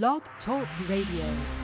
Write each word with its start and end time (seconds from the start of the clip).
Blog 0.00 0.22
Talk 0.46 0.66
Radio. 0.88 1.61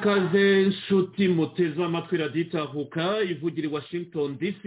Ikaze 0.00 0.62
nshuti 0.66 1.28
muteze 1.28 1.84
amatwi 1.84 2.16
radiyo 2.18 2.44
itahuka 2.44 3.20
ivugira 3.22 3.68
i 3.68 3.72
washington 3.72 4.38
dc 4.38 4.62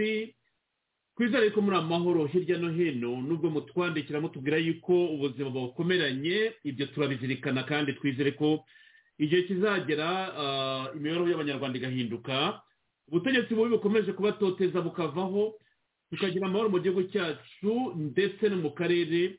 twizere 1.17 1.49
ko 1.49 1.61
muri 1.61 1.77
amahoro 1.77 2.25
hirya 2.25 2.57
no 2.57 2.69
hino 2.69 3.17
nubwo 3.21 3.49
mutwandikira 3.49 4.21
mutubwira 4.21 4.57
yuko 4.57 5.05
ubuzima 5.05 5.49
bukomeranye 5.49 6.53
ibyo 6.63 6.85
turabizirikana 6.85 7.63
kandi 7.65 7.93
twizere 7.93 8.31
ko 8.37 8.65
igihe 9.17 9.41
kizagera 9.49 10.09
ah, 10.37 10.85
imibereho 10.95 11.25
y'abanyarwanda 11.29 11.77
igahinduka 11.81 12.61
ubutegetsi 13.09 13.55
bubi 13.57 13.69
bukomeje 13.81 14.13
kubatoteza 14.13 14.81
bukavaho 14.85 15.53
tukagira 16.13 16.45
amahoro 16.47 16.69
mu 16.69 16.77
gihugu 16.79 17.03
cyacu 17.09 17.93
ndetse 17.97 18.49
no 18.49 18.57
mu 18.61 18.71
karere 18.77 19.37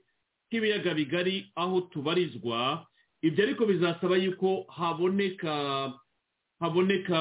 k'ibiyaga 0.50 0.90
bigari 0.94 1.46
aho 1.54 1.80
tubarizwa 1.86 2.82
ibyo 3.24 3.40
ariko 3.44 3.64
bizasaba 3.66 4.16
yuko 4.20 4.66
haboneka 4.68 5.52
haboneka 6.60 7.18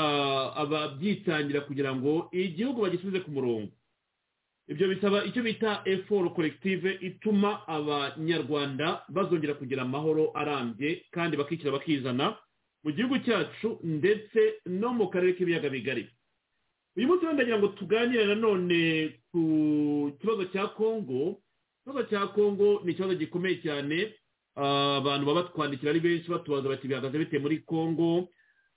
ababyitangira 0.56 1.62
kugira 1.62 1.96
ngo 1.96 2.28
igihugu 2.32 2.82
bagisubize 2.82 3.20
ku 3.24 3.32
murongo. 3.32 3.72
Ibyo 4.68 4.88
bisaba 4.88 5.26
icyo 5.28 5.44
bita 5.44 5.82
eforo 5.86 6.30
korektive 6.30 6.98
ituma 7.02 7.68
abanyarwanda 7.68 9.04
bazongera 9.10 9.54
kugira 9.60 9.82
amahoro 9.84 10.32
arambye 10.36 11.04
kandi 11.12 11.38
bakishyira 11.38 11.72
bakizana 11.76 12.36
mu 12.84 12.92
gihugu 12.92 13.20
cyacu 13.20 13.80
ndetse 13.84 14.60
no 14.66 14.94
mu 14.94 15.08
karere 15.12 15.34
k'ibiyaga 15.36 15.70
bigari. 15.70 16.08
Uyu 16.96 17.08
munsi 17.08 17.26
ndagira 17.26 17.60
ngo 17.60 17.68
tuganire 17.76 18.26
nanone 18.26 18.80
ku 19.32 19.42
kibazo 20.22 20.46
cya 20.54 20.68
kongo 20.78 21.42
ikibazo 21.84 22.04
cya 22.10 22.28
kongo 22.32 22.82
ni 22.86 22.92
ikibazo 22.92 23.16
gikomeye 23.20 23.60
cyane. 23.64 24.14
Abantu 24.56 25.26
baba 25.26 25.44
batwandikira 25.44 25.92
ari 25.92 26.00
benshi 26.00 26.30
batubaza 26.32 26.70
bati 26.70 26.88
bihagaze 26.88 27.18
bite 27.18 27.40
muri 27.40 27.60
kongo? 27.66 28.30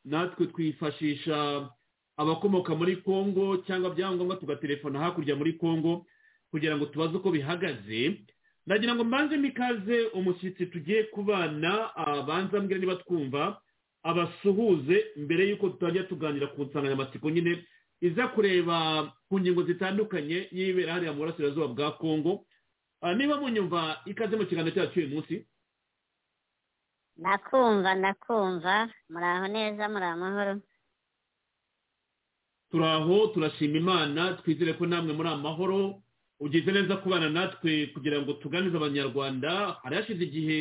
Natwe 0.04 0.46
twifashisha 0.46 1.68
abakomoka 2.16 2.74
muri 2.74 2.96
congo 2.96 3.56
cyangwa 3.66 3.90
byangombwa 3.94 4.36
tugatelefona 4.36 4.98
hakurya 5.00 5.36
muri 5.36 5.52
congo 5.58 6.06
kugira 6.50 6.76
ngo 6.76 6.86
tubaze 6.86 7.16
uko 7.16 7.30
bihagaze. 7.30 8.20
Ndagira 8.66 8.94
ngo 8.94 9.04
mbanze 9.04 9.36
mikaze 9.36 10.06
umushyitsi 10.14 10.66
tugiye 10.66 11.02
kubana 11.02 11.96
abanza 11.96 12.60
mbwira 12.60 12.80
niba 12.80 12.96
twumva 12.96 13.60
abasuhuze 14.02 15.04
mbere 15.16 15.48
y'uko 15.50 15.68
tutajya 15.68 16.02
tuganira 16.06 16.46
ku 16.46 16.62
nsanganyamatsiko 16.64 17.30
nyine 17.30 17.64
iza 18.00 18.28
kureba 18.28 19.12
ku 19.28 19.40
ngingo 19.40 19.62
zitandukanye 19.66 20.48
y'ibera 20.52 20.92
hariya 20.94 21.12
mu 21.12 21.18
burasirazuba 21.26 21.66
bwa 21.74 21.92
congo 21.98 22.46
niba 23.16 23.40
munyumva 23.40 24.00
ikaze 24.06 24.36
mu 24.36 24.46
kiganiro 24.46 24.74
cyacu 24.74 24.98
uyu 24.98 25.08
munsi 25.10 25.34
ndakumva 27.16 27.94
ndakumva 27.94 28.74
muraho 29.12 29.46
neza 29.48 29.88
muri 29.88 30.04
amahoro 30.04 30.54
turaho 32.70 33.26
turashima 33.32 33.76
imana 33.78 34.32
twizere 34.42 34.72
ko 34.78 34.86
namwe 34.86 35.12
muri 35.12 35.28
amahoro 35.28 36.02
ugize 36.40 36.72
neza 36.72 36.96
kubana 37.00 37.30
natwe 37.30 37.86
kugira 37.94 38.20
ngo 38.20 38.32
tuganize 38.42 38.76
abanyarwanda. 38.76 39.80
Hari 39.82 39.96
hashize 39.96 40.20
igihe 40.24 40.58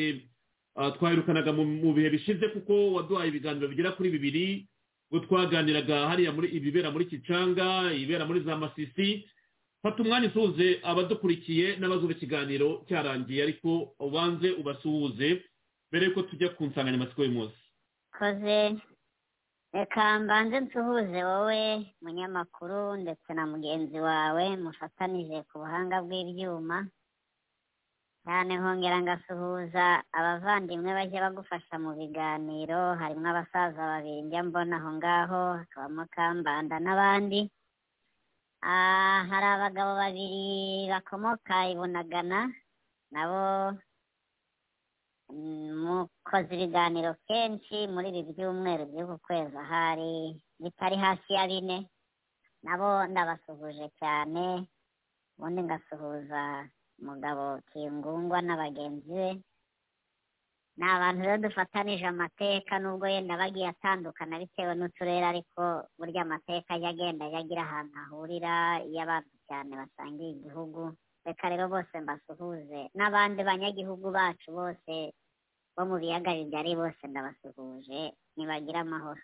twahirukanaga 0.95 1.51
mu 1.53 1.91
bihe 1.93 2.09
bishize 2.09 2.47
kuko 2.55 2.93
waduhaye 2.95 3.27
ibiganiro 3.29 3.67
bigera 3.67 3.91
kuri 3.91 4.09
bibiri 4.15 4.47
ubwo 5.11 5.25
twaganiraga 5.27 6.07
hariya 6.07 6.31
muri 6.31 6.47
ibibera 6.55 6.91
muri 6.91 7.05
kicanga 7.11 7.91
ibibera 7.93 8.23
muri 8.25 8.39
za 8.47 8.55
masisi. 8.57 9.27
Fata 9.83 9.99
umwanya 10.03 10.27
usuhuze 10.31 10.79
abadukurikiye 10.83 11.75
n'abazuba 11.77 12.13
ikiganiro 12.15 12.85
cyarangiye 12.87 13.43
ariko 13.43 13.91
ubanze 13.99 14.51
ubasuhuze. 14.55 15.43
Mbere 15.95 16.05
yuko 16.11 16.21
tujya 16.27 16.49
ku 16.51 16.67
nsanganyamatsiko 16.67 17.23
y'umunsi 17.23 17.55
koze 18.11 18.59
reka 19.71 20.03
mbanze 20.19 20.55
nsuhuze 20.59 21.19
wowe 21.29 21.61
munyamakuru 22.03 22.99
ndetse 23.03 23.29
na 23.33 23.43
mugenzi 23.47 23.99
wawe 24.07 24.43
mufatanije 24.63 25.37
ku 25.47 25.55
buhanga 25.63 26.03
bw'ibyuma. 26.03 26.77
Cyane 28.27 28.51
nkongera 28.59 28.97
ngasuhuza 29.07 29.85
abavandimwe 30.17 30.91
bajya 30.97 31.23
bagufasha 31.25 31.75
mu 31.83 31.91
biganiro 31.99 32.81
harimo 32.99 33.27
abasaza 33.31 33.79
babiri 33.91 34.21
njya 34.27 34.41
mbona 34.43 34.75
aho 34.79 34.89
ngaho 34.99 35.41
hakabamo 35.59 36.03
kambanda 36.11 36.75
n'abandi. 36.83 37.41
Hari 39.29 39.47
abagabo 39.55 39.91
babiri 39.95 40.43
bakomoka 40.91 41.55
i 41.71 41.75
bunagana 41.79 42.39
nabo 43.15 43.43
mukoze 45.33 46.51
ibiganiro 46.55 47.15
kenshi 47.27 47.87
muri 47.93 48.07
ibi 48.13 48.31
byumweru 48.37 48.83
by'uku 48.91 49.17
kwezi 49.25 49.57
ahari 49.57 50.37
bitari 50.61 50.95
hasi 51.03 51.33
ya 51.33 51.47
bine 51.47 51.89
nabo 52.63 53.05
ndabasuhuje 53.09 53.89
cyane 53.99 54.67
ubundi 55.37 55.61
ngasuhuza 55.63 56.69
umugabo 56.99 57.59
kingungwa 57.69 58.39
na 58.41 58.55
bagenzi 58.57 59.09
be. 59.13 59.29
Ni 60.77 60.83
abantu 60.85 61.21
rero 61.23 61.37
dufatanije 61.43 62.05
amateka 62.07 62.79
nubwo 62.79 63.07
yenda 63.07 63.37
bagiye 63.37 63.67
atandukana 63.71 64.39
bitewe 64.39 64.73
n'uturere 64.75 65.25
ariko 65.27 65.61
burya 65.97 66.21
amateka 66.27 66.73
ajya 66.75 66.89
agenda 66.89 67.25
ajya 67.25 67.39
agira 67.39 67.61
ahantu 67.63 67.95
ahurira 67.99 68.53
iyo 68.87 68.99
abantu 69.03 69.33
cyane 69.47 69.71
basangiye 69.79 70.29
igihugu. 70.35 70.81
Reka 71.25 71.49
rero 71.49 71.67
bose 71.69 71.95
mbasuhuze. 72.01 72.89
N'abandi 72.95 73.43
banyagihugu 73.43 74.11
bacu 74.11 74.51
bose 74.51 75.13
bo 75.77 75.83
mu 75.85 75.97
biyaga 75.99 76.31
bigari 76.33 76.75
bose 76.75 77.01
ndabasuhuje. 77.07 78.13
Ntibagire 78.37 78.79
amahoro. 78.79 79.21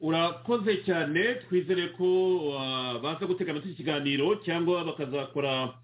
Urakoze 0.00 0.82
cyane. 0.86 1.34
Twizere 1.46 1.88
ko 1.98 2.06
baza 3.02 3.26
gutega 3.26 3.50
amatwi 3.50 3.70
ikiganiro 3.72 4.36
cyangwa 4.46 4.84
bakazakora 4.84 5.74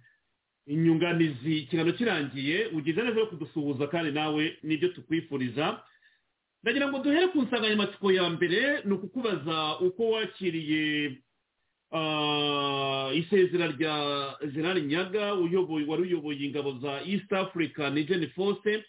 inyunganizi. 0.67 1.59
Ikiganiro 1.67 1.97
kirangiye. 1.97 2.67
Ugize 2.75 3.03
neza 3.03 3.21
yo 3.21 3.26
kudusuhuza 3.26 3.87
kandi 3.87 4.11
nawe 4.12 4.59
ni 4.62 4.76
byo 4.76 4.88
tukwifuriza. 4.88 5.82
Ndagira 6.62 6.88
ngo 6.88 6.99
duhere 6.99 7.29
ku 7.29 7.43
nsanganyamatsiko 7.43 8.12
ya 8.12 8.31
mbere. 8.31 8.82
Ni 8.85 8.93
ukukubaza 8.94 9.79
uko 9.81 10.11
wakiriye 10.11 11.17
isezera 13.14 13.67
rya 13.67 13.94
gerard 14.55 14.85
nyaga 14.87 15.35
wari 15.35 16.02
uyoboye 16.02 16.44
ingabo 16.46 16.73
za 16.82 17.02
east 17.06 17.32
africa 17.32 17.91
nigeni 17.94 18.26
force 18.26 18.85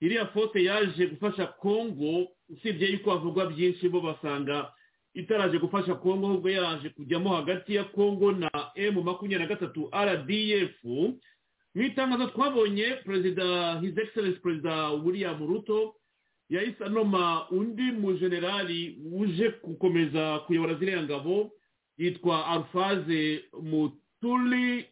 iriya 0.00 0.26
force 0.26 0.64
yaje 0.64 1.06
gufasha 1.06 1.46
congo 1.46 2.28
usibye 2.48 2.88
yuko 2.92 3.10
havugwa 3.10 3.46
byinshi 3.46 3.88
bo 3.88 4.00
basanga 4.00 4.72
itaraje 5.14 5.58
gufasha 5.58 5.94
congo 5.94 6.26
ahubwo 6.26 6.50
yaraje 6.50 6.88
kujyamo 6.88 7.36
hagati 7.36 7.74
ya 7.74 7.84
congo 7.84 8.32
na 8.32 8.50
emu 8.74 9.02
makumyabiri 9.02 9.48
na 9.48 9.54
gatatu 9.54 9.90
rdf 10.04 10.84
mu 11.74 11.82
itangazo 11.82 12.26
twabonye 12.26 12.84
perezida 13.04 13.80
his 13.80 13.98
excellence 13.98 14.38
perezida 14.40 14.90
william 14.90 15.46
ruto 15.46 15.94
yahise 16.50 16.84
anoma 16.84 17.48
undi 17.50 17.82
mujenerali 17.82 18.98
uje 19.12 19.52
gukomeza 19.62 20.38
kuyobora 20.38 20.74
ziriya 20.74 21.02
ngabo. 21.02 21.50
Yitwa 21.98 22.46
alfaze 22.46 23.44
muturi 23.62 24.86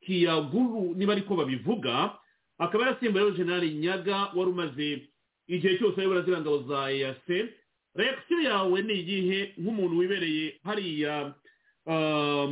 kiyaguru 0.00 0.94
niba 0.96 1.12
ariko 1.12 1.36
babivuga 1.36 2.10
akaba 2.58 2.84
yarasimbuyeho 2.86 3.30
generali 3.30 3.70
nyaga 3.74 4.16
wari 4.34 4.50
umaze 4.50 5.08
igihe 5.48 5.78
cyose 5.78 6.00
ayobora 6.00 6.22
ziriya 6.22 6.40
ngabo 6.40 6.58
za 6.68 6.90
eyase 6.90 7.48
reakisiyo 7.94 8.40
yawe 8.42 8.82
ni 8.82 8.92
igihe 8.94 9.54
nk'umuntu 9.58 9.98
wibereye 9.98 10.54
hariya 10.64 11.34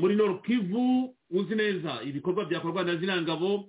muri 0.01 0.15
nord 0.17 0.43
kivu 0.47 1.15
uzi 1.31 1.55
neza 1.55 2.03
ibikorwa 2.07 2.45
byakorwa 2.45 2.85
na 2.85 2.97
ziriya 2.97 3.23
ngabo 3.23 3.69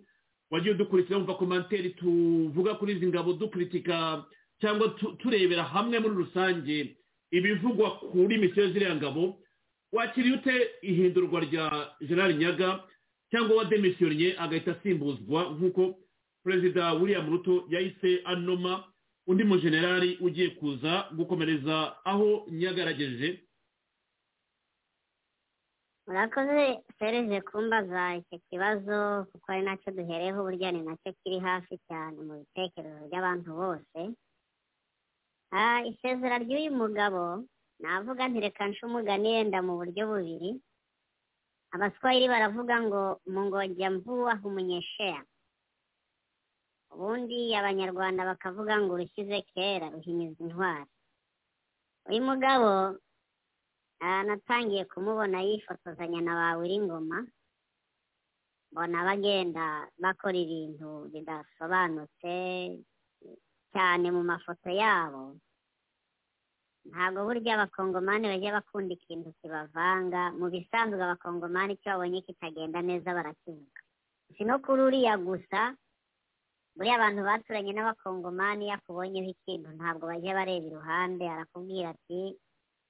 wagiye 0.51 0.73
udukurikira 0.73 1.17
wumva 1.17 1.33
komantere 1.35 1.89
tuvuga 1.89 2.73
kuri 2.75 2.93
izi 2.93 3.07
ngabo 3.07 3.33
dukuritika 3.33 4.25
cyangwa 4.61 4.89
turebera 5.21 5.63
hamwe 5.63 5.99
muri 5.99 6.15
rusange 6.15 6.95
ibivugwa 7.31 7.91
kuri 7.91 8.37
misiyo 8.37 8.69
ziriya 8.69 8.95
ngabo 8.95 9.39
wakiriye 9.91 10.35
ute 10.35 10.55
ihindurwa 10.81 11.39
rya 11.41 11.65
generali 12.01 12.33
nyaga 12.35 12.83
cyangwa 13.31 13.57
wa 13.57 13.65
demisiyonye 13.65 14.35
agahita 14.37 14.71
asimbuzwa 14.71 15.43
nk'uko 15.55 15.99
perezida 16.43 16.93
william 16.93 17.29
ruto 17.29 17.65
yahise 17.69 18.21
anoma. 18.25 18.87
Undi 19.27 19.43
mujenerali 19.43 20.17
ugiye 20.21 20.49
kuza 20.49 21.07
gukomereza 21.15 21.95
aho 22.05 22.45
nyagarageje 22.51 23.43
murakoze 26.07 26.81
serije 26.99 27.41
kumbaza 27.41 28.15
icyo 28.19 28.37
kibazo 28.49 29.25
kuko 29.31 29.47
ari 29.51 29.61
na 29.63 29.77
cyo 29.77 29.91
duhereyeho 29.93 30.43
burya 30.43 30.71
ni 30.71 30.81
na 30.83 30.97
cyo 31.05 31.13
kiri 31.23 31.39
hafi 31.39 31.77
cyane 31.87 32.17
mu 32.27 32.33
bitekerezo 32.41 33.07
by'abantu 33.07 33.49
bose. 33.61 33.99
Isezera 35.91 36.37
ry'uyu 36.43 36.71
mugabo 36.81 37.43
navuga 37.81 38.23
ntireka 38.27 38.63
nce 38.69 38.81
umugani 38.85 39.27
yenda 39.35 39.59
mu 39.67 39.73
buryo 39.79 40.01
bubiri. 40.09 40.51
Abaswahili 41.73 42.27
baravuga 42.33 42.75
ngo 42.85 43.01
mungojya 43.33 43.87
mvuwa 43.95 44.33
umunyesheya 44.47 45.21
ubundi 46.93 47.55
abanyarwanda 47.59 48.21
bakavuga 48.29 48.73
ngo 48.81 48.91
urushyize 48.93 49.37
kera 49.51 49.87
ruhinyuza 49.93 50.39
intwari. 50.43 50.91
Uyu 52.09 52.21
mugabo 52.29 52.69
natangiye 54.27 54.83
kumubona 54.91 55.37
yifotozanya 55.47 56.21
na 56.21 56.33
ba 56.39 56.47
Ngoma 56.57 57.19
mbona 58.71 58.97
bagenda 59.07 59.65
bakora 60.03 60.37
ibintu 60.45 60.89
bidasobanutse 61.11 62.33
cyane 63.73 64.07
mu 64.15 64.21
mafoto 64.23 64.69
yabo. 64.81 65.23
Ntabwo 66.89 67.19
burya 67.27 67.53
abakongomani 67.55 68.25
bajya 68.31 68.57
bakunda 68.57 68.91
ikintu 68.97 69.29
kibavanga 69.39 70.21
mu 70.39 70.45
bisanzwe 70.53 70.97
abakongomani 71.03 71.73
icyo 71.77 71.89
babonye 71.93 72.19
kitagenda 72.27 72.79
neza 72.81 73.13
barakivuga. 73.17 73.79
Si 74.35 74.43
no 74.43 74.55
kuri 74.63 74.81
uriya 74.87 75.13
gusa 75.21 75.61
buriya 76.75 76.95
abantu 76.97 77.21
baturanye 77.27 77.71
n'abakongomani 77.75 78.63
iyo 78.65 78.73
akubonyeho 78.79 79.29
ikintu 79.35 79.69
ntabwo 79.77 80.03
bajya 80.11 80.33
bareba 80.37 80.65
iruhande 80.67 81.23
arakubwira 81.29 81.87
ati 81.95 82.21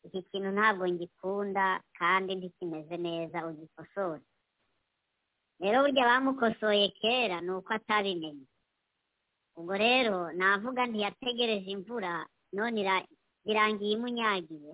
iki 0.06 0.20
kintu 0.30 0.50
ntabwo 0.56 0.84
ngikunda 0.88 1.66
kandi 2.00 2.32
ntikimeze 2.36 2.96
neza 2.98 3.38
ugikosore. 3.50 4.24
Rero 5.62 5.78
burya 5.84 6.06
bamukosoye 6.10 6.90
kera 7.02 7.38
ni 7.42 7.52
uko 7.52 7.70
atabimenye 7.74 8.46
ubwo 9.58 9.74
rero 9.78 10.32
navuga 10.32 10.88
ntiyategereje 10.88 11.70
imvura 11.76 12.24
none 12.56 12.80
birangiye 13.46 13.94
imunyagiye 13.98 14.74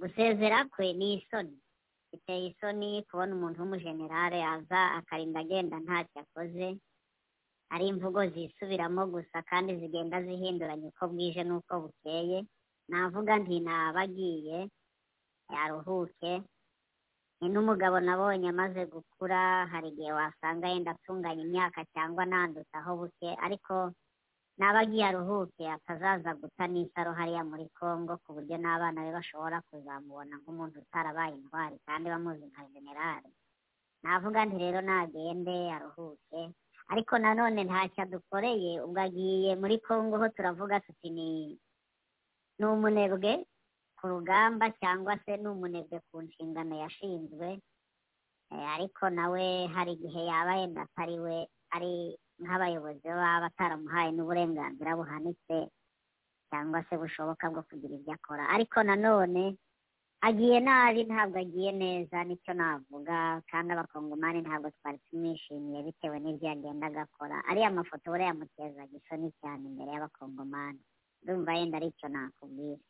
gusezera 0.00 0.58
kwe 0.72 0.92
ni 0.98 1.14
isoni. 1.16 1.56
Biteye 2.12 2.46
isoni 2.50 3.02
kubona 3.08 3.32
umuntu 3.36 3.58
w'umujenerale 3.60 4.38
aza 4.54 4.80
akarinda 4.98 5.40
agenda 5.40 5.76
ntacyo 5.84 6.18
akoze. 6.24 6.68
Ari 7.72 7.84
imvugo 7.92 8.20
zisubiramo 8.32 9.02
gusa 9.14 9.38
kandi 9.50 9.70
zigenda 9.80 10.22
zihinduranya 10.26 10.86
uko 10.88 11.04
bwije 11.10 11.42
n'uko 11.44 11.72
bukeye. 11.82 12.38
Navuga 12.88 13.32
nti 13.42 13.56
naba 13.66 14.00
agiye 14.06 14.58
yaruhuke. 15.52 16.32
Ni 17.40 17.46
n'umugabo 17.52 17.96
nabonye 18.00 18.48
amaze 18.54 18.82
gukura 18.92 19.66
hari 19.72 19.88
igihe 19.92 20.12
wasanga 20.18 20.68
yenda 20.72 20.90
atunganya 20.94 21.42
imyaka 21.46 21.80
cyangwa 21.92 22.22
nandutaho 22.30 22.90
buke. 23.00 23.28
Ariko 23.44 23.74
naba 24.58 24.78
agiye 24.84 25.04
aruhuke 25.06 25.64
atazaza 25.76 26.30
guta 26.40 26.64
n'isaro 26.68 27.12
hariya 27.18 27.42
muri 27.50 27.66
congo 27.78 28.12
ku 28.24 28.28
buryo 28.36 28.56
n'abana 28.58 29.04
be 29.04 29.10
bashobora 29.18 29.58
kuzamubona 29.68 30.34
nk'umuntu 30.40 30.76
utarabaye 30.80 31.34
intwari 31.36 31.76
kandi 31.86 32.06
bamuzi 32.12 32.44
nka 32.50 32.62
generale 32.74 33.28
navuga 34.02 34.40
nti 34.46 34.56
rero 34.64 34.80
nagende 34.80 35.56
aruhuke. 35.76 36.40
Ariko 36.92 37.12
nanone 37.18 37.60
ntacyo 37.66 38.00
adukoreye 38.06 38.72
ubwo 38.84 39.00
agiye 39.06 39.50
muri 39.60 39.76
congo 39.86 40.14
ho 40.22 40.26
turavuga 40.34 40.80
tuti 40.86 41.08
ni 41.16 41.28
ni 42.58 42.64
umunebwe 42.66 43.32
ku 43.98 44.04
rugamba 44.12 44.70
cyangwa 44.80 45.18
se 45.24 45.32
ni 45.36 45.48
umunebwe 45.52 45.98
ku 46.08 46.22
nshingano 46.24 46.74
yashinzwe. 46.82 47.48
Eh, 48.52 48.66
ariko 48.74 49.04
nawe 49.10 49.44
hari 49.74 49.92
igihe 49.98 50.20
yaba 50.30 50.52
yenda 50.62 50.82
atari 50.86 51.18
we 51.24 51.36
ari 51.74 51.92
nk'abayobozi 52.42 53.06
baba 53.08 53.44
bataramuhaye 53.48 54.10
n'uburenganzira 54.12 54.96
buhanitse 54.98 55.56
cyangwa 56.50 56.84
se 56.88 56.94
bushoboka 57.00 57.44
bwo 57.50 57.62
kugira 57.68 57.94
ibyo 57.98 58.12
akora. 58.14 58.44
Ariko 58.54 58.78
nanone 58.82 59.44
agiye 60.26 60.58
nabi 60.60 61.00
ntabwo 61.08 61.36
agiye 61.38 61.72
neza 61.72 62.24
ni 62.24 62.36
cyo 62.42 62.52
navuga 62.54 63.42
kandi 63.50 63.68
abakongomani 63.72 64.38
ntabwo 64.42 64.68
twari 64.76 64.98
tumwishimiye 65.10 65.82
bitewe 65.86 66.16
n'ibyo 66.20 66.46
yagenda 66.48 66.86
agakora 66.88 67.36
ariya 67.50 67.70
mafoto 67.70 68.10
buriya 68.10 68.30
yamutezaga 68.30 68.94
isoni 68.98 69.28
cyane 69.40 69.62
imbere 69.70 69.90
y'abakongomani. 69.92 70.80
Ndumva 71.22 71.52
yenda 71.58 71.76
ari 71.78 71.88
icyo 71.92 72.08
nakubwira. 72.08 72.82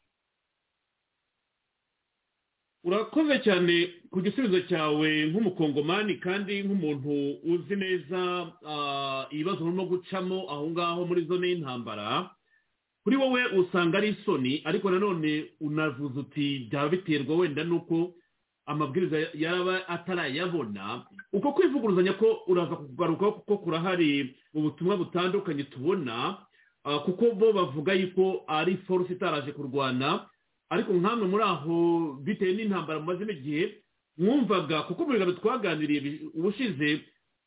Urakoze 2.87 3.39
cyane 3.43 3.75
ku 4.15 4.23
gisubizo 4.23 4.61
cyawe 4.71 5.11
nk'umukongomani 5.31 6.15
kandi 6.23 6.63
nk'umuntu 6.63 7.11
uzi 7.53 7.75
neza 7.77 8.21
ah, 8.73 9.27
ibibazo 9.35 9.65
urimo 9.67 9.85
gucamo 9.91 10.47
aho 10.51 10.71
ngaho 10.71 11.01
muri 11.07 11.27
zone 11.27 11.47
y'intambara. 11.51 12.31
Kuri 13.03 13.17
wowe 13.19 13.43
usanga 13.59 13.99
ari 13.99 14.09
isoni 14.15 14.63
ariko 14.65 14.91
nanone 14.91 15.51
unavuze 15.61 16.19
uti 16.21 16.67
byaba 16.71 16.89
biterwa 16.89 17.37
wenda 17.37 17.65
n'uko 17.67 18.15
amabwiriza 18.67 19.19
yaba 19.35 19.89
atarayabona. 19.89 21.03
Uko 21.33 21.53
kwivuguruzanya 21.53 22.13
ko 22.23 22.43
uraza 22.47 22.77
kugarukaho 22.77 23.33
kuko 23.43 23.59
kurahari 23.59 24.35
ubutumwa 24.55 24.97
butandukanye 24.97 25.65
tubona 25.75 26.39
ah, 26.87 26.99
kuko 27.03 27.35
bo 27.35 27.51
bavuga 27.53 27.93
yuko 27.99 28.45
ari 28.47 28.77
force 28.87 29.11
itaraje 29.13 29.53
kurwana 29.53 30.27
ariko 30.71 30.93
nkamwe 30.93 31.27
muri 31.29 31.43
aho 31.45 31.77
bitewe 32.25 32.53
n'intambara 32.53 33.01
mumazemo 33.01 33.31
igihe 33.33 33.65
mwumvaga 34.19 34.83
kuko 34.89 35.05
mu 35.05 35.13
biganiro 35.13 35.39
twaganiriye 35.39 36.21
ubushize 36.35 36.89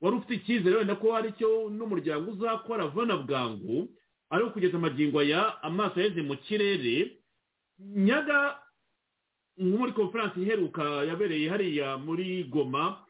wari 0.01 0.15
ufite 0.17 0.33
icyizere 0.35 0.75
wenda 0.79 0.95
ko 0.95 1.11
hari 1.13 1.29
icyo 1.35 1.69
n'umuryango 1.69 2.31
uzakora 2.31 2.87
vuba 2.87 3.05
na 3.05 3.17
bwangu 3.17 3.89
ariko 4.29 4.49
kugeza 4.53 4.77
amagingo 4.77 5.19
aya 5.19 5.57
amaso 5.63 5.99
yaheze 5.99 6.21
mu 6.21 6.35
kirere. 6.37 7.17
Nyaga 7.79 8.59
nko 9.57 9.77
muri 9.77 9.91
konferansi 9.91 10.39
iheruka 10.41 10.83
yabereye 11.09 11.49
hariya 11.49 11.97
muri 11.97 12.43
goma 12.47 13.03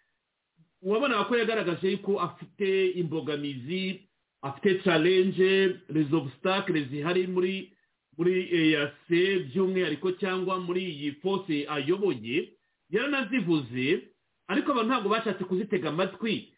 wabonaga 0.81 1.25
ko 1.27 1.35
yagaragaje 1.37 1.97
ko 2.01 2.17
afite 2.21 2.91
imbogamizi 3.01 4.01
afite 4.41 4.79
les 5.89 6.13
obstacles 6.13 6.87
zihari 6.89 7.27
muri 7.27 7.73
muri 8.19 8.51
eyase 8.51 9.19
by'umwihariko 9.47 10.11
cyangwa 10.19 10.59
muri 10.59 10.83
iyi 10.91 11.11
force 11.23 11.63
ayoboye 11.69 12.51
yaranazivuze 12.91 14.03
ariko 14.51 14.71
abantu 14.71 14.89
ntabwo 14.91 15.09
bashatse 15.09 15.43
kuzitega 15.47 15.89
amatwi. 15.89 16.51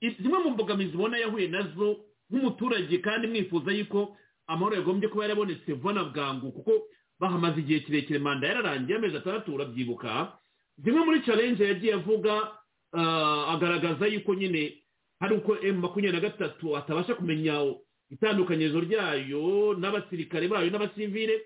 Zi- 0.00 0.16
zimwe 0.22 0.38
mu 0.38 0.50
mbogamizi 0.54 0.94
ubona 0.94 1.18
yahuye 1.18 1.48
na 1.48 1.62
zo 1.74 1.96
nk'umuturage 2.30 2.98
kandi 3.02 3.26
mwifuza 3.26 3.72
yuko 3.72 4.16
amahoro 4.46 4.76
yagombye 4.76 5.08
kuba 5.08 5.24
yarabonetse 5.24 5.72
vuba 5.72 5.92
na 5.92 6.04
bwangu 6.04 6.52
kuko 6.52 6.72
bahamaze 7.20 7.60
igihe 7.60 7.80
kirekire 7.80 8.18
manda 8.18 8.46
yararangiye 8.48 8.98
amezi 8.98 9.16
atandatu 9.16 9.54
urabyibuka. 9.54 10.32
Zimwe 10.78 11.00
muri 11.04 11.20
challenge 11.26 11.64
yagiye 11.64 11.94
avuga 11.94 12.52
ah, 12.92 13.46
agaragaza 13.56 14.06
yuko 14.06 14.34
nyine 14.34 14.78
hari 15.20 15.34
uko 15.34 15.56
emu 15.62 15.80
makumyabiri 15.80 16.12
na 16.22 16.28
gatatu 16.28 16.76
atabasha 16.76 17.14
kumenya 17.14 17.54
itandukanyirizo 18.10 18.80
ryayo 18.80 19.74
n'abasirikare 19.80 20.48
bayo 20.48 20.70
n'abasivile 20.70 21.40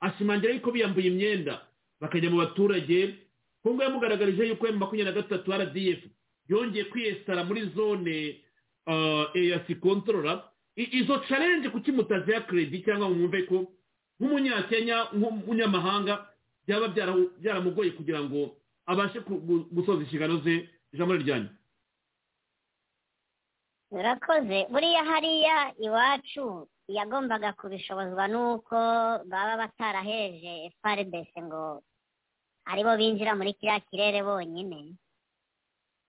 ashimangira 0.00 0.52
yuko 0.54 0.70
biyambuye 0.72 1.06
imyenda. 1.08 1.62
Bakajya 2.00 2.30
mu 2.30 2.36
baturage 2.42 3.14
kongo 3.62 3.82
yamugaragarije 3.82 4.48
yuko 4.48 4.66
emu 4.68 4.78
makumyabiri 4.78 5.14
na 5.14 5.22
gatatu 5.22 5.52
rdf 5.52 6.00
yongeye 6.48 6.84
kwiyesitara 6.90 7.44
muri 7.44 7.70
zone 7.74 8.42
eyasi 9.34 9.74
kontorora 9.78 10.42
izo 10.76 11.18
challenge 11.28 11.68
kuki 11.68 11.92
mutaziha 11.92 12.40
kredi 12.40 12.82
cyangwa 12.82 13.10
mwumve 13.10 13.42
ko 13.46 13.70
nk'umunyakenya 14.20 14.96
nk'umunyamahanga 15.14 16.26
byaba 16.66 16.88
byara- 16.88 17.30
byaramugoye 17.40 17.90
kugira 17.94 18.20
ngo 18.26 18.56
abashe 18.86 19.20
ku- 19.20 19.38
gu- 19.46 19.66
gusoza 19.70 20.02
inshingano 20.02 20.40
ze 20.42 20.68
ijambo 20.92 21.14
ryanyu. 21.16 21.48
Urakoze 23.92 24.58
buriya 24.72 25.02
hariya 25.04 25.56
iwacu 25.86 26.68
yagombaga 26.88 27.52
kubishobozwa 27.60 28.24
n'uko 28.32 28.76
baba 29.30 29.54
bataraheje 29.62 30.72
FRDC 30.80 31.32
ngo 31.46 31.82
ari 32.70 32.82
bo 32.84 32.92
binjira 32.96 33.32
muri 33.36 33.52
kiriya 33.58 33.80
kirere 33.88 34.20
bonyine. 34.24 34.96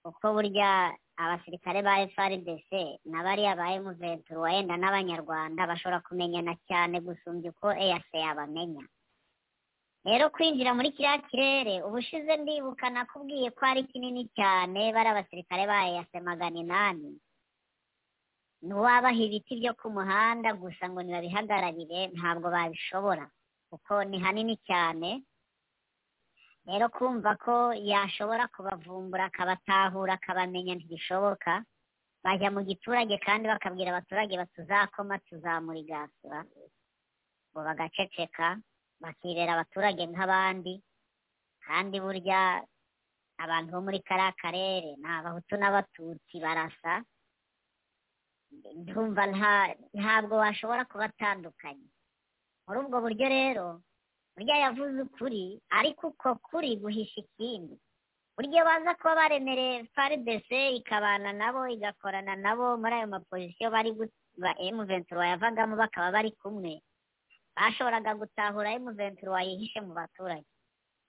Kuko 0.03 0.25
burya 0.35 0.91
abasirikare 1.17 1.79
ba 1.83 2.03
FRDC 2.13 2.69
na 3.11 3.19
bariya 3.23 3.55
ba 3.55 3.71
M23 3.79 4.31
wenda 4.37 4.75
n'abanyarwanda 4.77 5.67
bashobora 5.67 5.99
kumenyana 6.07 6.55
cyane 6.67 6.99
gusumbya 7.03 7.51
uko 7.51 7.67
EAC 7.73 8.09
yabamenya. 8.13 8.83
Rero 10.05 10.29
kwinjira 10.35 10.71
muri 10.75 10.91
kiriya 10.95 11.19
kirere 11.27 11.75
ubushize 11.87 12.31
ndibuka 12.37 12.89
nakubwiye 12.89 13.51
ko 13.55 13.61
ari 13.65 13.83
kinini 13.91 14.27
cyane 14.35 14.91
bari 14.95 15.09
abasirikare 15.11 15.63
ba 15.67 15.87
EAC 15.87 16.11
magana 16.23 16.59
inani. 16.59 17.11
Ntiwabaha 18.63 19.19
ibiti 19.27 19.53
byo 19.59 19.73
ku 19.79 19.87
muhanda 19.95 20.49
gusa 20.55 20.87
ngo 20.89 20.99
nibabihagararire 21.03 21.99
ntabwo 22.15 22.47
babishobora 22.55 23.25
kuko 23.69 23.93
ni 24.07 24.17
hanini 24.23 24.55
cyane. 24.67 25.09
Rero 26.67 26.87
kumva 26.95 27.35
ko 27.43 27.73
yashobora 27.75 28.47
kubavumbura 28.55 29.25
akabatahura 29.27 30.13
akabamenya 30.15 30.73
ntibishoboka 30.79 31.59
bajya 32.23 32.49
mu 32.55 32.61
giturage 32.63 33.15
kandi 33.25 33.45
bakabwira 33.51 33.89
abaturage 33.91 34.33
batuzakoma 34.39 35.19
tuzamurigasura. 35.27 36.39
Ngo 37.51 37.59
bagaceceka 37.67 38.47
bakibera 39.03 39.51
abaturage 39.59 40.03
nk'abandi. 40.07 40.73
Kandi 41.67 41.95
burya 41.99 42.63
abantu 43.43 43.69
bo 43.75 43.79
muri 43.83 43.99
kariya 44.07 44.31
karere 44.41 44.89
ni 45.01 45.07
abahutu 45.17 45.53
n'abatutsi 45.59 46.35
barasa. 46.39 47.03
Ndumva 48.79 49.23
nta 49.33 49.53
ntabwo 49.93 50.33
washobora 50.43 50.85
kubatandukanya. 50.85 51.89
Muri 52.67 52.77
ubwo 52.79 52.97
buryo 53.03 53.27
rero 53.29 53.67
burya 54.35 54.55
yavuze 54.63 54.97
ukuri 55.05 55.43
ariko 55.69 56.07
uko 56.11 56.35
kuri 56.47 56.69
guhisha 56.81 57.21
ikindi. 57.21 57.75
Burya 58.35 58.65
baza 58.65 58.95
kuba 58.97 59.15
baremereye 59.15 59.85
FARDC 59.93 60.49
ikabana 60.79 61.33
nabo 61.33 61.67
igakorana 61.69 62.33
nabo 62.35 62.77
muri 62.81 62.93
ayo 62.97 63.07
mapozisiyo 63.07 63.69
bari 63.71 63.91
ba 64.41 64.51
M23 64.57 65.13
yavagamo 65.31 65.75
bakaba 65.77 66.11
bari 66.11 66.31
kumwe. 66.41 66.81
Bashoboraga 67.55 68.15
gutahura 68.17 68.73
M23 68.81 69.21
yihishe 69.45 69.81
mu 69.85 69.93
baturage. 69.93 70.49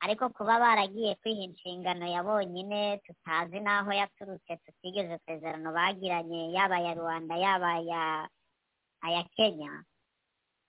Ariko 0.04 0.28
kuba 0.36 0.58
baragiye 0.60 1.14
kwiha 1.20 1.42
inshingano 1.48 2.04
ya 2.14 2.20
bonyine 2.22 2.98
tutazi 3.04 3.58
n'aho 3.60 3.90
yaturutse 4.00 4.52
tutigeze 4.64 5.14
isezerano 5.16 5.68
bagiranye 5.72 6.52
yaba 6.56 6.76
aya 6.76 6.92
rwanda 7.00 7.34
yaba 7.44 7.68
aya 9.06 9.22
kenya 9.36 9.72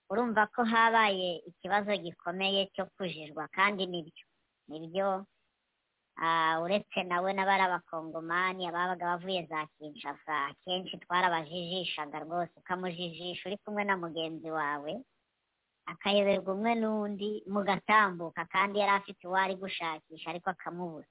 urumva 0.10 0.48
ko 0.54 0.64
habaye 0.64 1.42
ikibazo 1.50 1.92
gikomeye 1.98 2.70
cyo 2.76 2.86
kujijwa. 2.96 3.48
Kandi 3.58 3.84
ni 3.90 4.02
byo 4.06 4.26
ni 4.70 4.78
byo 4.88 5.26
uretse 6.64 7.04
nawe 7.04 7.30
n'abari 7.34 7.64
abakongomani 7.68 8.68
ababaga 8.70 9.06
bavuye 9.12 9.46
za 9.52 9.68
kinshasa 9.76 10.36
akenshi 10.54 10.98
twarabajijishaga 11.04 12.20
rwose 12.24 12.54
ukamujijisha 12.58 13.50
uri 13.50 13.58
kumwe 13.58 13.84
na 13.84 13.98
mugenzi 13.98 14.50
wawe 14.52 14.92
akayoberwa 15.92 16.50
umwe 16.56 16.72
n'undi 16.82 17.30
mugatambuka 17.54 18.42
kandi 18.54 18.80
yari 18.80 18.92
afite 19.00 19.22
uwo 19.28 19.38
ari 19.38 19.56
gushakisha 19.62 20.30
ariko 20.30 20.50
akamubura 20.50 21.08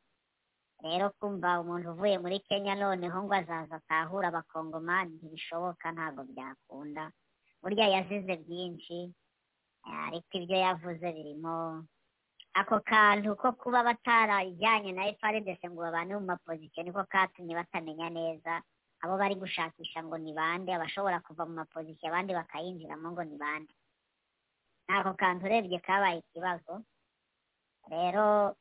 rero 0.84 1.06
kumva 1.18 1.60
umuntu 1.62 1.86
uvuye 1.94 2.16
muri 2.18 2.38
kenya 2.48 2.74
noneho 2.76 3.18
ngo 3.24 3.34
azaza 3.40 3.74
atahura 3.80 4.28
abakongomani 4.28 5.12
ntibishoboka 5.16 5.86
ntabwo 5.94 6.20
byakunda. 6.30 7.04
Burya 7.62 7.86
yazize 7.94 8.34
byinshi 8.44 8.98
ariko 10.06 10.30
ibyo 10.38 10.56
yavuze 10.64 11.06
birimo 11.16 11.56
ako 12.60 12.76
kantu 12.90 13.28
ko 13.40 13.48
kuba 13.60 13.80
batarajyanye 13.88 14.90
na 14.92 15.02
FRDC 15.18 15.60
ngo 15.72 15.80
babane 15.86 16.12
mu 16.18 16.24
mapozisiyo 16.30 16.82
niko 16.84 17.02
katumye 17.12 17.54
batamenya 17.56 18.08
neza 18.12 18.52
abo 19.02 19.14
bari 19.16 19.34
gushakisha 19.40 20.04
ngo 20.04 20.16
ni 20.20 20.32
bande 20.36 20.70
abashobora 20.74 21.18
kuva 21.24 21.42
mu 21.48 21.54
mapozisiyo 21.64 22.06
abandi 22.12 22.30
bakayinjiramo 22.36 23.08
ngo 23.10 23.22
ni 23.24 23.36
bande. 23.40 23.72
Ako 24.88 25.14
kantu 25.14 25.46
urebye 25.46 25.78
kabaye 25.78 26.18
ikibazo 26.18 26.82
rero 27.90 28.56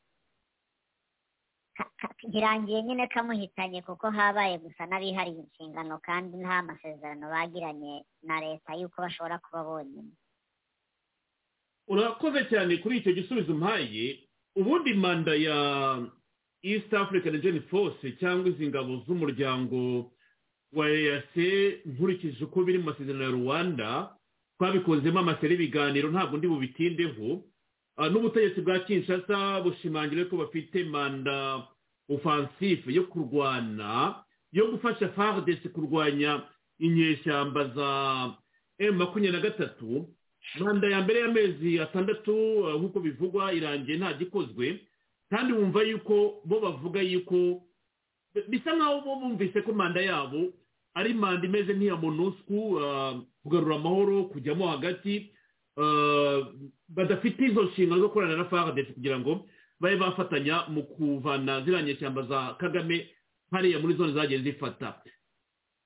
birangiye 2.32 2.84
nyine 2.84 3.08
kamuhitanye 3.08 3.82
kuko 3.82 4.12
habaye 4.12 4.58
gusa 4.58 4.86
n'abihariye 4.86 5.40
inshingano 5.44 5.98
kandi 6.00 6.38
nta 6.38 6.64
masezerano 6.64 7.28
bagiranye 7.30 8.06
na 8.24 8.40
leta 8.40 8.76
y'uko 8.76 9.02
bashobora 9.02 9.40
kuba 9.44 9.64
bonyine 9.64 10.12
urakoze 11.88 12.46
cyane 12.52 12.78
kuri 12.80 12.98
icyo 13.04 13.12
gisubizo 13.14 13.52
umpaye 13.54 14.24
ubundi 14.56 14.94
manda 14.94 15.36
ya 15.36 15.58
east 16.64 16.94
african 16.94 17.34
region 17.34 17.60
force 17.68 18.12
cyangwa 18.20 18.48
izi 18.50 18.68
ngabo 18.68 19.04
z'umuryango 19.06 20.12
wa 20.74 20.86
eyase 20.90 21.82
nkurikije 21.86 22.44
uko 22.46 22.64
biri 22.64 22.78
mu 22.80 22.86
masezerano 22.92 23.24
ya 23.24 23.32
rwanda 23.36 23.90
twabikozemo 24.58 25.20
amaseri 25.20 25.54
y'ibiganiro 25.54 26.10
ntabwo 26.12 26.38
ndi 26.38 26.48
bubitindeho 26.48 27.44
n'ubutegetsi 28.12 28.62
bwa 28.62 28.80
kinshasa 28.80 29.62
bushimangira 29.62 30.26
ko 30.26 30.38
bafite 30.38 30.84
manda 30.84 31.68
ofansife 32.10 32.90
yo 32.94 33.04
kurwana 33.12 34.24
yo 34.52 34.68
gufasha 34.72 35.10
fardesi 35.10 35.70
kurwanya 35.70 36.42
inyeshyamba 36.80 37.66
za 37.76 37.90
emu 38.78 38.98
makumyabiri 38.98 39.34
na 39.34 39.44
gatatu. 39.50 40.10
Manda 40.60 40.88
ya 40.90 41.02
mbere 41.02 41.20
y'amezi 41.20 41.80
atandatu 41.80 42.34
nk'uko 42.78 43.00
bivugwa 43.00 43.54
irangiye 43.54 43.98
nta 43.98 44.14
gikozwe. 44.14 44.80
Kandi 45.30 45.54
wumva 45.54 45.82
yuko 45.84 46.42
bo 46.46 46.60
bavuga 46.60 47.02
yuko 47.02 47.62
bisa 48.50 48.76
nk'aho 48.76 49.02
bo 49.06 49.16
bumvise 49.16 49.62
ko 49.62 49.74
manda 49.74 50.02
yabo 50.02 50.54
ari 50.94 51.14
manda 51.14 51.48
imeze 51.48 51.74
nk'iya 51.74 51.96
monusku 51.96 52.82
kugarura 53.44 53.76
amahoro 53.76 54.24
kujyamo 54.24 54.68
hagati 54.68 55.32
badafite 56.90 57.46
izo 57.46 57.64
nshingano 57.64 58.02
zo 58.02 58.08
gukorana 58.08 58.36
na 58.38 58.46
fardesi 58.46 58.94
kugira 58.94 59.20
ngo 59.20 59.46
babe 59.80 59.96
bafatanya 59.98 60.64
mu 60.68 60.84
kuvana 60.84 61.62
ziriya 61.62 61.82
nyeshyamba 61.82 62.22
za 62.24 62.54
kagame 62.60 63.10
hariya 63.52 63.80
muri 63.80 63.94
zone 63.96 64.14
zagiye 64.14 64.40
zifata. 64.42 65.02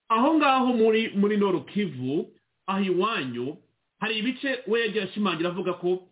Aho 0.10 0.34
ngaho 0.38 0.74
muri 0.74 1.10
muri 1.16 1.38
noro 1.38 1.60
kivu 1.62 2.32
aho 2.68 2.84
iwanyu 2.84 3.58
hari 4.00 4.18
ibice 4.20 4.60
we 4.68 4.82
yagiye 4.82 5.04
ashimangira 5.04 5.50
avuga 5.50 5.74
ko 5.74 6.08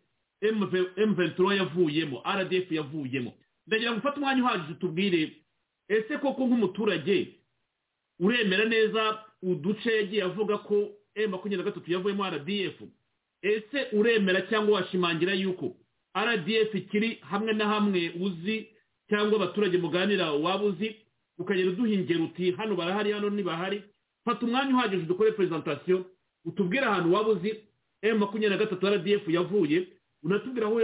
emuventuro 0.98 1.54
yavuyemo 1.54 2.24
rdf 2.38 2.72
yavuyemo. 2.72 3.34
Ndagira 3.68 3.92
ngo 3.92 4.00
ufate 4.00 4.18
umwanya 4.20 4.44
uhagije 4.44 4.72
utubwire 4.74 5.22
ese 5.88 6.18
koko 6.18 6.46
nk'umuturage 6.48 7.38
uremera 8.20 8.66
neza 8.66 9.24
uduce 9.44 9.96
yagiye 9.96 10.24
avuga 10.24 10.58
ko 10.58 10.90
emu 11.16 11.32
makumyabiri 11.32 11.58
na 11.58 11.72
gatatu 11.72 11.92
yavuyemo 11.92 12.30
rdf 12.30 12.78
ese 13.42 13.88
uremera 13.94 14.42
cyangwa 14.42 14.76
washimangira 14.80 15.34
yuko 15.34 15.76
rdf 16.18 16.76
ikiri 16.76 17.18
hamwe 17.22 17.54
na 17.54 17.66
hamwe 17.68 18.12
uzi 18.22 18.68
cyangwa 19.10 19.36
abaturage 19.36 19.78
muganira 19.78 20.32
waba 20.32 20.64
uzi? 20.64 20.96
Ukagenda 21.38 21.72
uduhingera 21.72 22.24
uti 22.24 22.52
hano 22.52 22.76
barahari 22.76 23.12
hano 23.12 23.30
ntibahari. 23.30 23.84
Fata 24.26 24.46
umwanya 24.46 24.76
uhagije 24.76 25.04
dukore 25.06 25.32
perezantasiyo 25.32 26.06
utubwire 26.46 26.86
ahantu 26.86 27.14
waba 27.14 27.30
uzi. 27.30 27.56
Emu 28.02 28.20
makumyabiri 28.20 28.50
na 28.50 28.58
gatatu 28.66 28.88
rdf 28.88 29.28
yavuye 29.28 29.88
unatubwira 30.24 30.68
aho 30.68 30.82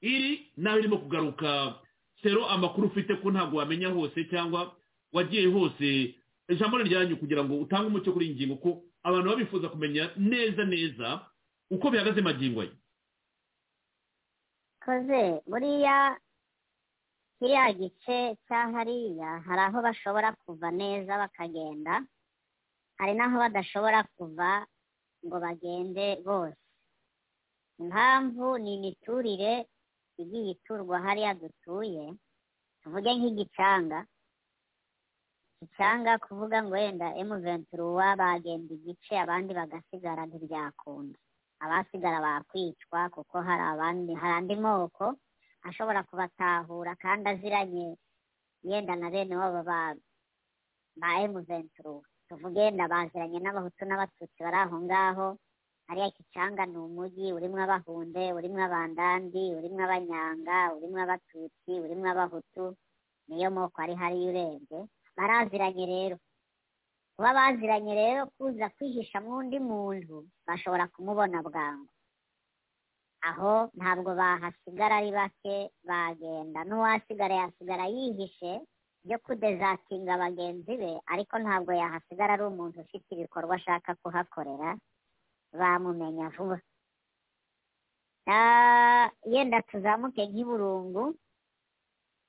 iri 0.00 0.46
n'aho 0.56 0.78
irimo 0.78 0.98
kugaruka. 0.98 1.74
Sero 2.22 2.46
amakuru 2.46 2.86
ufite 2.88 3.14
ko 3.14 3.30
ntabwo 3.30 3.58
wamenya 3.58 3.88
hose 3.88 4.24
cyangwa 4.24 4.76
wagiye 5.12 5.46
hose. 5.46 6.14
Ijambo 6.48 6.78
ryanyu 6.78 7.16
kugira 7.16 7.44
ngo 7.44 7.58
utange 7.58 7.86
umucyo 7.86 8.12
kuri 8.12 8.26
iyi 8.26 8.34
ngingo 8.34 8.56
ko 8.56 8.82
abantu 9.06 9.26
baba 9.30 9.40
bifuza 9.40 9.68
kumenya 9.70 10.10
neza 10.18 10.62
neza 10.66 11.08
uko 11.70 11.86
bihagaze 11.90 12.20
magingo 12.20 12.62
ye 12.66 12.72
koze 14.84 15.22
buriya 15.50 16.18
kiriya 17.38 17.72
gice 17.78 18.18
cya 18.48 18.60
hariya 18.74 19.30
hari 19.46 19.60
aho 19.66 19.78
bashobora 19.86 20.32
kuva 20.44 20.70
neza 20.70 21.12
bakagenda 21.22 21.94
hari 22.98 23.12
n'aho 23.14 23.36
badashobora 23.38 24.00
kuva 24.16 24.66
ngo 25.26 25.36
bagende 25.40 26.06
bose. 26.26 26.56
Impamvu 27.78 28.58
ni 28.58 28.74
imiturire 28.80 29.66
igiye 30.18 30.50
iturwa 30.56 30.96
hariya 31.04 31.34
dutuye 31.34 32.14
tuvuge 32.82 33.10
nk'igicanga. 33.14 34.06
Igicanga 35.60 36.12
kuvuga 36.24 36.56
ngo 36.62 36.74
wenda 36.76 37.08
emuventuruwa 37.20 38.06
bagenda 38.20 38.70
igice 38.76 39.12
abandi 39.24 39.50
bagasigara 39.58 40.22
ntibyakunda. 40.28 41.18
Abasigara 41.64 42.18
bakwicwa 42.26 43.00
kuko 43.14 43.36
hari 43.46 43.64
abandi 43.72 44.12
hari 44.20 44.34
andi 44.38 44.56
moko 44.64 45.06
ashobora 45.68 46.00
kubatahura 46.08 46.92
kandi 47.02 47.24
aziranye 47.32 47.86
yenda 48.68 48.94
na 49.00 49.08
bene 49.10 49.34
wabo 49.40 49.60
ba 49.64 51.08
emuventuruwa 51.24 52.04
tuvuge 52.28 52.60
wenda 52.60 52.84
baziranye 52.92 53.38
n'abahutu 53.40 53.82
n'abatutsi 53.88 54.38
bari 54.44 54.58
aho 54.64 54.76
ngaho 54.84 55.26
hariya 55.88 56.10
kicanga 56.16 56.62
ni 56.68 56.76
umujyi 56.86 57.32
urimo 57.36 57.56
abahunde 57.64 58.22
urimo 58.36 58.60
abandandi 58.68 59.42
urimo 59.58 59.80
abanyanga 59.86 60.56
urimo 60.76 60.98
abatutsi 61.04 61.72
urimo 61.84 62.06
abahutu 62.12 62.64
niyo 63.28 63.48
moko 63.56 63.76
ari 63.82 63.94
hariya 64.00 64.28
urebye 64.30 64.80
baraziranye 65.16 65.86
rero. 65.86 66.16
Kuba 67.16 67.32
baziranye 67.38 67.94
rero 67.94 68.20
kuza 68.36 68.68
kwihisha 68.76 69.20
mu 69.24 69.36
undi 69.40 69.58
muntu 69.58 70.16
bashobora 70.46 70.88
kumubona 70.92 71.42
bwangu. 71.42 71.88
Aho 73.28 73.70
ntabwo 73.74 74.10
bahasigara 74.14 74.96
ari 75.00 75.10
bake 75.10 75.56
bagenda. 75.88 76.60
N'uwasigara 76.64 77.34
yasigara 77.42 77.84
yihishe 77.88 78.52
byo 79.06 79.18
kudezatinga 79.24 80.18
bagenzi 80.18 80.72
be 80.76 80.92
ariko 81.12 81.34
ntabwo 81.38 81.72
yahasigara 81.72 82.32
ari 82.36 82.44
umuntu 82.44 82.80
ufite 82.84 83.08
ibikorwa 83.14 83.56
ashaka 83.56 83.94
kuhakorera 84.02 84.76
bamumenya 85.58 86.28
vuba. 86.36 86.58
Yenda 89.26 89.62
tuzamuke 89.62 90.22
nk'iburungu 90.26 91.14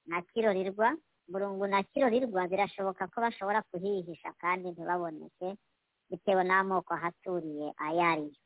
na 0.08 0.22
kirorirwa 0.22 0.96
burungu 1.28 1.68
na 1.68 1.84
kirorirwa 1.84 2.48
birashoboka 2.48 3.08
ko 3.12 3.18
bashobora 3.22 3.62
kuhihisha 3.70 4.34
kandi 4.42 4.72
ntibaboneke 4.72 5.58
bitewe 6.10 6.44
n'amoko 6.48 6.94
ahaturiye 6.96 7.68
ayo 7.86 8.02
ariyo. 8.12 8.40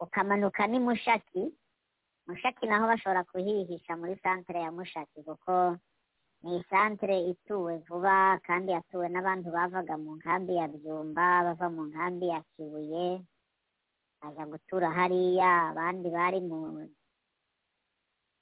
Ukamanuka 0.00 0.66
ni 0.66 0.78
mushaki. 0.78 1.52
Mushaki 2.26 2.66
naho 2.66 2.86
bashobora 2.86 3.24
kuhihisha 3.24 3.96
muri 3.96 4.16
santere 4.22 4.60
ya 4.60 4.70
mushaki 4.72 5.22
kuko 5.22 5.76
ni 6.42 6.64
santere 6.70 7.24
ituwe 7.28 7.78
vuba 7.88 8.38
kandi 8.46 8.72
yatuwe 8.72 9.08
n'abantu 9.08 9.50
bavaga 9.50 9.96
mu 9.98 10.16
nkambi 10.16 10.56
ya 10.56 10.68
byumba 10.68 11.42
bava 11.44 11.66
mu 11.70 11.82
nkambi 11.90 12.28
ya 12.28 12.40
kibuye 12.56 13.24
baza 14.22 14.46
gutura 14.46 14.90
hariya 14.90 15.70
abandi 15.74 16.08
bari 16.10 16.40
mu 16.40 16.88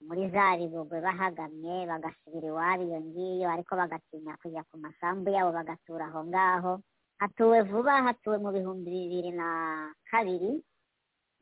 muri 0.01 0.29
za 0.31 0.57
bigogwe 0.61 1.01
bahagamye 1.01 1.87
bagasubira 1.89 2.47
iwabo 2.53 2.83
iyo 2.85 2.99
ngiyo 3.01 3.47
ariko 3.51 3.73
bagatinya 3.77 4.37
kujya 4.41 4.63
ku 4.69 4.77
masambu 4.79 5.31
yabo 5.33 5.51
bagatura 5.57 6.07
aho 6.13 6.21
ngaho. 6.29 6.73
Hatuwe 7.21 7.63
vuba 7.65 8.03
hatuwe 8.05 8.37
mu 8.39 8.51
bihumbi 8.53 8.91
bibiri 8.93 9.31
na 9.33 9.49
kabiri 10.11 10.53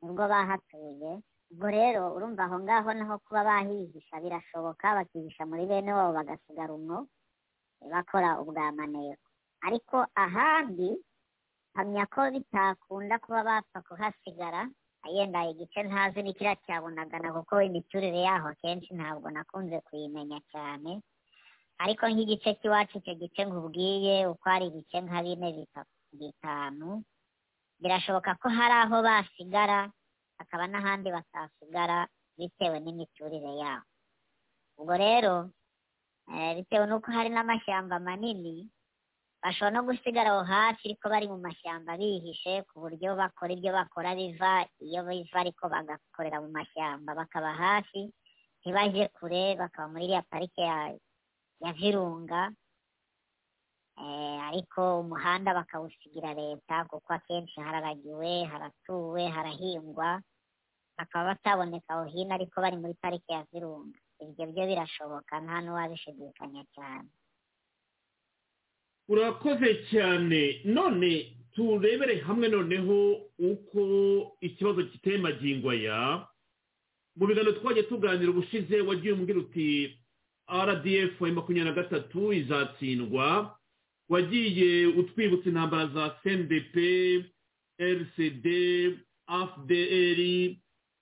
ni 0.03 0.09
bwo 0.14 0.25
bahatuye. 0.31 1.19
Ubwo 1.51 1.67
rero 1.71 2.14
urumva 2.14 2.45
aho 2.47 2.57
ngaho 2.62 2.90
naho 2.95 3.14
kuba 3.27 3.43
bahihisha 3.45 4.21
birashoboka 4.23 4.87
bakihisha 4.95 5.43
muri 5.47 5.67
bene 5.67 5.90
wabo 5.93 6.12
bagasigara 6.19 6.73
umwo 6.75 7.07
bakora 7.90 8.38
ubwamaneko. 8.40 9.27
Ariko 9.67 10.07
ahandi 10.14 10.95
mpamya 11.75 12.07
ko 12.07 12.21
bitakunda 12.31 13.19
kuba 13.19 13.43
bapfa 13.43 13.83
kuhasigara 13.83 14.71
yenda 15.09 15.40
igice 15.51 15.83
ntazi 15.83 16.21
cyabonagana 16.67 17.33
kuko 17.33 17.62
imiturire 17.62 18.21
yaho 18.29 18.49
akenshi 18.55 18.95
ntabwo 18.95 19.31
nakunze 19.31 19.81
kuyimenya 19.87 20.40
cyane. 20.53 21.01
Ariko 21.79 22.07
nk'igice 22.09 22.55
cy'iwacu 22.61 22.99
icyo 23.03 23.14
gice 23.21 23.43
nkubwiye 23.45 24.27
uko 24.31 24.47
ari 24.51 24.67
ibice 24.71 24.99
nka 25.03 25.19
bine 25.23 25.49
bitanu 26.19 27.03
birashoboka 27.83 28.35
ko 28.40 28.47
hari 28.49 28.75
aho 28.87 28.97
basigara 29.03 29.90
hakaba 30.38 30.64
n'ahandi 30.71 31.09
batasigara 31.11 32.07
bitewe 32.38 32.79
n'imiturire 32.81 33.53
yaho. 33.62 33.85
Ubwo 34.79 34.95
rero 34.97 35.35
bitewe 36.57 36.87
n'uko 36.87 37.09
hari 37.11 37.29
n'amashyamba 37.35 37.99
manini 37.99 38.71
bashobora 39.44 39.74
no 39.76 39.85
gusigara 39.85 40.30
aho 40.33 40.42
hafi 40.42 40.83
ariko 40.88 41.04
bari 41.12 41.26
mu 41.28 41.37
mashyamba 41.37 42.00
bihishe 42.00 42.64
ku 42.68 42.80
buryo 42.80 43.12
bakora 43.12 43.52
ibyo 43.52 43.70
bakora 43.76 44.16
biva 44.16 44.64
iyo 44.80 45.00
biva 45.04 45.38
ariko 45.44 45.68
bagakorera 45.68 46.40
mu 46.40 46.48
mashyamba. 46.48 47.12
Bakaba 47.12 47.52
hafi 47.52 48.09
ntibajye 48.64 49.04
kure 49.16 49.52
bakaba 49.61 49.92
muri 49.92 50.04
iriya 50.09 50.24
parike 50.30 50.62
ya 51.61 51.72
virunga. 51.76 52.42
Eh, 54.00 54.38
ariko 54.48 54.80
umuhanda 55.04 55.52
bakawusigira 55.54 56.33
leta 56.35 56.88
kuko 56.90 57.12
akenshi 57.12 57.61
hararagiwe 57.61 58.44
haratuwe 58.50 59.22
harahingwa. 59.28 60.24
Bakaba 60.96 61.37
bataboneka 61.37 61.92
aho 61.94 62.04
hino 62.09 62.33
ariko 62.35 62.57
bari 62.64 62.76
muri 62.80 62.94
parike 62.96 63.28
ya 63.33 63.44
virunga. 63.52 63.98
Ibyo 64.24 64.44
byo 64.50 64.64
birashoboka 64.66 65.37
nta 65.44 65.57
n'uwabishidikanya 65.61 66.64
cyane. 66.74 67.12
Urakoze 69.09 69.85
cyane. 69.90 70.61
None 70.64 71.37
turebere 71.55 72.19
hamwe 72.21 72.49
noneho 72.49 73.12
uko 73.38 74.37
ikibazo 74.40 74.83
giteye 74.83 75.19
magingo 75.19 75.71
aya. 75.71 76.27
Mu 77.17 77.27
biganiro 77.27 77.53
twagiye 77.53 77.87
tuganira 77.87 78.31
ubushize 78.31 78.81
wagiye 78.81 79.12
umbwira 79.14 79.38
uti 79.40 79.99
rdf 80.51 81.21
makumyabiri 81.21 81.64
na 81.64 81.73
gatatu 81.73 82.33
izatsindwa. 82.33 83.57
Wagiye 84.09 84.87
utwibutsa 84.87 85.49
intambara 85.49 85.87
za 85.87 86.11
cndp 86.23 86.75
rcd 87.81 88.47
afdr 89.27 90.21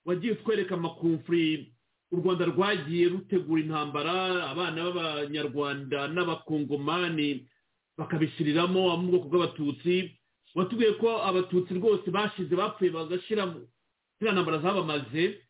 wagiye 0.05 0.33
utwereka 0.33 0.75
amakumfuri. 0.75 1.73
U 2.13 2.17
rwanda 2.17 2.45
rwagiye 2.45 3.09
rutegura 3.09 3.63
intambara 3.63 4.49
abana 4.51 4.85
b'abanyarwanda 4.93 6.09
n'abakongomani. 6.09 7.49
Bakabishyiriramo 7.99 8.93
abo 8.93 9.03
mu 9.03 9.09
bwoko 9.11 9.27
bw'abatutsi 9.29 10.11
watubwiye 10.55 10.93
ko 11.01 11.23
abatutsi 11.25 11.75
rwose 11.75 12.11
bashize 12.11 12.53
bapfuye 12.57 12.91
bagashira 12.91 13.47
ziriya 14.19 14.33
ntambara 14.35 14.59
zabamaze. 14.59 15.41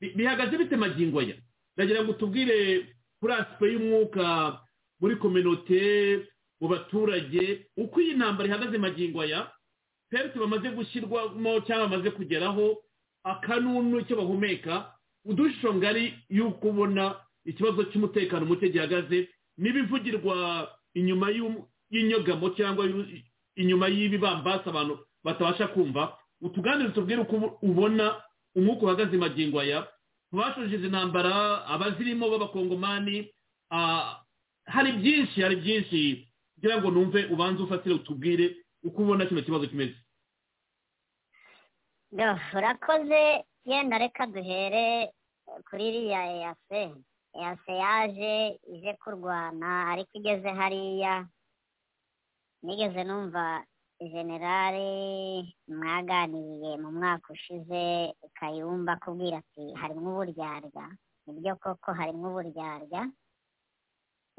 Bi- 0.00 0.12
bihagaze 0.16 0.56
bite 0.58 0.76
magingo 0.76 1.20
aya? 1.20 1.36
Ndagira 1.76 2.04
ngo 2.04 2.12
tubwire 2.12 2.86
kuri 3.20 3.32
asipe 3.34 3.64
y'umwuka 3.72 4.60
muri 5.00 5.16
kominote 5.16 5.80
mu 6.60 6.68
baturage 6.68 7.66
uko 7.76 8.00
iyi 8.00 8.14
ntambara 8.16 8.48
ihagaze 8.48 8.78
magingo 8.78 9.20
aya? 9.20 9.48
Perite 10.10 10.38
bamaze 10.38 10.68
gushyirwamo 10.76 11.60
cyangwa 11.66 11.88
bamaze 11.88 12.10
kugeraho 12.16 12.82
akanunu 13.24 14.00
icyo 14.00 14.16
bahumeka. 14.16 14.92
Udushusho 15.24 15.74
ngari 15.74 16.14
y'uko 16.32 16.68
ubona 16.68 17.14
ikibazo 17.44 17.84
cy'umutekano 17.92 18.46
muke 18.46 18.68
gihagaze 18.72 19.28
n'ibivugirwa 19.60 20.68
inyuma 20.96 21.30
y'um- 21.30 21.64
y'inyogamo 21.90 22.50
cyangwa 22.56 22.84
y'u- 22.86 23.08
inyuma 23.56 23.88
y'ibibambasi 23.88 24.68
abantu 24.68 24.94
batabasha 25.24 25.68
kumva 25.74 26.16
utuganire 26.40 26.90
tubwire 26.94 27.20
uko 27.22 27.58
ubona 27.62 28.22
umwuka 28.56 28.82
uhagaze 28.86 29.16
magingo 29.16 29.60
aya. 29.60 29.86
Bashoje 30.32 30.76
izi 30.76 30.88
ntambara 30.88 31.66
abazirimo 31.66 32.30
b'abakongomani 32.30 33.28
hari 34.64 34.90
byinshi 34.98 35.42
hari 35.42 35.56
byinshi. 35.56 36.26
Kugira 36.54 36.78
ngo 36.80 36.90
numve 36.90 37.24
ubanze 37.32 37.62
ufatire 37.62 37.94
utubwire 37.94 38.56
uko 38.84 39.02
ubona 39.02 39.26
kino 39.26 39.42
kibazo 39.42 39.66
kimeze. 39.66 39.96
Urakoze. 42.56 43.44
Yenda 43.64 43.98
reka 43.98 44.26
duhere 44.26 45.12
kuri 45.70 45.88
iriya 45.88 46.20
eyase 46.32 46.94
eyase 47.36 47.72
yaje 47.72 48.58
ije 48.72 48.92
kurwana 49.04 49.86
ariko 49.92 50.10
igeze 50.18 50.48
hariya. 50.50 51.26
Nigeze 52.62 53.00
numva 53.04 53.64
generale 54.00 54.88
mwaganiriye 55.68 56.70
mu 56.82 56.88
mwaka 56.96 57.26
ushize 57.32 57.82
kayumba 58.38 58.92
akubwira 58.96 59.36
ati 59.42 59.64
harimo 59.80 60.08
uburyarya. 60.12 60.84
Nibyo 61.26 61.52
koko 61.62 61.92
harimo 61.98 62.26
uburyarya? 62.30 63.02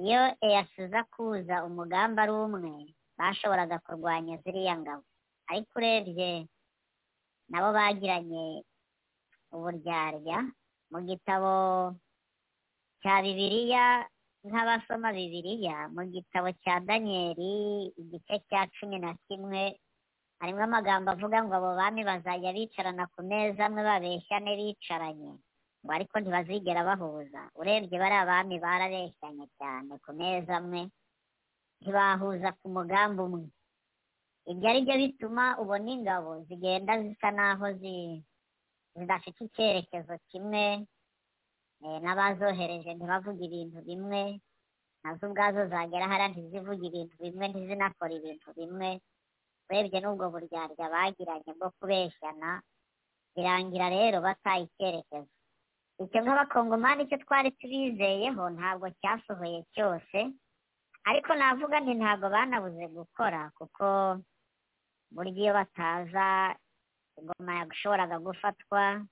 Iyo 0.02 0.22
eyase 0.46 0.80
iza 0.86 1.02
kuza 1.14 1.56
umugambi 1.68 2.18
ari 2.22 2.34
umwe 2.46 2.74
bashoboraga 3.18 3.78
kurwanya 3.86 4.38
ziriya 4.44 4.76
ngabo. 4.82 5.04
Ariko 5.50 5.72
urebye 5.78 6.32
nabo 7.50 7.70
bagiranye 7.78 8.46
uburyarya 9.54 10.38
mu 10.92 11.00
gitabo 11.08 11.54
cya 13.02 13.16
bibiliya 13.24 13.86
nk'abasoma 14.48 15.10
bibiliya 15.14 15.78
mu 15.94 16.02
gitabo 16.14 16.50
cya 16.64 16.80
daniyeli 16.88 17.52
igice 18.02 18.36
cya 18.50 18.66
cumi 18.76 18.98
na 19.00 19.14
kimwe 19.28 19.78
harimo 20.42 20.64
amagambo 20.66 21.12
avuga 21.14 21.38
ngo 21.46 21.54
abo 21.56 21.72
bami 21.78 22.02
bazajya 22.04 22.50
bicarana 22.58 23.06
ku 23.14 23.22
meza 23.22 23.62
amwe 23.70 23.82
babeshyane 23.86 24.52
bicaranye. 24.60 25.32
Ngo 25.86 25.92
ariko 25.94 26.16
ntibazigera 26.20 26.82
bahuza. 26.90 27.42
Urebye 27.60 27.96
bariya 28.02 28.26
bami 28.26 28.56
barabeshyanye 28.58 29.46
cyane 29.58 29.94
ku 30.04 30.10
meza 30.18 30.58
amwe 30.58 30.82
ntibahuza 31.82 32.50
ku 32.60 32.66
mugambi 32.74 33.22
umwe. 33.22 33.46
Ibyo 34.50 34.66
ari 34.70 34.82
byo 34.86 34.96
bituma 34.98 35.44
ubona 35.62 35.90
ingabo 35.94 36.42
zigenda 36.50 36.98
zisa 37.02 37.30
naho 37.32 37.66
zi- 37.78 38.22
zidafite 38.98 39.40
icyerekezo 39.46 40.18
kimwe 40.34 40.86
n'abazohereje 42.04 42.90
ntibavuge 42.94 43.44
ibintu 43.50 43.80
bimwe 43.88 44.22
na 45.04 45.10
zo 45.18 45.26
ubwazo 45.28 45.62
zagera 45.72 46.06
hariya 46.12 46.30
ntizivuge 46.32 46.86
ibintu 46.90 47.16
bimwe 47.24 47.46
ntizinakora 47.50 48.14
ibintu 48.20 48.48
bimwe. 48.58 48.90
Urebye 49.70 49.98
n'ubwo 50.02 50.26
buryarya 50.34 50.86
bagiranye 50.94 51.52
bwo 51.58 51.70
kubeshyana 51.78 52.50
birangira 53.34 53.88
rero 53.98 54.18
bataye 54.26 54.64
icyerekezo 54.68 55.32
icyo 56.04 56.20
nk'abakongomani 56.22 57.02
icyo 57.06 57.18
twari 57.24 57.50
tubizeyeho 57.60 58.44
ntabwo 58.56 58.86
cyasohoye 59.00 59.60
cyose 59.74 60.18
ariko 61.10 61.30
navuga 61.40 61.78
nti 61.80 61.94
ntabwo 62.00 62.26
banabuze 62.36 62.86
gukora 62.98 63.42
kuko 63.58 63.86
burya 65.14 65.40
iyo 65.44 65.52
bataza 65.60 66.28
ingoma 67.18 67.52
yashoboraga 67.60 68.18
gufatwa 68.26 68.82
eh, 68.98 69.06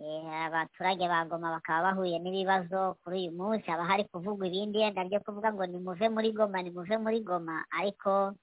abaturage 0.00 1.08
ba 1.08 1.24
goma 1.24 1.50
bakaba 1.56 1.92
bahuye 1.96 2.18
n'ibibazo 2.20 2.96
kuri 3.02 3.16
uyu 3.28 3.32
munsi. 3.32 3.64
Haba 3.70 3.84
hari 3.88 4.04
kuvugwa 4.12 4.46
ibindi 4.46 4.78
yenda 4.84 5.04
byo 5.08 5.20
kuvuga 5.24 5.52
ngo 5.52 5.64
nimuve 5.66 6.06
muri 6.12 6.32
goma 6.36 6.58
nimuve 6.62 6.96
muri 7.00 7.20
goma 7.24 7.64
ariko 7.72 8.36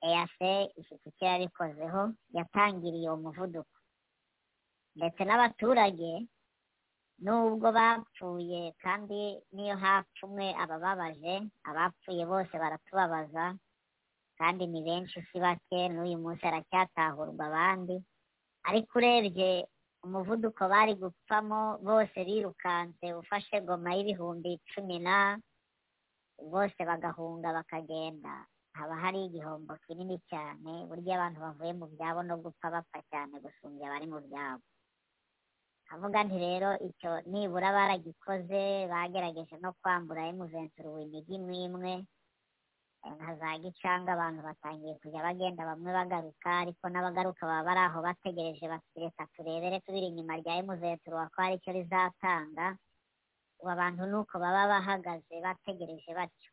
eyase 0.00 0.72
ifite 0.80 1.04
icyo 1.12 1.24
yabikozeho 1.28 2.02
yatangiriye 2.32 3.08
uwo 3.12 3.16
muvuduko. 3.28 3.76
Ndetse 4.96 5.20
n'abaturage 5.24 6.10
nubwo 7.20 7.68
bapfuye 7.72 8.72
kandi 8.82 9.36
niyo 9.52 9.76
hapfa 9.76 10.24
umwe 10.26 10.56
abababaje 10.62 11.34
abapfuye 11.68 12.24
bose 12.24 12.54
baratubabaza 12.56 13.52
kandi 14.40 14.64
ni 14.66 14.80
benshi 14.82 15.20
si 15.28 15.36
bake 15.44 15.88
n'uyu 15.92 16.16
munsi 16.18 16.40
haracyatahurwa 16.48 17.44
abandi. 17.46 18.00
Ariko 18.64 18.96
urebye 18.98 19.68
umuvuduko 20.04 20.62
bari 20.72 20.94
gupfamo 21.02 21.60
bose 21.88 22.18
birukanse 22.28 23.06
ufashe 23.20 23.60
goma 23.66 23.90
y'ibihumbi 23.96 24.50
cumi 24.70 24.98
na 25.06 25.36
bose 26.52 26.80
bagahunga 26.88 27.48
bakagenda. 27.56 28.34
Haba 28.72 28.94
hari 29.02 29.18
igihombo 29.26 29.76
kinini 29.84 30.16
cyane 30.30 30.72
burya 30.88 31.12
abantu 31.18 31.38
bavuye 31.44 31.72
mu 31.80 31.86
byabo 31.92 32.20
no 32.22 32.36
gupfa 32.42 32.66
bapfa 32.74 33.00
cyane 33.10 33.34
gusumbya 33.44 33.86
abari 33.90 34.06
mu 34.12 34.20
byabo. 34.26 34.62
Avuga 35.92 36.18
nti 36.24 36.36
rero 36.46 36.70
icyo 36.88 37.10
nibura 37.30 37.68
baragikoze 37.76 38.86
bagerageje 38.92 39.56
no 39.60 39.70
kwambura 39.82 40.22
emuventuru 40.30 41.02
imijyi 41.04 41.34
imwe 41.38 41.56
imwe 41.66 41.94
nka 43.00 43.32
za 43.40 43.50
gicanga 43.62 44.10
abantu 44.12 44.40
batangiye 44.48 44.94
kujya 45.00 45.24
bagenda 45.26 45.62
bamwe 45.70 45.90
bagaruka 45.98 46.48
ariko 46.62 46.84
n'abagaruka 46.88 47.42
baba 47.48 47.64
bari 47.66 47.80
aho 47.88 47.98
bategereje 48.06 48.64
reka 49.02 49.24
turebere 49.34 49.80
tubiri 49.84 50.06
inyuma 50.12 50.36
rya 50.40 50.54
emuventuru 50.60 51.16
ko 51.32 51.38
hari 51.42 51.54
icyo 51.56 51.72
rizatanga 51.72 52.66
ubu 53.60 53.70
abantu 53.72 54.02
ni 54.06 54.16
uko 54.20 54.34
baba 54.38 54.68
bahagaze 54.72 55.34
bategereje 55.44 56.10
batyo. 56.18 56.50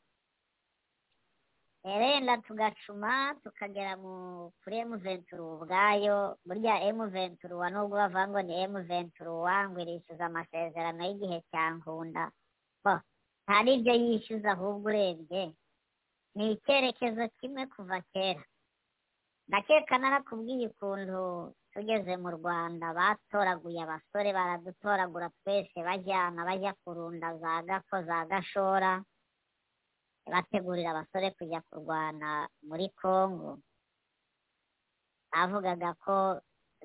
Rero 1.87 2.35
tugacuma 2.47 3.35
tukagera 3.43 3.95
kuri 4.63 4.75
emuventuru 4.83 5.43
ubwayo 5.55 6.35
burya 6.47 6.83
emuventuru 6.87 7.59
wa 7.63 7.67
nubwo 7.71 7.95
bavuga 7.95 8.27
ngo 8.27 8.39
ni 8.43 8.53
emuventuru 8.63 9.33
ngo 9.67 9.77
irishyuza 9.83 10.25
amasezerano 10.27 10.99
y'igihe 11.07 11.39
cya 11.51 11.63
nkunda 11.75 12.23
nta 13.47 13.57
n'ibyo 13.63 13.93
yishyuza 14.03 14.51
ahubwo 14.51 14.87
urebye 14.91 15.43
ni 16.37 16.51
icyerekezo 16.53 17.23
kimwe 17.41 17.65
kuva 17.73 17.97
kera. 18.13 18.43
Ndakeka 19.47 19.95
narakubwiye 19.97 20.67
ukuntu 20.69 21.55
tugeze 21.73 22.13
mu 22.23 22.29
rwanda 22.37 22.85
batoraguye 22.93 23.79
abasore 23.83 24.29
baradutoragura 24.37 25.27
twese 25.41 25.77
bajyana 25.87 26.45
bajya 26.47 26.73
kurunda 26.83 27.29
za 27.41 27.61
gako 27.67 27.95
za 28.07 28.17
gashora 28.29 28.91
bategurira 30.31 30.89
abasore 30.91 31.31
kujya 31.37 31.61
kurwana 31.69 32.49
muri 32.67 32.87
congo 33.01 33.59
bavugaga 35.31 35.89
ko 36.03 36.15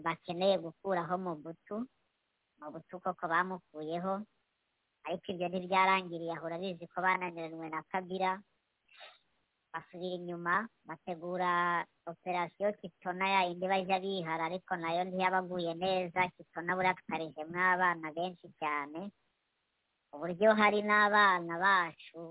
bakeneye 0.04 0.56
gukuraho 0.62 1.14
mubutu 1.24 1.76
mubutu 2.62 2.94
koko 3.02 3.24
bamukuyeho 3.32 4.14
ariko 5.04 5.26
ibyo 5.34 5.46
ntibyarangiriye 5.50 6.32
ahora 6.38 6.56
bizi 6.62 6.86
ko 6.86 6.98
bananiranywe 7.02 7.66
na 7.74 7.82
kabira 7.90 8.38
basubira 9.72 10.14
inyuma 10.20 10.54
bategura 10.88 11.52
operasiyo 12.12 12.72
kitona 12.80 13.24
ya 13.34 13.40
yindi 13.48 13.66
bajya 13.72 13.98
bihara 14.04 14.44
ariko 14.46 14.72
na 14.76 14.88
yo 14.96 15.02
ntiyabaguye 15.04 15.72
neza 15.74 16.20
kitona 16.36 16.76
buriya 16.76 16.94
tutarijemo 16.98 17.58
abana 17.74 18.06
benshi 18.16 18.46
cyane 18.60 19.00
uburyo 20.14 20.48
hari 20.60 20.80
n'abana 20.88 21.54
bacu 21.64 22.22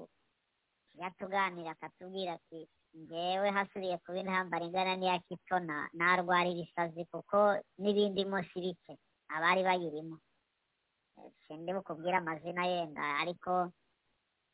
tujya 0.92 1.10
tuganira 1.18 1.72
akatubwira 1.74 2.32
ati 2.38 2.62
ngewe 3.00 3.48
hasubiye 3.56 3.98
kuba 4.04 4.20
intambara 4.22 4.66
ingana 4.66 4.94
n'iya 5.00 5.18
kitona 5.28 5.76
narwara 5.98 6.50
ibisazi 6.54 7.02
kuko 7.12 7.38
n'ibindi 7.82 8.22
si 8.54 8.60
bike 8.64 8.94
abari 9.36 9.64
bayirimo. 9.64 10.18
Sindi 11.48 11.72
bukubwire 11.74 12.18
amazina 12.20 12.66
yenda 12.66 13.04
ariko 13.22 13.72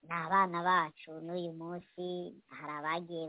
ni 0.05 0.13
abana 0.13 0.57
bacu 0.63 1.11
n'uyu 1.25 1.51
munsi 1.61 2.05
hari 2.57 2.73
abagiye 2.79 3.25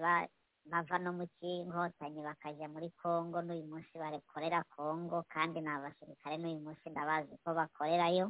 bava 0.71 0.97
no 1.01 1.11
mu 1.19 1.25
cy'inkotanyi 1.37 2.21
bakajya 2.29 2.67
muri 2.69 2.89
congo 3.01 3.39
n'uyu 3.43 3.65
munsi 3.71 3.93
bakorera 4.03 4.61
congo 4.77 5.25
kandi 5.33 5.61
ni 5.65 5.71
abasirikare 5.73 6.37
n'uyu 6.39 6.61
munsi 6.65 6.85
ndabazi 6.93 7.33
ko 7.43 7.49
bakorerayo. 7.59 8.27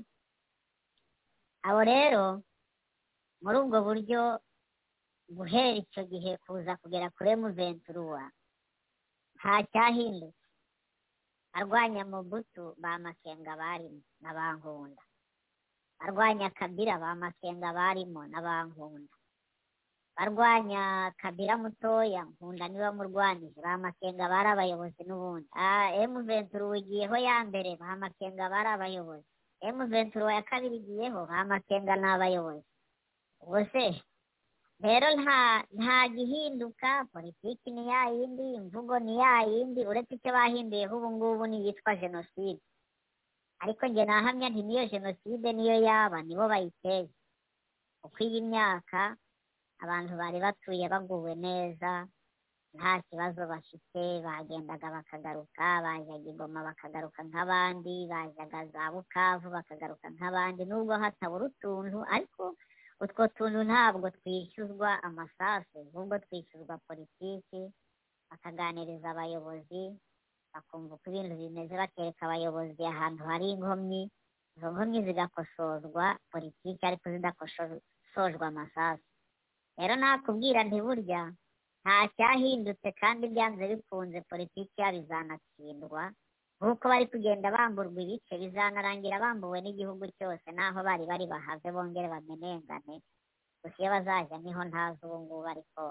Abo 1.67 1.81
rero 1.83 2.25
muri 3.43 3.57
ubwo 3.59 3.79
buryo 3.87 4.21
guhera 5.37 5.77
icyo 5.83 6.03
gihe 6.11 6.39
kuza 6.47 6.73
kugera 6.81 7.11
kuri 7.11 7.29
emuventuruwa 7.35 8.25
nta 9.37 9.55
cyahindutse. 9.73 10.47
Arwanya 11.59 12.03
mubutu 12.07 12.65
ba 12.83 12.99
makenga 13.03 13.53
barimo 13.61 14.03
na 14.23 14.31
ba 14.37 14.55
nkunda. 14.57 15.03
Barwanya 15.99 16.49
kabira 16.51 16.95
ba 17.03 17.15
makenga 17.15 17.73
barimo 17.75 18.23
na 18.27 18.41
ba 18.41 18.65
nkunda 18.71 19.15
barwanya 20.17 21.13
kabira 21.21 21.55
mutoya 21.59 22.23
nkunda 22.27 22.69
ni 22.69 22.79
we 22.83 22.91
murwanije 22.91 23.59
ba 23.63 23.79
makenga 23.79 24.25
bari 24.33 24.49
abayobozi 24.55 25.03
n'ubundi 25.07 25.49
emuventuruwa 26.03 26.77
igiyeho 26.79 27.17
ya 27.17 27.37
mbere 27.49 27.71
ba 27.81 27.97
makenga 27.97 28.45
bari 28.53 28.69
abayobozi 28.75 29.27
emuventuruwa 29.63 30.33
ya 30.39 30.43
kabiri 30.43 30.77
igiyeho 30.83 31.21
ba 31.27 31.45
makenga 31.45 31.95
ni 31.97 32.07
abayobozi 32.15 32.67
ubwo 33.43 33.61
se 33.73 33.85
rero 34.83 35.09
nta 35.75 35.99
gihinduka 36.15 37.05
politiki 37.13 37.71
ni 37.71 37.89
ya 37.91 38.07
yindi 38.15 38.55
imvugo 38.59 38.99
ni 38.99 39.19
ya 39.19 39.43
yindi 39.51 39.83
uretse 39.87 40.15
icyo 40.15 40.31
bahinduyeho 40.33 40.95
ubu 40.99 41.09
ngubu 41.11 41.45
ni 41.47 41.59
iyitwa 41.63 41.97
jenoside. 41.99 42.63
Ariko 43.63 43.83
nahamya 43.91 44.49
nti 44.51 44.63
niyo 44.63 44.85
jenoside 44.93 45.49
niyo 45.53 45.77
yaba 45.89 46.19
nibo 46.23 46.45
bayiteye 46.53 47.11
uko 48.07 48.19
iyi 48.27 48.41
myaka 48.51 49.01
abantu 49.83 50.13
bari 50.21 50.39
batuye 50.45 50.85
baguwe 50.93 51.35
neza 51.35 51.93
nta 52.77 52.93
kibazo 53.09 53.41
bafite 53.53 54.03
bagendaga 54.27 54.89
bakagaruka 54.97 55.67
bajyaga 55.85 56.29
ingoma 56.31 56.61
bakagaruka 56.69 57.21
nk'abandi 57.29 57.95
bajyaga 58.13 58.61
za 58.73 58.83
bukavu 58.95 59.47
bakagaruka 59.57 60.07
nk'abandi 60.15 60.63
nubwo 60.69 60.95
hatabura 61.03 61.45
utuntu 61.51 61.99
ariko 62.15 62.45
utwo 63.03 63.23
tuntu 63.37 63.61
ntabwo 63.65 64.07
twishyuzwa 64.17 64.91
amasasu 65.03 65.79
ahubwo 65.95 66.15
twishyuzwa 66.25 66.75
politiki 66.87 67.61
bakaganiriza 68.31 69.11
abayobozi 69.11 69.83
bakumva 70.59 70.99
ibintu 71.07 71.35
bimeze 71.41 71.75
bakereka 71.83 72.23
abayobozi 72.27 72.83
ahantu 72.93 73.23
hari 73.31 73.47
inkomyi 73.55 74.03
izo 74.59 74.67
nkomyi 74.75 74.99
zigakosozwa 75.07 76.05
politiki 76.33 76.83
ariko 76.87 77.07
zidakosojwe 77.15 78.45
amasasu 78.51 79.07
rero 79.79 79.95
nakubwira 79.97 80.61
ntiburya 80.67 81.21
nta 81.83 81.97
cyahindutse 82.17 82.89
kandi 83.01 83.25
byanze 83.33 83.63
bikunze 83.71 84.19
politiki 84.31 84.75
yabo 84.83 84.99
izanatsindwa 85.03 86.03
nk'uko 86.59 86.85
bari 86.91 87.07
kugenda 87.13 87.55
bamburwa 87.55 88.01
ibice 88.03 88.35
bizanarangira 88.43 89.23
bambuwe 89.25 89.59
n'igihugu 89.63 90.05
cyose 90.19 90.47
n'aho 90.57 90.79
bari 90.89 91.05
bari 91.11 91.25
bahave 91.33 91.69
bongere 91.75 92.09
bamenengane 92.15 92.95
gusa 93.63 93.79
iyo 93.79 93.91
bazajya 93.95 94.37
ni 94.43 94.51
ho 94.57 94.63
ntazi 94.67 95.01
ubu 95.07 95.17
ngubu 95.23 95.47
ariko 95.55 95.83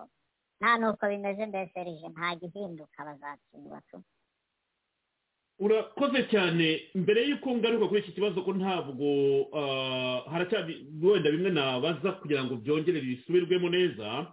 nta 0.60 0.71
nuko 0.80 1.03
bimeze 1.12 1.43
mbese 1.47 1.77
rije 1.88 2.08
nta 2.12 2.27
gihinduka 2.39 2.99
bazatsindwa 3.08 3.80
tu 3.89 3.97
urakoze 5.59 6.23
cyane. 6.31 6.81
Mbere 6.95 7.21
y'uko 7.29 7.55
ngaruka 7.57 7.87
kuri 7.87 8.01
iki 8.01 8.11
kibazo 8.11 8.41
ko 8.45 8.53
ntabwo 8.53 9.07
haracyari 10.31 10.85
wenda 11.01 11.31
bimwe 11.31 11.49
nabaza 11.51 12.11
kugira 12.21 12.43
ngo 12.45 12.55
byongere 12.61 13.01
bisubirwemo 13.01 13.69
neza 13.69 14.31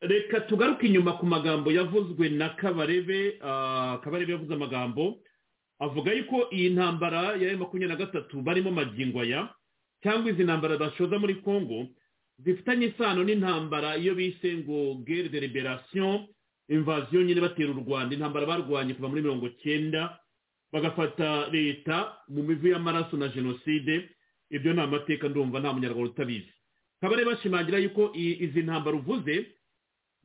reka 0.00 0.40
tugaruke 0.46 0.86
inyuma 0.86 1.12
ku 1.18 1.26
magambo 1.26 1.72
yavuzwe 1.74 2.28
na 2.30 2.48
kabarebe 2.54 3.32
kabarebe 4.04 4.32
yavuze 4.32 4.54
amagambo 4.54 5.18
avuga 5.82 6.12
yuko 6.14 6.46
iyi 6.54 6.70
ntambara 6.70 7.34
ya 7.36 7.56
makumyabiri 7.58 7.88
na 7.88 7.96
gatatu 7.98 8.42
barimo 8.42 8.70
magingo 8.70 9.20
aya 9.20 9.50
cyangwa 10.02 10.30
izi 10.30 10.44
ntambara 10.46 10.76
bashoza 10.78 11.18
muri 11.18 11.34
congo 11.42 11.86
zifitanye 12.38 12.86
isano 12.94 13.24
n'intambara 13.26 13.96
iyo 13.98 14.14
bise 14.14 14.54
ngo 14.62 14.94
guerre 15.02 15.28
de 15.28 15.40
liberation 15.40 16.26
invasion 16.70 17.24
nyine 17.26 17.40
batera 17.42 17.70
u 17.74 17.82
rwanda. 17.82 18.14
Intambara 18.14 18.46
barwanye 18.46 18.94
kuva 18.94 19.08
muri 19.10 19.22
mirongo 19.26 19.48
cyenda 19.62 20.14
bagafata 20.72 21.48
leta 21.52 22.16
mu 22.28 22.42
mivu 22.42 22.68
y'amaraso 22.68 23.16
na 23.16 23.28
jenoside. 23.28 24.08
Ibyo 24.50 24.72
ni 24.72 24.80
amateka 24.80 25.28
ndumva 25.28 25.60
nta 25.60 25.72
munyarwanda 25.72 26.10
utabizi. 26.10 26.52
Kabare 27.00 27.24
bashimangira 27.24 27.78
yuko 27.78 28.10
izi 28.14 28.62
ntambara 28.62 28.96
uvuze 28.96 29.46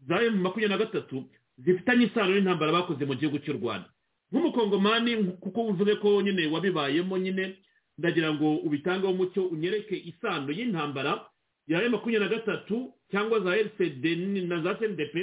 za 0.08 0.22
emu 0.24 0.38
makumyabiri 0.42 0.70
na 0.70 0.78
gatatu 0.86 1.24
zifitanye 1.58 2.06
isano 2.06 2.32
n'intambara 2.36 2.72
bakoze 2.72 3.06
mu 3.06 3.16
gihugu 3.16 3.40
cy'u 3.40 3.54
rwanda. 3.60 3.90
Nk'umukongomani 4.32 5.16
kuko 5.44 5.62
uvuze 5.76 5.96
ko 5.96 6.22
nyine 6.22 6.48
wabibayemo 6.48 7.18
nyine 7.18 7.56
ndagira 7.98 8.34
ngo 8.34 8.56
ubitangeho 8.66 9.14
umucyo 9.14 9.46
unyereke 9.48 9.96
isano 9.96 10.52
y'intambara 10.52 11.26
ya 11.68 11.84
emu 11.84 11.92
makumyabiri 12.00 12.30
na 12.30 12.36
gatatu 12.38 12.94
cyangwa 13.12 13.40
za 13.40 13.56
rcd 13.56 14.06
na 14.50 14.62
za 14.62 14.76
cndp 14.76 15.16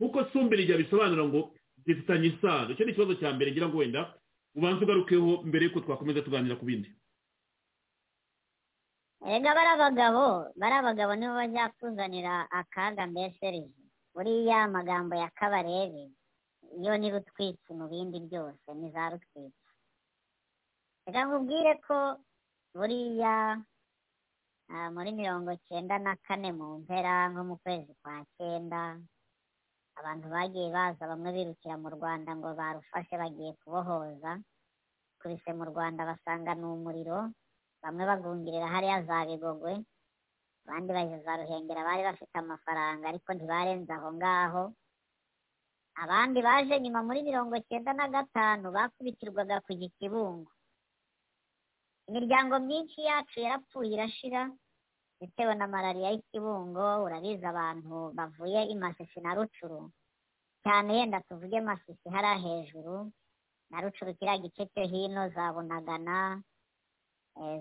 nk'uko 0.00 0.24
sumbiri 0.32 0.62
igihe 0.62 0.78
bisobanura 0.78 1.24
ngo 1.24 1.54
zifitanye 1.86 2.26
isano. 2.36 2.70
Icyo 2.74 2.84
ni 2.84 2.92
ikibazo 2.92 3.14
cya 3.14 3.32
mbere 3.32 3.52
ngira 3.52 3.68
ngo 3.68 3.78
wenda 3.78 4.14
ubanza 4.54 4.84
ugarukeho 4.84 5.30
mbere 5.48 5.62
y'uko 5.64 5.80
twakomeza 5.84 6.22
tuganira 6.24 6.56
ku 6.60 6.64
bindi. 6.68 6.88
Rega 9.22 9.54
bari 9.54 9.70
abagabo 9.76 10.24
bari 10.60 10.74
abagabo 10.80 11.12
nibo 11.14 11.34
bajya 11.40 11.64
kuzanira 11.78 12.34
akaga 12.50 13.06
mbese 13.06 13.44
rije 13.54 13.82
buriya 14.14 14.56
amagambo 14.66 15.14
ya 15.14 15.30
kabarebe 15.38 16.04
iyo 16.78 16.92
ni 16.98 17.08
rutwitsi 17.14 17.70
mu 17.78 17.86
bindi 17.92 18.18
byose 18.26 18.66
ni 18.74 18.90
za 18.94 19.10
rutwitsi. 19.14 19.68
Reka 21.06 21.20
nkubwire 21.24 21.72
ko 21.86 21.96
buriya 22.74 23.62
muri 24.94 25.10
mirongo 25.12 25.50
cyenda 25.68 25.98
na 26.02 26.16
kane 26.26 26.50
mu 26.52 26.78
mpera 26.82 27.28
nko 27.30 27.42
mu 27.48 27.56
kwezi 27.62 27.92
kwa 28.02 28.24
cyenda 28.36 28.98
abantu 29.98 30.26
bagiye 30.34 30.68
baza 30.76 31.02
bamwe 31.10 31.30
birukira 31.36 31.74
mu 31.82 31.88
rwanda 31.96 32.30
ngo 32.36 32.48
barufashe 32.60 33.14
bagiye 33.22 33.52
kubohoza. 33.60 34.32
Kubise 35.20 35.50
mu 35.58 35.64
rwanda 35.70 36.02
basanga 36.10 36.54
ni 36.54 36.64
umuriro 36.66 37.18
bamwe 37.82 38.02
bagungirira 38.10 38.66
hariya 38.74 39.02
za 39.06 39.26
bigogwe 39.28 39.74
abandi 40.66 40.90
bajya 40.94 41.18
za 41.26 41.32
ruhengera 41.42 41.82
bari 41.88 42.02
bafite 42.06 42.34
amafaranga 42.38 43.04
ariko 43.10 43.28
ntibarenze 43.34 43.92
aho 43.92 44.08
ngaho. 44.18 44.64
Abandi 46.02 46.38
baje 46.46 46.74
nyuma 46.80 47.00
muri 47.06 47.20
mirongo 47.22 47.54
cyenda 47.68 47.92
na 47.92 48.06
gatanu 48.08 48.66
bakubitirwaga 48.76 49.60
ku 49.66 49.72
gikibungo. 49.80 50.50
Imiryango 52.08 52.54
myinshi 52.66 52.98
yacu 53.08 53.36
yarapfuye 53.44 53.92
irashira. 53.94 54.42
Bitewe 55.22 55.54
na 55.54 55.66
malariya 55.70 56.10
y'ikibungo 56.10 57.04
urabizi 57.06 57.46
abantu 57.46 58.10
bavuye 58.18 58.60
i 58.66 58.74
masisi 58.74 59.20
na 59.22 59.34
rucuru. 59.38 59.90
Cyane 60.66 60.90
yenda 60.98 61.20
tuvuge 61.22 61.60
masisi 61.62 62.06
hariya 62.10 62.38
hejuru 62.44 63.06
na 63.70 63.80
rucuru 63.80 64.14
kiriya 64.18 64.38
gice 64.42 64.66
cyo 64.74 64.82
hino 64.82 65.28
za 65.30 65.52
bunagana 65.54 66.42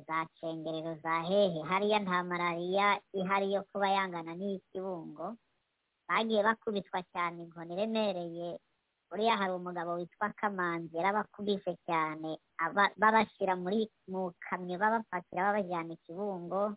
za 0.08 0.18
cengerero 0.42 0.96
za 1.04 1.22
hehe. 1.22 1.62
Hariya 1.70 2.00
nta 2.02 2.24
malariya 2.24 3.00
ihari 3.14 3.54
yo 3.54 3.62
kuba 3.72 3.88
yangana 3.90 4.34
n'iy'ikibungo. 4.36 5.38
Bagiye 6.10 6.42
bakubitwa 6.44 7.00
cyane 7.14 7.44
inkoni 7.46 7.74
iremereye. 7.74 8.60
Buriya 9.10 9.38
hari 9.38 9.54
umugabo 9.54 9.94
witwa 10.02 10.30
kamanzi 10.40 10.98
yarabakubise 10.98 11.78
cyane 11.86 12.40
babashyira 12.98 13.54
muri 13.56 13.86
mu 14.12 14.34
kamyo 14.44 14.76
babapakira 14.82 15.46
babajyana 15.52 15.94
ikibungo. 15.94 16.76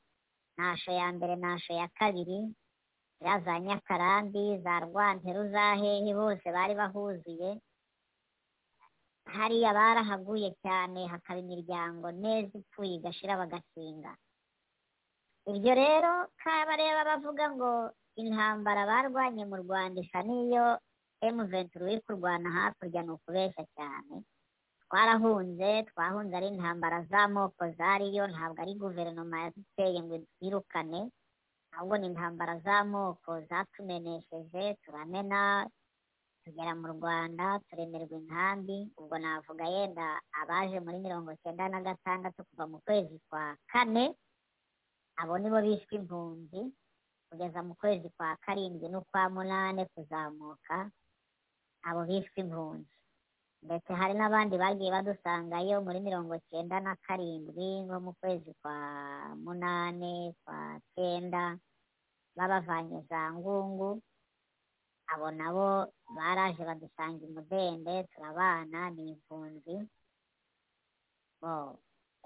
Ntasho 0.54 0.90
ya 0.92 1.06
mbere 1.12 1.34
ntasho 1.36 1.72
ya 1.80 1.88
kabiri. 1.98 2.38
Ziriya 3.18 3.40
za 3.44 3.54
nyakarambi 3.60 4.58
za 4.64 4.74
rwanteru 4.84 5.42
za 5.54 5.74
hehe 5.80 6.12
bose 6.14 6.46
bari 6.52 6.74
bahuzuye. 6.74 7.50
Hariya 9.34 9.72
barahaguye 9.74 10.48
cyane 10.62 11.06
hakaba 11.12 11.38
imiryango 11.40 12.06
neza 12.12 12.52
ipfuye 12.58 12.94
igashira 13.00 13.36
bagakinga. 13.40 14.12
Ibyo 15.50 15.72
rero 15.74 16.12
kabareba 16.40 17.00
bavuga 17.10 17.44
ngo 17.54 17.70
intambara 18.20 18.82
barwanye 18.90 19.44
mu 19.50 19.56
rwanda 19.64 20.00
isa 20.04 20.20
n'iyo 20.26 20.66
emuventuri 21.26 21.84
iri 21.92 22.00
kurwana 22.06 22.48
hakurya 22.56 23.00
ni 23.02 23.10
ukubeshya 23.16 23.64
cyane. 23.76 24.14
Twarahunze 24.98 25.70
twahunze 25.90 26.34
ari 26.38 26.48
intambara 26.54 26.98
z'amoko 27.10 27.62
zariyo 27.78 28.24
ntabwo 28.30 28.58
ari 28.62 28.74
guverinoma 28.82 29.36
yaziteye 29.44 29.98
ngo 30.06 30.14
twirukane 30.38 31.00
ahubwo 31.74 31.94
ni 31.98 32.06
intambara 32.14 32.54
z'amoko 32.64 33.30
zatumenesheje 33.50 34.62
turamena 34.86 35.66
tugera 36.46 36.72
mu 36.80 36.86
rwanda 36.94 37.58
turemerwa 37.66 38.14
inkambi 38.22 38.78
ubwo 39.00 39.16
navuga 39.18 39.66
yenda 39.74 40.06
abaje 40.40 40.78
muri 40.84 40.98
mirongo 41.02 41.30
cyenda 41.42 41.66
na 41.74 41.80
gatandatu 41.82 42.46
kuva 42.48 42.64
mu 42.70 42.78
kwezi 42.86 43.16
kwa 43.28 43.56
kane 43.66 44.04
abo 45.18 45.34
nibo 45.42 45.58
bishwe 45.66 45.94
impunzi 45.98 46.60
kugeza 47.28 47.60
mu 47.66 47.74
kwezi 47.74 48.06
kwa 48.16 48.36
karindwi 48.46 48.86
n'ukwa 48.94 49.22
munane 49.34 49.82
kuzamuka 49.92 50.76
abo 51.82 52.00
bishwe 52.08 52.38
impunzi. 52.46 52.94
Ndetse 53.64 53.90
hari 54.00 54.14
n'abandi 54.16 54.54
bagiye 54.62 54.90
badusangayo 54.96 55.76
muri 55.86 55.98
mirongo 56.06 56.34
cyenda 56.48 56.76
na 56.84 56.92
karindwi 57.04 57.68
nko 57.84 57.96
mu 58.04 58.12
kwezi 58.20 58.50
kwa 58.60 58.76
munane 59.44 60.34
kwa 60.44 60.58
cyenda 60.94 61.42
babavanye 62.36 62.98
za 63.08 63.32
ngungu 63.32 63.90
abo 65.12 65.28
nabo 65.38 65.68
baraje 66.16 66.62
badusanga 66.64 67.24
imudende 67.24 67.94
turabana 68.12 68.90
ni 68.90 69.02
impunzi. 69.12 69.76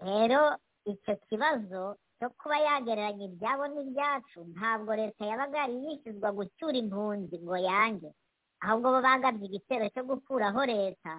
Rero 0.07 0.40
icyo 0.87 1.14
kibazo 1.29 1.83
cyo 2.18 2.29
kuba 2.38 2.57
yagereranya 2.66 3.24
ibyabo 3.31 3.64
n'ibyacu 3.70 4.38
ntabwo 4.55 4.90
leta 5.01 5.22
yabaga 5.31 5.59
yari 5.62 5.74
yishyuzwa 5.85 6.29
gucyura 6.38 6.77
impunzi 6.83 7.35
ngo 7.42 7.57
yange. 7.70 8.11
Ahubwo 8.62 8.87
bo 8.94 9.01
bagabye 9.07 9.44
igitero 9.49 9.85
cyo 9.94 10.03
gukuraho 10.09 10.61
leta 10.66 11.14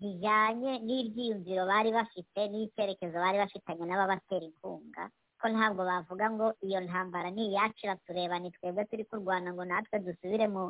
bijyanye 0.00 0.72
n'ibyiyumviro 0.86 1.62
bari 1.70 1.90
bafite 1.98 2.40
n'icyerekezo 2.50 3.16
bari 3.24 3.38
bafitanye 3.42 3.84
n'ababatera 3.86 4.44
inkunga 4.50 5.02
ko 5.40 5.44
ntabwo 5.52 5.82
bavuga 5.90 6.26
ngo 6.34 6.46
iyo 6.66 6.78
ntambara 6.86 7.28
ni 7.30 7.42
iyacu 7.52 7.80
iratureba 7.84 8.36
ni 8.40 8.48
twebwe 8.54 8.82
turi 8.88 9.04
kurwana 9.08 9.48
ngo 9.52 9.64
natwe 9.64 9.96
dusubire 10.04 10.46
mu 10.54 10.64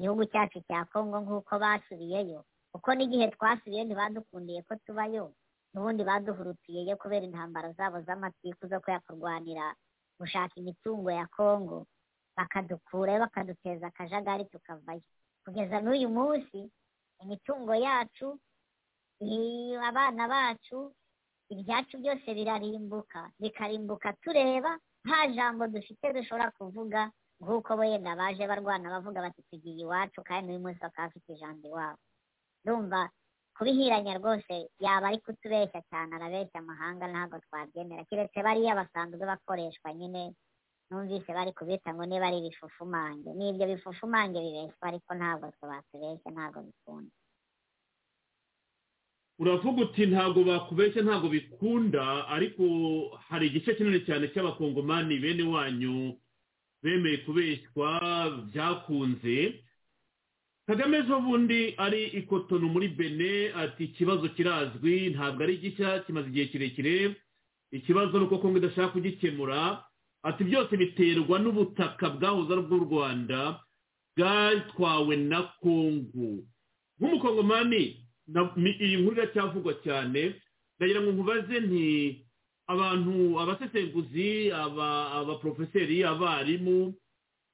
gihugu 0.00 0.22
cyacu 0.32 0.58
cya 0.68 0.84
kongo 0.90 1.16
nk'uko 1.22 1.52
basubiyeyo. 1.62 2.40
Kuko 2.72 2.88
n'igihe 2.96 3.26
twasubiye 3.34 3.82
ntibadukundiye 3.84 4.60
ko 4.68 4.72
tubayo 4.84 5.24
n'ubundi 5.72 6.02
baduhurutiyeyo 6.08 6.96
kubera 7.00 7.24
intambara 7.28 7.72
zabo 7.78 8.00
z'amatiku 8.06 8.62
zo 8.70 8.80
kuyakurwanira 8.84 9.66
gushaka 10.18 10.54
imitungo 10.60 11.08
ya 11.12 11.26
kongo 11.36 11.86
bakadukurayo 12.36 13.20
bakaduteza 13.24 13.86
akajagari 13.88 14.44
tukavayo. 14.52 15.04
Kugeza 15.46 15.78
n'uyu 15.80 16.08
munsi 16.10 16.58
imitungo 17.22 17.72
yacu 17.86 18.28
abana 19.88 20.28
bacu 20.28 20.92
ibyacu 21.48 21.98
byose 22.02 22.26
birarimbuka. 22.34 23.30
Bikarimbuka 23.40 24.12
tureba 24.22 24.78
nta 25.06 25.28
jambo 25.30 25.66
dufite 25.70 26.12
dushobora 26.12 26.50
kuvuga 26.58 27.10
nk'uko 27.40 27.72
wenda 27.78 28.16
baje 28.18 28.42
barwana 28.46 28.90
bavuga 28.90 29.20
bati 29.22 29.42
tugiye 29.50 29.82
iwacu 29.86 30.22
kandi 30.26 30.46
n'uyu 30.50 30.60
munsi 30.64 30.80
bakaba 30.82 31.06
bafite 31.08 31.28
ijambo 31.32 31.62
iwabo. 31.68 31.98
Ndumva 32.64 33.00
kubihiranya 33.56 34.18
rwose 34.18 34.54
yaba 34.82 35.08
ari 35.08 35.18
kutubeshya 35.24 35.80
cyane 35.90 36.10
arabeshya 36.16 36.58
amahanga 36.60 37.06
ntabwo 37.08 37.38
twabyemera. 37.46 38.04
Keretse 38.04 38.42
bariya 38.42 38.74
basanzwe 38.74 39.22
bakoreshwa 39.26 39.92
nyine 39.94 40.34
numvise 40.90 41.30
bari 41.32 41.52
kubita 41.52 41.94
ngo 41.94 42.04
niba 42.06 42.26
ari 42.26 42.38
ibifufumange 42.38 43.30
n'ibyo 43.34 43.64
bifufumange 43.66 44.38
bibeshwa 44.40 44.84
ariko 44.88 45.10
ntabwo 45.14 45.44
batubeshya 45.70 46.30
ntabwo 46.32 46.58
bikunda. 46.66 47.14
Uravuga 49.38 49.82
uti 49.82 50.06
ntabwo 50.06 50.44
bakubeshya 50.44 51.02
ntabwo 51.02 51.28
bikunda 51.28 52.28
ariko 52.28 52.64
hari 53.28 53.46
igice 53.46 53.74
kinini 53.74 54.00
cyane 54.06 54.28
cy'abakongomani 54.32 55.18
bene 55.18 55.42
wanyu 55.44 56.16
bemeye 56.82 57.16
kubeshywa 57.26 57.90
byakunze. 58.48 59.62
Kagame 60.66 60.98
ejo 60.98 61.20
bundi 61.20 61.74
ari 61.78 62.04
ikotonu 62.20 62.66
muri 62.68 62.88
bene 62.88 63.52
ati 63.54 63.84
ikibazo 63.90 64.28
kirazwi 64.32 65.10
ntabwo 65.14 65.42
ari 65.44 65.56
gishya 65.58 66.00
kimaze 66.06 66.28
igihe 66.30 66.46
kirekire. 66.46 67.16
Ikibazo 67.70 68.18
ni 68.18 68.24
uko 68.24 68.38
kongo 68.38 68.58
idashaka 68.58 68.88
kugikemura. 68.94 69.84
Ati 70.28 70.42
byose 70.44 70.72
biterwa 70.76 71.38
n'ubutaka 71.38 72.10
bwahoze 72.18 72.50
ari 72.52 72.62
ubw'u 72.66 72.84
rwanda 72.86 73.40
bwatwawe 74.16 75.14
na 75.30 75.42
kongo 75.62 76.28
nk'umukongomani 76.98 77.82
iyi 78.84 78.96
nkuru 79.00 79.16
iracyavugwa 79.16 79.72
cyane. 79.86 80.34
Ndagira 80.76 81.00
ngo 81.00 81.10
nkubaze 81.12 81.56
nti 81.60 81.86
abantu 82.66 83.14
abasesenguzi 83.40 84.50
abaporofeseri 84.52 86.02
abarimu 86.04 86.78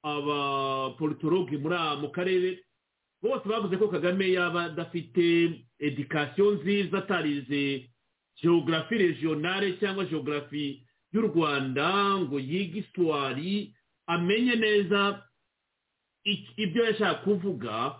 abapolitoroge 0.03 1.57
mu 2.01 2.09
karere 2.11 2.59
bose 3.21 3.45
bavuze 3.49 3.77
ko 3.77 3.87
kagame 3.87 4.31
yaba 4.35 4.63
adafite 4.71 5.61
edikasiyo 5.79 6.51
nziza 6.59 6.97
atarize 6.97 7.87
geogarafi 8.41 8.95
regionale 8.97 9.77
cyangwa 9.79 10.05
geogarafi 10.05 10.83
y'u 11.13 11.21
rwanda 11.29 12.17
ngo 12.19 12.39
yige 12.39 12.79
isitwari 12.79 13.75
amenye 14.07 14.55
neza 14.55 15.23
ibyo 16.57 16.81
yashaka 16.85 17.21
kuvuga 17.23 17.95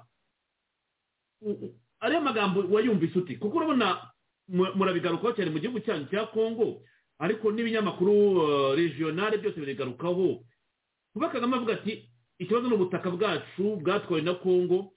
ariyo 1.99 2.21
magambo 2.21 2.60
wayumvise 2.73 3.19
uti 3.19 3.36
kuko 3.38 3.58
urabona 3.58 4.12
murabigarukaho 4.49 5.32
cyane 5.36 5.52
mu 5.52 5.60
gihugu 5.60 5.80
cyanyu 5.80 6.06
cya 6.12 6.26
kongo 6.34 6.82
ariko 7.19 7.52
n'ibinyamakuru 7.52 8.76
regionale 8.76 9.38
byose 9.38 9.60
birigarukaho. 9.60 10.43
Kuba 11.13 11.30
kagame 11.30 11.56
avuga 11.56 11.73
ati 11.80 12.10
ikibazo 12.39 12.67
ni 12.67 12.76
ubutaka 12.76 13.08
bwacu 13.12 13.76
bwatwawe 13.80 14.21
na 14.21 14.34
kongo 14.34 14.91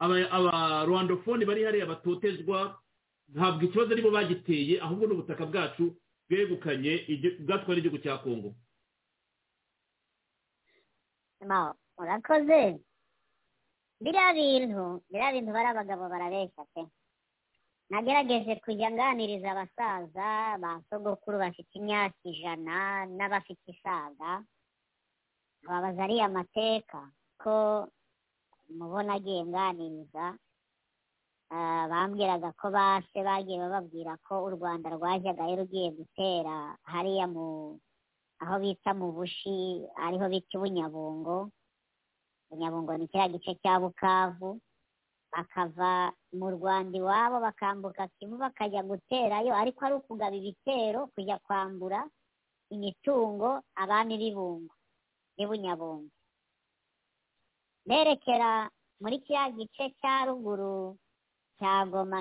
abarwandofone 0.00 1.44
bari 1.46 1.64
hariya 1.64 1.86
batotezwa 1.86 2.76
ntabwo 3.34 3.64
ikibazo 3.64 3.92
ari 3.92 4.02
bo 4.02 4.10
bagiteye 4.10 4.80
ahubwo 4.82 5.06
ni 5.06 5.12
ubutaka 5.14 5.46
bwacu 5.46 5.96
bwegukanye 6.30 6.92
bwatwawe 7.44 7.74
n'igihugu 7.74 7.98
cya 8.04 8.14
kongo 8.22 8.54
murakoze. 11.98 12.78
Biriya 14.00 14.32
bintu 14.32 15.02
biriya 15.10 15.32
bintu 15.36 15.50
bari 15.52 15.68
abagabo 15.68 16.08
barabeshya 16.08 16.64
pe. 16.72 16.82
Nagerageje 17.90 18.56
kujya 18.64 18.88
nganiriza 18.94 19.50
abasaza 19.52 20.56
ba 20.62 20.80
sogokuru 20.88 21.36
bafite 21.42 21.72
imyaka 21.76 22.16
ijana 22.24 23.04
n'abafite 23.16 23.66
isaga 23.74 24.30
babaza 25.66 26.00
ariya 26.06 26.28
mateka 26.30 27.00
ko 27.42 27.54
mubona 28.76 29.14
agiye 29.18 29.42
nganiriza. 29.44 30.24
Bambwiraga 31.50 32.52
ko 32.60 32.70
base 32.70 33.18
bagiye 33.26 33.58
bababwira 33.58 34.12
ko 34.26 34.34
u 34.46 34.50
rwanda 34.54 34.86
rwajyagayo 34.94 35.54
rugiye 35.66 35.90
gutera 35.98 36.78
hariya 36.86 37.26
mu 37.26 37.78
aho 38.42 38.54
bita 38.62 38.90
mu 38.94 39.10
bushi 39.12 39.82
ariho 40.04 40.26
bita 40.32 40.52
ibunyabungo 40.56 41.50
bunyabungo. 42.50 42.90
Ni 42.98 43.06
kiriya 43.10 43.28
gice 43.34 43.52
cya 43.62 43.78
bukavu. 43.82 44.58
Bakava 45.30 46.10
mu 46.34 46.50
rwanda 46.58 46.98
iwabo 46.98 47.38
bakambuka 47.46 48.08
kivu 48.18 48.34
bakajya 48.38 48.82
guterayo. 48.82 49.54
Ariko 49.54 49.78
ari 49.86 49.94
ukugaba 50.02 50.34
ibitero 50.34 51.06
kujya 51.14 51.38
kwambura 51.46 52.02
imitungo 52.74 53.62
abami 53.78 54.14
b'ibungo 54.18 54.74
n'ibunyabungo 55.38 56.10
berekera 57.86 58.70
muri 59.02 59.18
kiriya 59.24 59.50
gice 59.56 59.84
cya 60.00 60.26
ruguru 60.26 60.96
cya 61.60 61.84
goma 61.92 62.20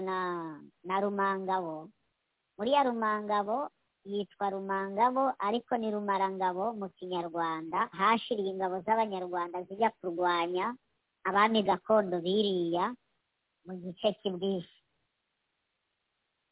na 0.83 0.95
rumangabo. 1.01 1.87
Muri 2.59 2.71
ya 2.75 2.83
rumangabo 2.83 3.71
yitwa 4.03 4.49
rumangabo 4.51 5.31
ariko 5.39 5.77
ni 5.79 5.87
rumarangabo 5.91 6.73
mu 6.75 6.87
kinyarwanda. 6.99 7.87
Hashiriye 7.95 8.51
ingabo 8.51 8.83
z'abanyarwanda 8.83 9.63
zijya 9.63 9.89
kurwanya 10.03 10.75
abami 11.23 11.63
gakondo 11.63 12.19
biriya 12.19 12.91
mu 13.65 13.73
gice 13.79 14.11
cy'ibwishyu. 14.19 14.79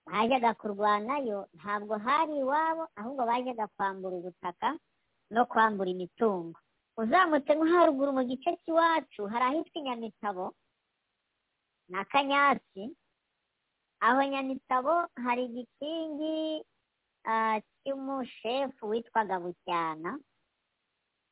Bajyaga 0.07 0.53
kurwanayo 0.55 1.47
ntabwo 1.59 1.93
hari 1.99 2.33
iwabo 2.39 2.87
ahubwo 2.95 3.21
bajyaga 3.27 3.67
kwambura 3.75 4.15
ubutaka 4.17 4.69
no 5.35 5.43
kwambura 5.45 5.89
imitungo. 5.91 6.55
Uzamutse 6.97 7.51
nko 7.55 7.65
haruguru 7.67 8.11
mu 8.17 8.23
gice 8.23 8.49
cy'iwacu 8.63 9.21
hari 9.31 9.43
ahitwa 9.45 9.75
inyamitabo 9.79 10.55
na 11.89 12.05
kanyatsi 12.11 12.83
aho 13.99 14.19
nyamitabo 14.31 14.93
hari 15.23 15.43
igikingi 15.49 16.63
cy'umushefu 17.83 18.83
witwaga 18.89 19.39
bucyana 19.39 20.11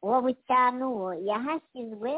uwo 0.04 0.18
bucyana 0.26 0.84
uwo 0.88 1.10
yahashyizwe 1.30 2.12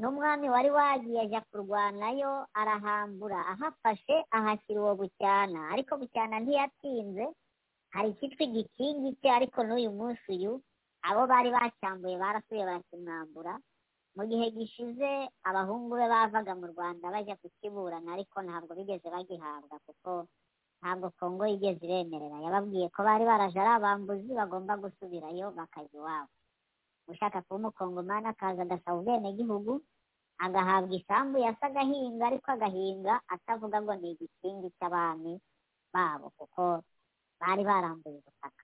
n'umwami 0.00 0.46
wari 0.54 0.70
wagiye 0.70 1.20
ajya 1.20 1.40
kurwanayo 1.50 2.32
arahambura 2.54 3.38
ahafashe 3.52 4.16
ahashyira 4.30 4.80
uwo 4.80 4.94
bucyana 5.00 5.60
ariko 5.72 5.92
bucyana 6.00 6.40
ntiyatinze 6.40 7.24
hari 7.94 8.08
icyitwa 8.12 8.42
igikingi 8.48 9.08
cye 9.20 9.28
ariko 9.38 9.58
n'uyu 9.64 9.90
munsi 9.98 10.24
uyu 10.36 10.52
abo 11.08 11.22
bari 11.30 11.50
bacyambuye 11.56 12.16
barasuye 12.22 12.62
barakimwambura 12.64 13.52
mu 14.16 14.22
gihe 14.28 14.46
gishize 14.56 15.10
abahungu 15.48 15.92
be 15.96 16.06
bavaga 16.12 16.52
mu 16.60 16.66
rwanda 16.72 17.08
bajya 17.14 17.34
kukiburana 17.40 18.12
ariko 18.12 18.36
ntabwo 18.44 18.70
bigeze 18.78 19.06
bagihabwa 19.14 19.76
kuko 19.86 20.10
ntabwo 20.80 21.06
kongo 21.18 21.44
yigeze 21.48 21.80
ibemerera 21.86 22.36
yababwiye 22.44 22.86
ko 22.94 23.00
bari 23.06 23.24
baraje 23.24 23.56
ari 23.60 23.72
abambuzi 23.78 24.30
bagomba 24.40 24.76
gusubirayo 24.82 25.46
bakajya 25.56 25.96
iwabo. 25.98 26.32
Ushaka 27.08 27.42
kuba 27.42 27.56
umukongomani 27.58 28.26
akaza 28.28 28.62
agasaba 28.62 28.98
ubwenegihugu 29.00 29.72
agahabwa 30.44 30.94
isambu 30.98 31.36
yasa 31.38 31.66
agahinga 31.70 32.22
ariko 32.26 32.48
agahinga 32.52 33.14
atavuga 33.34 33.76
ngo 33.82 33.92
ni 33.96 34.08
igikingi 34.12 34.68
cy'abami 34.76 35.34
babo 35.94 36.26
kuko 36.36 36.62
bari 37.40 37.62
barambuye 37.64 38.16
ubutaka. 38.20 38.62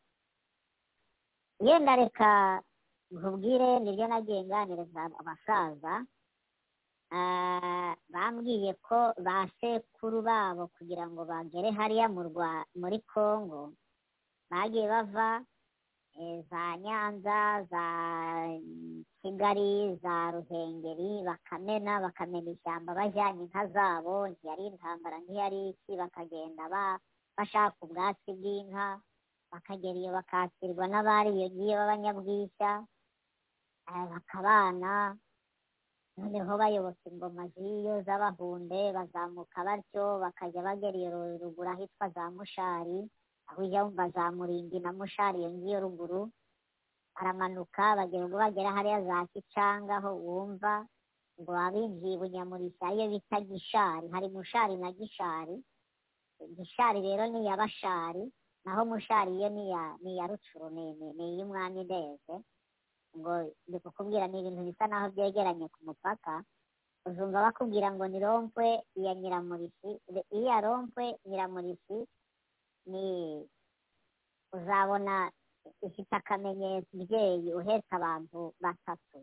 Yenda 1.65 1.97
reka 1.97 2.29
nkubwire 3.13 3.81
ni 3.81 3.91
byo 3.97 4.07
nagiye 4.09 4.41
nganiriza 4.45 5.01
abasaza 5.21 5.95
Ah, 7.11 7.97
bambwiye 8.13 8.77
ko 8.85 9.17
ba 9.25 9.49
sekuru 9.61 10.21
babo 10.21 10.69
kugira 10.77 11.09
ngo 11.09 11.25
bagere 11.25 11.73
hariya 11.73 12.05
mu 12.13 12.21
Rwa- 12.29 12.69
muri 12.77 13.01
congo 13.09 13.73
bagiye 14.53 14.85
bava 14.93 15.41
eh, 16.21 16.45
za 16.53 16.77
nyanza 16.77 17.65
za 17.73 17.85
kigali 19.25 19.97
za 20.05 20.31
ruhengeri 20.37 21.25
bakamena 21.25 22.01
bakamena 22.05 22.51
ishyamba 22.53 22.93
bajyanye 22.95 23.43
inka 23.49 23.67
zabo 23.73 24.29
ntiyari 24.29 24.67
intambara 24.69 25.17
ntiyari 25.25 25.61
iki 25.73 25.97
bakagenda 25.97 26.69
ba- 26.69 27.01
bashaka 27.37 27.77
ubwatsi 27.89 28.31
bw'inka 28.37 29.01
bakagera 29.53 29.97
iyo 29.99 30.13
bakakirwa 30.13 30.85
n'abari 30.93 31.31
iyo 31.41 31.49
ngiyo 31.57 31.75
b'abanyabwishya. 31.81 32.73
eh, 32.85 32.85
bakabana 33.93 35.17
noneho 36.17 36.53
bayoboka 36.59 37.05
ingoma 37.11 37.47
z'iyo 37.55 38.03
z'abahunde 38.07 38.93
bazamuka 38.93 39.65
batyo 39.65 40.19
bakajya 40.23 40.61
bagera 40.67 40.97
iyo 40.99 41.11
ru- 41.15 41.39
ruguru 41.43 41.69
ahitwa 41.73 42.09
za 42.11 42.25
mushari 42.31 42.99
aho 43.49 43.63
ujya 43.65 43.85
wumva 43.85 44.09
za 44.11 44.25
muringi 44.33 44.79
na 44.81 44.93
mushari 44.93 45.39
iyo 45.41 45.51
ngiyo 45.51 45.81
ruguru 45.81 46.21
baramanuka 47.15 47.97
bagera 47.97 48.25
ubwo 48.27 48.39
bagera 48.39 48.73
hariya 48.77 49.01
za 49.09 49.27
kicanga 49.33 49.97
aho 49.97 50.11
wumva 50.21 50.85
ngo 51.41 51.53
abinjiye 51.55 52.15
i 52.15 52.19
bunyamurishya 52.21 52.85
ariyo 52.89 53.07
bita 53.15 53.39
gishari 53.41 54.07
hari 54.13 54.29
mushari 54.29 54.75
na 54.77 54.91
gishari 54.93 55.57
gishari 56.59 56.99
rero 57.01 57.27
ni 57.31 57.41
iya 57.47 57.57
bashari 57.57 58.25
naho 58.65 58.85
mushari 58.85 59.33
yo 59.43 59.49
ni 59.49 59.71
iya 59.71 60.27
rucuru 60.27 60.67
ni 60.71 61.25
iy'umwami 61.35 61.85
ndeze 61.87 62.35
ngo 63.17 63.33
ndi 63.69 63.79
kukubwira 63.81 64.27
ni 64.29 64.41
ibintu 64.41 64.63
bisa 64.69 64.85
naho 64.87 65.07
byegeranye 65.15 65.67
ku 65.73 65.79
mupaka 65.87 66.45
uzumva 67.09 67.45
bakubwira 67.47 67.89
ngo 67.95 68.05
ni 68.09 68.19
rompwe 68.21 68.67
iya 68.99 69.13
nyiramurisi 69.15 69.91
iya 70.39 70.57
rompwe 70.61 71.05
nyiramurisi 71.29 71.99
ni 72.91 73.07
uzabona 74.57 75.31
ifite 75.87 76.13
akamenyetso 76.17 76.89
mbyeyi 76.97 77.49
uhetse 77.55 77.93
abantu 77.95 78.55
batatu. 78.61 79.21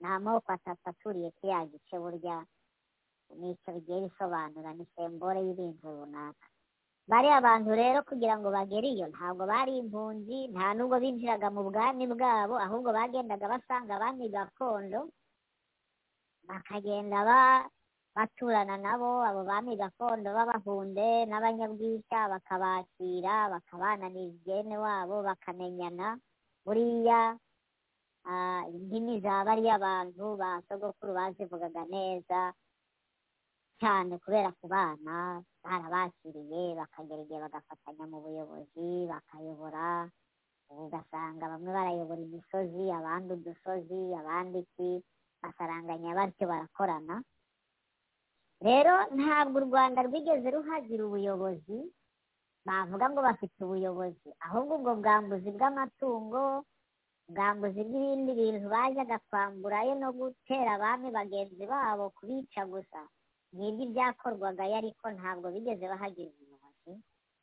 Ni 0.00 0.06
amoko 0.08 0.52
atatu 0.52 0.82
aturiye 0.90 1.30
kiriya 1.30 1.66
gice 1.66 1.96
burya 1.98 2.46
ni 3.38 3.56
cyo 3.62 3.70
bigiye 3.74 3.98
bisobanura 4.06 4.70
ni 4.74 4.84
sembore 4.94 5.40
y'ibintu 5.46 5.86
runaka. 5.90 6.46
Bariya 7.10 7.36
abantu 7.42 7.70
rero 7.80 7.98
kugira 8.08 8.34
ngo 8.38 8.48
bagere 8.56 8.88
iyo 8.94 9.06
ntabwo 9.12 9.42
bari 9.52 9.72
impunzi 9.82 10.38
nta 10.52 10.66
nubwo 10.76 10.96
binjiraga 11.02 11.48
mu 11.54 11.62
bwami 11.68 12.04
bwabo 12.12 12.54
ahubwo 12.64 12.88
bagendaga 12.94 13.46
basanga 13.52 13.92
abami 13.98 14.26
gakondo 14.34 15.00
bakagenda 16.48 17.18
ba- 17.28 17.66
baturana 18.16 18.76
nabo 18.76 19.24
abo 19.28 19.40
bami 19.50 19.72
gakondo 19.76 20.28
b'abahunde 20.36 21.26
n'abanyabwishya 21.28 22.20
bakabakira 22.32 23.34
bakabana 23.52 24.06
n'izene 24.12 24.76
wabo 24.84 25.22
bakamenyana. 25.28 26.18
Buriya 26.64 27.34
ah, 28.28 28.62
indimi 28.70 29.18
za 29.24 29.42
bariya 29.46 29.78
bantu 29.80 30.36
ba 30.36 30.60
sogokuru 30.68 31.12
bazivugaga 31.18 31.82
neza 31.90 32.52
cyane 33.82 34.14
kubera 34.22 34.50
ku 34.62 34.66
bana 34.70 35.42
barabakiriye 35.64 36.62
bakagera 36.78 37.22
igihe 37.26 37.40
bagafatanya 37.42 38.04
mu 38.06 38.18
buyobozi 38.24 38.88
bakayobora 39.10 40.06
ugasanga 40.70 41.44
bamwe 41.52 41.70
barayobora 41.74 42.22
imisozi 42.22 42.82
abandi 42.98 43.28
udusozi 43.36 44.00
abandi 44.20 44.58
iki 44.64 44.90
basaranganya 45.42 46.14
batyo 46.18 46.44
barakorana. 46.46 47.16
Rero 48.62 48.94
ntabwo 49.18 49.56
u 49.60 49.66
rwanda 49.66 50.06
rwigeze 50.06 50.46
ruhagira 50.54 51.02
ubuyobozi 51.04 51.78
bavuga 52.66 53.04
ngo 53.10 53.20
bafite 53.26 53.56
ubuyobozi 53.66 54.28
ahubwo 54.46 54.72
ubwo 54.78 54.92
bwambuzi 55.02 55.50
bw'amatungo 55.56 56.62
bwambuzi 57.34 57.82
bw'ibindi 57.88 58.30
bintu 58.40 58.66
bajyaga 58.74 59.18
kwamburayo 59.28 59.92
no 59.98 60.08
gutera 60.14 60.70
abami 60.78 61.08
bagenzi 61.18 61.64
babo 61.72 62.04
kubica 62.16 62.62
gusa. 62.70 63.02
Ngibyo 63.54 63.82
ibyakorwagayo 63.86 64.74
ariko 64.80 65.04
ntabwo 65.16 65.46
bigeze 65.54 65.84
bahagira 65.92 66.30
ubuyobozi 66.32 66.92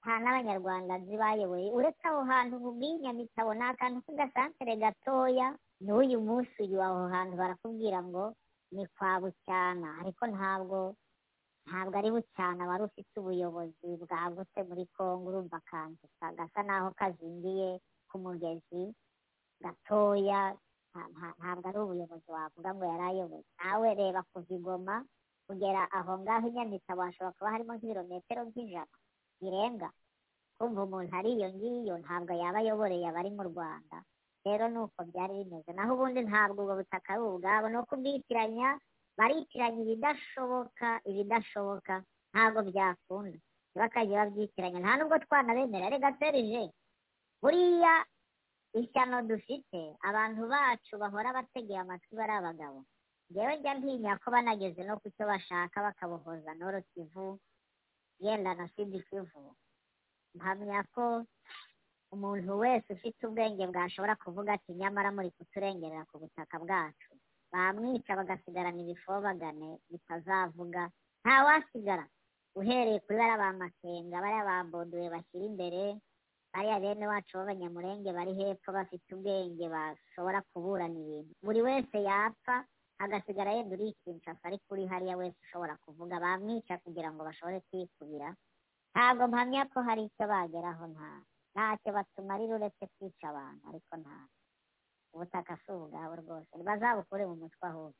nta 0.01 0.13
n'abanyarwanda 0.23 0.93
nzi 1.01 1.15
bayoboye 1.21 1.67
uretse 1.77 2.03
aho 2.09 2.21
hantu 2.31 2.53
nkubwiye 2.59 2.93
nyamitabo 3.03 3.51
ni 3.53 3.63
akantu 3.69 3.97
k'agasantere 4.05 4.73
gatoya 4.83 5.47
n'uyu 5.85 6.17
munsi 6.27 6.55
uyu 6.65 6.79
aho 6.87 7.01
hantu 7.13 7.33
barakubwira 7.41 7.99
ngo 8.07 8.23
ni 8.75 8.85
kwa 8.93 9.17
bucyana. 9.21 9.89
Ariko 10.01 10.23
ntabwo 10.33 10.77
ntabwo 11.65 11.93
ari 11.99 12.09
bucyana 12.15 12.63
wari 12.69 12.83
ufite 12.89 13.13
ubuyobozi 13.17 13.89
bwagutse 14.01 14.59
muri 14.69 14.85
kongo 14.95 15.25
urumva 15.29 15.57
akantu 15.61 16.03
ka- 16.19 16.33
gasa 16.37 16.61
naho 16.63 16.87
kazingiye 16.99 17.69
ku 18.09 18.15
mugezi 18.23 18.81
gatoya. 19.61 20.53
Nta- 20.93 21.09
nta- 21.13 21.35
ntabwo 21.39 21.65
ari 21.69 21.79
ubuyobozi 21.79 22.27
wavuga 22.35 22.69
ngo 22.73 22.83
yari 22.85 23.03
ayoboye. 23.09 23.45
Nawe 23.59 23.87
reba 23.99 24.21
kuva 24.33 24.53
i 24.55 24.57
Goma 24.65 24.95
kugera 25.49 25.81
aho 25.97 26.11
ngaho 26.21 26.45
i 26.47 26.53
hashobora 26.53 27.33
kuba 27.37 27.49
harimo 27.53 27.73
nk'ibirometero 27.73 28.41
nk'ijana 28.45 28.93
birenga 29.41 29.89
kumva 30.61 30.79
umuntu 30.85 31.11
ari 31.17 31.29
iyo 31.33 31.47
ngiyo 31.55 31.95
ntabwo 32.03 32.31
yaba 32.41 32.59
ayoboreye 32.61 33.05
abari 33.09 33.31
mu 33.33 33.43
rwanda 33.49 33.97
rero 34.45 34.65
ni 34.69 34.79
uko 34.85 34.99
byari 35.09 35.33
bimeze 35.41 35.71
naho 35.73 35.91
ubundi 35.97 36.21
ntabwo 36.29 36.59
ubwo 36.61 36.73
butaka 36.79 37.09
ari 37.17 37.21
ubwabo 37.25 37.65
ni 37.69 37.77
ukubwitiranya 37.81 38.69
baritiranya 39.17 39.79
ibidashoboka 39.83 40.87
ibidashoboka 41.09 41.93
ntabwo 42.31 42.59
byakunda 42.69 43.37
ntibakajya 43.73 44.15
babyitiranya 44.21 44.79
nta 44.83 44.93
nubwo 45.01 45.17
twanabemera 45.25 45.89
rega 45.89 46.11
serije 46.19 46.61
buriya 47.41 47.93
ishyano 48.79 49.17
dufite 49.29 49.81
abantu 50.09 50.41
bacu 50.53 50.93
bahora 51.01 51.33
bategeye 51.37 51.79
amatwi 51.81 52.13
bari 52.19 52.33
abagabo 52.37 52.79
njyewe 53.29 53.53
njya 53.57 53.73
ntinya 53.77 54.13
ko 54.21 54.27
banageze 54.33 54.81
no 54.83 54.97
ku 55.01 55.07
cyo 55.15 55.25
bashaka 55.31 55.77
bakabohoza 55.85 56.51
noro 56.57 56.81
kivu 56.93 57.39
yenda 58.19 58.53
na 58.53 58.67
sidi 58.73 58.99
kivu. 59.09 59.55
Mpamya 60.35 60.83
ko 60.93 61.25
umuntu 62.11 62.51
wese 62.59 62.93
ufite 62.93 63.21
ubwenge 63.27 63.67
bwashobora 63.67 64.15
kuvuga 64.15 64.53
ati 64.57 64.73
nyamara 64.73 65.11
muri 65.11 65.29
kuturengerera 65.37 66.05
ku 66.09 66.17
butaka 66.21 66.57
bwacu. 66.59 67.11
Bamwica 67.51 68.15
bagasigarana 68.19 68.81
ibifobagane 68.81 69.77
bitazavuga. 69.89 70.89
Ntawasigara 71.23 72.05
uhereye 72.55 72.99
kuri 73.05 73.17
bariya 73.17 73.37
ba 73.37 73.53
makenga 73.53 74.17
bariya 74.21 74.43
ba 74.49 74.55
boduwe 74.71 75.07
bashyira 75.13 75.45
imbere 75.45 75.83
bariya 76.53 76.79
bene 76.81 77.05
wacu 77.07 77.37
b'abanyamurenge 77.37 78.09
bari 78.13 78.33
hepfo 78.39 78.69
bafite 78.73 79.05
ubwenge 79.15 79.65
bashobora 79.69 80.41
kuburana 80.49 80.97
ibintu. 80.99 81.31
Buri 81.45 81.61
wese 81.61 81.97
yapfa 82.09 82.65
hagasigara 82.99 83.51
yenda 83.55 83.75
uri 83.75 83.95
kinshasa 84.03 84.43
ariko 84.47 84.67
uri 84.75 84.85
hariya 84.91 85.17
wese 85.17 85.37
ushobora 85.43 85.77
kuvuga. 85.85 86.19
Bamwica 86.19 86.77
kugira 86.83 87.09
ngo 87.11 87.23
bashobore 87.23 87.59
kwikubira. 87.71 88.35
Ntabwo 88.93 89.27
mpamya 89.27 89.65
ko 89.71 89.79
hari 89.87 90.03
icyo 90.11 90.25
bageraho 90.27 90.83
nta 90.93 91.09
ntacyo 91.53 91.89
batumarira 91.95 92.55
uretse 92.55 92.85
kwica 92.99 93.25
abantu 93.31 93.63
ariko 93.69 93.93
nta 93.97 94.17
ubutaka 95.13 95.57
si 95.63 95.71
ubwabo 95.71 96.15
rwose. 96.21 96.51
Bazabukure 96.67 97.23
mu 97.25 97.35
mutwe 97.41 97.65
ahubwo. 97.67 97.97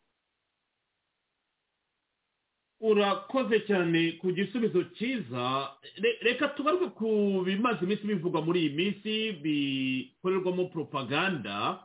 Urakoze 2.81 3.59
cyane 3.67 4.11
ku 4.23 4.31
gisubizo 4.31 4.83
cyiza. 4.95 5.75
Re- 5.99 6.19
reka 6.23 6.47
tugaruke 6.55 6.87
ku 6.95 7.41
bimaze 7.45 7.83
iminsi 7.83 8.07
bivugwa 8.07 8.39
muri 8.41 8.59
iyi 8.59 8.71
minsi 8.75 9.11
bikorerwamo 9.43 10.71
propaganda. 10.71 11.83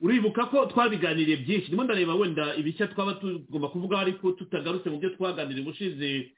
Uribuka 0.00 0.46
ko 0.46 0.66
twabiganiriye 0.66 1.36
byinshi. 1.36 1.68
Ndimo 1.68 1.84
ndareba 1.84 2.14
wenda 2.14 2.54
ibishya 2.56 2.86
twaba 2.86 3.14
tugomba 3.14 3.68
kuvuga 3.68 3.98
ariko 3.98 4.32
tutagarutse 4.32 4.90
mu 4.90 4.98
byo 4.98 5.10
twaganiriye. 5.16 5.62
Ubushize 5.64 6.30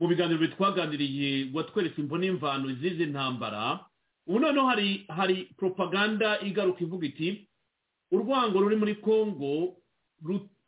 mu 0.00 0.08
biganiro 0.08 0.46
twaganiriye 0.56 1.50
watweretse 1.54 2.00
imvo 2.00 2.18
n'imvano 2.18 2.72
z'izi 2.80 3.06
ntambara. 3.06 3.80
Ubu 4.26 4.40
noneho 4.40 4.66
hari 4.66 5.04
hari 5.08 5.36
propaganda 5.56 6.40
igaruka 6.40 6.80
ivuga 6.84 7.06
iti 7.06 7.48
urwango 8.12 8.60
ruri 8.60 8.76
muri 8.76 8.94
congo 9.04 9.76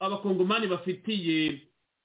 abakongomani 0.01 0.67
bafitiye 0.69 1.63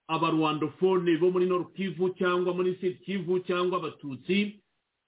abarwandofone 0.07 1.17
bo 1.19 1.31
muri 1.31 1.45
nord 1.45 1.73
kivu 1.75 2.09
cyangwa 2.15 2.53
muri 2.53 2.75
kivu 3.05 3.39
cyangwa 3.43 3.77
abatutsi. 3.77 4.61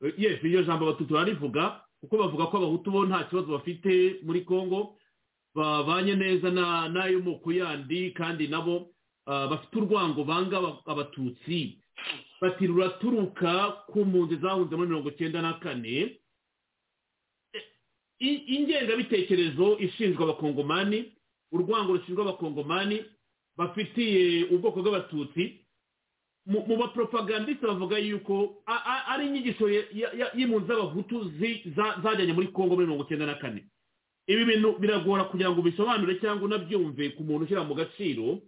Eh, 0.03 0.13
yes 0.17 0.43
iryo 0.43 0.63
jambo 0.63 0.85
abatutsi 0.89 1.13
bararivuga 1.13 1.79
kuko 2.03 2.17
bavuga 2.17 2.45
ko 2.51 2.57
abahutu 2.57 2.91
bo 2.91 3.05
nta 3.05 3.23
kibazo 3.23 3.47
bafite 3.57 4.19
muri 4.27 4.41
congo. 4.43 4.95
Babanye 5.55 6.15
neza 6.15 6.51
na- 6.51 6.89
n'ayo 6.89 7.19
moko 7.21 7.51
yandi 7.51 8.11
kandi 8.11 8.47
nabo 8.47 8.89
ah, 9.25 9.47
bafite 9.47 9.75
urwango 9.77 10.23
banga 10.23 10.57
aba- 10.57 10.81
abatutsi. 10.85 11.79
Bati 12.41 12.67
ruraturuka 12.67 13.85
ku 13.87 14.05
mpunzi 14.05 14.35
zahunze 14.41 14.75
muri 14.75 14.89
mirongo 14.89 15.11
cyenda 15.15 15.41
na 15.41 15.53
kane. 15.63 16.19
Ingengabitekerezo 18.19 19.77
ishinzwe 19.79 20.23
abakongomani 20.23 21.11
urwango 21.51 21.93
rushinzwe 21.93 22.21
abakongomani 22.23 23.05
bafitiye 23.57 24.43
ubwoko 24.51 24.81
bw'abatutsi. 24.81 25.59
Mu 26.45 26.75
bapropagandiste 26.77 27.63
bavuga 27.67 27.97
yuko 27.97 28.63
ari 29.07 29.27
inyigisho 29.27 29.69
y'impunzi 30.35 30.67
z'abahutu 30.67 31.31
zajyanye 32.03 32.33
muri 32.33 32.47
kongo 32.51 32.75
muri 32.75 32.87
mirongo 32.87 33.03
icyenda 33.07 33.25
na 33.25 33.35
kane. 33.39 33.63
Ibi 34.27 34.45
bintu 34.45 34.79
biragora 34.79 35.23
kugira 35.23 35.51
ngo 35.51 35.59
ubisobanure 35.59 36.15
cyangwa 36.19 36.45
unabyumve 36.45 37.09
ku 37.15 37.23
muntu 37.23 37.43
ushyira 37.45 37.63
mu 37.63 37.75
gaciro 37.75 38.39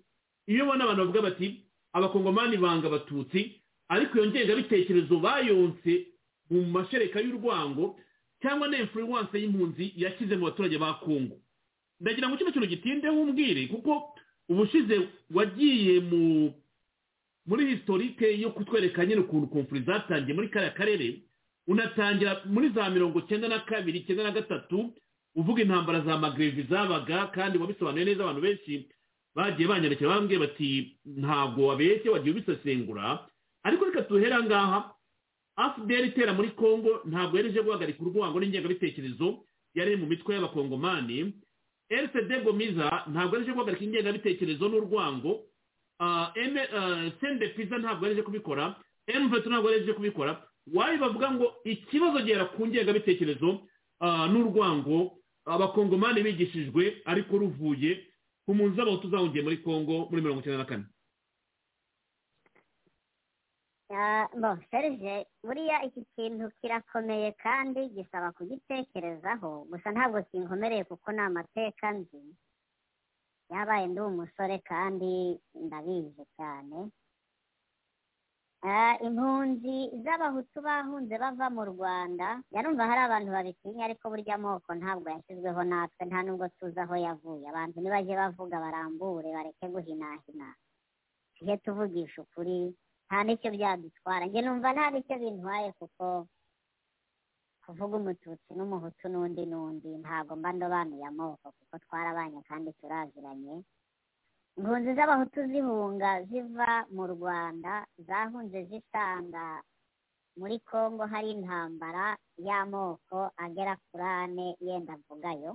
iyo 0.48 0.64
ubona 0.64 0.84
abantu 0.84 1.02
bavuga 1.04 1.22
bati 1.22 1.48
abakongomani 1.94 2.58
banga 2.58 2.88
abatutsi 2.88 3.62
ariko 3.90 4.18
iyo 4.18 4.26
ngengabitekerezo 4.32 5.20
bayonse 5.20 6.08
mu 6.50 6.62
mashereka 6.72 7.20
y'urwango 7.20 8.00
cyangwa 8.42 8.68
na 8.68 8.78
influence 8.80 9.34
y'impunzi 9.40 9.94
yashyize 9.98 10.36
mu 10.40 10.46
baturage 10.48 10.78
ba 10.78 10.94
kongo 11.04 11.36
ndagira 12.00 12.28
ngo 12.30 12.38
kino 12.38 12.52
kintu 12.52 12.68
gitindeho 12.68 13.16
umbwire 13.22 13.68
kuko 13.68 14.16
ubushize 14.50 14.96
wagiye 15.34 16.00
mu 16.00 16.54
muri 17.46 17.66
historike 17.76 18.40
yo 18.42 18.50
kutwereka 18.52 19.06
nyine 19.06 19.22
ukuntu 19.22 19.48
komfuri 19.48 19.82
zatangiye 19.84 20.34
muri 20.34 20.50
kariya 20.50 20.72
karere 20.72 21.22
unatangira 21.68 22.42
muri 22.46 22.70
za 22.70 22.90
mirongo 22.90 23.22
cyenda 23.22 23.48
na 23.48 23.60
kabiri 23.60 24.00
icyenda 24.00 24.24
na 24.24 24.32
gatatu 24.32 24.94
uvuga 25.36 25.62
intambara 25.62 26.02
za 26.02 26.18
magrevi 26.18 26.64
zabaga 26.70 27.28
kandi 27.28 27.58
wabisobanuye 27.58 28.06
neza 28.06 28.24
abantu 28.24 28.42
benshi 28.42 28.88
bagiye 29.36 29.68
banyandikira 29.68 30.10
bambwiye 30.10 30.40
bati 30.40 30.98
ntabwo 31.06 31.68
wabeshye 31.68 32.10
wagiye 32.10 32.32
ubisesengura. 32.32 33.28
Ariko 33.64 33.86
reka 33.86 34.02
tuhere 34.02 34.38
ngaha 34.44 34.96
afudeli 35.56 36.08
itera 36.08 36.34
muri 36.34 36.50
congo 36.56 37.02
ntabwo 37.06 37.38
yari 37.38 37.50
ije 37.50 37.62
guhagarika 37.64 38.00
urwango 38.04 38.40
n'ingengabitekerezo 38.40 39.44
yari 39.76 39.96
mu 39.96 40.06
mitwe 40.08 40.36
y'abakongomani. 40.36 41.34
Rcd 41.92 42.32
gomiza 42.44 43.04
ntabwo 43.12 43.36
yari 43.36 43.44
ije 43.46 43.54
guhagarika 43.54 43.84
ingengabitekerezo 43.84 44.70
n'urwango. 44.70 45.44
Ah, 46.00 46.32
ah, 46.32 47.12
sende 47.20 47.48
pizza 47.56 47.78
ntabwo 47.78 48.06
yari 48.08 48.14
ije 48.16 48.24
kubikora. 48.24 48.76
Mvetu 49.22 49.50
ntabwo 49.50 49.72
yari 49.72 49.84
ije 49.84 49.94
kubikora. 49.94 50.42
Wayi 50.74 50.98
bavuga 50.98 51.32
ngo 51.32 51.56
ikibazo 51.64 52.20
gihera 52.24 52.46
ku 52.56 52.68
ngengabitekerezo 52.68 53.62
ah, 54.00 54.28
n'urwango 54.32 55.18
abakongomani 55.46 56.24
bigishijwe 56.24 57.02
ariko 57.06 57.38
ruvuye 57.38 57.92
ku 58.46 58.54
mpunzi 58.56 58.76
z'abahutu 58.78 59.10
zahungiye 59.10 59.44
muri 59.44 59.58
congo 59.62 60.06
muri 60.10 60.22
mirongo 60.22 60.40
icyenda 60.42 60.58
na 60.64 60.70
kane. 60.70 60.86
Bo 64.42 64.58
serge 64.72 65.26
buriya 65.44 65.84
iki 65.86 66.06
kintu 66.16 66.52
kirakomeye 66.62 67.32
kandi 67.38 67.90
gisaba 67.90 68.32
kugitekerezaho. 68.32 69.66
Gusa 69.70 69.92
ntabwo 69.92 70.24
kinkomereye 70.30 70.84
kuko 70.84 71.12
ni 71.12 71.20
amateka 71.22 71.92
nzi. 71.92 72.22
Yabaye 73.50 73.88
ndi 73.88 74.00
umusore 74.02 74.58
kandi 74.60 75.40
ndabizi 75.56 76.24
cyane. 76.38 76.90
Impunzi 79.06 79.76
z'abahutu 80.04 80.58
bahunze 80.68 81.14
bava 81.22 81.48
mu 81.54 81.64
rwanda 81.72 82.42
yarumva 82.56 82.90
hari 82.90 83.02
abantu 83.06 83.30
babitinya 83.32 83.86
ariko 83.86 84.10
burya 84.10 84.36
amoko 84.42 84.70
ntabwo 84.80 85.08
yashyizweho 85.14 85.62
natwe 85.70 86.02
nta 86.10 86.20
nubwo 86.26 86.46
tuzi 86.58 86.80
aho 86.82 86.96
yavuye. 87.06 87.46
Abantu 87.50 87.78
nibajye 87.82 88.14
bavuga 88.18 88.58
barambure 88.64 89.30
bareke 89.36 89.66
guhinahina. 89.74 90.48
Tujye 91.38 91.58
tuvugisha 91.62 92.22
ukuri 92.26 92.74
nta 93.08 93.18
n'icyo 93.24 93.50
byadutwara. 93.56 94.26
Njye 94.26 94.42
numva 94.42 94.74
nta 94.74 94.86
n'icyo 94.90 95.16
bintwaye 95.22 95.70
kuko 95.80 96.26
kuvuga 97.66 97.96
umututsi 98.02 98.50
n'umuhutu 98.58 99.06
n'undi 99.14 99.44
n'undi 99.46 99.90
ntabwo 100.02 100.34
mba 100.40 100.50
ndobanuye 100.58 101.06
amoko 101.06 101.46
kuko 101.58 101.76
twarabanye 101.86 102.40
kandi 102.50 102.70
turaziranye. 102.82 103.56
Impunzi 104.58 104.90
z'abahutu 104.98 105.40
zihunga 105.52 106.12
ziva 106.30 106.72
mu 106.96 107.06
rwanda 107.14 107.74
zahunze 108.08 108.60
zisanga 108.70 109.46
muri 110.40 110.58
congo 110.70 111.04
hari 111.14 111.30
intambara 111.36 112.06
y'amoko 112.48 113.20
agera 113.44 113.74
kuri 113.88 114.08
ane 114.24 114.48
yenda 114.66 114.94
mvugayo 115.00 115.52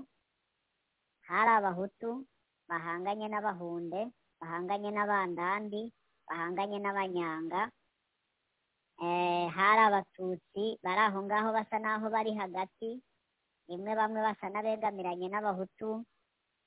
hari 1.29 1.51
abahutu 1.59 2.11
bahanganye 2.69 3.27
n'abahunde 3.29 4.01
bahanganye 4.41 4.91
n'abandandi 4.93 5.83
bahanganye 6.29 6.79
n'abanyanga. 6.81 7.63
Eh, 9.03 9.47
hari 9.57 9.81
abatutsi 9.89 10.65
bari 10.85 11.01
aho 11.09 11.19
ngaho 11.27 11.49
basa 11.57 11.77
n'aho 11.81 12.07
bari 12.15 12.33
hagati 12.41 12.91
rimwe 13.69 13.93
bamwe 13.99 14.21
basa 14.27 14.47
n'abegamiranye 14.53 15.27
n'abahutu. 15.31 16.05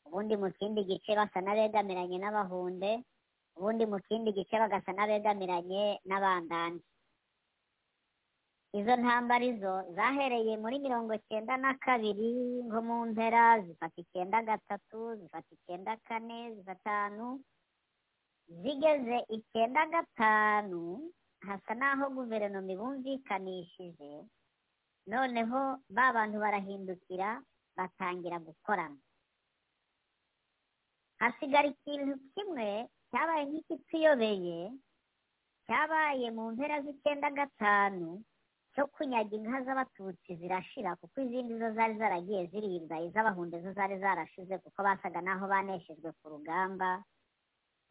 Ubundi 0.06 0.34
mu 0.42 0.50
kindi 0.58 0.82
gice 0.90 1.12
basa 1.20 1.40
n'abegamiranye 1.42 2.18
n'abahunde 2.20 2.92
ubundi 3.58 3.84
mu 3.92 3.98
kindi 4.08 4.30
gice 4.38 4.56
bagasa 4.62 4.92
n'abegamiranye 4.94 5.84
n'abandandi 6.08 6.84
izo 8.80 8.94
ntambara 9.02 9.46
izo 9.54 9.74
zahereye 9.96 10.54
muri 10.64 10.76
mirongo 10.86 11.14
cyenda 11.30 11.54
na 11.62 11.72
kabiri 11.86 12.32
nko 12.66 12.80
mu 12.88 12.96
mpera 13.14 13.62
zifata 13.66 13.98
icyenda 14.04 14.38
gatatu 14.50 15.00
zifata 15.20 15.50
icyenda 15.58 15.94
kane 16.08 16.38
zifatanu 16.58 17.28
zigeze 18.62 19.18
icyenda 19.36 19.82
gatanu 19.94 20.82
hasa 21.48 21.72
n'aho 21.78 22.06
guverinoma 22.18 22.72
ibumvikanishije 22.74 24.12
noneho 25.12 25.60
ba 25.96 26.06
bantu 26.16 26.38
barahindukira 26.44 27.30
batangira 27.78 28.38
gukorana. 28.42 28.98
Ikintu 31.28 32.20
kimwe 32.36 32.88
cyabaye 33.12 33.44
nk'ikituyobeye 33.48 34.60
cyabaye 35.66 36.28
mu 36.36 36.52
mpera 36.52 36.82
z'icyenda 36.84 37.30
gatanu 37.32 38.20
cyo 38.76 38.84
kunyaga 38.92 39.32
inka 39.38 39.60
z'abatutsi 39.66 40.36
zirashira 40.36 40.96
kuko 41.00 41.16
izindi 41.24 41.54
zo 41.62 41.70
zari 41.78 41.96
zaragiye 42.02 42.42
ziribwa 42.52 42.98
iz'abahunde 43.08 43.62
zo 43.64 43.72
zari 43.78 43.96
zarashize 44.04 44.56
kuko 44.60 44.80
basaga 44.84 45.22
n'aho 45.24 45.46
baneshejwe 45.48 46.10
ku 46.20 46.26
rugamba 46.34 47.00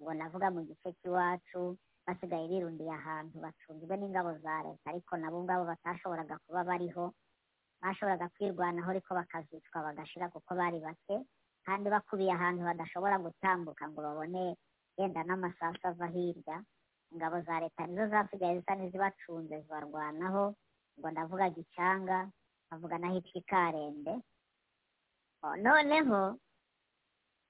ngo 0.00 0.12
navuga 0.14 0.50
mu 0.52 0.60
gice 0.68 0.92
cy'iwacu 1.00 1.78
basigaye 2.06 2.44
birundiye 2.50 2.92
ahantu 2.92 3.36
bacunzwe 3.44 3.94
n'ingabo 3.96 4.30
za 4.44 4.54
leta 4.66 4.90
ariko 4.92 5.12
nabo 5.16 5.38
ngabo 5.46 5.64
batashoboraga 5.72 6.36
kuba 6.44 6.64
bariho 6.68 7.14
bashoboraga 7.80 8.28
kwirwanaho 8.34 8.90
ariko 8.92 9.10
bakazicwa 9.14 9.78
bagashira 9.86 10.28
kuko 10.34 10.50
bari 10.58 10.80
bake 10.84 11.16
kandi 11.66 11.86
bakubiye 11.94 12.32
ahantu 12.34 12.62
badashobora 12.68 13.16
gutambuka 13.24 13.82
ngo 13.88 14.00
babone 14.06 14.56
yenda 14.98 15.20
n'amasasu 15.24 15.84
ava 15.88 16.06
hirya 16.14 16.56
ingabo 17.12 17.40
za 17.46 17.60
leta 17.60 17.86
nizo 17.86 18.06
zasigaye 18.12 18.58
zisa 18.58 18.74
n'izibacunze 18.76 19.54
zibarwanaho 19.64 20.44
ngo 20.98 21.06
ndavuga 21.10 21.46
gicanga 21.56 22.18
nkavuga 22.66 22.96
n'ahitwa 22.98 23.36
ikarembe 23.40 24.12
noneho 25.64 26.20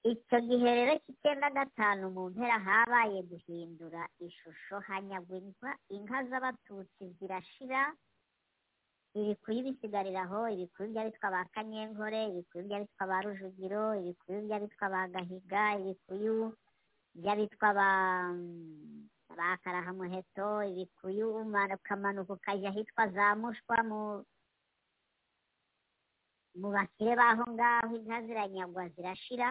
icyo 0.03 0.37
gihe 0.47 0.67
rero 0.77 0.93
cy'icyenda 1.03 1.47
gatanu 1.57 2.11
mu 2.15 2.23
mpera 2.33 2.57
habaye 2.59 3.19
guhindura 3.29 4.03
ishusho 4.19 4.75
hanyagwa 4.87 5.71
inka 5.95 6.19
z'abatutsi 6.29 7.03
zirashira 7.19 7.81
ibikuyu 9.19 9.59
bisigarira 9.67 10.21
aho 10.25 10.39
ibikuyu 10.53 10.89
by'abitwa 10.93 11.27
ba 11.33 11.41
kanyenkore 11.53 12.19
ibikuyu 12.31 12.63
by'abitwa 12.67 13.03
ba 13.11 13.17
rujugiro 13.25 13.83
ibikuyu 14.01 14.39
by'abitwa 14.47 14.85
ba 14.93 15.01
gahiga 15.13 15.63
ibikuyu 15.81 16.35
by'abitwa 17.21 17.69
ba 17.77 17.89
ba 19.37 19.57
karahamuheto 19.63 20.49
ibikuyu 20.71 21.27
ukamanuka 21.77 22.33
ukajya 22.33 22.69
ahitwa 22.69 23.03
za 23.15 23.25
mushwa 23.41 23.77
mu 23.89 24.01
mu 26.59 26.67
bakire 26.75 27.13
b'aho 27.19 27.43
ngaho 27.53 27.93
inka 27.97 28.17
ziranyagwa 28.25 28.83
zirashira 28.93 29.49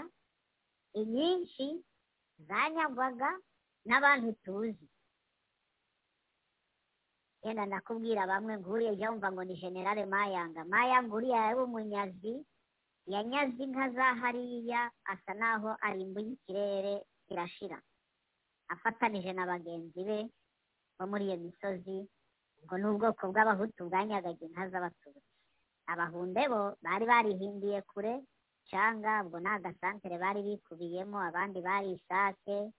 inyinshi 1.00 1.66
zanyagwaga 2.46 3.30
n'abantu 3.86 4.30
tuzi. 4.44 4.86
Yenda 7.42 7.66
ndakubwira 7.66 8.22
bamwe 8.26 8.54
nguriye 8.58 8.96
jya 8.96 9.10
wumva 9.10 9.28
ngo 9.32 9.42
ni 9.44 9.54
generale 9.60 10.06
mayanga. 10.06 10.64
Mayanga 10.64 11.14
uriya 11.14 11.38
yari 11.46 11.60
umunyazi 11.60 12.34
yanyaze 13.06 13.58
inka 13.64 13.90
za 13.90 14.14
hariya 14.20 14.90
asa 15.04 15.34
naho 15.34 15.70
arimbuye 15.80 16.30
ikirere 16.38 16.94
kirashira 17.26 17.78
afatanije 18.72 19.32
na 19.34 19.46
bagenzi 19.46 20.00
be 20.08 20.18
bo 20.98 21.04
muri 21.10 21.24
iyo 21.26 21.36
misozi 21.42 21.98
ngo 22.64 22.74
ni 22.78 22.86
ubwoko 22.86 23.22
bw'abahutu 23.32 23.90
bwanyagaga 23.90 24.42
inka 24.46 24.68
z'abatutsi. 24.70 25.20
Abahunde 25.90 26.42
bo 26.48 26.62
bari 26.84 27.04
barihindiye 27.10 27.82
kure 27.90 28.22
cyangwa 28.70 29.22
ubwo 29.26 29.40
ni 29.42 29.48
agasantere 29.50 30.14
bari 30.22 30.40
bikubiyemo 30.46 31.18
abandi 31.28 31.58
bari 31.60 31.98
isake 31.98 32.70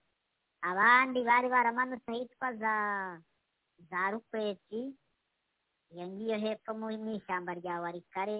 abandi 0.64 1.20
bari 1.28 1.48
baramanutse 1.52 2.08
ahitwa 2.10 2.48
za 2.56 2.72
rukweti 4.12 4.82
iyo 5.94 6.04
ngiyo 6.08 6.36
hepfo 6.38 6.74
mu 6.74 6.90
ishyamba 7.16 7.54
rya 7.54 7.80
warikare 7.80 8.38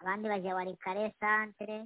abandi 0.00 0.28
bajya 0.28 0.54
warikare 0.54 1.14
santere 1.20 1.78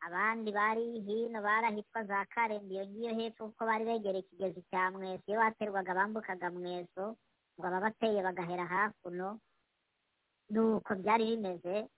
abandi 0.00 0.48
bari 0.52 1.00
hino 1.06 1.38
bari 1.42 1.66
ahitwa 1.66 2.04
za 2.04 2.24
karembe 2.32 2.72
iyo 2.74 2.84
ngiyo 2.86 3.12
hepfo 3.18 3.42
kuko 3.48 3.62
bari 3.66 3.84
begereye 3.84 4.22
ikigezi 4.24 4.62
cya 4.70 4.90
mweso. 4.90 5.24
Iyo 5.28 5.38
baterwaga 5.40 5.92
bambukaga 5.94 6.48
mweso 6.50 7.16
ngo 7.58 7.64
ababateye 7.66 8.22
bagahera 8.22 8.64
hakuno 8.64 9.40
nuko 10.50 10.94
byari 10.94 11.24
bimeze. 11.36 11.88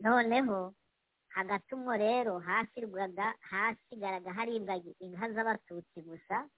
Noneho 0.00 0.74
hagati 1.36 1.74
umwo 1.74 1.92
rero 1.96 2.38
hasigaraga 3.50 4.32
haribwa 4.32 4.74
inka 5.04 5.26
z'abatutsi 5.34 5.98
gusa 6.08 6.48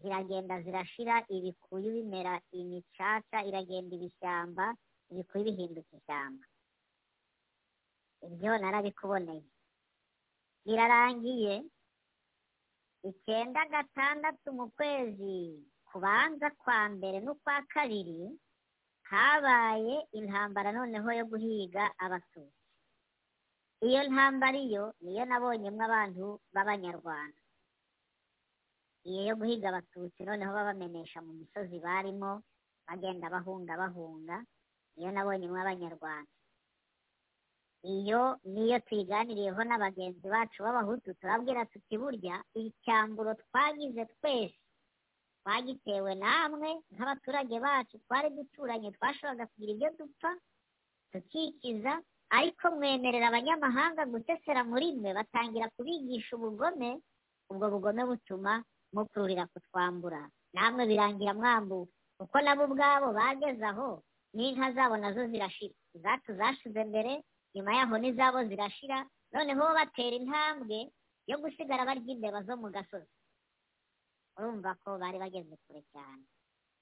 ziragenda 0.00 0.54
zirashira 0.64 1.14
ibikuyu 1.36 1.88
bimera 1.96 2.34
imicaca 2.60 3.38
iragenda 3.48 3.92
ibishyamba 3.98 4.64
ibikuyu 5.10 5.44
bihinduka 5.48 5.92
ishyamba. 5.98 6.44
Ibyo 8.26 8.52
narabikuboneye. 8.58 9.44
Birarangiye. 10.64 11.54
Icyenda 13.10 13.60
gatandatu 13.74 14.48
mu 14.58 14.66
kwezi 14.76 15.36
kubanza 15.88 16.48
kwa 16.62 16.88
mbere 16.96 17.20
n'ukwa 17.20 17.56
kabiri 17.72 18.20
habaye 19.10 19.96
intambara 20.18 20.72
noneho 20.72 21.08
yo 21.18 21.24
guhiga 21.30 21.84
abatutsi. 22.04 22.64
Iyo 23.84 24.00
ntambara 24.08 24.56
iyo 24.66 24.84
niyo 25.04 25.24
nabonyemo 25.28 25.82
abantu 25.84 26.26
b'abanyarwanda. 26.54 27.40
Iyo 29.08 29.20
yo 29.28 29.34
guhiga 29.38 29.68
abatutsi 29.68 30.20
noneho 30.24 30.52
babamenesha 30.52 31.18
mu 31.26 31.32
misozi 31.40 31.76
barimo 31.86 32.42
bagenda 32.88 33.26
bahunga 33.34 33.72
bahunga 33.82 34.36
niyo 34.96 35.10
nabonyemo 35.12 35.56
abanyarwanda. 35.60 36.30
Iyo 37.84 38.38
niyo 38.48 38.78
tuyiganiriyeho 38.86 39.60
na 39.64 39.76
bagenzi 39.78 40.24
bacu 40.34 40.62
b'abahutu 40.64 41.12
turabwira 41.20 41.66
tuti 41.68 41.98
burya 42.00 42.36
icyamburo 42.56 43.34
twagize 43.42 44.02
twese 44.16 44.56
twagitewe 45.44 46.14
namwe 46.16 46.70
nk'abaturage 46.92 47.56
bacu 47.60 47.94
twari 48.08 48.28
duturanye 48.36 48.88
twashoboraga 48.96 49.44
kugira 49.52 49.72
ibyo 49.76 49.90
dupfa 50.00 50.30
tukikiza 51.12 51.92
ariko 52.32 52.64
mwemerera 52.72 53.28
abanyamahanga 53.28 54.02
gusesera 54.08 54.64
muri 54.64 54.86
mwe 54.96 55.10
batangira 55.18 55.68
kubigisha 55.76 56.30
ubugome 56.40 56.90
ubwo 57.52 57.66
bugome 57.72 58.02
butuma 58.08 58.64
mukururira 58.94 59.44
kutwambura 59.52 60.22
namwe 60.54 60.82
birangira 60.90 61.32
mwambuwe 61.34 61.86
kuko 62.18 62.36
nabo 62.40 62.62
ubwabo 62.70 63.08
bageze 63.18 63.64
aho 63.66 64.02
n'inka 64.34 64.72
zabo 64.76 64.96
na 64.96 65.12
zo 65.14 65.22
zirashira. 65.30 65.74
Izacu 65.94 66.30
zashize 66.38 66.80
mbere 66.90 67.12
nyuma 67.54 67.70
yaho 67.78 67.94
n'izabo 67.98 68.38
zirashira 68.50 68.98
noneho 69.32 69.62
batera 69.78 70.14
intambwe 70.20 70.78
yo 71.30 71.36
gusigara 71.42 71.82
barya 71.88 72.10
imbeba 72.14 72.40
zo 72.46 72.54
mu 72.62 72.68
gasozi. 72.74 73.10
Urumva 74.38 74.74
ko 74.82 74.98
bari 74.98 75.18
bageze 75.22 75.54
kure 75.66 75.82
cyane. 75.92 76.24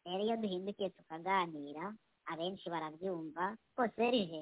Rero 0.04 0.22
iyo 0.24 0.36
duhindukiye 0.42 0.88
tukaganira 0.96 1.84
abenshi 2.30 2.66
barabyumva 2.72 3.44
rwose 3.76 4.02
rije 4.12 4.40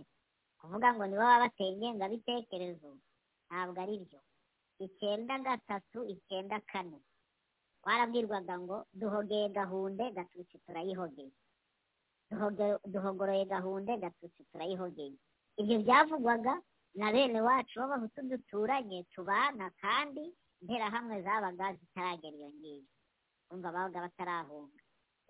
kuvuga 0.61 0.89
ngo 0.95 1.05
nibo 1.07 1.23
baba 1.23 1.43
bateye 1.51 1.71
ingengabitekerezo 1.75 2.91
ntabwo 3.49 3.79
ari 3.83 3.97
byo. 4.07 4.21
Icyenda 4.85 5.35
gatatu 5.47 5.99
icyenda 6.15 6.57
kane. 6.71 6.99
Warabwirwaga 7.85 8.55
ngo 8.63 8.77
duhogeye 8.93 9.49
gahunde 9.57 10.05
gatutsi 10.17 10.57
turayihogeye 10.65 11.33
duhogoroye 12.93 13.45
gahunde 13.45 13.93
gatutsi 13.99 14.45
turayihogeye 14.53 15.15
ibyo 15.61 15.77
byavugwaga 15.83 16.55
na 16.95 17.13
bene 17.13 17.41
wacu 17.41 17.79
b'abahutu 17.81 18.21
duturanye 18.31 19.05
tubana 19.15 19.71
kandi 19.83 20.25
interahamwe 20.63 21.23
zabaga 21.23 21.73
zitaragera 21.79 22.37
iyo 22.37 22.49
ngiyo. 22.55 22.85
Umva 23.51 23.71
babaga 23.73 24.01
batarahunga. 24.07 24.81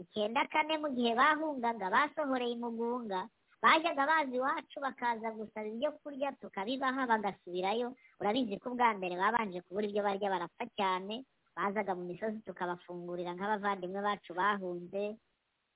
Icyenda 0.03 0.43
kane 0.53 0.75
mu 0.83 0.89
gihe 0.97 1.13
bahungaga 1.15 1.87
basohoreye 1.95 2.53
imugunga 2.57 3.29
bajyaga 3.63 4.05
baza 4.11 4.33
iwacu 4.37 4.77
bakaza 4.81 5.29
gusaba 5.37 5.69
ibyo 5.69 5.91
kurya 6.01 6.33
tukabibaha 6.41 7.07
bagasubirayo. 7.07 7.93
Urabizi 8.21 8.57
ko 8.59 8.73
ubwa 8.73 8.95
mbere 8.97 9.15
babanje 9.21 9.61
kubura 9.65 9.87
ibyo 9.89 10.03
barya 10.03 10.29
barapfa 10.33 10.65
cyane. 10.77 11.15
Bazaga 11.61 11.93
mu 11.95 12.05
misozi 12.09 12.41
tukabafungurira 12.49 13.37
nk'abavandimwe 13.37 14.01
bacu 14.01 14.33
bahunze 14.33 15.03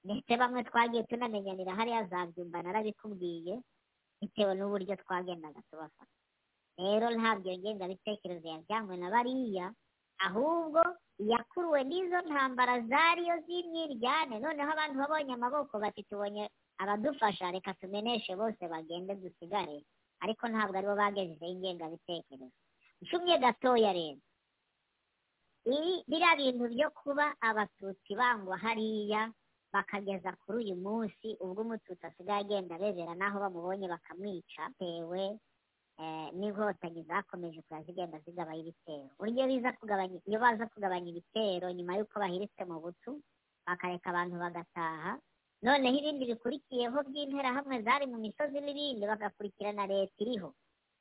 ndetse 0.05 0.33
bamwe 0.41 0.61
twagiye 0.65 1.03
tunamenyanira 1.05 1.77
hariya 1.77 2.05
za 2.09 2.25
byumba 2.33 2.63
narabikubwiye 2.65 3.55
bitewe 4.21 4.53
n'uburyo 4.57 4.97
twagendaga 4.97 5.61
tubafata. 5.69 6.13
Rero 6.81 7.07
ntabwo 7.13 7.49
iyo 7.53 7.59
ngengabitekerezo 7.61 8.47
yajyanywe 8.49 8.97
na 8.97 9.09
bariya 9.13 9.67
ahubwo 10.27 10.81
yakuruwe 11.19 11.81
n'izo 11.85 12.19
ntambara 12.29 12.81
zariyo 12.91 13.35
z'imyiryane. 13.47 14.41
Noneho 14.41 14.71
abantu 14.73 14.97
babonye 15.05 15.33
amaboko 15.37 15.79
bati 15.79 16.03
tubonye 16.09 16.49
abadufasha 16.83 17.51
reka 17.53 17.75
tumeneshe 17.77 18.33
bose 18.37 18.63
bagende 18.73 19.15
dusigare. 19.21 19.85
Ariko 20.25 20.49
ntabwo 20.49 20.75
ari 20.79 20.87
bo 20.89 20.97
bagejejeho 20.97 21.53
ingengabitekerezo. 21.53 22.57
Ncumye 23.03 23.37
gatoya 23.39 23.93
rero 23.93 24.19
biriya 25.65 26.37
bintu 26.37 26.65
byo 26.75 26.89
kuba 26.93 27.33
abatutsi 27.41 28.13
bangwa 28.15 28.57
hariya 28.65 29.33
bakageza 29.73 30.31
kuri 30.45 30.57
uyu 30.65 30.77
munsi 30.77 31.29
ubwo 31.41 31.61
umututsi 31.65 32.05
asigaye 32.07 32.41
agenda 32.45 32.75
abebera 32.77 33.15
n'aho 33.17 33.37
bamubonye 33.45 33.87
bakamwica 33.89 34.63
bitewe 34.79 35.23
eh, 35.99 36.29
n'inkotanyi 36.37 37.03
zakomeje 37.09 37.63
kuba 37.67 37.83
zigenda 37.87 38.19
zigabayo 38.25 38.61
ibitero. 38.61 39.09
Uburyo 39.19 39.43
biza 39.51 39.71
kugabanya 39.79 40.19
iyo 40.29 40.39
baza 40.43 40.65
kugabanya 40.67 41.09
ibitero 41.11 41.67
nyuma 41.73 41.97
y'uko 41.99 42.15
bahiritse 42.23 42.63
mu 42.69 42.77
butu 42.85 43.13
bakareka 43.67 44.07
abantu 44.13 44.37
bagataha 44.45 45.13
noneho 45.65 45.97
ibindi 45.97 46.25
bikurikiyeho 46.31 46.97
by'interahamwe 47.09 47.77
zari 47.87 48.05
mu 48.13 48.19
misozi 48.21 48.59
n'ibindi 48.61 49.03
bagakurikirana 49.11 49.87
leta 49.89 50.19
iriho. 50.23 50.51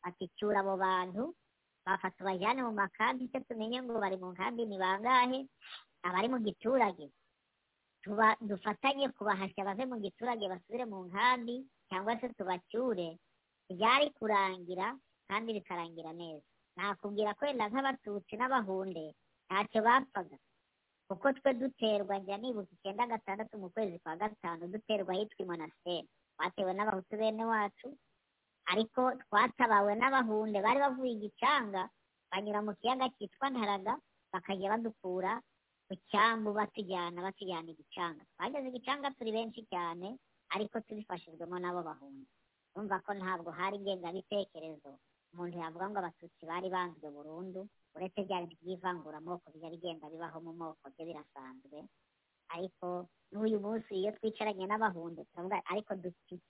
Baticyura 0.03 0.59
abo 0.63 0.73
bantu 0.77 1.23
bafata 1.85 2.23
mu 2.67 2.71
makambi 2.73 3.25
icyo 3.27 3.39
tumenye 3.47 3.81
ngo 3.83 3.99
bari 3.99 4.17
mu 4.17 4.31
nkambi 4.33 4.65
ni 4.65 4.77
bangahe 4.77 5.39
abari 6.03 6.27
mu 6.33 6.39
giturage 6.39 7.07
dufatanye 8.41 9.09
kubahashya 9.15 9.63
bave 9.65 9.85
mu 9.85 9.97
giturage 9.99 10.47
basubire 10.49 10.85
mu 10.85 11.05
nkambi 11.07 11.55
cyangwa 11.89 12.19
se 12.19 12.27
tubacyure 12.37 13.17
byari 13.69 14.09
kurangira 14.19 14.95
kandi 15.27 15.53
bikarangira 15.53 16.11
neza 16.13 16.43
nakubwira 16.75 17.33
ko 17.37 17.45
wenda 17.45 17.69
nk'abatutsi 17.69 18.33
n'abahunde 18.35 19.05
ntacyo 19.47 19.79
bapfaga 19.87 20.37
kuko 21.07 21.27
twe 21.37 21.51
duterwa 21.53 22.15
njya 22.19 22.37
nibuka 22.37 22.71
icyenda 22.75 23.07
gatandatu 23.07 23.55
mu 23.61 23.69
kwezi 23.69 23.99
kwa 24.03 24.15
gatanu 24.19 24.67
duterwa 24.67 25.13
ahitwa 25.13 25.39
i 25.43 25.45
monasiteri 25.47 26.07
twatewe 26.35 26.71
n'abahutu 26.73 27.13
bene 27.17 27.43
wacu 27.45 27.87
ariko 28.71 29.01
twatabawe 29.23 29.91
n'abahunde 29.99 30.57
bari 30.65 30.79
bavuye 30.83 31.11
igicanga 31.17 31.81
banyura 32.31 32.59
mu 32.65 32.71
kiyaga 32.79 33.07
cyitwa 33.15 33.47
ntaraga 33.53 33.93
bakajya 34.33 34.71
badukura 34.73 35.33
ku 35.87 35.93
cyambu 36.09 36.49
batujyana 36.57 37.19
batujyana 37.25 37.69
igicanga 37.75 38.23
twageze 38.33 38.67
igicanga 38.71 39.11
turi 39.17 39.31
benshi 39.37 39.61
cyane 39.71 40.07
ariko 40.55 40.75
tubifashijwemo 40.85 41.57
n'abo 41.59 41.81
bahunzi 41.89 42.29
urumva 42.73 42.97
ko 43.05 43.11
ntabwo 43.19 43.49
hari 43.53 43.77
ngengabitekerezo. 43.83 44.91
Umuntu 45.33 45.55
yavuga 45.61 45.85
ngo 45.89 45.97
abatutsi 46.01 46.41
bari 46.49 46.69
banzwe 46.75 47.05
burundu 47.15 47.61
uretse 47.95 48.19
bya 48.25 48.37
by'ivanguramoko 48.49 49.45
bijya 49.53 49.69
bigenda 49.73 50.05
bibaho 50.09 50.37
mu 50.45 50.53
moko 50.57 50.83
byo 50.93 51.03
birasanzwe. 51.09 51.77
Ariko 52.53 52.87
n'uyu 53.31 53.57
munsi 53.65 53.91
iyo 53.97 54.09
twicaranye 54.17 54.65
n'abahunzi 54.69 55.21
turavuga 55.29 55.57
ariko 55.71 55.91
dufite 56.01 56.41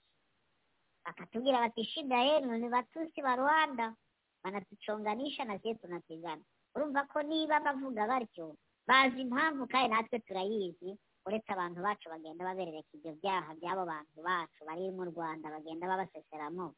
iki 1.03 1.11
bakatubwira 1.11 1.59
bati 1.59 1.83
shida 1.83 2.15
yenu 2.17 2.57
ni 2.57 2.69
batusi 2.69 3.21
ba 3.21 3.35
rwanda. 3.35 3.95
Banatuconganisha 4.43 5.45
na 5.45 5.59
sie 5.59 5.75
tunapigana 5.75 6.41
urumva 6.75 7.07
ko 7.07 7.21
niba 7.21 7.59
bavuga 7.59 8.07
batyo 8.07 8.55
bazi 8.87 9.21
impamvu 9.21 9.67
kandi 9.67 9.89
natwe 9.89 10.19
turayizi 10.19 10.97
uretse 11.25 11.51
abantu 11.53 11.79
bacu 11.81 12.09
bagenda 12.09 12.43
baberereka 12.45 12.91
ibyo 12.97 13.11
byaha 13.23 13.53
by'abo 13.55 13.85
bantu 13.85 14.19
bacu 14.23 14.59
bari 14.67 14.91
mu 14.91 15.03
rwanda 15.07 15.47
bagenda 15.47 15.87
babaseseramo 15.87 16.73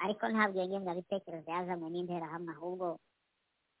ariko 0.00 0.24
ntabwo 0.32 0.56
iyo 0.56 0.66
ngengabitekerezo 0.80 1.50
yazanywe 1.50 1.88
n'interahamwe 1.90 2.52
ahubwo 2.56 2.98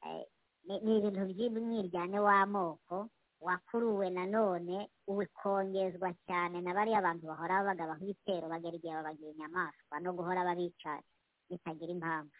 eh, 0.04 0.26
ni 0.68 0.96
ibintu 0.98 1.22
by'umwiryane 1.32 2.18
w'amoko 2.20 3.08
wakuruwe 3.46 4.10
nanone 4.10 4.88
ukongezwa 5.06 6.10
cyane 6.26 6.60
na 6.64 6.72
bariya 6.74 7.04
bantu 7.04 7.26
bahora 7.28 7.60
bagabaho 7.68 8.00
ibitero 8.04 8.48
bagera 8.48 8.76
igihe 8.76 8.94
babagira 8.96 9.30
inyamaswa 9.36 9.94
no 10.00 10.10
guhora 10.16 10.44
babica 10.48 10.92
bitagira 11.50 11.92
impamvu. 11.92 12.32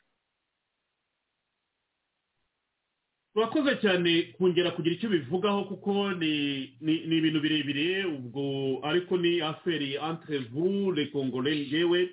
Urakoze 3.37 3.77
cyane 3.83 4.33
kongera 4.39 4.71
kugira 4.71 4.95
icyo 4.95 5.09
bivugaho 5.11 5.65
kuko 5.67 6.13
ni 6.15 6.71
ibintu 7.19 7.41
birebire 7.43 8.05
ubwo 8.07 8.79
ariko 8.87 9.17
ni 9.19 9.41
aferi 9.43 9.95
entre 9.99 10.39
vous 10.55 10.93
les 10.95 11.11
congolais 11.11 11.67
njyewe 11.67 12.11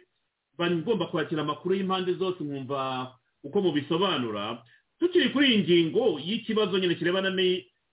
mba 0.58 0.66
ngomba 0.72 1.06
kwakira 1.08 1.42
amakuru 1.42 1.76
y'impande 1.76 2.14
zose 2.18 2.44
nkumva 2.44 3.14
uko 3.44 3.62
mubisobanura. 3.62 4.64
Tukiri 5.00 5.30
kuri 5.30 5.46
iyi 5.48 5.60
ngingo 5.64 6.20
y'ikibazo 6.20 6.80
nyine 6.80 6.96
kirebana 6.96 7.30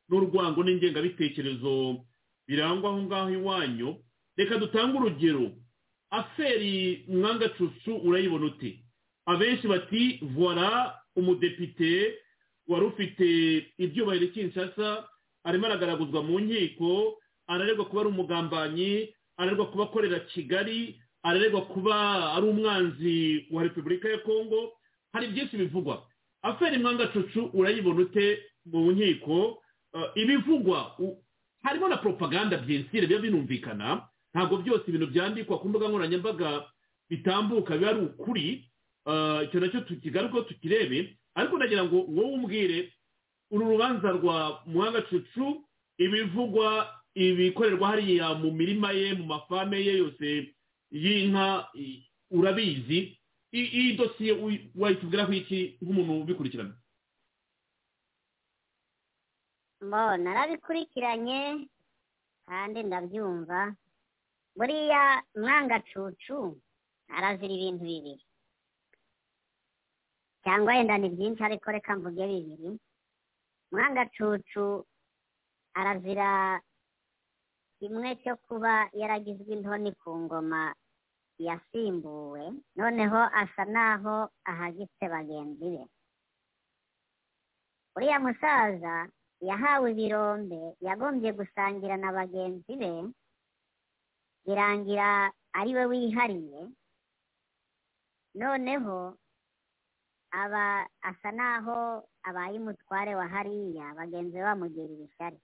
n'urwango 0.09 0.65
n'ingengabitekerezo 0.65 2.05
birangwa 2.49 2.91
aho 2.91 3.03
ngaho 3.03 3.31
iwanyu. 3.31 3.97
Reka 4.37 4.59
dutange 4.59 4.99
urugero. 4.99 5.51
Aferi 6.11 7.05
mwangacucu 7.09 7.97
urayibona 7.97 8.47
ute? 8.47 8.85
Abenshi 9.27 9.69
bati 9.69 10.21
voila 10.23 10.95
umudepite 11.17 12.15
wari 12.69 12.87
ufite 12.87 13.27
ibyubahiro 13.79 14.27
kinshasa 14.27 15.09
arimo 15.45 15.67
aragaraguzwa 15.67 16.23
mu 16.23 16.39
nkiko 16.41 17.19
ararerwa 17.47 17.85
kuba 17.85 18.01
ari 18.01 18.11
umugambanyi 18.11 19.15
ararerwa 19.37 19.67
kuba 19.67 19.85
akorera 19.85 20.21
kigali 20.21 21.01
ararerwa 21.23 21.61
kuba 21.67 21.95
ari 22.35 22.47
umwanzi 22.49 23.47
wa 23.51 23.63
repubulika 23.63 24.09
ya 24.09 24.19
kongo. 24.19 24.73
Hari 25.13 25.27
byinshi 25.29 25.57
bivugwa. 25.57 26.07
Aferi 26.43 26.79
mwangacucu 26.79 27.51
urayibona 27.53 28.01
ute? 28.01 28.43
Mu 28.67 28.93
nkiko. 28.93 29.63
Ibivugwa 30.15 30.95
u- 30.99 31.17
harimo 31.63 31.89
na 31.89 31.97
propaganda 31.97 32.57
byensire 32.59 33.07
biba 33.07 33.21
binumvikana 33.21 34.09
ntabwo 34.35 34.57
byose 34.63 34.85
ibintu 34.89 35.07
byandikwa 35.07 35.59
ku 35.59 35.69
mbuga 35.69 35.89
nkoranyambaga 35.89 36.65
bitambuka 37.11 37.77
biba 37.77 37.91
ari 37.91 38.01
ukuri. 38.01 38.65
Eh, 39.09 39.41
icyo 39.49 39.61
na 39.61 39.69
cyo 39.73 39.81
tukigaruka 39.81 40.41
tukirebe 40.45 41.17
ariko 41.35 41.59
nagira 41.59 41.85
ngo 41.85 41.97
wowe 42.05 42.33
umbwire 42.37 42.93
uru 43.51 43.65
rubanza 43.73 44.09
rwa 44.13 44.61
muhangacucu 44.67 45.65
ibivugwa 45.99 46.93
ibikorerwa 47.17 47.89
hariya 47.89 48.35
mu 48.37 48.53
mirima 48.53 48.93
ye 48.93 49.15
mu 49.17 49.25
mafame 49.25 49.81
ye 49.81 49.97
yose 49.99 50.53
y'inka 50.93 51.69
urabizi. 52.31 53.17
Iyi 53.53 53.97
dosiye 53.97 54.33
uyi- 54.37 54.69
wayitubwiraho 54.77 55.33
iki 55.33 55.79
nk'umuntu 55.81 56.21
ubikurikirana? 56.29 56.77
Mbo 59.81 60.17
narabikurikiranye 60.17 61.69
kandi 62.49 62.79
ndabyumva. 62.83 63.61
Buriya 64.57 65.23
mwangacucu 65.39 66.39
arazira 67.17 67.53
ibintu 67.55 67.85
bibiri. 67.85 68.25
Cyangwa 70.43 70.73
wenda 70.75 70.99
ni 70.99 71.09
byinshi 71.15 71.43
ariko 71.45 71.71
reka 71.71 71.97
mvuge 71.97 72.25
bibiri. 72.27 72.71
Mwangacucu 73.73 74.87
arazira 75.79 76.61
kimwe 77.79 78.17
cyo 78.23 78.35
kuba 78.37 78.91
yaragizwe 78.93 79.51
intoni 79.55 79.93
ku 80.01 80.11
ngoma 80.19 80.75
yasimbuwe 81.39 82.43
noneho 82.77 83.21
asa 83.41 83.65
naho 83.65 84.15
ahagitse 84.51 85.05
bagenzi 85.09 85.67
be. 85.75 85.83
Uriya 87.97 88.19
musaza 88.21 88.95
yahawe 89.41 89.87
ibirombe 89.93 90.61
yagombye 90.81 91.31
gusangira 91.33 91.97
na 91.97 92.11
bagenzi 92.13 92.73
be 92.81 92.91
birangira 94.47 95.31
ari 95.59 95.71
we 95.77 95.85
wihariye 95.91 96.61
noneho 98.35 99.15
aba 100.31 100.87
asa 101.03 101.31
naho 101.33 102.05
abaye 102.29 102.59
umutware 102.59 103.15
wa 103.15 103.27
hariya 103.29 103.95
bagenzi 103.97 104.37
be 104.37 104.43
bamugirira 104.45 105.05
ishyari. 105.09 105.39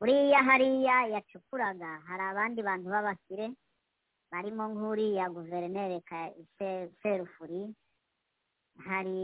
Buriya 0.00 0.40
hariya 0.48 0.96
yacukuraga 1.14 2.00
hari 2.06 2.22
abandi 2.32 2.60
bantu 2.62 2.86
b'abakire 2.90 3.46
barimo 4.32 4.64
nk'uriya 4.72 5.28
guverineri 5.30 5.98
serufuri 7.02 7.62
hari 8.86 9.20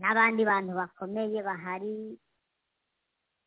n'abandi 0.00 0.42
bantu 0.44 0.72
bakomeye 0.80 1.38
bahari 1.42 2.18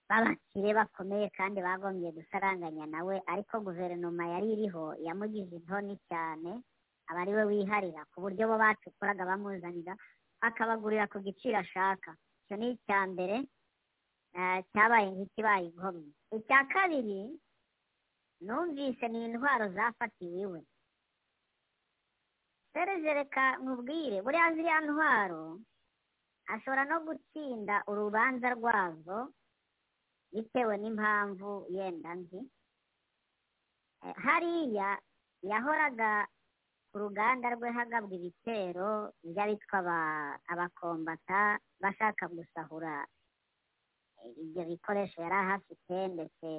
b'abakire 0.10 0.70
bakomeye 0.74 1.30
kandi 1.38 1.60
bagombye 1.62 2.10
gusaranganya 2.18 2.86
nawe 2.90 3.16
ariko 3.32 3.54
guverinoma 3.66 4.24
yari 4.34 4.48
iriho 4.56 4.86
yamugize 5.06 5.54
intoni 5.56 5.96
cyane 6.10 6.52
aba 7.10 7.20
ari 7.22 7.32
we 7.38 7.44
wiharira 7.50 8.02
ku 8.12 8.18
buryo 8.24 8.44
bo 8.50 8.58
bacukuraga 8.58 9.24
bamuzanira 9.30 9.94
akabagurira 10.42 11.06
ku 11.12 11.18
giciro 11.26 11.58
ashaka. 11.60 12.16
Icyo 12.46 12.56
ni 12.58 12.68
icya 12.74 13.00
mbere 13.14 13.38
eh, 14.38 14.60
cyabaye 14.72 15.08
nk'ikibaye 15.14 15.66
inkomyi. 15.70 16.10
Icya 16.38 16.60
kabiri 16.74 17.20
numvise 18.46 19.06
ni 19.10 19.20
intwaro 19.26 19.66
zafatiwe 19.76 20.38
iwe. 20.46 20.62
Reka 23.20 23.58
nkubwire 23.62 24.18
buriya 24.24 24.54
ziriya 24.56 24.80
ntwaro 24.86 25.60
ashobora 26.54 26.84
no 26.90 26.98
gutsinda 27.06 27.76
urubanza 27.90 28.48
rwazo 28.58 29.18
bitewe 30.34 30.74
n'impamvu 30.78 31.66
yenda 31.70 32.12
nzi. 32.16 32.40
Eh, 34.06 34.16
hariya 34.16 34.90
yahoraga 35.42 36.28
ku 36.92 36.96
ruganda 37.04 37.50
rwe 37.56 37.70
hagabwa 37.72 38.14
ibitero 38.16 39.14
by'abitwa 39.24 39.78
aba- 39.80 40.40
abakombata 40.52 41.60
bashaka 41.82 42.28
gusahura 42.28 43.06
eh, 44.24 44.32
ibyo 44.44 44.64
bikoresho 44.70 45.22
yari 45.22 45.36
ahafite 45.36 45.96
ndetse 46.16 46.50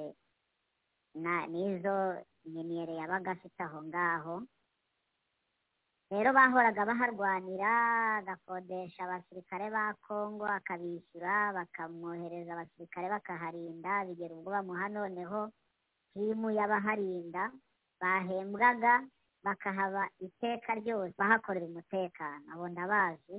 n'izo 1.51 1.95
miniyere 2.45 2.93
yabaga 2.95 3.31
afite 3.31 3.59
aho 3.63 3.79
ngaho. 3.83 4.35
Rero 6.11 6.29
bahoraga 6.35 6.83
baharwanira 6.89 7.71
agakodesha 8.19 9.03
abasirikare 9.07 9.67
ba 9.71 9.95
kongo 10.05 10.45
akabishyura 10.45 11.55
bakamwohereza 11.57 12.51
abasirikare 12.53 13.07
bakaharinda. 13.15 13.91
Bigera 14.07 14.33
ubwo 14.35 14.51
bamuha 14.51 14.85
noneho 14.91 15.39
timu 16.13 16.47
y'abaharinda 16.57 17.43
bahembwaga 18.01 18.93
bakahaba 19.45 20.03
iteka 20.19 20.75
ryose 20.83 21.15
bahakorera 21.17 21.65
umutekano. 21.71 22.43
Abo 22.53 22.67
ndabazi 22.67 23.37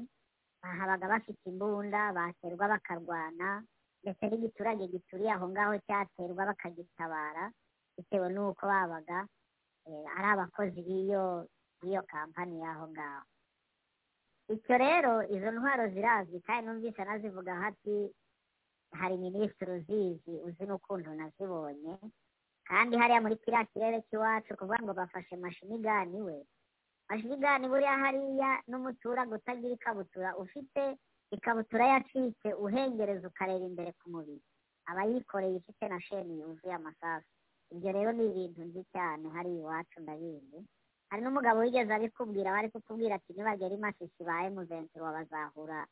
bahabaga 0.63 1.07
bafite 1.13 1.45
imbunda 1.53 2.01
baterwa 2.17 2.65
bakarwana 2.73 3.49
ndetse 4.03 4.23
n'igiturage 4.27 4.89
gituriye 4.89 5.33
aho 5.37 5.45
ngaho 5.53 5.75
cyaterwa 5.87 6.49
bakagitabara 6.51 7.45
bitewe 7.97 8.29
n'uko 8.33 8.63
babaga 8.67 9.29
eh, 9.87 10.07
ari 10.17 10.27
abakozi 10.33 10.81
b'iyo 10.87 11.45
b'iyo 11.83 12.03
kampani 12.07 12.61
y'aho 12.63 12.89
ngaho. 12.93 13.25
Icyo 14.55 14.75
rero 14.79 15.13
izo 15.35 15.49
ntwaro 15.51 15.89
zirazwi 15.95 16.41
kandi 16.47 16.67
numvise 16.67 17.03
anazivuga 17.03 17.55
hati 17.55 18.11
hari 18.93 19.17
minisitiri 19.17 19.73
uzizi 19.73 20.35
uzi 20.47 20.65
n'ukuntu 20.67 21.11
nazibonye. 21.15 21.95
Kandi 22.69 22.97
hariya 22.97 23.21
muri 23.21 23.37
kiriya 23.43 23.65
kirere 23.71 23.99
cy'iwacu 24.09 24.57
kuvuga 24.57 24.79
ngo 24.83 24.93
bafashe 24.95 25.37
mashinigani 25.37 26.21
we. 26.23 26.37
Mashinigani 27.09 27.69
buriya 27.69 27.97
hariya 28.03 28.51
n'umuturage 28.69 29.35
utagira 29.35 29.75
ikabutura 29.75 30.37
ufite 30.37 30.97
ikabutura 31.31 31.85
yacitse 31.87 32.49
uhengereza 32.55 33.29
ukareba 33.29 33.65
imbere 33.67 33.93
ku 33.99 34.11
mubiri. 34.11 34.43
Aba 34.87 35.05
yikoreye 35.11 35.57
ifite 35.57 35.89
na 35.89 36.01
sheni 36.01 36.41
yuzuye 36.41 36.75
amasasu. 36.75 37.27
Ibyo 37.73 37.91
rero 37.93 38.13
ni 38.13 38.25
ibintu 38.31 38.61
nzi 38.69 38.83
cyane 38.93 39.29
hari 39.35 39.51
iwacu 39.59 40.01
ndabizi. 40.01 40.61
Hari 41.13 41.21
n'umugabo 41.23 41.61
wigeze 41.61 41.93
abikubwira 41.93 42.57
bari 42.57 42.69
kukubwira 42.73 43.15
ati 43.21 43.31
nibagera 43.37 43.75
imasisi 43.77 44.23
ba 44.25 44.49
emuventuro 44.49 45.05
bazahura 45.13 45.85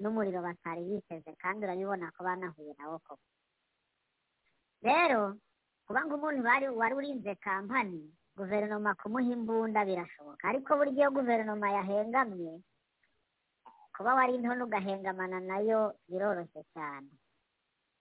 n'umuriro 0.00 0.38
batari 0.46 0.82
biteze 0.86 1.30
kandi 1.42 1.60
urabibona 1.66 2.06
ko 2.14 2.20
banahuye 2.22 2.72
nawo 2.78 2.98
koko. 3.06 3.26
Rero 4.86 5.34
kuba 5.86 6.00
ngo 6.06 6.14
umuntu 6.14 6.40
wari 6.78 6.94
urinze 6.94 7.34
kampani 7.42 8.06
guverinoma 8.38 8.94
kumuha 9.00 9.30
imbunda 9.34 9.82
birashoboka. 9.88 10.46
Ariko 10.46 10.70
burya 10.78 10.94
iyo 11.02 11.10
guverinoma 11.10 11.66
yahengamye 11.76 12.62
kuba 13.98 14.14
wari 14.14 14.38
nto 14.38 14.54
ugahengamana 14.64 15.38
na 15.42 15.58
yo 15.58 15.80
biroroshye 16.08 16.62
cyane. 16.70 17.10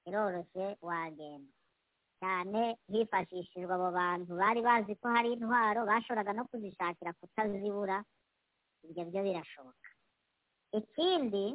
Biroroshye 0.06 0.78
wagenda. 0.88 1.57
Cyane 2.20 2.78
hifashishijwe 2.92 3.74
abo 3.74 3.90
bantu 3.92 4.32
bari 4.42 4.62
bazi 4.68 4.94
ko 5.02 5.08
hari 5.16 5.34
intwaro 5.36 5.86
bashoboraga 5.90 6.34
no 6.34 6.44
kuzishakira 6.50 7.12
kutazibura 7.20 7.98
ibyo 8.84 9.04
byo 9.10 9.22
birashoboka. 9.26 9.90
Ikindi 10.80 11.46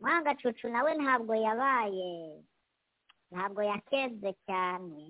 mwangacucu 0.00 0.68
nawe 0.68 0.90
ntabwo 1.00 1.34
yabaye 1.34 2.10
ntabwo 3.30 3.60
yakenze 3.62 4.30
cyane. 4.46 5.02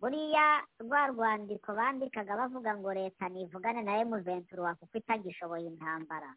Buriya 0.00 0.46
rwa 0.82 1.02
rwandiko 1.12 1.72
bandikaga 1.78 2.36
bavuga 2.40 2.70
ngo 2.76 2.90
leta 2.94 3.28
nivugane 3.32 3.80
na 3.82 3.96
emuventura 4.02 4.74
kuko 4.78 4.94
itagishoboye 5.00 5.66
intambara 5.72 6.30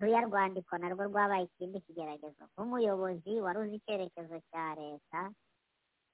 ruriya 0.00 0.26
rwandiko 0.26 0.72
narwo 0.78 1.04
rwabaye 1.06 1.44
ikindi 1.46 1.78
kigeragezo. 1.86 2.42
Nk'umuyobozi 2.50 3.32
wari 3.44 3.58
uzi 3.62 3.76
icyerekezo 3.78 4.36
cya 4.50 4.74
leta 4.80 5.20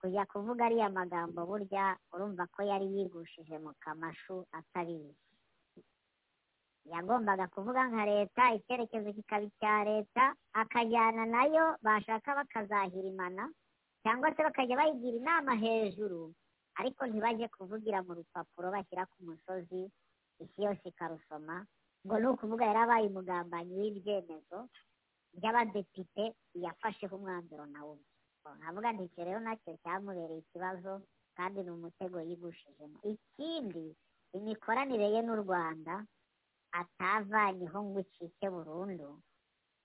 kujya 0.00 0.24
kuvuga 0.32 0.64
ariya 0.66 0.88
magambo 0.90 1.46
burya 1.46 1.96
urumva 2.12 2.46
ko 2.54 2.60
yari 2.70 2.86
yigushije 2.94 3.56
mu 3.64 3.72
kamashu 3.84 4.36
atabizi 4.58 5.14
yagombaga 6.92 7.46
kuvuga 7.54 7.82
nka 7.90 8.04
leta 8.12 8.42
icyerekezo 8.56 9.12
kikaba 9.12 9.44
icya 9.50 9.74
leta 9.84 10.24
akajyana 10.52 11.24
na 11.34 11.42
yo 11.54 11.64
bashaka 11.84 12.34
bakazahirimana 12.38 13.44
cyangwa 14.02 14.32
se 14.34 14.40
bakajya 14.42 14.76
bayigira 14.80 15.16
inama 15.20 15.52
hejuru 15.54 16.32
ariko 16.80 17.02
ntibajye 17.06 17.46
kuvugira 17.52 17.98
mu 18.02 18.12
rupapuro 18.18 18.66
bashyira 18.74 19.04
ku 19.12 19.16
musozi 19.28 19.82
isi 20.40 20.58
yose 20.64 20.80
ikarusoma. 20.88 21.66
Ngo 22.06 22.16
ni 22.18 22.26
ukuvuga 22.32 22.64
yari 22.64 22.80
abaye 22.80 23.06
umugambanyi 23.12 23.72
w'ibyemezo 23.80 24.58
by'abadepite 25.36 26.24
yafasheho 26.64 27.12
umwanzuro 27.16 27.64
nawe 27.68 27.92
nkavuga 28.00 28.09
rero 28.44 29.40
na 29.40 29.56
cyo 29.56 29.76
cyamubereye 29.84 30.40
ikibazo 30.40 31.02
kandi 31.36 31.60
ni 31.62 31.70
umutego 31.70 32.20
yigushijemo 32.20 32.98
ikindi 33.04 33.94
imikoranire 34.32 35.06
ye 35.14 35.20
n'u 35.22 35.36
rwanda 35.44 36.04
atavanyeho 36.72 37.78
ngo 37.84 38.00
icike 38.00 38.46
burundu 38.50 39.20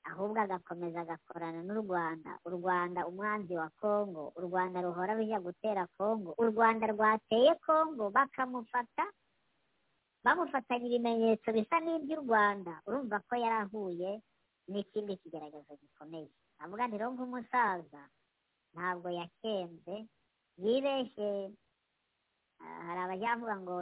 ahubwo 0.06 0.40
agakomeza 0.42 1.02
agakorana 1.02 1.62
n'u 1.66 1.82
rwanda 1.84 2.40
u 2.46 2.50
rwanda 2.50 3.08
umwanzi 3.10 3.54
wa 3.58 3.70
kongo 3.82 4.32
u 4.38 4.42
rwanda 4.48 4.82
ruhora 4.82 5.14
rujya 5.18 5.40
gutera 5.42 5.88
kongo 5.98 6.32
u 6.38 6.44
rwanda 6.50 6.88
rwateye 6.94 7.56
kongo 7.66 8.10
bakamufata 8.16 9.06
bamufatanya 10.24 10.86
ibimenyetso 10.88 11.52
bisa 11.54 11.76
n'iby'u 11.84 12.22
rwanda 12.24 12.82
urumva 12.88 13.20
ko 13.28 13.34
yari 13.36 13.58
ahuye 13.66 14.12
n'ikindi 14.70 15.18
kigeragezo 15.22 15.74
gikomeye 15.82 16.30
avuga 16.64 16.88
rero 16.88 17.12
nk'umusaza 17.14 18.02
ntabwo 18.76 19.08
yakenze 19.20 19.96
yibeshye 20.64 21.30
hari 22.86 23.00
abajya 23.06 23.32
bavuga 23.40 23.56
ngo 23.64 23.76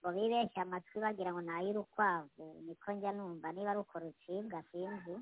ngo 0.00 0.08
bibeshye 0.16 0.58
amatwi 0.64 0.96
bagira 1.04 1.30
ngo 1.32 1.40
ni 1.44 1.52
ay'urukwavu 1.52 2.44
niko 2.64 2.88
njya 2.92 3.12
numva 3.12 3.52
niba 3.52 3.70
ari 3.76 3.80
uko 3.84 3.94
rucibwa 4.02 4.58
sinzi. 4.70 5.14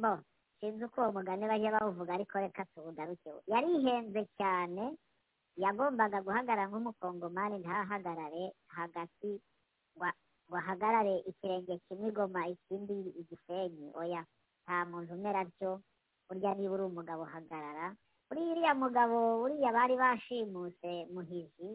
Bo 0.00 0.12
sinzi 0.58 0.84
uko 0.84 1.00
uwo 1.00 1.12
mugani 1.12 1.44
bajya 1.48 1.70
bawuvuga 1.76 2.14
ariko 2.14 2.38
reka 2.38 2.64
tuwugarukeho 2.74 3.38
yarihenze 3.52 4.22
cyane 4.38 4.84
yagombaga 5.56 6.18
guhagarara 6.24 6.68
nk'umukongomani 6.68 7.56
ntahagarare 7.62 8.44
hagati 8.76 9.30
ngo 9.96 10.56
ahagarare 10.56 11.14
ikirenge 11.30 11.78
kimwe 11.86 12.08
igoma 12.10 12.48
ikindi 12.48 12.96
igisenyi. 13.20 13.88
Oya 14.00 14.22
nta 14.64 14.76
muntu 14.90 15.14
umera 15.14 15.40
atyo 15.44 15.80
burya 16.30 16.54
niba 16.54 16.74
uri 16.78 16.84
umugabo 16.86 17.22
uhagarara 17.26 17.86
uriya 18.30 18.52
uriya 18.54 18.72
mugabo 18.78 19.42
uriya 19.42 19.72
bari 19.74 19.94
bashimuse 19.98 20.90
muhizi 21.12 21.68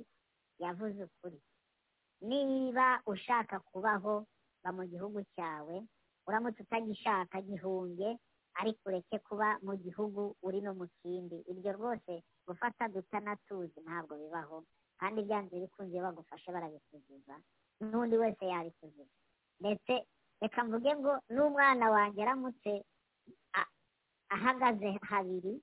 yavuze 0.63 1.03
ukuri. 1.03 1.39
Niba 2.23 3.01
ushaka 3.05 3.59
kubaho 3.59 4.23
ba 4.63 4.71
mu 4.71 4.83
gihugu 4.87 5.19
cyawe 5.35 5.75
uramutse 6.27 6.63
utagishaka 6.63 7.41
gihunge 7.43 8.17
ariko 8.55 8.81
ureke 8.87 9.19
kuba 9.27 9.59
mu 9.61 9.75
gihugu 9.75 10.35
uri 10.41 10.61
no 10.63 10.71
mu 10.79 10.87
kindi. 11.03 11.43
Ibyo 11.51 11.71
rwose 11.75 12.23
gufata 12.47 12.87
dutanatuzi 12.87 13.77
ntabwo 13.83 14.15
bibaho 14.15 14.63
kandi 14.99 15.19
byanze 15.27 15.59
bikunze 15.59 15.99
bagufashe 15.99 16.49
barabikuzuza 16.55 17.35
n'undi 17.83 18.15
wese 18.17 18.43
yabikuzuza 18.47 19.11
ndetse 19.59 19.93
reka 20.41 20.63
mvuge 20.63 20.91
ngo 20.95 21.13
n'umwana 21.35 21.85
wanjye 21.91 22.19
aramutse 22.23 22.71
ahagaze 24.35 24.89
habiri 25.09 25.53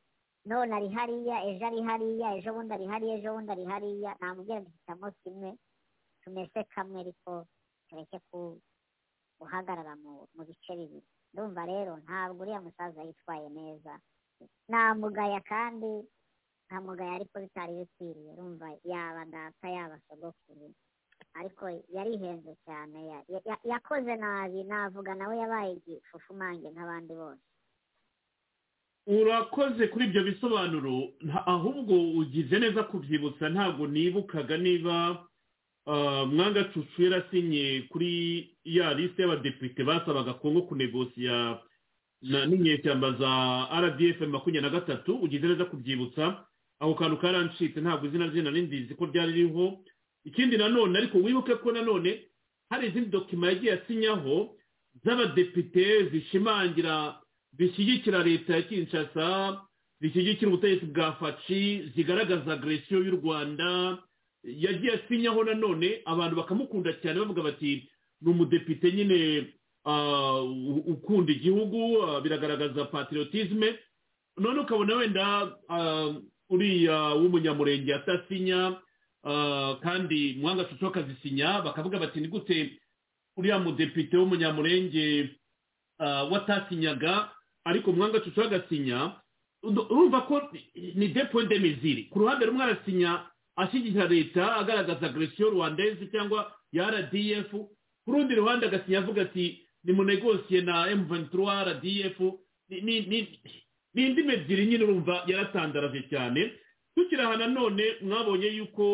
none 0.48 0.72
ari 0.76 0.88
hariya 0.96 1.36
ejo 1.48 1.64
ari 1.66 1.80
hariya 1.88 2.28
ejo 2.38 2.50
bundi 2.54 2.72
ari 2.74 2.86
hariya 2.92 3.14
ejo 3.18 3.30
bundi 3.34 3.50
ari 3.52 3.64
hariya 3.72 4.10
namubwira 4.20 4.60
dufitamo 4.66 5.06
kimwe 5.22 5.50
tumese 6.22 6.60
kamwe 6.74 6.96
ariko 7.04 7.46
tureke 7.88 8.18
guhagarara 9.38 9.94
mu 10.02 10.42
bice 10.46 10.72
bibiri. 10.78 11.02
Ndumva 11.32 11.62
rero 11.66 11.92
ntabwo 12.04 12.42
uriya 12.42 12.60
musaza 12.62 13.02
yitwaye 13.02 13.48
neza. 13.50 13.92
Namugaya 14.68 15.40
kandi 15.40 15.92
ntamugaya 16.66 17.12
ariko 17.18 17.34
bitari 17.42 17.72
bikwiriye. 17.80 18.30
Urumva 18.32 18.68
yaba 18.84 19.24
data 19.24 19.66
yaba 19.76 19.96
sogokuru. 20.06 20.68
Ariko 21.34 21.64
yarihenze 21.96 22.52
cyane 22.64 22.98
yakoze 23.64 24.12
nabi 24.16 24.62
navuga 24.64 25.14
nawe 25.14 25.34
yabaye 25.42 25.72
igifufumange 25.80 26.68
nk'abandi 26.70 27.12
bose. 27.20 27.44
Urakoze 29.06 29.86
kuri 29.88 30.04
ibyo 30.04 30.22
bisobanuro 30.24 31.08
ahubwo 31.46 32.10
ugize 32.18 32.58
neza 32.58 32.82
kubyibutsa 32.82 33.48
ntabwo 33.48 33.86
nibukaga 33.86 34.56
niba 34.58 35.24
mwangacucu 36.32 37.02
yarasinye 37.02 37.82
kuri 37.90 38.10
ya 38.64 38.94
lisite 38.94 39.22
y'abadepite 39.22 39.84
basabaga 39.84 40.32
kongo 40.34 40.62
kunegosiya 40.62 41.58
n'inyeshyamba 42.22 43.12
za 43.18 43.30
rdf 43.82 44.20
makumyabiri 44.20 44.62
na 44.62 44.70
gatatu 44.70 45.16
ugize 45.16 45.46
neza 45.46 45.64
kubyibutsa. 45.64 46.44
Ako 46.80 46.94
kantu 46.94 47.16
karancitse 47.18 47.80
ntabwo 47.80 48.06
izina 48.06 48.26
rye 48.26 48.42
nari 48.42 48.62
ndizi 48.62 48.94
ko 48.94 49.06
ryari 49.06 49.32
ririho. 49.32 49.78
Ikindi 50.24 50.56
nanone 50.58 50.98
ariko 50.98 51.18
wibuke 51.18 51.54
ko 51.58 51.72
nanone 51.72 52.22
hari 52.70 52.88
izindi 52.88 53.10
dokima 53.10 53.46
yagiye 53.50 53.72
asinyaho 53.72 54.54
z'abadepite 55.04 56.04
zishimangira 56.10 57.18
zishyigikira 57.58 58.22
leta 58.24 58.56
ya 58.56 58.62
kinshasa 58.62 59.60
zishyigikira 60.00 60.48
ubutegetsi 60.48 60.86
bwa 60.86 61.12
faci 61.12 61.90
zigaragaza 61.96 62.52
agresiyo 62.52 62.98
y'u 63.04 63.16
rwanda 63.16 63.98
yagiye 64.44 64.92
asinyaho 64.92 65.44
nanone 65.44 66.02
abantu 66.04 66.36
bakamukunda 66.36 66.92
cyane 67.02 67.18
bavuga 67.20 67.42
bati 67.42 67.88
ni 68.20 68.30
umudepite 68.30 68.92
nyine 68.92 69.46
ukunda 70.86 71.32
igihugu 71.32 71.98
biragaragaza 72.22 72.84
patriotisme. 72.84 73.78
None 74.38 74.60
ukabona 74.60 74.96
wenda 74.96 75.52
uriya 76.50 76.98
w'umunyamurenge 77.14 77.94
atasinya 77.94 78.80
kandi 79.82 80.36
mwanga 80.40 80.64
cucu 80.64 80.86
akazisinya 80.86 81.62
bakavuga 81.62 81.98
bati 81.98 82.20
ni 82.20 82.28
gute 82.28 82.80
uriya 83.36 83.58
mudepite 83.58 84.16
w'umunyamurenge 84.16 85.28
watasinyaga 86.30 87.30
ariko 87.64 87.92
mwanga 87.92 88.20
cucu 88.20 88.42
agasinya 88.42 89.12
urumva 89.62 90.20
ko 90.20 90.42
ni 90.94 91.08
depo 91.08 91.42
ndemiziri 91.42 92.04
ku 92.10 92.18
ruhande 92.18 92.46
rumwe 92.46 92.62
arasinya 92.64 93.26
ashyigikira 93.56 94.06
leta 94.08 94.56
agaragaza 94.56 95.06
agresiyo 95.06 95.50
rwandeze 95.50 96.06
cyangwa 96.06 96.52
ya 96.72 96.90
rdf 96.90 97.50
ku 98.04 98.08
rundi 98.12 98.34
ruhande 98.34 98.66
agasinya 98.66 98.98
avuga 98.98 99.22
ati 99.22 99.62
ni 99.84 99.92
munegosiye 99.92 100.60
na 100.62 100.86
m23 100.90 101.64
rdf 101.68 102.18
ni 102.68 102.96
indimi 103.94 104.32
ebyiri 104.32 104.66
nyine 104.66 104.84
urumva 104.84 105.22
yaratandaraje 105.26 106.02
cyane. 106.10 106.52
Tukiri 106.96 107.22
aha 107.22 107.36
nanone 107.36 107.84
mwabonye 108.02 108.46
yuko 108.46 108.84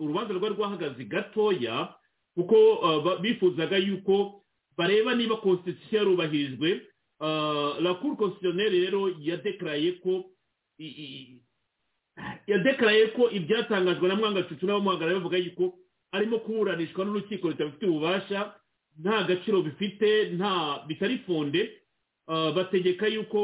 urubanza 0.00 0.34
rwari 0.34 0.54
rwahagaze 0.54 1.04
gatoya 1.04 1.94
kuko 2.34 2.56
bifuzaga 3.22 3.76
yuko 3.76 4.44
bareba 4.76 5.14
niba 5.14 5.36
constitution 5.36 5.98
yarubahirijwe 6.02 6.82
la 7.20 7.94
cour 8.00 8.16
constitutionnelle 8.16 8.84
rero 8.84 9.08
yadekaraye 9.20 9.92
ko 10.02 10.24
yadekaraye 12.46 13.06
ko 13.16 13.30
ibyatangajwe 13.30 14.08
na 14.08 14.14
mwangacucu 14.16 14.66
n'abamuhagarariye 14.66 15.18
bavuga 15.20 15.38
yuko 15.38 15.78
arimo 16.12 16.38
kuburanishwa 16.38 17.04
n'urukiko 17.04 17.48
rutabifitiye 17.48 17.90
ububasha 17.90 18.54
nta 19.00 19.22
gaciro 19.22 19.62
bifite 19.62 20.30
nta 20.38 20.84
bitari 20.86 21.18
fonde. 21.26 21.80
Bategeka 22.26 23.06
yuko 23.06 23.40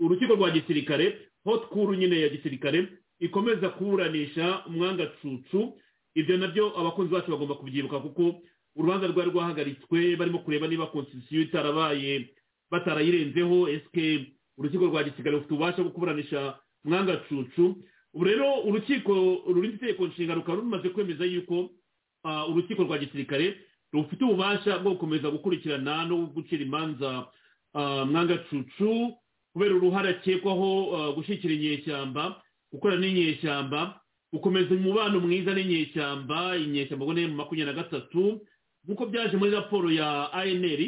urukiko 0.00 0.34
rwa 0.34 0.50
gisirikare 0.50 1.18
hotkuru 1.44 1.94
nyine 1.94 2.20
ya 2.20 2.28
gisirikare 2.28 2.88
ikomeza 3.18 3.68
kuburanisha 3.68 4.64
umwangacucu 4.66 5.78
ibyo 6.14 6.36
na 6.36 6.48
byo 6.48 6.78
abakunzi 6.80 7.12
bacu 7.12 7.30
bagomba 7.30 7.54
kubyibuka 7.54 8.00
kuko 8.00 8.42
urubanza 8.76 9.06
rwari 9.06 9.30
rwahagaritswe 9.30 10.16
barimo 10.16 10.38
kureba 10.38 10.68
niba 10.68 10.86
konstitusiyo 10.86 11.42
itarabaye 11.42 12.30
batarayirenzeho. 12.70 13.68
Esike 13.68 14.32
urukiko 14.58 14.86
rwa 14.86 15.04
gisirikare 15.04 15.36
rufite 15.36 15.54
ububasha 15.54 15.82
bwo 15.82 15.90
kuburanisha 15.92 16.58
mwangacucu. 16.84 17.76
Ubu 18.14 18.24
rero 18.24 18.60
urukiko 18.66 19.42
rurinda 19.46 19.76
itegeko 19.76 20.06
nshinga 20.06 20.34
rukaba 20.34 20.58
rumaze 20.58 20.88
kwemeza 20.88 21.24
yuko 21.24 21.70
urukiko 22.50 22.82
rwa 22.82 22.98
gisirikare 22.98 23.56
rufite 23.92 24.24
ububasha 24.24 24.78
bwo 24.78 24.90
gukomeza 24.94 25.30
gukurikirana 25.30 26.04
no 26.04 26.16
gucira 26.26 26.62
imanza 26.62 27.26
mwangacucu 28.06 29.14
kubera 29.52 29.74
uruhare 29.74 30.08
akekwaho 30.10 31.12
gushyigikira 31.14 31.54
inyeshyamba 31.54 32.42
gukorana 32.72 33.00
n'inyeshyamba 33.02 34.00
gukomeza 34.32 34.74
umubano 34.74 35.20
mwiza 35.20 35.54
n'inyeshyamba. 35.54 36.56
Inyeshyamba 36.56 37.04
ubwo 37.04 37.14
mu 37.18 37.34
makumyabiri 37.34 37.66
na 37.76 37.82
gatatu. 37.82 38.40
Nk'uko 38.84 39.06
byaje 39.06 39.36
muri 39.36 39.50
raporo 39.50 39.90
ya 39.90 40.32
anr 40.32 40.80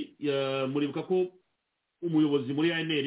muribuka 0.72 1.02
ko 1.02 1.26
umuyobozi 2.02 2.52
muri 2.52 2.72
anr 2.72 3.06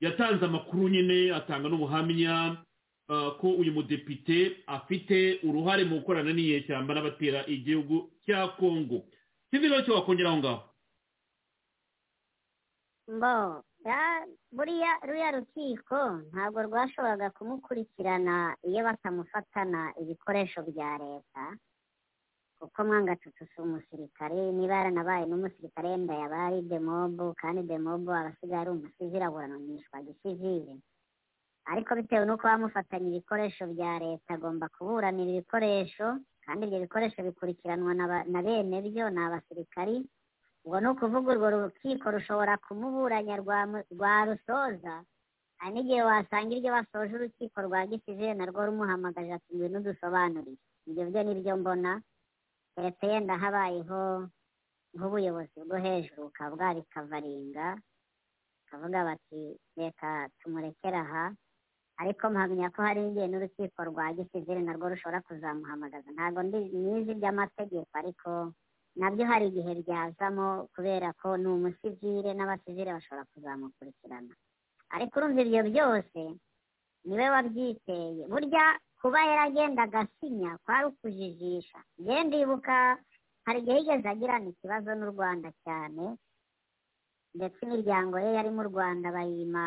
yatanze 0.00 0.44
amakuru 0.44 0.88
nyine 0.88 1.34
atanga 1.34 1.68
n'ubuhamya 1.68 2.56
ko 3.40 3.48
uyu 3.60 3.72
mudepite 3.72 4.62
afite 4.66 5.40
uruhare 5.42 5.84
mu 5.84 5.98
gukorana 6.00 6.32
n'inyeshyamba 6.32 6.94
n'abatera 6.94 7.40
igihugu 7.46 8.10
cya 8.24 8.48
kongo 8.60 9.02
sinzi 9.50 9.66
rero 9.68 9.80
icyo 9.82 9.94
wakongera 9.98 10.28
aho 10.30 10.38
ngaho. 10.38 10.60
Mbo 13.16 13.64
buriya 14.52 14.92
ruriya 15.06 15.30
rukiko 15.34 15.98
ntabwo 16.30 16.62
rwashoboraga 16.62 17.30
kumukurikirana 17.34 18.56
iyo 18.68 18.84
batamufatana 18.86 19.92
ibikoresho 20.02 20.62
bya 20.62 20.90
leta. 21.02 21.42
Kuko 22.60 22.84
mwangacucu 22.84 23.44
si 23.50 23.56
umusirikare 23.60 24.52
niba 24.52 24.74
yaranabaye 24.76 25.24
n'umusirikare 25.26 25.88
yenda 25.96 26.14
yaba 26.14 26.36
ari 26.46 26.60
demobo 26.62 27.32
kandi 27.40 27.62
demobo 27.64 28.12
aba 28.12 28.28
asigaye 28.36 28.60
ari 28.62 28.70
umusivire 28.76 29.24
aburanishwa 29.24 29.96
gisivire 30.06 30.74
ariko 31.70 31.90
bitewe 31.96 32.24
n'uko 32.28 32.44
bamufatanya 32.44 33.08
ibikoresho 33.08 33.64
bya 33.72 33.98
leta 33.98 34.34
agomba 34.36 34.68
kuburanira 34.74 35.30
ibikoresho 35.32 36.06
kandi 36.44 36.66
ibyo 36.66 36.78
bikoresho 36.84 37.18
bikurikiranwa 37.22 37.94
na 38.32 38.40
bene 38.44 38.76
byo 38.84 39.08
ni 39.10 39.20
abasirikari 39.24 39.96
ubwo 40.64 40.76
ni 40.80 40.88
ukuvuga 40.92 41.32
urwo 41.32 41.48
rukiko 41.50 42.10
rushobora 42.12 42.56
kumuburanya 42.60 43.36
rwa 43.40 44.14
rusoza. 44.28 44.94
Hari 45.60 45.72
n'igihe 45.74 46.02
wasanga 46.04 46.52
iryo 46.56 46.72
basoje 46.72 47.14
urukiko 47.16 47.56
rwa 47.64 47.86
gisivire 47.88 48.34
narwo 48.36 48.66
rumuhamagaje 48.68 49.32
ati 49.32 49.56
ngwino 49.56 49.78
udusobanurire 49.80 50.60
ibyo 50.88 51.04
byo 51.08 51.20
ni 51.24 51.34
byo 51.40 51.56
mbona 51.56 52.00
yenda 52.78 53.38
habayeho 53.38 54.28
nk'ubuyobozi 54.94 55.58
bwo 55.66 55.76
hejuru 55.78 56.22
bukaba 56.30 56.56
bwarikavaringa 56.56 57.66
bakavuga 58.64 59.04
bati 59.04 59.42
reka 59.76 60.28
tumurekere 60.40 60.96
aha 60.98 61.34
ariko 62.00 62.30
mpamya 62.30 62.70
ko 62.70 62.82
hari 62.82 63.00
igihe 63.10 63.26
n'urukiko 63.28 63.80
rwa 63.84 64.12
gisivire 64.16 64.60
narwo 64.62 64.88
rushobora 64.88 65.20
kuzamuhamagaza. 65.20 66.08
Ntabwo 66.16 66.40
nizi 66.42 67.10
iby'amategeko 67.12 67.92
ariko 67.92 68.30
na 68.96 69.10
byo 69.12 69.24
hari 69.28 69.46
igihe 69.52 69.72
byazamo 69.84 70.68
kubera 70.74 71.12
ko 71.20 71.36
ni 71.36 71.46
umusivire 71.48 72.30
n'abasivire 72.34 72.90
bashobora 72.96 73.28
kuzamukurikirana. 73.34 74.32
Ariko 74.96 75.12
urumva 75.20 75.40
ibyo 75.44 75.62
byose 75.70 76.20
ni 77.04 77.14
we 77.18 77.26
wabyiteye. 77.30 78.22
Burya 78.32 78.64
kuba 79.00 79.18
yaragenda 79.30 79.82
agasinya 79.88 80.58
kwari 80.64 80.86
ukujijisha 80.92 81.78
ngenda 82.00 82.24
ndibuka 82.26 82.76
hari 83.44 83.58
igihe 83.60 83.76
yigeze 83.78 84.08
agirana 84.08 84.48
ikibazo 84.52 84.90
n'u 84.94 85.08
rwanda 85.12 85.48
cyane 85.64 86.04
ndetse 87.34 87.58
imiryango 87.66 88.14
ye 88.24 88.30
yari 88.36 88.50
mu 88.56 88.62
rwanda 88.70 89.06
bayima 89.16 89.64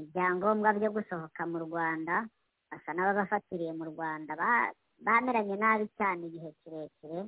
ibyangombwa 0.00 0.68
byo 0.78 0.90
gusohoka 0.96 1.42
mu 1.52 1.58
rwanda 1.66 2.14
basa 2.70 2.90
n'ababafatiriye 2.94 3.72
mu 3.78 3.84
rwanda. 3.90 4.32
Bameranye 5.06 5.56
nabi 5.58 5.86
cyane 5.98 6.22
igihe 6.28 6.50
kirekire 6.62 7.20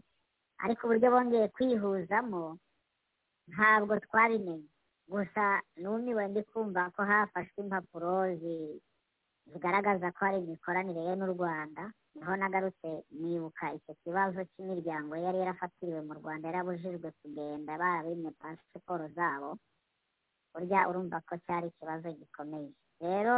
ariko 0.62 0.80
uburyo 0.86 1.08
bongeye 1.14 1.46
kwihuzamo 1.54 2.58
ntabwo 3.52 3.92
twabimenye. 4.04 4.70
Gusa 5.12 5.44
numiwe 5.80 6.22
ndi 6.30 6.42
kumva 6.50 6.90
ko 6.94 7.00
hafashwe 7.10 7.58
impapuro 7.62 8.12
zigaragaza 9.50 10.06
ko 10.14 10.20
hari 10.24 10.38
imikoranire 10.44 11.00
ye 11.08 11.14
n'u 11.16 11.28
rwanda 11.34 11.82
ni 12.14 12.22
ho 12.26 12.32
nagarutse 12.36 12.88
nibuka 13.20 13.64
icyo 13.76 13.92
kibazo 14.04 14.38
cy'imiryango 14.52 15.12
yari 15.24 15.38
yarafatiriwe 15.42 16.00
mu 16.08 16.14
rwanda 16.20 16.44
yarabujijwe 16.48 17.08
kugenda 17.20 17.72
barabimye 17.80 18.30
pasiporo 18.40 19.08
zabo 19.16 19.50
burya 20.52 20.80
urumva 20.88 21.16
ko 21.28 21.34
cyari 21.44 21.66
ikibazo 21.72 22.08
gikomeye. 22.18 22.70
Rero 23.00 23.36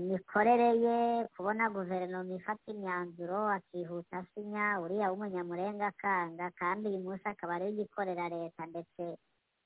imikorere 0.00 0.68
ye 0.84 0.96
kubona 1.34 1.70
guverinoma 1.74 2.34
ifata 2.38 2.66
imyanzuro 2.74 3.38
akihuta 3.56 4.18
asinya 4.22 4.78
uriya 4.82 5.10
w'umunyamurenga 5.10 5.86
akanga 5.94 6.46
kandi 6.60 6.82
uyu 6.90 7.00
munsi 7.06 7.26
akaba 7.28 7.54
ari 7.58 7.66
igikorera 7.70 8.26
leta 8.34 8.62
ndetse 8.70 9.02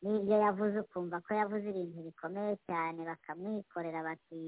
n'ibyo 0.05 0.37
yavuze 0.45 0.77
ukumva 0.85 1.17
ko 1.25 1.31
yavuze 1.41 1.65
ibintu 1.73 1.99
bikomeye 2.07 2.53
cyane 2.69 3.01
bakamwikorera 3.11 4.01
bati 4.09 4.41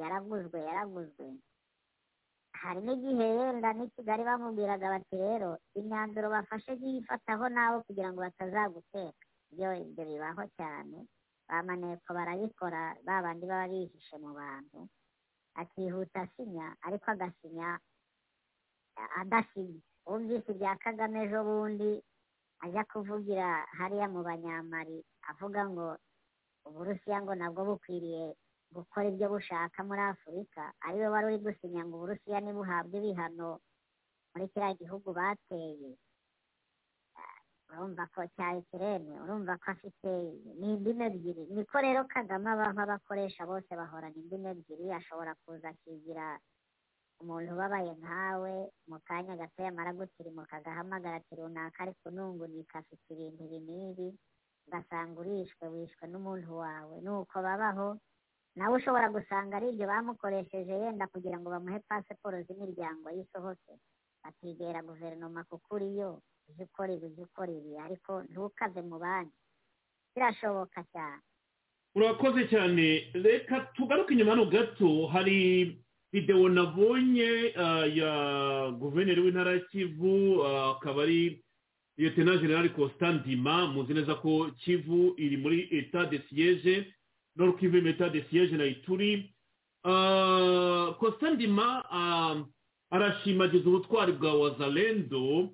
yaraguzwe 0.00 0.58
yaraguzwe. 0.68 1.26
Hari 2.60 2.80
n'igihe 2.82 3.26
yenda 3.38 3.68
n'i 3.76 3.86
kigali 3.94 4.22
bamubwiraga 4.26 4.86
bati 4.94 5.14
rero 5.24 5.50
imyanzuro 5.78 6.26
bafashe 6.34 6.72
yifataho 6.82 7.44
nawe 7.54 7.76
kugira 7.86 8.08
ngo 8.10 8.18
batazaguteka. 8.26 9.22
Ibyo 9.52 9.68
ibyo 9.86 10.02
bibaho 10.10 10.42
cyane 10.58 10.98
ba 11.48 11.62
maneko 11.62 12.08
barabikora 12.18 12.82
ba 13.06 13.22
bandi 13.24 13.44
baba 13.46 13.70
bihishe 13.70 14.16
mu 14.18 14.30
bantu. 14.34 14.78
Akihuta 15.60 16.20
asinya 16.26 16.66
ariko 16.86 17.06
agasinya 17.14 17.78
adasinya. 19.20 19.80
Wumvise 20.06 20.48
ibya 20.52 20.74
kagame 20.82 21.18
ejo 21.26 21.38
bundi 21.46 21.90
ajya 22.64 22.82
kuvugira 22.90 23.48
hariya 23.78 24.06
mu 24.14 24.20
banyamari 24.28 24.98
avuga 25.30 25.60
ngo 25.70 25.86
uburusiya 26.66 27.18
ngo 27.22 27.32
nabwo 27.34 27.60
bukwiriye 27.68 28.34
gukora 28.74 29.06
ibyo 29.12 29.26
bushaka 29.34 29.78
muri 29.88 30.02
afurika. 30.12 30.62
Ariwe 30.86 31.06
wari 31.12 31.26
uri 31.26 31.38
gusinya 31.46 31.82
ngo 31.86 31.94
uburusiya 31.96 32.40
nibuhabwe 32.42 32.96
ibihano 32.98 33.50
muri 34.34 34.44
kiriya 34.52 34.74
gihugu 34.80 35.08
bateye. 35.18 35.90
Urumva 37.70 38.06
ko 38.14 38.20
cya 38.36 38.48
ikirere 38.62 39.10
urumva 39.22 39.58
ko 39.58 39.66
afite 39.74 40.10
ni 40.58 40.66
indimi 40.78 41.02
ebyiri 41.10 41.42
niko 41.54 41.76
rero 41.82 42.00
kagame 42.06 42.48
abaho 42.54 42.78
abakoresha 42.82 43.42
bose 43.50 43.70
bahorana 43.74 44.14
indimi 44.16 44.48
ebyiri 44.54 44.86
ashobora 44.98 45.34
kuza 45.42 45.68
akigira 45.74 46.38
umuntu 47.20 47.52
ubabaye 47.52 47.92
nkawe 48.00 48.52
mu 48.88 48.98
kanya 49.08 49.36
gato 49.40 49.58
yamara 49.62 49.92
gutirimuka 49.98 50.56
agahamagara 50.60 51.16
ati 51.20 51.34
runaka 51.38 51.78
ari 51.82 51.92
kunungunika 52.02 52.78
afite 52.78 53.06
ibintu 53.14 53.40
ibi 53.46 53.58
n'ibi 53.66 54.08
ugasanga 54.66 55.16
urishwe 55.20 55.64
wishwe 55.72 56.04
n'umuntu 56.10 56.50
wawe. 56.62 56.94
Nuko 57.00 57.36
babaho 57.46 57.88
nawe 58.56 58.72
ushobora 58.76 59.08
gusanga 59.16 59.56
ari 59.56 59.66
ibyo 59.72 59.86
bamukoresheje 59.86 60.72
yenda 60.82 61.06
kugira 61.06 61.38
ngo 61.38 61.48
bamuhe 61.54 61.78
pasiporo 61.88 62.36
z'imiryango 62.46 63.06
yisohoke. 63.16 63.72
Bakigera 64.24 64.82
guverinoma 64.82 65.44
kuko 65.48 65.74
uriyo 65.78 66.20
uzi 66.48 66.62
ukora 66.66 66.92
ibi 66.94 67.06
uzi 67.06 67.22
ukora 67.22 67.52
ibi 67.52 67.72
ariko 67.78 68.12
ntukave 68.30 68.82
mu 68.82 68.98
bandi. 68.98 69.36
Birashoboka 70.14 70.82
cyane. 70.92 71.22
Urakoze 71.96 72.48
cyane. 72.52 72.86
Reka 73.14 73.60
tugaruke 73.74 74.12
inyuma 74.12 74.32
hano 74.34 74.46
gato. 74.50 75.06
Hari 75.06 75.38
videwo 76.16 76.48
nabonye 76.48 77.52
ya 77.94 78.70
guverineri 78.80 79.20
w'intara 79.20 79.52
ya 79.52 79.58
kivu 79.60 80.44
akaba 80.44 81.02
ari 81.02 81.42
liyetena 81.98 82.36
generali 82.36 82.68
Ndima 83.12 83.66
muzi 83.66 83.94
neza 83.94 84.14
ko 84.14 84.50
kivu 84.64 85.14
iri 85.18 85.36
muri 85.36 85.68
eta 85.70 86.06
de 86.06 86.20
siyeje 86.28 86.92
noro 87.36 87.52
kivu 87.52 87.76
iri 87.76 87.90
eta 87.90 88.08
de 88.08 88.24
siyeje 88.30 88.56
na 88.56 88.64
ituri. 88.64 89.30
Ndima 91.34 91.84
arashimagiza 92.90 93.68
ubutwari 93.68 94.12
bwa 94.12 94.34
wazalendo 94.34 95.50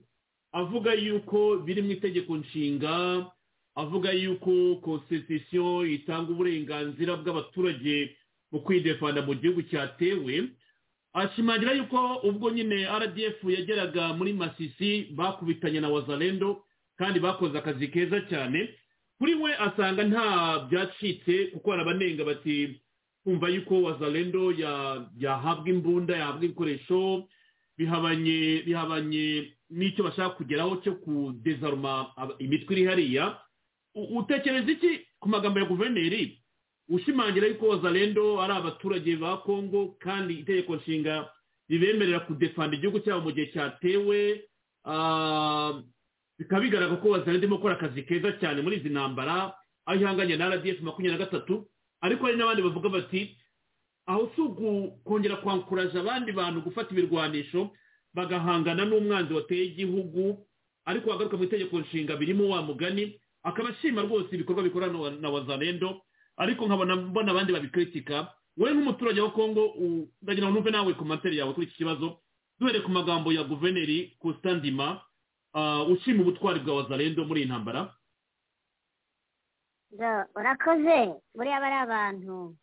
avuga 0.53 0.95
yuko 0.95 1.57
biri 1.57 1.83
mu 1.83 1.91
itegeko 1.91 2.37
nshinga 2.37 3.27
avuga 3.75 4.13
yuko 4.13 4.77
constitution 4.85 5.91
itanga 5.91 6.31
uburenganzira 6.33 7.17
bw'abaturage 7.17 8.17
mu 8.53 8.61
kwidefanda 8.61 9.23
mu 9.23 9.35
gihugu 9.35 9.63
cyatewe 9.63 10.49
ashimangira 11.13 11.73
yuko 11.73 12.17
ubwo 12.25 12.51
nyine 12.51 12.85
rdf 12.99 13.45
yageraga 13.45 14.13
muri 14.15 14.33
masisi 14.33 15.09
bakubitanye 15.17 15.81
na 15.81 15.89
wazalendo 15.89 16.65
kandi 16.97 17.21
bakoze 17.21 17.59
akazi 17.59 17.89
keza 17.89 18.21
cyane. 18.29 18.69
Kuri 19.19 19.35
we 19.35 19.55
asanga 19.57 20.05
nta 20.05 20.59
byacitse 20.71 21.47
kuko 21.53 21.71
harabanenga 21.71 22.25
bati 22.25 22.81
kumva 23.25 23.49
yuko 23.49 23.83
wazalendo 23.83 24.53
yahabwa 25.21 25.69
imbunda 25.69 26.17
yahabwa 26.17 26.45
ibikoresho 26.45 27.29
bihabanye 27.79 28.63
bihabanye 28.67 29.53
n'icyo 29.71 30.05
bashaka 30.05 30.31
kugeraho 30.37 30.77
cyo 30.85 30.95
kudezaruma 31.01 32.13
imitwe 32.39 32.73
iri 32.77 32.85
hariya. 32.85 33.39
Utekereza 33.95 34.71
iki 34.73 35.01
ku 35.21 35.29
magambo 35.29 35.59
ya 35.61 35.67
guverineri? 35.67 36.41
Ushimangira 36.89 37.47
yuko 37.47 37.68
wazalendo 37.68 38.41
ari 38.43 38.53
abaturage 38.53 39.16
ba 39.16 39.37
kongo 39.37 39.97
kandi 40.01 40.35
itegeko 40.35 40.76
nshinga 40.76 41.28
ribemerera 41.68 42.20
kudefanda 42.20 42.76
igihugu 42.76 43.01
cyabo 43.01 43.20
mu 43.20 43.30
gihe 43.33 43.47
cyatewe 43.53 44.45
bikaba 46.39 46.61
bigaragara 46.62 46.97
ko 47.01 47.09
wazalendo 47.09 47.39
irimo 47.47 47.57
gukora 47.57 47.74
akazi 47.78 48.03
keza 48.03 48.33
cyane 48.41 48.62
muri 48.62 48.76
izi 48.83 48.89
ntambara 48.91 49.55
aho 49.87 49.97
ihanganye 50.01 50.37
na 50.37 50.49
rdf 50.55 50.80
makumyabiri 50.83 51.18
na 51.18 51.24
gatatu 51.24 51.66
ariko 52.01 52.26
hari 52.26 52.37
n'abandi 52.37 52.62
bavuga 52.62 52.89
bati 52.89 53.37
aho 54.07 54.30
si 54.35 54.41
ukongera 54.41 55.37
kwankuraje 55.37 55.99
abandi 55.99 56.33
bantu 56.33 56.61
gufata 56.66 56.91
ibirwanisho 56.93 57.70
bagahangana 58.14 58.85
n'umwanzi 58.85 59.33
wateye 59.35 59.64
igihugu 59.70 60.43
ariko 60.85 61.11
wagaruka 61.11 61.37
mu 61.37 61.45
itegeko 61.45 61.80
nshinga 61.80 62.16
birimo 62.16 62.49
wa 62.51 62.62
mugani. 62.62 63.18
Akaba 63.43 63.68
ashima 63.70 64.03
rwose 64.03 64.35
ibikorwa 64.35 64.62
bikorana 64.62 65.11
na 65.11 65.30
wazalendo 65.30 66.03
ariko 66.37 66.66
nkabona 66.66 66.97
mbona 66.97 67.30
abandi 67.33 67.53
babikritika. 67.53 68.33
Wowe 68.57 68.72
nk'umuturage 68.74 69.20
wa 69.20 69.30
kongo 69.33 69.62
ndagira 70.22 70.47
ngo 70.49 70.55
numve 70.55 70.70
nawe 70.70 70.93
komantere 70.95 71.37
yawe 71.37 71.53
kuri 71.55 71.66
iki 71.66 71.76
kibazo. 71.80 72.18
Duhereye 72.61 72.85
ku 72.85 72.91
magambo 72.91 73.33
ya 73.33 73.45
guverineri 73.45 74.16
Ndima 74.45 75.01
ushima 75.89 76.22
ubutwari 76.22 76.61
bwa 76.61 76.76
wazalendo 76.85 77.24
muri 77.24 77.41
iyi 77.43 77.49
ntambara. 77.49 77.95
Urakoze. 80.37 81.20
Buriya 81.35 81.61
bari 81.61 81.74
abantu 81.85 82.57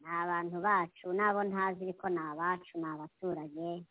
ni 0.00 0.06
abantu 0.08 0.60
bacu. 0.60 1.12
N'abo 1.12 1.44
ntazi 1.44 1.84
ariko 1.84 2.08
ni 2.08 2.18
abacu 2.20 2.78
ni 2.78 2.84
abaturage. 2.88 3.84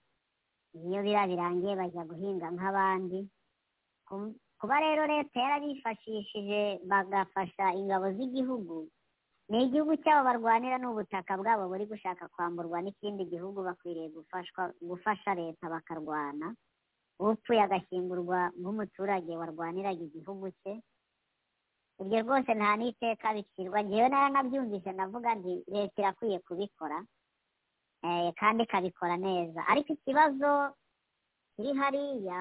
Iyo 0.73 0.99
biriya 1.01 1.27
birangiye 1.27 1.75
bajya 1.75 2.03
guhinga 2.05 2.47
nk'abandi. 2.53 3.19
Kuba 4.59 4.79
rero 4.79 5.05
leta 5.07 5.37
yarabifashishije 5.39 6.79
bagafasha 6.85 7.73
ingabo 7.73 8.09
z'igihugu 8.15 8.89
ni 9.53 9.63
igihugu 9.69 9.93
cyabo 10.01 10.25
barwanira 10.27 10.77
n'ubutaka 10.81 11.37
bwabo 11.37 11.69
buri 11.69 11.85
gushaka 11.85 12.25
kwamburwa 12.33 12.81
n'ikindi 12.81 13.29
gihugu 13.29 13.61
bakwiriye 13.61 14.09
gufasha 14.81 15.31
leta 15.37 15.69
bakarwana. 15.69 16.47
Upfuye 17.21 17.61
agashyingurwa 17.61 18.49
nk'umuturage 18.59 19.29
warwaniraga 19.37 20.01
igihugu 20.09 20.49
cye. 20.65 20.73
Ibyo 22.01 22.17
rwose 22.25 22.49
nta 22.57 22.71
n'iteka 22.81 23.27
bicirwa 23.37 23.79
ngewe 23.85 24.07
naranabyumvise 24.09 24.89
navuga 24.97 25.29
nti 25.37 25.53
leta 25.73 25.97
irakwiye 26.01 26.37
kubikora 26.41 26.97
kandi 28.39 28.63
ikabikora 28.65 29.15
neza. 29.21 29.61
Ariko 29.71 29.93
ikibazo 29.93 30.49
kiri 31.53 31.71
hariya 31.79 32.39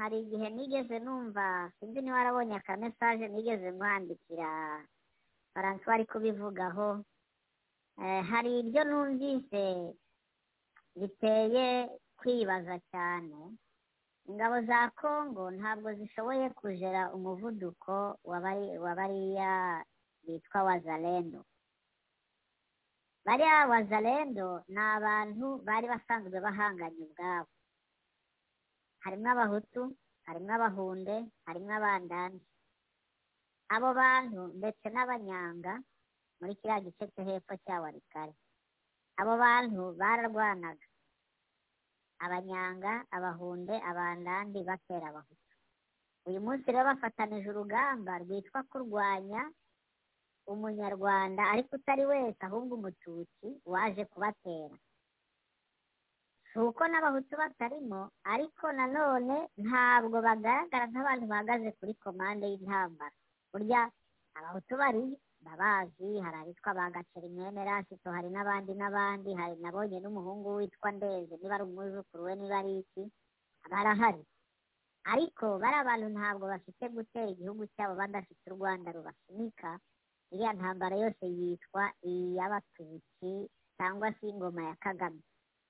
hari 0.00 0.16
igihe 0.24 0.48
nigeze 0.50 0.96
numva 1.04 1.44
sinzi 1.76 2.00
niba 2.00 2.16
warabonye 2.16 2.54
akamesaje 2.56 3.28
nigeze 3.28 3.68
mwandikira 3.76 4.48
faransa 5.54 5.86
ari 5.94 6.04
kubivugaho. 6.06 7.04
Hari 8.30 8.50
ibyo 8.60 8.82
numvise 8.84 9.94
biteye 10.98 11.66
kwibaza 12.18 12.78
cyane. 12.90 13.38
Ingabo 14.28 14.56
za 14.66 14.90
kongo 14.90 15.50
ntabwo 15.50 15.94
zishoboye 15.94 16.50
kujera 16.50 17.12
umuvuduko 17.12 18.18
wa 18.24 18.40
bariya 18.96 19.84
bitwa 20.26 20.62
wazalendo. 20.62 21.44
Bariya 23.24 23.66
wazalendo 23.68 24.64
ni 24.68 24.80
abantu 24.80 25.46
bari 25.66 25.86
basanzwe 25.88 26.40
bahanganye 26.40 27.02
ubwabo. 27.06 27.50
Harimo 29.04 29.28
abahutu 29.30 29.82
harimo 30.26 30.50
abahunde 30.56 31.16
harimo 31.46 31.72
abandandi 31.76 32.44
abo 33.68 33.88
bantu 33.94 34.42
ndetse 34.58 34.86
n'abanyanga 34.90 35.72
muri 36.40 36.52
kiriya 36.58 36.80
gice 36.84 37.04
cyo 37.14 37.22
hepfo 37.24 37.54
cya 37.64 37.80
warikare 37.82 38.34
abo 39.20 39.32
bantu 39.38 39.82
bararwanaga. 40.00 40.86
Abanyanga 42.24 42.92
abahunde 43.16 43.74
abandandi 43.90 44.58
batera 44.68 45.06
abahutu. 45.10 45.54
Uyu 46.26 46.40
munsi 46.44 46.66
rero 46.72 46.84
bafatanije 46.90 47.48
urugamba 47.50 48.12
rwitwa 48.22 48.60
kurwanya 48.70 49.42
umunyarwanda 50.52 51.42
ariko 51.52 51.76
utari 51.76 52.04
wese 52.06 52.40
ahubwo 52.46 52.72
umututsi 52.76 53.48
waje 53.72 54.04
kubatera. 54.12 54.76
Si 56.52 56.58
uko 56.58 56.82
n'abahutu 56.88 57.34
batarimo 57.36 58.00
ariko 58.24 58.64
nanone 58.72 59.36
ntabwo 59.64 60.16
bagaragara 60.26 60.84
nk'abantu 60.90 61.24
bahagaze 61.32 61.68
kuri 61.78 61.92
komande 62.02 62.44
y'intambara. 62.50 63.16
Burya 63.54 63.86
abahutu 64.34 64.74
bari 64.76 65.04
babazi 65.46 66.08
hari 66.24 66.36
abitwa 66.42 66.74
ba 66.74 66.90
gaceri 66.90 67.28
mwene 67.30 67.62
rasito 67.64 68.10
hari 68.10 68.28
n'abandi 68.34 68.72
n'abandi 68.74 69.30
hari 69.38 69.54
nabonye 69.62 70.00
n'umuhungu 70.02 70.48
witwa 70.58 70.90
ndeze 70.92 71.34
niba 71.38 71.54
ari 71.54 71.64
umwuzukuru 71.70 72.24
we 72.26 72.34
niba 72.34 72.58
ari 72.58 72.72
iki 72.82 73.02
barahari 73.70 74.22
ariko 75.12 75.46
bari 75.62 75.76
abantu 75.78 76.06
ntabwo 76.16 76.44
bafite 76.52 76.84
gutera 76.90 77.28
igihugu 77.30 77.62
cyabo 77.76 77.94
badafite 77.94 78.42
u 78.50 78.56
rwanda 78.58 78.88
rubasunika 78.96 79.70
iriya 80.32 80.52
ntambara 80.58 80.96
yose 80.98 81.24
yitwa 81.38 81.84
iy'abatutsi 82.10 83.30
cyangwa 83.76 84.08
se 84.18 84.24
ingoma 84.28 84.62
ya 84.68 84.74
kagame. 84.82 85.22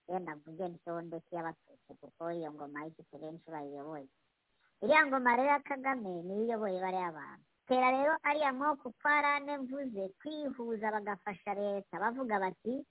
Yenda 0.09 0.37
mvuge 0.37 0.69
ndetse 0.69 1.31
y'abatutsi 1.37 1.91
kuko 2.01 2.23
iyo 2.33 2.53
ngoma 2.53 2.85
y'igiti 2.85 3.17
benshi 3.19 3.49
bayiyoboye. 3.51 4.09
Iriya 4.83 5.07
ngoma 5.07 5.37
rero 5.37 5.49
ya 5.53 5.61
kagame 5.61 6.23
niyo 6.23 6.43
iyoboye 6.45 6.79
bariya 6.81 7.13
bantu. 7.13 7.45
Tera 7.69 7.91
rero 7.91 8.13
ariya 8.23 8.53
moko 8.53 8.93
kwarane 9.01 9.59
mvuze 9.59 10.09
kwihuza 10.21 10.91
bagafasha 10.93 11.55
leta. 11.55 11.99
Bavuga 12.01 12.39
bati 12.39 12.85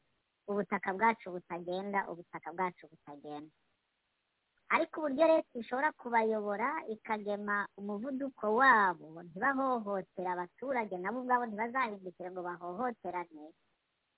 ubutaka 0.47 0.93
bwacu 0.93 1.31
butagenda 1.31 1.99
ubutaka 2.11 2.49
bwacu 2.53 2.87
butagenda. 2.91 3.53
Ariko 4.73 4.99
uburyo 5.05 5.27
leta 5.27 5.53
ishobora 5.59 5.91
kubayobora 5.91 6.67
ikagema 6.89 7.67
umuvuduko 7.77 8.55
wabo 8.55 9.21
ntibahohotera 9.23 10.31
abaturage 10.33 10.97
nabo 10.97 11.19
ubwabo 11.21 11.45
ntibazahindukire 11.45 12.29
ngo 12.31 12.41
bahohoterane. 12.41 13.45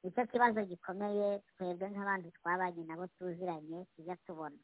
Nicyo 0.04 0.24
kibazo 0.32 0.62
gikomeye 0.70 1.40
twebwe 1.52 1.90
nk'abandi 1.92 2.32
twabanye 2.38 2.84
nabo 2.88 3.08
tuziranye 3.20 3.84
tujya 3.96 4.16
tubona. 4.26 4.56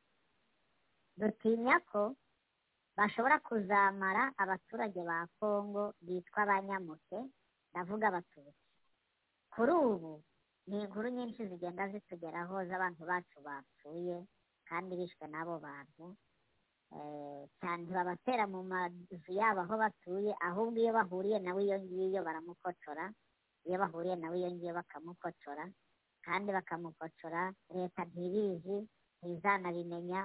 Dutinya 1.19 1.79
ko 1.91 2.15
bashobora 2.97 3.39
kuzamara 3.39 4.23
abaturage 4.37 5.01
ba 5.03 5.27
kongo 5.39 5.93
bitwa 6.01 6.43
abanyamuke 6.43 7.17
ndavuga 7.71 8.07
abatutsi. 8.07 8.65
Kuri 9.53 9.71
ubu 9.71 10.23
ni 10.67 10.81
inkuru 10.83 11.07
nyinshi 11.09 11.47
zigenda 11.49 11.89
zitugeraho 11.91 12.55
z'abantu 12.69 13.01
bacu 13.09 13.37
bapfuye 13.47 14.17
kandi 14.69 14.91
bishwe 14.99 15.25
n'abo 15.27 15.59
bantu. 15.59 16.05
Cyane 17.59 17.87
babatera 17.87 18.43
mu 18.51 18.63
mazu 18.67 19.31
yabo 19.31 19.61
aho 19.63 19.75
batuye 19.79 20.31
ahubwo 20.47 20.77
iyo 20.83 20.91
bahuriye 20.93 21.39
nawe 21.39 21.61
iyo 21.63 21.77
ngiyo 21.79 22.19
baramukocora 22.27 23.05
iyo 23.65 23.77
bahuriye 23.79 24.15
nawe 24.19 24.35
iyo 24.39 24.49
ngiyo 24.51 24.73
bakamukocora 24.75 25.63
kandi 26.25 26.49
bakamukocora 26.51 27.41
leta 27.71 28.01
ntibizi 28.11 28.77
ntizanabimenya 29.23 30.21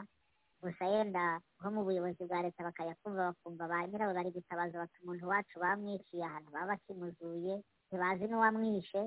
gusa 0.63 0.85
yenda 0.85 1.41
nko 1.61 1.69
mu 1.75 1.81
buyobozi 1.87 2.23
bwa 2.27 2.43
leta 2.43 2.65
bakayakumva 2.69 3.29
bakumva 3.31 3.65
ba 3.71 3.87
nyirawe 3.87 4.13
bari 4.15 4.31
gutabaza 4.37 4.79
bati 4.83 4.97
umuntu 5.03 5.25
wacu 5.29 5.57
bamwiciye 5.63 6.25
ahantu 6.25 6.49
baba 6.51 6.67
bakimuzuye 6.75 7.55
ntibazi 7.89 8.25
n'uwamwishe 8.29 9.03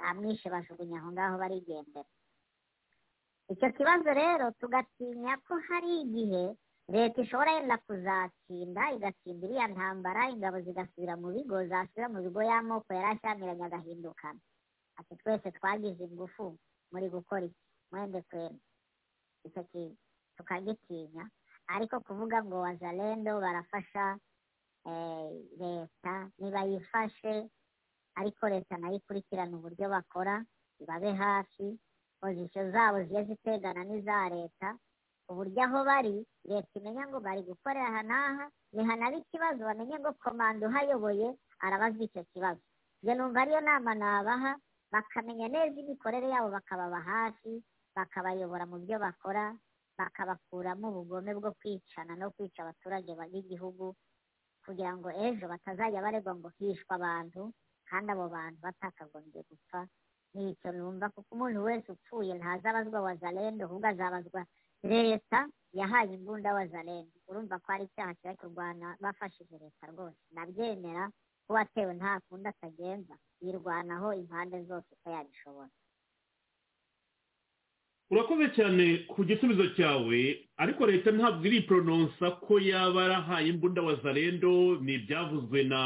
bamwishe 0.00 0.46
bajugunya 0.54 0.98
aho 1.00 1.08
ngaho 1.12 1.36
barigendera. 1.42 2.08
Icyo 3.52 3.68
kibazo 3.76 4.10
rero 4.14 4.50
tugatinya 4.60 5.36
ko 5.46 5.54
hari 5.68 6.00
igihe 6.04 6.44
leta 6.88 7.22
ishobora 7.22 7.52
yenda 7.56 7.76
kuzatsinda 7.86 8.82
igatsinda 8.96 9.44
iriya 9.46 9.66
ntambara 9.72 10.28
ingabo 10.34 10.60
zigasubira 10.64 11.14
mu 11.16 11.28
bigo 11.34 11.56
zasubira 11.70 12.08
mu 12.12 12.18
bigo 12.24 12.40
y'amoko 12.42 12.88
yari 12.92 13.08
ashyamiranye 13.16 13.64
agahindukana. 13.68 14.40
Ati 14.98 15.14
twese 15.20 15.48
twagize 15.56 16.04
ingufu 16.04 16.56
muri 16.92 17.06
gukora 17.08 17.44
iki. 17.48 17.60
Mwende 17.90 18.20
kwenda 18.28 18.60
icyo 19.46 19.62
kintu. 19.70 19.96
Tukagitinya. 20.36 21.24
Ariko 21.66 22.00
kuvuga 22.00 22.44
ngo 22.44 22.60
wazalendo 22.60 23.40
barafasha 23.40 24.18
eh, 24.86 25.30
leta 25.58 26.28
nibayifashe 26.38 27.48
ariko 28.14 28.48
leta 28.48 28.76
na 28.78 28.88
yo 28.92 28.96
ikurikirana 29.00 29.56
uburyo 29.56 29.88
bakora 29.88 30.44
ibabe 30.80 31.12
hafi 31.12 31.78
pozisiyo 32.20 32.70
zabo 32.70 33.02
ziye 33.08 33.24
zitegana 33.24 33.84
n'iza 33.84 34.28
leta 34.28 34.76
ku 35.26 35.34
buryo 35.40 35.62
aho 35.64 35.84
bari 35.88 36.20
leta 36.44 36.68
imenya 36.78 37.08
ngo 37.08 37.18
bari 37.20 37.42
gukorera 37.48 37.88
aha 37.88 38.02
n'aha 38.04 38.44
nihanaba 38.76 39.16
ikibazo 39.16 39.64
bamenye 39.64 39.96
ngo 39.98 40.12
komanda 40.20 40.68
uhayoboye 40.68 41.32
arabazwa 41.64 42.04
icyo 42.04 42.22
kibazo. 42.32 42.60
Njye 43.02 43.14
numva 43.16 43.40
ariyo 43.40 43.60
nama 43.64 43.94
nabaha 43.94 44.52
bakamenya 44.92 45.48
neza 45.48 45.80
imikorere 45.80 46.28
yabo 46.28 46.48
bakababa 46.52 47.00
hafi 47.00 47.64
bakabayobora 47.96 48.66
mu 48.68 48.78
byo 48.84 48.98
bakora 49.00 49.56
bakabakuramo 49.98 50.86
ubugome 50.90 51.32
bwo 51.38 51.50
kwicana 51.58 52.12
no 52.16 52.30
kwica 52.34 52.60
abaturage 52.62 53.12
ba- 53.18 53.28
b'igihugu 53.32 53.94
kugira 54.64 54.92
ngo 54.96 55.08
ejo 55.26 55.44
batazajya 55.52 56.02
baregwa 56.04 56.32
ngo 56.38 56.48
hishwe 56.58 56.92
abantu 56.98 57.42
kandi 57.88 58.08
abo 58.12 58.26
bantu 58.32 58.58
batakagombye 58.66 59.40
gupfa. 59.48 59.80
Ni 60.34 60.50
icyo 60.50 60.72
numva 60.72 61.06
kuko 61.14 61.30
umuntu 61.36 61.62
wese 61.68 61.88
upfuye 61.92 62.32
ntazabazwa 62.34 62.98
wazalendo 63.06 63.64
ahubwo 63.68 63.86
azabazwa 63.92 64.42
leta 64.82 65.38
yahaye 65.78 66.14
imbunda 66.18 66.50
wazalendo 66.56 67.12
urumva 67.28 67.58
ko 67.62 67.68
ari 67.72 67.84
icyaha 67.86 68.14
kiba 68.18 68.34
kurwana 68.40 68.96
bafashije 69.02 69.54
leta 69.62 69.86
rwose. 69.92 70.18
Nabyemera 70.34 71.04
ko 71.46 71.50
watewe 71.54 71.92
nta 71.94 72.20
kundi 72.26 72.48
atagenza 72.48 73.14
yirwanaho 73.44 74.08
impande 74.16 74.64
zose 74.64 74.88
uko 74.96 75.06
yabishobora. 75.14 75.70
Urakoze 78.10 78.48
cyane 78.56 78.98
ku 79.08 79.24
gisubizo 79.24 79.66
cyawe 79.76 80.20
ariko 80.56 80.86
leta 80.86 81.10
ntabwo 81.10 81.46
iriporononsa 81.46 82.30
ko 82.44 82.58
yaba 82.60 83.02
yarahaye 83.02 83.48
imbunda 83.48 83.82
wa 83.82 83.94
zarendo 84.02 84.78
ni 84.80 84.94
ibyavuzwe 84.94 85.62
na 85.64 85.82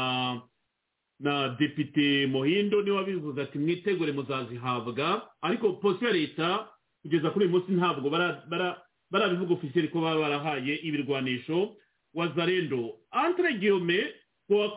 na 1.19 1.49
depite 1.59 2.27
muhindo 2.27 2.81
ni 2.81 2.91
we 2.91 2.97
wabivuze 2.97 3.41
ati 3.41 3.59
mwitegure 3.59 4.11
muzazihabwa. 4.11 5.27
Ariko 5.41 5.73
polisi 5.73 6.05
ya 6.05 6.11
leta 6.11 6.67
kugeza 7.01 7.29
kuri 7.29 7.45
uyu 7.45 7.53
munsi 7.59 7.71
ntabwo 7.71 8.09
bara- 8.09 8.43
bara- 8.49 8.77
barabivuga 9.11 9.53
ofisiyeri 9.53 9.87
ko 9.91 9.99
baba 10.01 10.19
barahaye 10.21 10.75
ibirwanisho 10.79 11.75
wa 12.13 12.27
zarendo 12.35 12.95
entre 13.25 13.53
guillaume 13.53 13.99
kuwa 14.47 14.71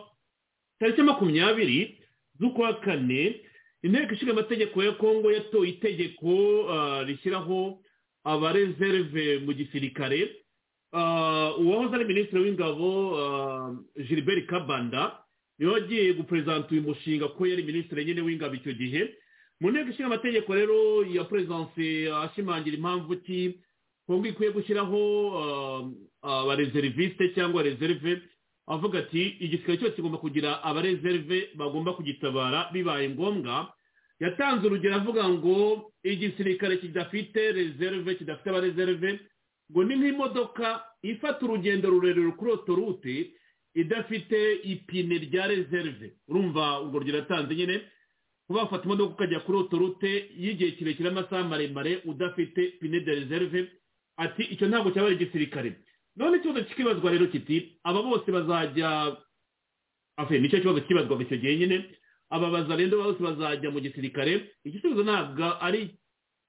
tariki 0.79 1.03
makumyabiri 1.03 1.99
z'ukwa 2.41 2.75
kane 2.81 3.39
inteko 3.83 4.15
ishinga 4.15 4.33
amategeko 4.33 4.83
ya 4.83 4.93
kongo 4.93 5.33
yatoye 5.33 5.71
itegeko 5.71 6.31
ah, 6.71 7.03
rishyiraho 7.05 7.79
abarezerve 8.25 9.39
mu 9.45 9.53
gisirikare. 9.53 10.37
Ah, 10.93 11.55
uwahoze 11.59 11.95
ari 11.95 12.05
minisitiri 12.05 12.43
w'ingabo 12.43 12.89
ah, 13.19 13.75
gilbert 14.09 14.47
kabanda 14.47 15.19
ni 15.59 15.67
we 15.67 15.73
wagiye 15.73 16.13
guperezanta 16.15 16.69
uyu 16.71 16.83
mushinga 16.83 17.29
ko 17.29 17.47
yari 17.47 17.63
minisitiri 17.63 18.05
nyine 18.05 18.21
w'ingabo 18.21 18.55
icyo 18.55 18.73
gihe. 18.73 19.03
Mu 19.61 19.71
nteko 19.71 19.91
ishinga 19.91 20.07
amategeko 20.07 20.55
rero 20.55 21.05
ya 21.07 21.25
perezidansi 21.25 22.09
ashimangira 22.11 22.77
impamvu 22.77 23.17
ki 23.23 23.59
kongo 24.07 24.27
ikwiye 24.27 24.51
gushyiraho 24.53 25.01
ah, 26.23 26.43
abarezeriviste 26.43 27.35
cyangwa 27.35 27.63
rezerve 27.63 28.23
avuga 28.75 28.99
ati 28.99 29.23
igisirikare 29.45 29.79
cyose 29.79 29.95
kigomba 29.97 30.19
kugira 30.19 30.63
abarezerve 30.65 31.49
bagomba 31.55 31.93
kugitabara 31.93 32.71
bibaye 32.73 33.09
ngombwa. 33.11 33.73
Yatanze 34.21 34.67
urugero 34.67 34.95
avuga 34.97 35.29
ngo 35.29 35.93
igisirikare 36.05 36.77
kidafite 36.77 37.53
rezerve 37.53 38.15
kidafite 38.15 38.49
abarezerve 38.51 39.21
ngo 39.73 39.81
ni 39.85 39.95
nk'imodoka 39.97 40.85
ifata 41.03 41.45
urugendo 41.45 41.91
rurerure 41.91 42.33
kuri 42.39 42.51
otorute 42.53 43.15
idafite 43.75 44.39
ipine 44.63 45.19
rya 45.19 45.47
rezerve 45.47 46.13
urumva 46.29 46.81
urwo 46.81 46.99
rugero 46.99 47.19
yatanze 47.19 47.55
nyine? 47.55 47.81
Kuba 48.47 48.61
wafata 48.63 48.85
imodoka 48.85 49.13
ukajya 49.15 49.41
kuri 49.41 49.59
otorute 49.59 50.11
y'igihe 50.39 50.71
kirekire 50.71 51.09
amasaha 51.09 51.45
maremare 51.49 52.03
udafite 52.05 52.79
pine 52.81 53.01
de 53.01 53.15
rezerve 53.15 53.69
ati 54.17 54.43
icyo 54.43 54.69
ntabwo 54.69 54.91
cyaba 54.91 55.07
ari 55.07 55.17
igisirikare. 55.17 55.73
None 56.17 56.37
ikibazo 56.37 56.65
kikibazwa 56.65 57.11
rero 57.11 57.27
kiti 57.27 57.79
aba 57.85 58.03
bose 58.03 58.29
bazajya 58.33 59.17
afe 60.17 60.39
ni 60.39 60.49
cyo 60.49 60.61
kibazo 60.61 60.81
kibazwaga 60.81 61.25
icyo 61.25 61.37
gihe 61.37 61.57
nyine. 61.57 61.77
Aba 62.31 62.51
bazarendo 62.51 62.97
bose 63.03 63.21
bazajya 63.23 63.71
mu 63.71 63.81
gisirikare. 63.81 64.53
Igisubizo 64.65 65.03
ntabwo 65.05 65.57
ari 65.61 65.97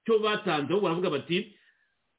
cyo 0.05 0.19
batanze 0.19 0.71
ahubwo 0.71 0.87
baravuga 0.87 1.09
bati 1.09 1.55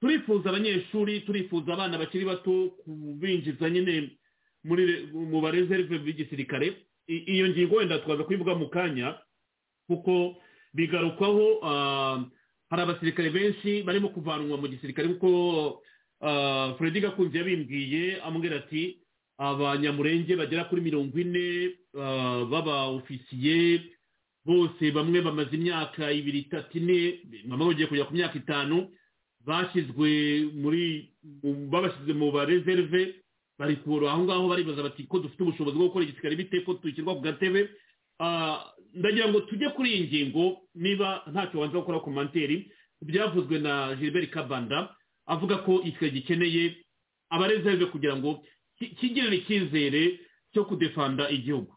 turifuza 0.00 0.48
abanyeshuri 0.50 1.20
turifuza 1.20 1.72
abana 1.72 1.98
bakiri 1.98 2.24
bato 2.24 2.76
kubinjiza 2.84 3.70
nyine 3.70 4.16
muri 4.64 5.08
mu 5.12 5.40
barezerve 5.40 5.98
b'igisirikare. 5.98 6.76
Iyo 7.06 7.48
ngingo 7.48 7.76
wenda 7.76 7.98
twaza 7.98 8.24
kuyivuga 8.24 8.54
mu 8.54 8.68
kanya 8.68 9.16
kuko 9.86 10.36
bigarukwaho 10.74 11.60
ah, 11.62 12.24
hari 12.70 12.82
abasirikare 12.82 13.30
benshi 13.30 13.82
barimo 13.84 14.08
kuvanwa 14.08 14.56
mu 14.56 14.68
gisirikare 14.68 15.08
kuko 15.08 15.82
ah, 16.20 16.74
Freddy 16.78 17.00
Gakunzi 17.00 17.38
yabimbwiye 17.38 18.20
amubwira 18.22 18.56
ati 18.56 18.98
abanyamurenge 19.38 20.36
bagera 20.36 20.64
kuri 20.64 20.80
mirongo 20.82 21.18
ine 21.18 21.70
ah, 22.00 22.44
baba 22.50 22.86
ofisiye 22.94 23.80
bose 24.44 24.90
bamwe 24.92 25.20
bamaze 25.20 25.56
imyaka 25.56 26.12
ibiri 26.12 26.38
itatu 26.46 26.78
ine 26.78 27.18
bamwe 27.48 27.66
bagiye 27.74 27.86
kujya 27.88 28.04
ku 28.04 28.14
myaka 28.14 28.38
itanu 28.38 28.88
bashyizwe 29.46 30.08
muri 30.54 31.10
mu- 31.42 31.68
babashyize 31.70 32.12
mu 32.12 32.32
barezerve 32.32 33.14
bari 33.58 33.76
kubura 33.76 34.10
aho 34.12 34.24
ngaho 34.24 34.48
baribaza 34.48 34.82
bati 34.82 35.04
ko 35.08 35.18
dufite 35.18 35.42
ubushobozi 35.42 35.76
bwo 35.76 35.86
gukora 35.88 36.04
igisirikare 36.04 36.36
bite 36.36 36.60
ko 36.64 36.74
dushyirwa 36.82 37.14
ku 37.14 37.20
gatebe 37.20 37.68
Ah, 38.20 38.62
ndagira 38.94 39.26
ngo 39.28 39.40
tujye 39.50 39.68
kuri 39.74 39.90
iyi 39.90 40.06
ngingo 40.06 40.62
niba 40.78 41.26
ntacyo 41.26 41.58
wanza 41.60 41.78
gukora 41.82 41.98
komanteri 41.98 42.70
byavuzwe 43.02 43.58
na 43.58 43.90
gilbert 43.98 44.30
kabanda 44.30 44.94
avuga 45.26 45.56
ko 45.66 45.72
igisirikare 45.82 46.10
gikeneye 46.16 46.64
abarezerve 47.30 47.86
kugira 47.92 48.16
ngo 48.16 48.30
ki- 48.78 48.94
kigirire 48.98 49.36
icyizere 49.40 50.02
cyo 50.52 50.64
kudefanda 50.68 51.26
igihugu. 51.30 51.72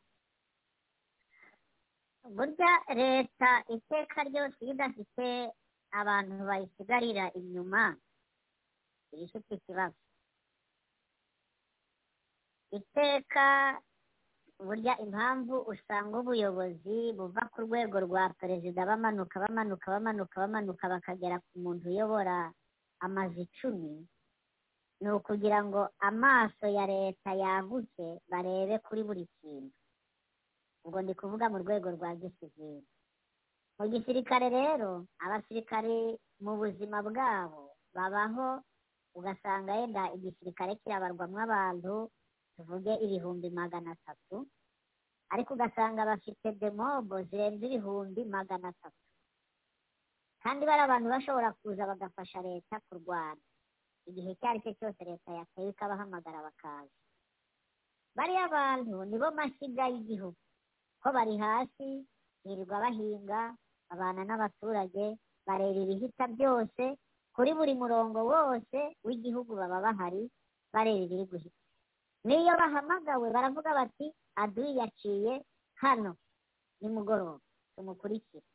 Burya 2.36 2.72
leta 2.96 3.52
iteka 3.76 4.24
ryose 4.28 4.58
iyo 4.62 4.74
idafite 4.76 5.28
abantu 5.96 6.44
bayisigarira 6.50 7.32
inyuma 7.40 7.96
ifite 9.16 9.56
ikibazo 9.56 9.96
iteka 12.72 13.80
burya 14.60 14.94
impamvu 15.00 15.56
usanga 15.72 16.20
ubuyobozi 16.20 17.14
buva 17.18 17.42
ku 17.54 17.62
rwego 17.66 18.00
rwa 18.06 18.30
perezida 18.40 18.84
bamanuka 18.86 19.40
bamanuka 19.40 19.88
bamanuka 19.92 20.36
bamanuka 20.44 20.84
bakagera 20.90 21.40
ku 21.48 21.54
muntu 21.64 21.88
uyobora 21.90 22.52
amazu 23.00 23.42
icumi 23.46 24.08
ni 25.02 25.10
ukugira 25.12 25.60
ngo 25.66 25.82
amaso 26.00 26.66
ya 26.78 26.86
leta 26.90 27.32
yagutse 27.44 28.06
barebe 28.30 28.76
kuri 28.86 29.02
buri 29.08 29.26
kintu. 29.42 29.74
Ubwo 30.86 31.00
ndi 31.02 31.14
kuvuga 31.20 31.46
mu 31.52 31.58
rwego 31.62 31.88
rwa 31.96 32.16
gisivili. 32.16 32.88
Mu 33.78 33.86
gisirikare 33.92 34.48
rero 34.50 35.06
abasirikare 35.24 36.18
mu 36.44 36.52
buzima 36.58 36.98
bwabo 37.08 37.64
babaho 37.96 38.48
ugasanga 39.18 39.74
yenda 39.80 40.04
igisirikare 40.16 40.76
kirabarwamo 40.82 41.38
abantu 41.46 42.10
tuvuge 42.56 42.94
ibihumbi 43.06 43.50
magana 43.54 43.92
atatu 43.94 44.48
ariko 45.30 45.54
ugasanga 45.54 46.06
bafite 46.10 46.48
demobo 46.62 47.16
zirenze 47.30 47.66
ibihumbi 47.68 48.22
magana 48.26 48.68
atatu. 48.74 49.07
Kandi 50.48 50.64
bari 50.64 50.82
abantu 50.88 51.08
bashobora 51.12 51.52
kuza 51.60 51.84
bagafasha 51.84 52.40
leta 52.40 52.80
kurwana. 52.88 53.42
Igihe 54.08 54.32
icyo 54.32 54.46
ari 54.48 54.64
cyo 54.64 54.72
cyose 54.80 55.02
leta 55.04 55.30
yatewe 55.36 55.70
ikabahamagara 55.76 56.40
bakaza. 56.48 56.96
Bariya 58.16 58.48
bantu 58.48 59.04
nibo 59.04 59.28
mashyiga 59.36 59.92
y'igihugu. 59.92 60.40
Ko 61.04 61.08
bari 61.12 61.36
hasi 61.38 62.08
birirwa 62.48 62.80
bahinga 62.80 63.42
babana 63.92 64.24
n'abaturage 64.24 65.20
bareba 65.44 65.80
ibihita 65.84 66.32
byose 66.32 66.84
kuri 67.36 67.52
buri 67.52 67.74
murongo 67.76 68.20
wose 68.32 68.80
w'igihugu 69.04 69.52
baba 69.52 69.84
bahari 69.84 70.32
bareba 70.72 71.04
ibiri 71.04 71.26
guhita. 71.28 71.60
N'iyo 72.24 72.54
bahamagawe 72.56 73.28
baravuga 73.36 73.76
bati 73.76 74.08
aduyi 74.40 74.80
yaciye 74.80 75.44
hano. 75.84 76.16
Nimugoroba. 76.80 77.44
Tumukurikire. 77.76 78.48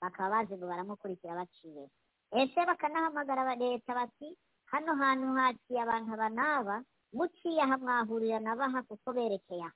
Bakaba 0.00 0.30
bazi 0.44 0.54
ngo 0.56 0.66
baramukurikira 0.66 1.34
baciye 1.40 1.84
ese 2.32 2.60
bakanahamagara 2.66 3.54
leta 3.56 3.94
bati 3.94 4.28
hano 4.72 4.94
hantu 5.00 5.26
haciye 5.38 5.78
abantu 5.82 6.10
aba 6.14 6.28
n'aba 6.30 6.76
muciye 7.12 7.62
aha 7.62 7.76
mwahurira 7.78 8.38
na 8.40 8.54
baha 8.56 8.82
kuko 8.86 9.12
berekeye 9.12 9.62
aha. 9.66 9.74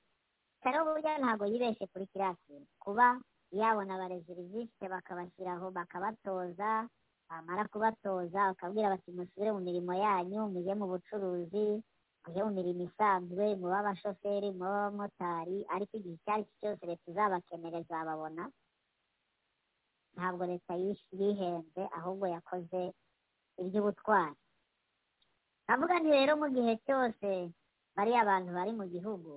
Rero 0.65 0.81
burya 0.87 1.19
ntabwo 1.21 1.45
yibeshye 1.45 1.85
kuri 1.93 2.07
kiriya 2.09 2.33
kintu. 2.47 2.65
Kuba 2.81 3.19
yabona 3.51 3.93
abarezeriviste 3.95 4.85
bakabashyiraho 4.89 5.69
bakabatoza 5.71 6.89
bamara 7.29 7.67
kubatoza 7.69 8.39
bakabwira 8.49 8.89
bati 8.89 9.11
musubire 9.13 9.51
mu 9.53 9.61
mirimo 9.61 9.93
yanyu 9.93 10.47
mujye 10.49 10.73
mu 10.79 10.85
bucuruzi 10.89 11.83
mujye 12.25 12.41
mu 12.45 12.51
mirimo 12.57 12.81
isanzwe 12.89 13.45
mube 13.61 13.75
abashoferi 13.77 14.49
mube 14.57 14.73
abamotari. 14.73 15.57
Ariko 15.69 15.93
igihe 16.01 16.15
icyo 16.17 16.31
ari 16.33 16.43
cyo 16.47 16.55
cyose 16.61 16.83
leta 16.89 17.05
izabakenera 17.11 17.77
izababona. 17.85 18.43
Ntabwo 20.15 20.43
leta 20.51 20.73
yihenze 21.19 21.81
ahubwo 21.97 22.25
yakoze 22.35 22.81
iby'ubutwari. 23.61 24.37
Ndavuga 25.65 25.95
nti 25.99 26.09
rero 26.17 26.33
mu 26.41 26.47
gihe 26.55 26.73
cyose 26.85 27.27
bariya 27.95 28.19
abantu 28.23 28.49
bari 28.57 28.71
mu 28.79 28.85
gihugu 28.93 29.31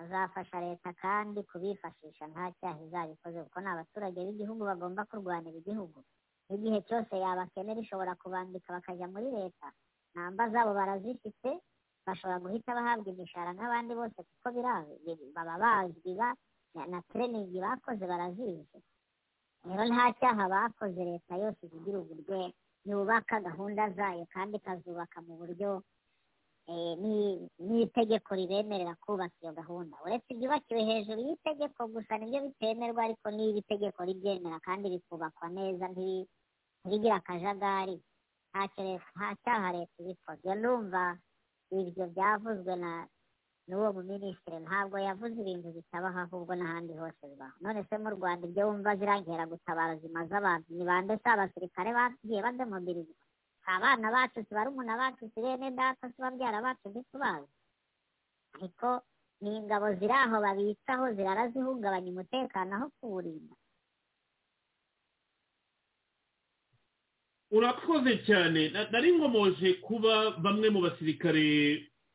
azafasha 0.00 0.56
leta 0.60 0.90
kandi 1.02 1.40
kubifashisha 1.50 2.24
nta 2.32 2.44
cyaha 2.58 2.80
izabikoze 2.86 3.38
kuko 3.44 3.58
ni 3.60 3.68
abaturage 3.70 4.18
b'igihugu 4.26 4.62
bagomba 4.70 5.04
kurwanira 5.08 5.56
igihugu. 5.62 5.98
N'igihe 6.48 6.78
cyose 6.88 7.12
yabakenera 7.24 7.80
ishobora 7.80 8.12
kubambika 8.20 8.72
bakajya 8.76 9.06
muri 9.12 9.28
leta 9.30 9.68
namba 10.14 10.48
zabo 10.52 10.72
barazifite 10.74 11.50
bashobora 12.06 12.42
guhita 12.42 12.74
bahabwa 12.76 13.08
imishahara 13.12 13.52
nk'abandi 13.54 13.92
bose 13.94 14.18
kuko 14.28 14.46
baba 15.36 15.54
bazwi 15.62 16.12
na 16.74 16.98
tereningi 17.08 17.58
bakoze 17.60 18.04
barazizi 18.10 18.78
rero 19.66 19.82
nta 19.88 20.06
cyaha 20.18 20.44
bakoze 20.54 21.00
leta 21.10 21.32
yose 21.42 21.60
ivugira 21.66 21.98
uburyo 22.02 22.38
yubaka 22.88 23.34
gahunda 23.46 23.90
zayo 23.96 24.24
kandi 24.34 24.56
ikazubaka 24.58 25.16
mu 25.26 25.34
buryo 25.40 25.70
n'itegeko 27.66 28.30
ribemerera 28.34 28.94
kubaka 29.04 29.34
iyo 29.42 29.52
gahunda. 29.52 29.96
Uretse 30.04 30.28
ibyubakiwe 30.34 30.80
hejuru 30.88 31.20
y'itegeko 31.26 31.80
gusa 31.94 32.18
ni 32.18 32.26
byo 32.30 32.40
bitemerwa 32.46 33.00
ariko 33.04 33.26
niba 33.30 33.58
itegeko 33.62 34.00
ribyemera 34.04 34.58
kandi 34.66 34.88
rikubakwa 34.94 35.48
neza 35.50 35.84
ntirigire 35.92 37.14
akajagari. 37.18 37.96
Nta 38.54 39.28
cyaha 39.42 39.68
leta 39.76 39.96
ibikoze 40.02 40.50
ndumva 40.54 41.02
ibyo 41.70 42.04
byavuzwe 42.14 42.72
na 42.76 42.92
n'uwo 43.68 43.88
muminisitiri 43.96 44.58
ntabwo 44.66 44.96
yavuze 44.98 45.36
ibintu 45.40 45.68
bitabaho 45.76 46.18
ahubwo 46.26 46.52
n'ahandi 46.58 46.92
hose 47.00 47.22
bibaho 47.30 47.56
none 47.62 47.80
se 47.88 47.94
mu 48.02 48.10
rwanda 48.16 48.42
ibyo 48.48 48.62
wumva 48.68 48.96
zirangera 48.98 49.46
gutabara 49.52 49.94
zimaze 50.02 50.34
abantu. 50.36 50.68
Ni 50.74 50.84
bande 50.84 51.14
si 51.22 51.28
abasirikare 51.30 51.90
bagiye 51.98 52.42
bademobirizwa 52.42 53.22
si 53.62 53.68
abana 53.76 54.06
bacu 54.14 54.38
si 54.46 54.52
barumuna 54.54 54.96
bacu 55.00 55.24
si 55.32 55.38
bene 55.40 55.70
data 55.70 56.04
si 56.10 56.18
babyara 56.22 56.58
bacu 56.66 56.86
ntitubazi 56.90 57.50
ariko 58.58 58.88
ni 59.40 59.50
ingabo 59.58 59.86
ziri 59.98 60.12
aho 60.14 60.36
babitsaho 60.44 61.04
zirara 61.16 61.48
zihungabanya 61.54 62.10
umutekano 62.12 62.72
aho 62.76 62.86
kuwurinda. 62.98 63.54
Urakoze 67.50 68.18
cyane. 68.26 68.70
Nari 68.90 69.12
ngomoje 69.18 69.74
kuba 69.84 70.30
bamwe 70.40 70.70
mu 70.72 70.80
basirikare 70.80 71.44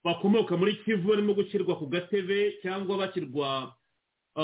bakomoka 0.07 0.55
muri 0.57 0.75
kivu 0.88 1.03
barimo 1.09 1.34
gushyirwa 1.35 1.75
ku 1.79 1.85
gatebe 1.91 2.39
cyangwa 2.63 2.97
bashyirwa 3.01 3.73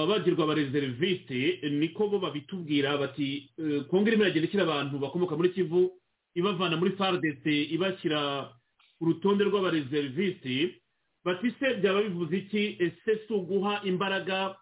bagirwa 0.09 0.43
abareseriviste 0.43 1.61
niko 1.71 2.07
bo 2.11 2.19
babitubwira 2.19 2.97
bati 2.97 3.47
kongo 3.89 4.07
irimo 4.11 4.23
iragenda 4.27 4.47
ishyira 4.47 4.63
abantu 4.67 4.99
bakomoka 4.99 5.37
muri 5.39 5.49
kivu 5.55 5.91
ibavana 6.35 6.75
muri 6.77 6.91
fardese 6.99 7.53
ibashyira 7.75 8.49
ku 8.97 9.05
rutonde 9.05 9.43
rw'abareseriviste 9.47 10.81
bati 11.25 11.47
se 11.59 11.73
byaba 11.79 12.01
bivuze 12.03 12.35
iki? 12.37 12.63
Ese 12.83 13.11
si 13.27 13.33
uguha 13.33 13.81
imbaraga 13.85 14.55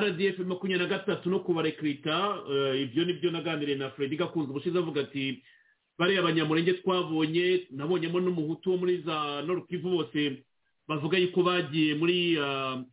rdf 0.00 0.38
makumyabiri 0.46 0.78
na 0.88 0.92
gatatu 0.94 1.30
no 1.30 1.40
kubarekrita 1.40 2.16
ibyo 2.84 3.04
ni 3.04 3.12
byo 3.18 3.30
naganiriye 3.30 3.76
na 3.78 3.90
fredi 3.90 4.16
gakunze 4.16 4.50
ubushize 4.50 4.78
avuga 4.78 5.00
ati 5.00 5.42
bariya 6.00 6.20
abanyamurenge 6.24 6.72
twabonye 6.80 7.66
nabonyemo 7.76 8.20
n'umuhutu 8.24 8.70
wo 8.72 8.76
muri 8.80 9.02
za 9.04 9.44
kivu 9.68 9.90
bose 10.00 10.40
bavuga 10.88 11.18
yuko 11.20 11.42
bagiye 11.44 11.94
muri 11.94 12.34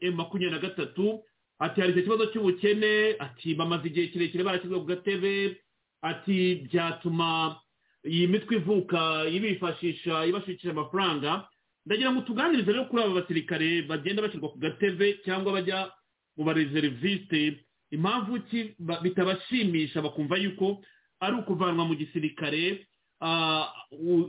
emu 0.04 0.16
makumyabiri 0.20 0.52
na 0.52 0.60
gatatu. 0.60 1.24
Ati 1.60 1.82
hari 1.82 1.92
icyo 1.96 2.04
kibazo 2.04 2.26
cy'ubukene? 2.32 3.16
Ati 3.20 3.56
bamaze 3.56 3.88
igihe 3.88 4.08
kirekire 4.14 4.44
barashyizwe 4.44 4.78
ku 4.80 4.86
gatebe. 4.86 5.58
Ati 6.04 6.68
byatuma 6.70 7.58
iyi 8.06 8.28
mitwe 8.28 8.56
ivuka 8.62 9.26
ibifashisha 9.32 10.26
ibashishije 10.30 10.70
amafaranga. 10.70 11.48
Ndagira 11.88 12.12
ngo 12.12 12.22
tuganirize 12.22 12.70
rero 12.72 12.86
kuri 12.86 13.02
aba 13.04 13.18
basirikare 13.24 13.82
bagenda 13.90 14.22
bashyirwa 14.22 14.50
ku 14.54 14.60
gatebe 14.60 15.18
cyangwa 15.26 15.54
bajya 15.58 15.90
mu 16.38 16.44
bareseriviste 16.46 17.64
impamvu 17.92 18.40
ki 18.52 18.76
bitabashimisha 19.04 20.02
bakumva 20.06 20.38
yuko 20.38 20.84
ari 21.20 21.36
ukuvanwa 21.42 21.86
mu 21.90 21.96
gisirikare 21.96 22.86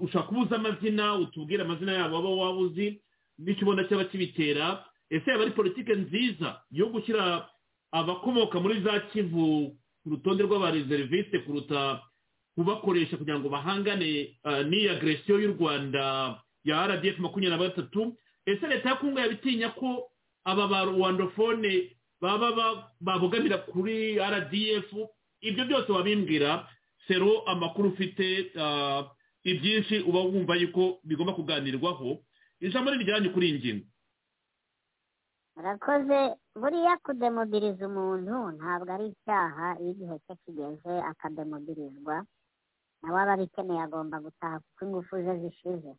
ushaka 0.03 0.27
kubuza 0.29 0.57
amazina 0.57 1.15
utubwire 1.15 1.63
amazina 1.63 1.93
yabo 1.93 2.17
waba 2.17 2.29
waba 2.31 2.59
uzi 2.59 3.01
n'icyo 3.39 3.63
ubona 3.63 3.85
cyaba 3.89 4.05
kibitera. 4.05 4.85
Ese 5.11 5.31
yaba 5.31 5.43
ari 5.43 5.51
politiki 5.53 5.93
nziza 5.93 6.61
yo 6.71 6.87
gushyira 6.89 7.49
abakomoka 7.93 8.61
muri 8.61 8.81
za 8.81 9.01
kivu 9.01 9.77
ku 10.03 10.11
rutonde 10.11 10.43
rw'abareseriviste 10.45 11.39
kuruta 11.45 12.01
kubakoresha 12.55 13.17
kugira 13.17 13.39
ngo 13.39 13.49
bahangane 13.49 14.37
n'iyi 14.69 14.89
agresiyo 14.89 15.39
y'u 15.41 15.53
rwanda 15.59 16.37
ya 16.65 16.87
rdf 16.87 17.19
makumyabiri 17.19 17.51
na 17.51 17.59
gatatu. 17.69 18.17
Ese 18.47 18.67
leta 18.67 18.89
ya 18.89 18.97
kongo 18.97 19.21
yabitinya 19.21 19.69
ko 19.77 20.11
aba 20.45 20.67
ba 20.69 20.85
rwandofone 20.85 21.97
baba 22.21 22.89
babogamira 23.01 23.59
kuri 23.59 24.19
rdf 24.19 24.89
ibyo 25.41 25.65
byose 25.65 25.93
wabimbwira 25.93 26.67
sero 27.09 27.43
amakuru 27.49 27.89
ufite 27.89 28.53
ibyinshi 29.45 30.01
uba 30.09 30.21
wumva 30.21 30.55
yuko 30.61 31.01
bigomba 31.05 31.33
kuganirwaho. 31.33 32.19
Ijambo 32.61 32.91
rijyanye 32.93 33.29
kuri 33.33 33.47
iyi 33.49 33.59
ngingo. 33.59 33.87
Murakoze. 35.57 36.37
Buriya 36.61 36.97
kudemobiliza 37.07 37.87
umuntu 37.87 38.35
ntabwo 38.59 38.91
ari 38.95 39.07
icyaha 39.15 39.67
iyo 39.81 39.91
igihe 39.95 40.17
cye 40.27 40.35
kigeze 40.43 40.93
akademobilizwa. 41.11 42.17
Nawe 43.03 43.19
aba 43.23 43.33
abikeneye 43.39 43.81
agomba 43.87 44.19
gutaha 44.21 44.59
kuko 44.61 44.81
ingufu 44.85 45.15
ze 45.25 45.35
zishize. 45.43 45.93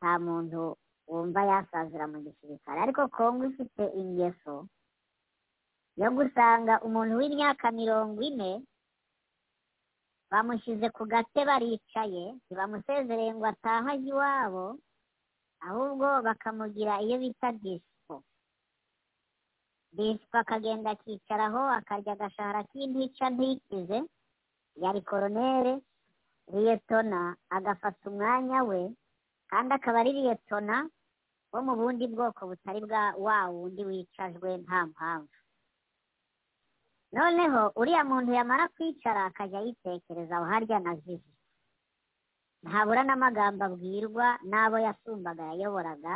Nta 0.00 0.12
muntu 0.18 0.76
wumva 1.08 1.40
yasazira 1.44 2.04
mu 2.08 2.18
gisirikare. 2.24 2.78
Ariko 2.80 3.08
kongo 3.12 3.44
ifite 3.52 3.84
ingeso 4.00 4.64
yo 6.00 6.08
gusanga 6.16 6.80
umuntu 6.80 7.16
w'imyaka 7.20 7.68
mirongo 7.70 8.16
ine 8.24 8.64
bamushyize 10.30 10.86
ku 10.96 11.02
gate 11.12 11.40
baricaye 11.48 12.24
ntibamusezereye 12.46 13.32
ngo 13.34 13.46
atahe 13.52 13.88
ajye 13.94 14.10
iwabo 14.14 14.66
ahubwo 15.66 16.06
bakamugira 16.26 16.94
iyo 17.04 17.16
bita 17.22 17.48
disipo 17.62 18.14
disipo 19.96 20.36
akagenda 20.38 20.90
akicaraho 20.94 21.60
akarya 21.78 22.12
agashahara 22.14 22.62
k'intica 22.70 23.26
ntikize. 23.34 23.98
Yari 24.82 25.00
koronere 25.02 25.72
riyetona 26.52 27.36
agafata 27.56 28.02
umwanya 28.10 28.62
we 28.70 28.80
kandi 29.50 29.70
akaba 29.74 29.98
ari 30.00 30.12
riyetona 30.16 30.76
wo 31.52 31.58
mu 31.66 31.74
bundi 31.78 32.06
bwoko 32.06 32.40
butari 32.50 32.80
bwa 32.86 33.02
wa 33.24 33.38
wundi 33.50 33.82
wicajwe 33.88 34.48
nta 34.62 34.80
mpamvu. 34.90 35.36
Noneho 37.12 37.72
uriya 37.80 38.02
muntu 38.04 38.30
yamara 38.32 38.68
kwicara 38.74 39.24
akajya 39.28 39.60
yitekereza 39.66 40.36
aho 40.36 40.44
harya 40.52 40.78
na 40.80 40.94
zizi 41.02 41.32
ntabura 42.62 43.02
n'amagambo 43.04 43.64
abwirwa 43.64 44.26
n'abo 44.50 44.76
yasumbaga 44.86 45.42
yayoboraga. 45.50 46.14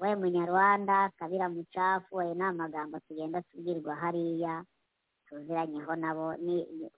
We 0.00 0.10
munyarwanda 0.16 0.96
kabira 1.18 1.46
mucafu 1.48 2.20
ayo 2.20 2.34
ni 2.34 2.42
amagambo 2.44 2.98
tugenda 3.06 3.42
tubwirwa 3.42 3.94
hariya 4.02 4.64
tuziranyeho 5.28 5.92
nabo. 5.96 6.34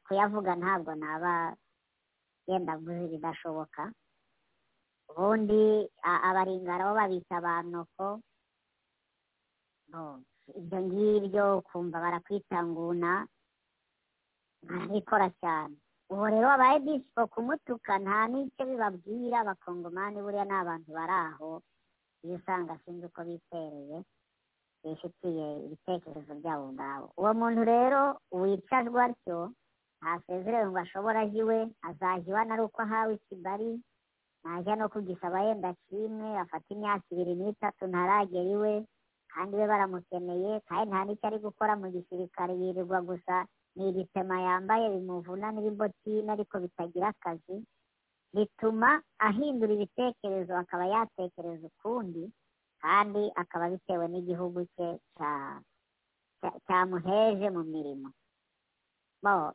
Kuyavuga 0.07 0.53
ntabwo 0.57 0.95
naba 0.95 1.57
yenda 2.47 2.79
mvuze 2.79 3.05
ibidashoboka. 3.05 3.93
Ubundi 5.11 5.91
abaringara 6.03 6.89
bo 6.89 6.95
babita 6.97 7.37
abanoko 7.37 8.07
ibyo 10.59 10.78
ngibyo 10.86 11.44
ukumva 11.60 11.97
barakwitanguna 12.05 13.10
barabikora 14.69 15.28
cyane. 15.40 15.74
Ubu 16.10 16.24
rero 16.28 16.47
wabaye 16.48 16.78
disipo 16.85 17.27
kumutuka 17.32 17.93
nta 18.05 18.28
n'icyo 18.31 18.62
bibabwira 18.69 19.36
abakongomani 19.40 20.19
buriya 20.23 20.44
ni 20.44 20.55
abantu 20.60 20.89
bari 20.93 21.16
aho. 21.27 21.51
Iyo 22.24 22.36
usanga 22.36 22.78
sinzi 22.85 23.06
uko 23.09 23.20
bitereye 23.24 23.98
bifitiye 24.85 25.47
ibitekerezo 25.66 26.32
byabo 26.40 26.66
ngabo. 26.73 27.06
Uwo 27.19 27.32
muntu 27.35 27.60
rero 27.64 28.01
wicajwe 28.31 28.98
atyo 29.05 29.39
ntasezerewe 30.02 30.66
ngo 30.70 30.78
ashobore 30.85 31.19
ajya 31.24 31.40
iwe 31.43 31.59
azajya 31.89 32.28
iwe 32.31 32.39
ari 32.52 32.62
uko 32.66 32.78
ahawe 32.82 33.12
ikibari 33.14 33.70
najya 34.44 34.74
no 34.77 34.86
kugisaba 34.93 35.39
yenda 35.47 35.70
kimwe 35.89 36.28
afata 36.43 36.69
imyaka 36.74 37.06
ibiri 37.14 37.35
n'itatu 37.39 37.82
ntaragera 37.86 38.51
iwe 38.56 38.73
we 39.57 39.67
baramukeneye 39.67 40.61
kandi 40.69 40.91
nta 40.91 41.01
n'icyo 41.05 41.27
ari 41.29 41.39
gukora 41.41 41.73
mu 41.81 41.87
gisirikare 41.95 42.53
yirirwa 42.61 43.01
gusa 43.09 43.47
ni 43.77 43.89
ibitema 43.89 44.37
yambaye 44.47 44.85
bimuvuna 44.95 45.47
n'ibibotine 45.53 46.29
ariko 46.33 46.55
bitagira 46.61 47.09
akazi 47.17 47.57
bituma 48.35 49.01
ahindura 49.19 49.73
ibitekerezo 49.77 50.53
akaba 50.57 50.85
yatekereza 50.93 51.65
ukundi 51.73 52.23
kandi 52.83 53.23
akaba 53.43 53.71
bitewe 53.73 54.05
n'igihugu 54.09 54.61
cye 54.77 54.89
cyamuheje 56.67 57.47
mu 57.57 57.63
mirimo 57.65 58.09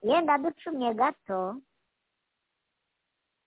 yenda 0.04 0.38
ducumye 0.38 0.94
gato 0.94 1.62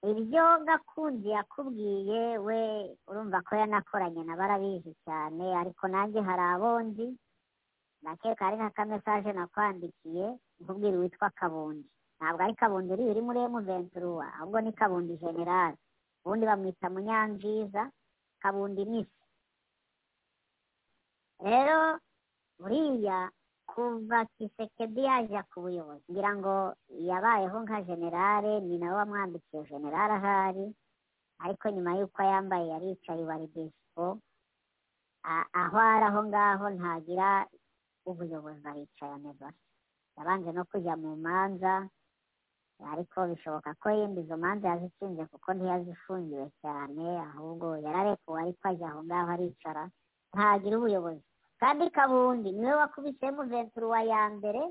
ibyo 0.02 0.44
gakundi 0.64 1.28
yakubwiye 1.30 2.38
we 2.38 2.60
urumva 3.08 3.42
ko 3.44 3.52
yanakoranye 3.60 4.24
na 4.24 4.36
barabizi 4.36 4.92
cyane 5.04 5.44
ariko 5.60 5.88
nanjye 5.88 6.20
hari 6.24 6.42
abonzi. 6.54 7.06
Ndakeka 8.02 8.46
ari 8.46 8.56
nka 8.56 8.70
kamesaje 8.70 9.32
nakwandikiye 9.32 10.26
nkubwira 10.60 10.96
witwa 10.98 11.28
kabundi. 11.30 11.84
Ntabwo 12.16 12.40
ari 12.42 12.54
kabundi 12.56 12.92
uri 12.92 13.04
uri 13.12 13.20
muri 13.20 13.38
emuventuruwa 13.44 14.26
ahubwo 14.40 14.60
ni 14.60 14.72
kabundi 14.72 15.16
generale 15.20 15.76
ubundi 16.24 16.44
bamwita 16.46 16.88
munyanziza 16.90 17.82
kabundi 18.42 18.84
misi 18.84 19.20
rero 21.40 21.98
buriya 22.60 23.30
kuva 23.70 24.18
kisekedi 24.34 25.00
yajya 25.08 25.42
ku 25.50 25.56
buyobozi 25.64 26.04
ngira 26.10 26.30
ngo 26.38 26.54
yabayeho 27.08 27.56
nka 27.64 27.78
generale 27.88 28.52
ni 28.66 28.76
nawe 28.78 28.94
wamwambikiye 29.00 29.62
generale 29.70 30.12
ahari 30.18 30.66
ariko 31.44 31.64
nyuma 31.70 31.90
y'uko 31.98 32.20
yambaye 32.22 32.66
yaricaye 32.72 33.22
wari 33.30 33.46
desipo 33.54 34.06
aho 35.62 35.76
ari 35.92 36.04
aho 36.10 36.20
ngaho 36.28 36.66
ntagira 36.76 37.28
ubuyobozi 38.10 38.64
aricaye 38.68 39.12
ameze 39.14 39.48
yabanje 40.16 40.50
no 40.52 40.62
kujya 40.70 40.94
mu 41.02 41.10
manza 41.24 41.74
ariko 42.92 43.18
bishoboka 43.30 43.70
ko 43.80 43.86
yenda 43.92 44.20
izo 44.20 44.36
manza 44.36 44.68
yazitsinze 44.72 45.22
kuko 45.30 45.48
ntiyazifungiwe 45.54 46.46
cyane 46.60 47.04
ahubwo 47.28 47.66
yararekuwe 47.84 48.38
ariko 48.42 48.62
ajya 48.68 48.88
aho 48.90 49.00
ngaho 49.06 49.30
aricara 49.36 49.84
ntagira 50.32 50.74
ubuyobozi. 50.78 51.29
Kandi 51.60 51.90
kabundi 51.90 52.52
ni 52.52 52.66
we 52.66 52.74
wakubisemo 52.74 53.42
venturuwa 53.44 54.00
ya 54.02 54.30
mbere 54.30 54.62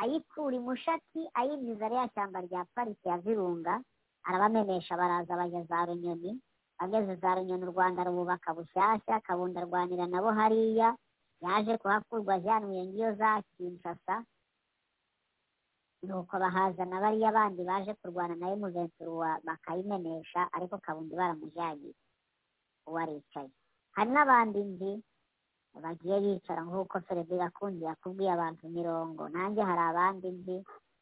ayikura 0.00 0.56
imushati 0.56 1.20
ayinjiza 1.34 1.88
rya 1.88 2.08
shyamba 2.14 2.40
rya 2.40 2.64
parike 2.74 3.08
ya 3.08 3.18
virunga 3.18 3.80
arabamenesha 4.24 4.96
baraza 4.96 5.36
bajya 5.36 5.62
za 5.64 5.84
runyoni. 5.86 6.40
Bageze 6.80 7.14
za 7.16 7.34
runyoni 7.34 7.62
u 7.64 7.70
rwanda 7.72 8.04
rububaka 8.04 8.54
bushyashya 8.54 9.20
kabundi 9.20 9.58
arwanira 9.58 10.06
nabo 10.06 10.30
hariya. 10.32 10.96
Yaje 11.40 11.78
kuhakurwa 11.78 12.34
ajyanwe 12.34 12.84
ngiyo 12.86 13.14
za 13.14 13.42
kinshasa. 13.56 14.24
Nuko 16.02 16.38
bahazana 16.38 17.00
bariya 17.00 17.32
bandi 17.32 17.62
baje 17.64 17.94
kurwana 17.94 18.34
na 18.34 18.50
emuventuruwa 18.52 19.38
bakayimenesha 19.44 20.48
ariko 20.52 20.78
kabundi 20.78 21.14
baramujyagiye 21.16 21.94
uwo 22.86 22.98
aricaye 22.98 23.50
hari 23.96 24.10
n'abandi 24.10 24.58
nzi 24.60 24.92
bagiye 25.82 26.16
bicara 26.24 26.62
nk'uko 26.66 26.96
feredi 27.06 27.34
gakundi 27.42 27.82
yakubwiye 27.84 28.30
abantu 28.32 28.64
mirongo 28.76 29.22
nanjye 29.34 29.62
hari 29.68 29.82
abandi 29.90 30.26
nzi 30.36 30.56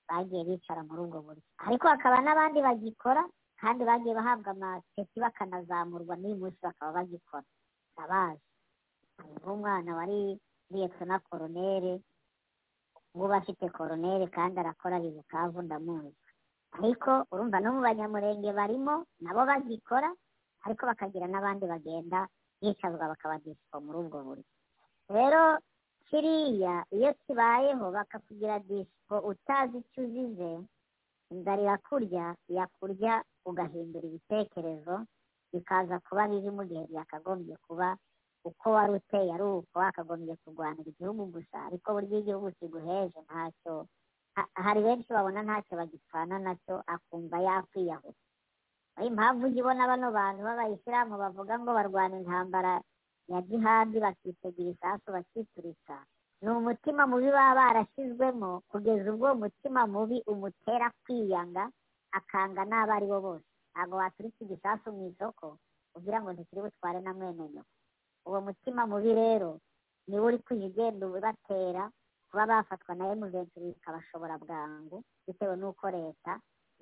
bagiye 0.09 0.43
bicara 0.49 0.81
muri 0.89 1.01
ubwo 1.05 1.19
buryo. 1.27 1.45
Ariko 1.67 1.85
hakaba 1.93 2.17
n'abandi 2.25 2.59
bagikora 2.67 3.23
kandi 3.61 3.83
bagiye 3.85 4.13
bahabwa 4.19 4.51
amaseti 4.55 5.17
bakanazamurwa 5.25 6.15
n'uyu 6.17 6.37
munsi 6.41 6.59
bakaba 6.67 6.93
bagikora. 6.99 7.47
Ndabazi. 7.95 8.43
Hari 9.19 9.33
nk'umwana 9.39 9.91
wari 9.99 10.19
na 11.07 11.19
koronere 11.27 12.01
ubu 13.15 13.29
afite 13.35 13.69
koronere 13.77 14.27
kandi 14.37 14.57
arakora 14.61 14.97
ari 14.97 15.11
bukavu 15.17 15.63
ndamuzi. 15.63 16.17
Ariko 16.79 17.11
urumva 17.33 17.61
no 17.61 17.69
mu 17.77 17.81
banyamurenge 17.87 18.51
barimo 18.59 18.95
nabo 19.21 19.45
bagikora 19.51 20.09
ariko 20.65 20.83
bakagira 20.89 21.27
n'abandi 21.29 21.65
bagenda 21.73 22.19
bicazwa 22.61 23.13
bakaba 23.13 23.37
dispo 23.45 23.77
muri 23.85 23.99
ubwo 24.03 24.19
buryo. 24.27 24.52
Rero 25.17 25.43
kiriya 26.09 26.85
iyo 26.97 27.11
kibayeho 27.25 27.85
bakakugira 27.97 28.59
dispo 28.69 29.15
utazi 29.31 29.79
icyo 29.83 30.01
uzize 30.05 30.51
inzara 31.33 31.63
irakurya 31.63 32.25
yakurya 32.49 33.15
ugahindura 33.49 34.07
ibitekerezo 34.09 34.95
bikaza 35.53 35.97
kuba 36.07 36.29
bibi 36.29 36.51
mu 36.57 36.65
gihe 36.69 36.85
byakagombye 36.91 37.57
kuba 37.67 37.89
uko 38.45 38.67
wari 38.77 38.93
uteye 38.99 39.31
ari 39.35 39.45
uko 39.45 39.75
wakagombye 39.79 40.35
kurwanira 40.43 40.89
igihugu 40.93 41.23
gusa 41.35 41.57
ariko 41.69 41.87
burya 41.95 42.19
igihugu 42.21 42.49
kiguheje 42.59 43.19
ntacyo 43.27 43.87
hari 44.65 44.81
benshi 44.87 45.09
babona 45.13 45.41
ntacyo 45.47 45.73
bagipfana 45.81 46.39
na 46.41 46.53
cyo 46.65 46.81
akumva 46.87 47.37
yakwiyahura. 47.47 48.17
Impamvu 49.09 49.47
ujya 49.49 49.61
ubona 49.63 49.85
bano 49.89 50.09
bantu 50.13 50.41
b'abayisilamu 50.45 51.15
bavuga 51.23 51.55
ngo 51.61 51.71
barwana 51.77 52.17
intambara 52.21 52.73
ya 53.29 53.39
jihadi 53.43 54.01
bakitegura 54.01 54.71
isasu 54.71 55.09
bakituritsa 55.13 55.97
ni 56.43 56.49
umutima 56.51 57.07
mubi 57.07 57.31
baba 57.31 57.55
barashyizwemo 57.61 58.63
kugeza 58.71 59.13
ubwo 59.13 59.27
uwo 59.27 59.35
mutima 59.47 59.87
mubi 59.87 60.23
umutera 60.27 60.91
kwiyanga 61.07 61.71
akanga 62.13 62.63
n'abo 62.65 62.93
ari 62.93 63.07
bo 63.07 63.19
bose. 63.21 63.47
Ntabwo 63.73 63.97
waturitse 63.97 64.41
igisasu 64.45 64.93
mu 64.93 65.09
isoko 65.09 65.57
ugira 65.97 66.19
ngo 66.21 66.33
ntikiri 66.33 66.61
butware 66.67 67.01
na 67.01 67.15
mwene 67.15 67.45
nyoko. 67.55 67.73
Uwo 68.27 68.41
mutima 68.47 68.87
mubi 68.87 69.13
rero 69.15 69.61
niwo 70.09 70.27
uri 70.27 70.39
kujya 70.45 70.67
ugenda 70.67 71.07
ubatera 71.07 71.85
kuba 72.31 72.47
bafatwa 72.47 72.93
na 72.95 73.05
emuventuri 73.13 73.67
bikabashobora 73.73 74.35
bwangu 74.43 74.97
bitewe 75.27 75.55
n'uko 75.57 75.87
leta 75.91 76.33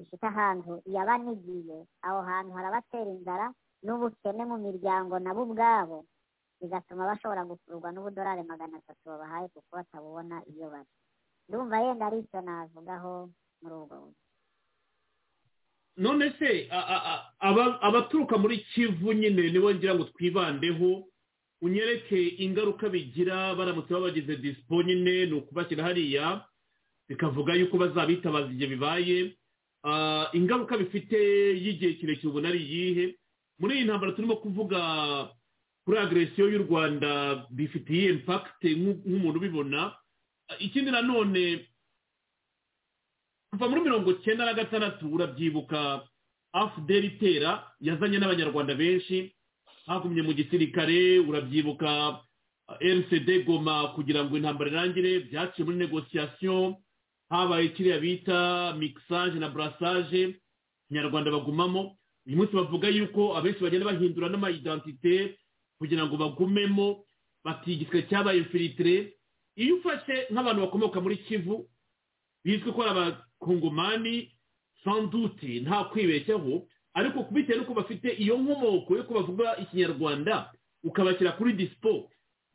ifite 0.02 0.24
ahantu 0.26 0.82
yabanigiye. 0.86 1.78
Aho 2.02 2.18
hantu 2.24 2.50
harabatera 2.56 3.10
inzara 3.12 3.46
n'ubukene 3.84 4.42
mu 4.50 4.56
miryango 4.58 5.18
nabo 5.20 5.42
ubwabo. 5.46 5.98
Bigatuma 6.60 7.06
bashobora 7.10 7.44
gukururwa 7.44 7.92
n'ubudorari 7.92 8.42
magana 8.42 8.78
atatu 8.78 9.02
babahaye 9.08 9.48
kuko 9.48 9.70
batabubona 9.76 10.42
iyo 10.52 10.70
bari. 10.70 10.90
Ndumva 11.48 11.80
yenda 11.80 12.06
ari 12.06 12.18
icyo 12.22 12.40
navugaho 12.40 13.30
muri 13.62 13.74
ubwo 13.74 13.96
buryo. 14.00 14.18
None 15.96 16.32
se 16.38 16.68
abaturuka 17.80 18.38
muri 18.38 18.58
kivu 18.58 19.12
nyine 19.12 19.50
nibo 19.50 19.74
ngira 19.74 19.94
ngo 19.94 20.04
twibandeho 20.04 21.04
unyereke 21.62 22.28
ingaruka 22.44 22.88
bigira 22.88 23.54
baramutse 23.54 23.92
babagize 23.94 24.36
disipo 24.36 24.82
nyine 24.82 25.26
ni 25.26 25.32
ukubashyira 25.32 25.84
hariya 25.84 26.44
bikavuga 27.08 27.52
yuko 27.54 27.76
bazabitabaza 27.78 28.48
igihe 28.52 28.68
bibaye. 28.76 29.18
Ingaruka 30.32 30.76
bifite 30.78 31.16
y'igihe 31.64 31.94
kirekire 32.00 32.28
ubona 32.30 32.48
ari 32.48 32.60
iyihe? 32.64 33.04
Muri 33.58 33.74
iyi 33.76 33.84
ntambara 33.84 34.12
turimo 34.12 34.36
kuvuga 34.40 34.78
kuri 35.90 36.02
agresiyo 36.02 36.46
y'u 36.48 36.62
rwanda 36.70 37.10
bifitiye 37.50 38.10
impakite 38.14 38.70
nk'umuntu 38.78 39.38
ubibona. 39.42 39.90
Ikindi 40.62 40.90
nanone 40.90 41.66
kuva 43.50 43.66
muri 43.68 43.80
mirongo 43.82 44.10
icyenda 44.14 44.46
na 44.46 44.54
gatandatu 44.54 45.10
urabyibuka 45.10 46.06
afudeli 46.54 47.06
itera 47.18 47.66
yazanye 47.82 48.18
n'abanyarwanda 48.22 48.74
benshi 48.78 49.34
hagumye 49.90 50.22
mu 50.22 50.30
gisirikare 50.32 51.18
urabyibuka 51.26 52.22
rcd 52.78 53.28
goma 53.46 53.90
kugira 53.98 54.22
ngo 54.24 54.36
intambara 54.38 54.70
irangire 54.70 55.26
byaciye 55.26 55.64
muri 55.66 55.78
negosiyasiyo 55.90 56.78
habaye 57.34 57.68
kiriya 57.74 57.98
bita 57.98 58.38
mixage 58.78 59.38
na 59.42 59.48
burasage 59.50 60.38
nyarwanda 60.90 61.34
bagumamo. 61.34 61.98
Uyu 62.26 62.36
munsi 62.38 62.54
bavuga 62.54 62.86
yuko 62.88 63.34
abenshi 63.36 63.58
bagenda 63.58 63.90
bahindura 63.90 64.28
n'amayidantite 64.30 65.34
kugira 65.80 66.04
ngo 66.06 66.16
bagumemo 66.20 67.04
bati 67.44 67.72
igisirikare 67.72 68.06
cyabaye 68.08 68.38
infilitire 68.44 69.16
iyo 69.56 69.76
ufashe 69.80 70.28
nk'abantu 70.30 70.60
bakomoka 70.68 71.00
muri 71.00 71.16
kivu 71.24 71.64
bizwi 72.44 72.72
ko 72.72 72.82
ari 72.84 72.90
abakongomani 72.92 74.14
sandute 74.84 75.60
nta 75.64 75.84
kwibeshyaho 75.90 76.68
ariko 76.94 77.22
bitewe 77.32 77.58
n'uko 77.58 77.74
bafite 77.74 78.08
iyo 78.22 78.36
nkomoko 78.38 78.90
yo 78.96 79.02
bavuga 79.08 79.56
ikinyarwanda 79.62 80.52
ukabashyira 80.84 81.32
kuri 81.36 81.52
disipo 81.56 82.10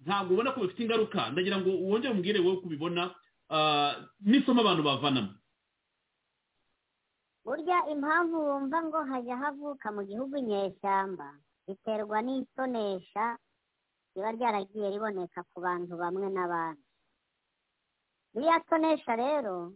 ntabwo 0.06 0.34
ubona 0.36 0.52
ko 0.52 0.62
bifite 0.62 0.84
ingaruka. 0.84 1.30
Ndagira 1.32 1.58
ngo 1.58 1.70
wongere 1.72 2.12
umubwire 2.14 2.40
wowe 2.44 2.58
uko 2.60 2.66
ubibona 2.68 3.16
n'isomo 4.22 4.62
abantu 4.62 4.84
bavanamo. 4.84 5.32
Burya 7.46 7.78
impamvu 7.94 8.36
wumva 8.48 8.78
ngo 8.84 9.00
hajya 9.10 9.38
havuka 9.38 9.88
mu 9.96 10.02
gihugu 10.04 10.38
inyeshyamba 10.38 11.28
biterwa 11.68 12.18
n'itonesha 12.22 13.26
riba 14.16 14.30
ryaragiye 14.38 14.88
riboneka 14.94 15.40
ku 15.52 15.58
bantu 15.66 15.94
bamwe 16.02 16.28
n'abandi. 16.32 16.86
Ririya 18.34 18.60
tonesha 18.70 19.14
rero 19.16 19.74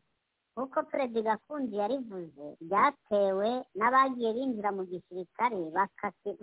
nk'uko 0.53 0.79
perezida 0.91 1.35
gakundi 1.39 1.75
yarivuze 1.81 2.45
byatewe 2.61 3.49
n'abagiye 3.77 4.29
binjira 4.35 4.69
mu 4.75 4.83
gisirikare 4.91 5.59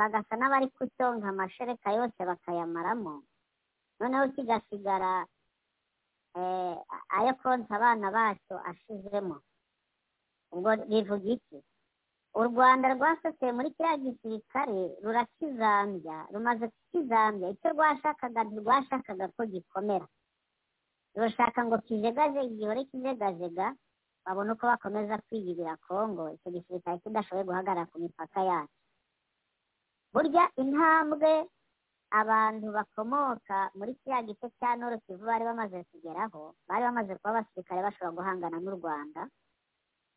bagasa 0.01 0.35
n'abari 0.37 0.69
kucyonka 0.77 1.29
amashereka 1.29 1.89
yose 1.99 2.21
bakayamaramo 2.31 3.15
noneho 4.01 4.25
kigasigara 4.35 5.27
ayo 7.17 7.33
konsa 7.41 7.73
abana 7.77 8.09
bacyo 8.17 8.57
ashizemo. 8.71 9.37
Ubwo 10.53 10.71
bivuga 10.89 11.29
iki? 11.37 11.59
U 12.41 12.43
rwanda 12.49 12.87
rwasoteye 12.95 13.53
muri 13.57 13.71
kiriya 13.77 13.97
gisirikare 14.05 14.83
rurakizambya 15.05 16.17
rumaze 16.33 16.67
kukizambya. 16.75 17.47
Icyo 17.55 17.69
rwashakaga 17.75 18.41
ntirwashakaga 18.45 19.27
ko 19.37 19.43
gikomera. 19.53 20.07
Rurashaka 21.17 21.61
ngo 21.65 21.77
kijegajege 21.87 22.55
gihore 22.61 22.83
kijegajega 22.91 23.67
babone 24.25 24.53
uko 24.53 24.65
bakomeza 24.69 25.17
kwiyibira 25.27 25.77
kongo 25.87 26.25
icyo 26.37 26.49
gisirikare 26.55 26.99
kidashoboye 27.01 27.45
guhagarara 27.49 27.89
ku 27.91 27.97
mipaka 28.05 28.41
yacu. 28.51 28.77
Burya 30.13 30.45
intambwe 30.61 31.33
abantu 32.21 32.67
bakomoka 32.77 33.57
muri 33.79 33.93
kiriya 34.01 34.23
gice 34.29 34.47
cya 34.61 34.77
noro 34.77 34.97
kivu 35.09 35.25
bari 35.25 35.45
bamaze 35.45 35.85
kugeraho 35.91 36.53
bari 36.69 36.83
bamaze 36.85 37.13
kuba 37.17 37.31
abasirikare 37.33 37.81
bashobora 37.83 38.13
guhangana 38.17 38.59
n'u 38.61 38.77
rwanda 38.77 39.21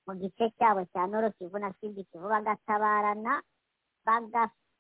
mu 0.10 0.14
gice 0.22 0.50
cyabo 0.58 0.82
cya 0.92 1.06
noro 1.08 1.30
kivu 1.38 1.58
na 1.62 1.70
sidi 1.78 2.02
kivu 2.10 2.26
bagatabarana 2.34 3.34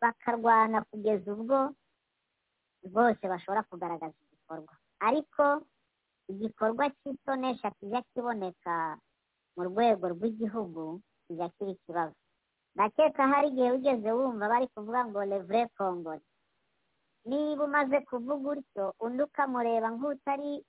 bakarwana 0.02 0.82
kugeza 0.90 1.28
ubwo 1.34 1.58
bose 2.96 3.24
bashobora 3.28 3.62
kugaragaza 3.70 4.16
igikorwa 4.26 4.74
ariko 5.00 5.46
igikorwa 6.32 6.90
cy'itonesha 6.98 7.72
kijya 7.78 8.02
kiboneka 8.14 8.98
mu 9.56 9.62
rwego 9.70 10.06
rw'igihugu 10.14 11.02
kijya 11.28 11.48
kiba 11.56 11.72
ikibazo 11.72 12.16
ndakeka 12.76 13.28
hari 13.28 13.48
igihe 13.52 13.70
wigeze 13.72 14.10
wumva 14.12 14.50
bari 14.50 14.68
kuvuga 14.74 15.02
ngo 15.06 15.20
revure 15.32 15.68
kongore 15.78 16.24
niba 17.28 17.64
umaze 17.68 17.98
kuvuga 18.10 18.50
utyo 18.56 18.86
undi 19.04 19.22
ukamureba 19.28 19.88
nk'utari 19.92 20.64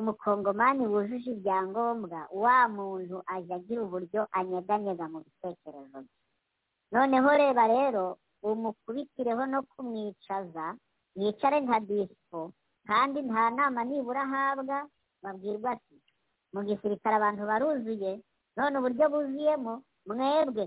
umukongomani 0.00 0.82
wujuje 0.92 1.30
ibyangombwa 1.36 2.20
wa 2.42 2.58
muntu 2.76 3.16
ajya 3.34 3.56
agira 3.56 3.80
uburyo 3.86 4.20
anyeganyega 4.38 5.04
mu 5.12 5.18
bitekerezo 5.24 5.98
bye. 6.04 6.16
Noneho 6.92 7.30
reba 7.40 7.64
rero 7.74 8.04
umukubitireho 8.42 9.42
no 9.52 9.60
kumwicaza 9.70 10.66
yicare 11.20 11.60
nka 11.64 11.78
disipo 11.88 12.52
kandi 12.88 13.18
nta 13.28 13.44
nama 13.56 13.80
nibura 13.84 14.22
ahabwa 14.26 14.78
babwirwa 15.22 15.70
ati 15.76 15.96
mu 16.52 16.60
gisirikare 16.66 17.14
abantu 17.16 17.42
baruzuye 17.50 18.12
none 18.56 18.74
uburyo 18.78 19.04
buzuyemo 19.12 19.74
mwebwe 20.06 20.64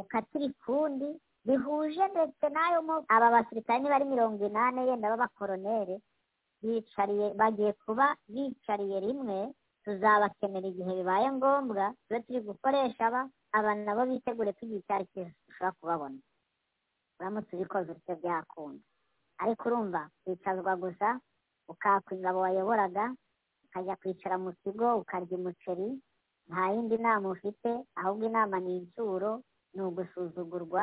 ukatira 0.00 0.44
ikundi 0.48 1.08
bihuje 1.46 2.04
ndetse 2.14 2.44
n'ayo 2.54 2.80
aba 3.14 3.28
basirikare 3.34 3.78
niba 3.82 3.96
ari 3.98 4.06
mirongo 4.08 4.40
inani 4.46 4.88
yenda 4.88 5.10
b'abakoroneri 5.12 5.96
bicariye 6.62 7.26
bagiye 7.40 7.72
kuba 7.84 8.06
bicariye 8.32 8.98
rimwe 9.06 9.38
tuzabakenera 9.84 10.66
igihe 10.70 10.92
bibaye 10.98 11.26
ngombwa 11.36 11.84
tube 12.06 12.20
turi 12.24 12.40
gukoresha 12.48 13.02
aba 13.10 13.20
aba 13.56 13.70
nabo 13.74 14.02
bitegure 14.10 14.50
igihe 14.62 14.78
icyo 14.80 14.92
ari 14.94 15.06
cyo 15.12 15.22
dushobora 15.46 15.72
kubabona. 15.78 16.18
Uramutse 17.18 17.50
ubikoze 17.56 17.88
utyo 17.92 18.14
byakunda 18.20 18.82
ariko 19.42 19.62
urumva 19.68 20.00
kwicazwa 20.22 20.72
gusa 20.82 21.08
ukaka 21.68 22.14
ingabo 22.14 22.38
wayoboraga 22.46 23.04
ukajya 23.66 23.96
kwicara 24.00 24.36
mu 24.38 24.50
kigo 24.62 24.86
ukarya 25.02 25.34
umuceri 25.38 25.88
nta 26.48 26.64
yindi 26.72 26.96
nama 26.98 27.26
ufite 27.34 27.70
ahubwo 27.98 28.24
inama 28.26 28.56
ni 28.60 28.76
inshuro 28.78 29.42
ni 29.74 29.80
ugusuzugurwa. 29.82 30.82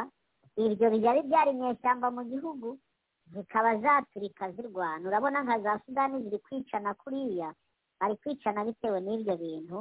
Ibyo 0.59 0.87
byari 0.91 1.21
byari 1.29 1.49
inyeshyamba 1.55 2.07
mu 2.15 2.23
gihugu. 2.31 2.67
Zikaba 3.33 3.77
zaturika 3.77 4.51
zirwana. 4.51 5.07
Urabona 5.09 5.43
nka 5.43 5.59
za 5.59 5.79
sudani 5.85 6.23
ziri 6.23 6.39
kwicana 6.39 6.93
kuriya 6.93 7.53
bari 7.99 8.15
kwicana 8.21 8.65
bitewe 8.65 8.99
n'ibyo 9.01 9.37
bintu 9.37 9.77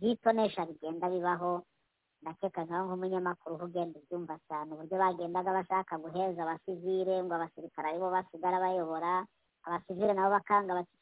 by'itonesha 0.00 0.66
bigenda 0.66 1.06
bibaho. 1.10 1.62
Ndakeka 2.22 2.64
nkaho 2.64 2.84
nk'umunyamakuru 2.86 3.54
uba 3.54 3.64
ugenda 3.70 3.94
ubyumva 4.00 4.34
cyane 4.48 4.68
uburyo 4.74 4.96
bagendaga 4.98 5.50
bashaka 5.58 5.94
guheza 6.02 6.42
abasivire 6.42 7.14
ngo 7.22 7.32
abasirikare 7.34 7.86
ari 7.88 7.98
bo 8.02 8.10
basigara 8.10 8.58
bayobora. 8.58 9.22
Abasivire 9.66 10.12
nabo 10.18 10.30
bakanga 10.34 10.74
bati 10.78 10.94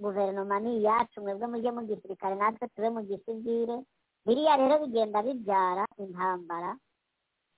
guverinoma 0.00 0.56
ni 0.64 0.80
iyacu 0.80 1.20
mwebwe 1.20 1.46
mujye 1.52 1.70
mu 1.76 1.82
gisirikare 1.84 2.34
natwe 2.40 2.68
tube 2.72 2.88
mu 2.96 3.02
gisivire 3.04 3.76
biriya 4.24 4.56
rero 4.56 4.74
bigenda 4.88 5.20
bibyara 5.22 5.84
intambara 6.00 6.70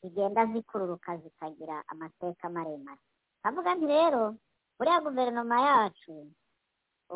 zigenda 0.03 0.47
zikururuka 0.51 1.17
zikagira 1.23 1.83
amateka 1.89 2.49
maremare. 2.51 2.99
Kavuga 3.47 3.75
nti 3.79 3.87
rero 3.87 4.35
buriya 4.77 4.99
guverinoma 5.07 5.57
yacu 5.69 6.15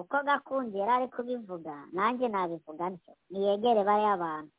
uko 0.00 0.16
gakundi 0.22 0.78
yari 0.78 0.92
ari 0.92 1.08
kubivuga 1.10 1.74
nanjye 1.92 2.28
nabivuga 2.30 2.86
ntyo. 2.94 3.12
Niyegere 3.30 3.82
bariya 3.84 4.14
bantu 4.16 4.52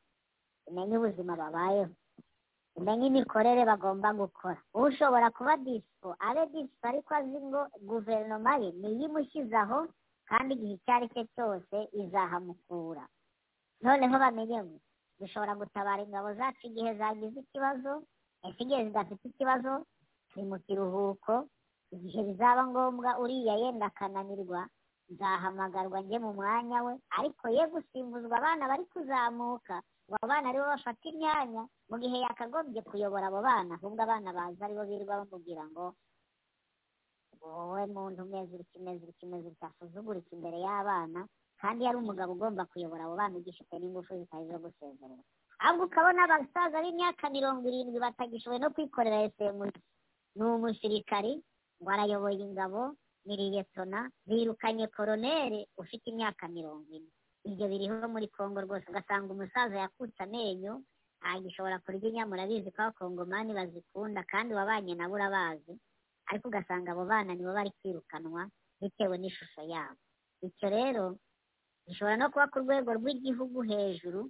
imenye 0.67 0.95
ubuzima 0.99 1.33
babayeho. 1.39 1.93
Imenye 2.75 3.05
imikorere 3.07 3.63
bagomba 3.65 4.11
gukora. 4.13 4.59
Ushobora 4.75 5.31
kuba 5.31 5.55
disipo 5.63 6.09
abe 6.19 6.43
disipo 6.51 6.83
ariko 6.87 7.09
azi 7.15 7.39
ngo 7.39 7.61
guverinoma 7.87 8.51
ye 8.59 8.69
niyo 8.75 9.05
imushyize 9.07 9.55
aho 9.55 9.87
kandi 10.27 10.53
igihe 10.59 10.73
icyo 10.75 10.91
ari 10.93 11.07
cyo 11.13 11.23
cyose 11.35 11.75
izahamukura. 11.95 13.03
Noneho 13.81 14.15
bamenye 14.19 14.59
ngo 14.67 14.77
dushobora 15.19 15.55
gutabara 15.55 16.03
ingabo 16.03 16.33
zacu 16.35 16.67
igihe 16.67 16.91
zagize 16.99 17.39
ikibazo 17.39 18.03
ese 18.43 18.59
igihe 18.63 18.83
zidafite 18.91 19.23
ikibazo 19.31 19.71
turi 20.31 20.43
mu 20.47 20.57
kiruhuko 20.65 21.47
igihe 21.95 22.19
bizaba 22.27 22.61
ngombwa 22.67 23.19
uriya 23.23 23.55
yenda 23.61 23.85
akananirwa 23.91 24.61
nzahamagarwa 25.11 25.99
njye 26.01 26.17
mu 26.23 26.31
mwanya 26.33 26.77
we. 26.85 26.93
Ariko 27.17 27.45
ye 27.55 27.63
gusimbuzwa 27.73 28.35
abana 28.39 28.63
bari 28.71 28.85
kuzamuka 28.93 29.75
ngo 30.07 30.15
abo 30.15 30.27
bana 30.31 30.45
ari 30.49 30.59
bo 30.59 30.65
bafata 30.71 31.03
imyanya 31.11 31.63
mu 31.89 31.95
gihe 32.01 32.17
yakagombye 32.25 32.81
kuyobora 32.87 33.27
abo 33.27 33.39
bana 33.43 33.75
ahubwo 33.75 34.01
abana 34.03 34.29
baza 34.37 34.61
ari 34.65 34.75
bo 34.75 34.83
birirwa 34.87 35.19
bamubwira 35.23 35.63
ngo 35.71 35.85
wowe 37.41 37.83
muntu 37.95 38.23
umeze 38.23 38.53
utya 38.55 38.77
umeze 38.79 39.03
utya 39.09 39.25
umeze 39.27 39.47
utya 39.51 39.67
asuzugurika 39.67 40.29
imbere 40.35 40.57
y'abana. 40.65 41.19
Kandi 41.61 41.83
yari 41.85 41.97
umugabo 41.99 42.31
ugomba 42.33 42.65
kuyobora 42.71 43.03
abo 43.05 43.15
bana 43.19 43.35
ugifite 43.37 43.73
n'ingufu 43.79 44.11
zitari 44.19 44.45
zo 44.51 44.57
gusezerera. 44.63 45.23
Ahubwo 45.61 45.83
ukabona 45.91 46.23
abasaza 46.25 46.77
b'imyaka 46.83 47.29
mirongo 47.29 47.63
irindwi 47.67 47.99
batagishoboye 47.99 48.59
no 48.63 48.69
kwikorera 48.73 49.23
esemu 49.27 49.65
ni 50.35 50.43
umusirikari 50.43 51.33
ngo 51.81 51.89
arayoboye 51.91 52.39
ingabo 52.47 52.95
ni 53.25 53.33
liyetona 53.37 54.09
birukanye 54.27 54.87
koroneri 54.87 55.67
ufite 55.77 56.05
imyaka 56.13 56.47
mirongo 56.47 56.87
ine. 56.93 57.09
Ibyo 57.45 57.65
biriho 57.71 58.05
muri 58.13 58.27
congo 58.29 58.61
rwose. 58.61 58.85
Ugasanga 58.89 59.33
umusaza 59.33 59.75
yakutse 59.83 60.21
amenyo 60.23 60.81
ntagishobora 61.21 61.79
kurya 61.85 62.09
inyama 62.09 62.33
urabizi 62.37 62.69
ko 62.73 62.79
abakongomani 62.81 63.53
bazikunda 63.53 64.21
kandi 64.31 64.53
wabanye 64.53 64.93
nabo 64.95 65.13
urabazi. 65.17 65.73
Ariko 66.29 66.47
ugasanga 66.49 66.91
abo 66.93 67.05
bana 67.05 67.33
nibo 67.33 67.53
bari 67.53 67.71
kwirukanwa 67.81 68.49
bitewe 68.81 69.15
n'ishusho 69.17 69.61
yabo. 69.73 69.97
Icyo 70.41 70.67
rero 70.69 71.05
gishobora 71.87 72.17
no 72.17 72.29
kuba 72.33 72.47
ku 72.53 72.57
rwego 72.65 72.89
rw'igihugu 72.97 73.61
hejuru 73.69 74.29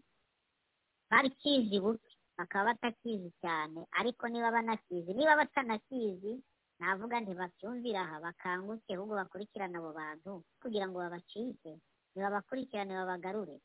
barikizi 1.12 1.80
buke. 1.80 2.12
Bakaba 2.38 2.66
batakizi 2.74 3.30
cyane. 3.42 3.86
Ariko 4.00 4.28
niba 4.28 4.52
banakizi 4.52 5.14
niba 5.14 5.36
batanakizi 5.36 6.42
navuga 6.82 7.22
ntibabyumvira 7.22 8.02
aha 8.02 8.16
bakanguke 8.26 8.90
ahubwo 8.98 9.14
bakurikirane 9.22 9.78
abo 9.78 9.92
bantu 9.94 10.32
kugira 10.62 10.86
ngo 10.90 10.98
babacike 10.98 11.72
nibabakurikirane 12.18 12.94
babagarure. 12.98 13.58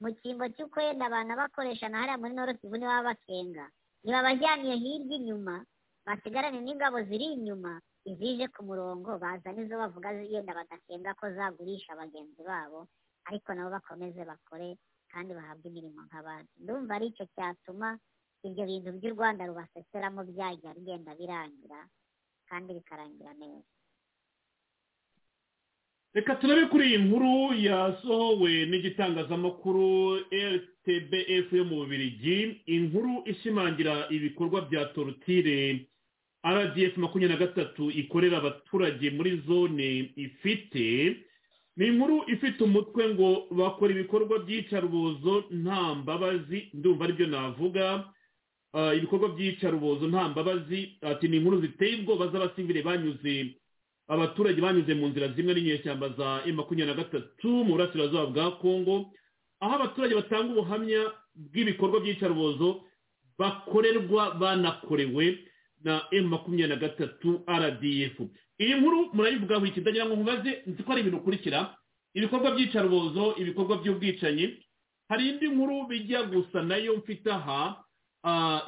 Mu 0.00 0.08
cyimbo 0.20 0.44
cy'uko 0.54 0.76
wenda 0.84 1.04
abantu 1.08 1.32
bakoresha 1.40 1.88
na 1.88 1.98
hariya 2.04 2.20
muri 2.20 2.34
noro 2.36 2.52
kivu 2.60 2.76
niba 2.76 3.02
bakenga 3.08 3.64
ntibabajyaniye 4.04 4.74
hirya 4.82 5.16
inyuma 5.18 5.54
basigarane 6.06 6.60
n'ingabo 6.62 7.02
ziri 7.08 7.26
inyuma 7.34 7.80
izije 8.10 8.46
ku 8.54 8.60
murongo 8.68 9.18
baza 9.18 9.48
nizo 9.52 9.74
bavuga 9.82 10.08
yenda 10.32 10.54
badakenga 10.54 11.10
ko 11.18 11.24
zagurisha 11.36 11.98
bagenzi 11.98 12.42
babo 12.46 12.86
ariko 13.28 13.48
nabo 13.56 13.70
bakomeze 13.76 14.22
bakore 14.30 14.78
kandi 15.12 15.30
bahabwe 15.34 15.66
imirimo 15.72 16.00
nk'abandi. 16.06 16.52
Ndumva 16.62 16.92
ari 16.94 17.06
icyo 17.10 17.24
cyatuma 17.34 17.88
ibyo 18.46 18.64
bintu 18.70 18.88
by'u 18.96 19.12
rwanda 19.18 19.48
rubaseseramo 19.50 20.20
byajya 20.30 20.70
bigenda 20.78 21.10
birangira 21.18 21.80
kandi 22.48 22.74
bikarangira 22.74 23.32
neza. 23.34 23.68
Reka 26.14 26.34
turebe 26.34 26.66
kuri 26.66 26.84
iyi 26.88 26.98
nkuru 26.98 27.54
yasohowe 27.54 28.66
n'igitangazamakuru 28.66 30.16
rtbf 30.32 31.52
yo 31.52 31.64
mu 31.64 31.76
bubirigi 31.84 32.60
inkuru 32.66 33.22
ishimangira 33.26 34.08
ibikorwa 34.10 34.60
bya 34.66 34.84
torutire 34.96 35.86
rdf 36.46 36.96
makumyabiri 36.96 37.38
na 37.38 37.46
gatatu 37.46 37.90
ikorera 37.90 38.38
abaturage 38.38 39.10
muri 39.10 39.42
zone 39.46 40.12
ifite. 40.16 41.16
Ni 41.76 41.86
inkuru 41.86 42.24
ifite 42.26 42.64
umutwe 42.64 43.14
ngo 43.14 43.46
bakora 43.50 43.92
ibikorwa 43.92 44.38
by'iyicarubozo 44.42 45.44
nta 45.50 45.94
mbabazi 45.94 46.68
ndumva 46.74 47.04
ari 47.04 47.12
byo 47.12 47.26
navuga. 47.26 47.86
Ibikorwa 48.96 49.28
by'iyicarubozo 49.28 50.08
nta 50.08 50.28
mbabazi 50.28 50.98
ati 51.02 51.28
ni 51.28 51.36
inkuru 51.36 51.60
ziteye 51.60 51.94
ubwoba 52.00 52.26
z'abasivire 52.28 52.82
banyuze 52.82 53.54
abaturage 54.08 54.60
banyuze 54.60 54.94
mu 54.94 55.08
nzira 55.08 55.28
zimwe 55.32 55.54
n'inyeshyamba 55.54 56.08
za 56.18 56.28
e 56.46 56.52
makumyabiri 56.52 56.96
na 56.96 57.02
gatatu 57.02 57.48
mu 57.64 57.72
burasirazuba 57.76 58.26
bwa 58.26 58.50
kongo 58.60 59.10
aho 59.60 59.72
abaturage 59.74 60.14
batanga 60.14 60.52
ubuhamya 60.52 61.00
bw'ibikorwa 61.34 62.00
by'iyicarubozo 62.00 62.84
bakorerwa 63.38 64.30
banakorewe 64.40 65.38
na 65.84 66.02
emu 66.10 66.28
makumyabiri 66.28 66.68
na 66.68 66.76
gatatu 66.76 67.40
rdf 67.48 68.16
iyi 68.60 68.74
nkuru 68.74 69.10
murayivugaho 69.14 69.66
iki? 69.66 69.80
Ndagira 69.80 70.06
ngo 70.06 70.14
nkubaze 70.16 70.62
nzi 70.66 70.82
ko 70.82 70.92
ari 70.92 71.00
ibintu 71.00 71.18
ukurikira. 71.22 71.76
Ibikorwa 72.14 72.50
by'icarubozo 72.50 73.34
ibikorwa 73.38 73.76
by'ubwicanyi 73.78 74.58
hari 75.08 75.28
indi 75.30 75.46
nkuru 75.48 75.86
bijya 75.86 76.22
gusa 76.26 76.62
na 76.66 76.76
yo 76.76 76.96
mfite 76.98 77.30
aha. 77.32 77.84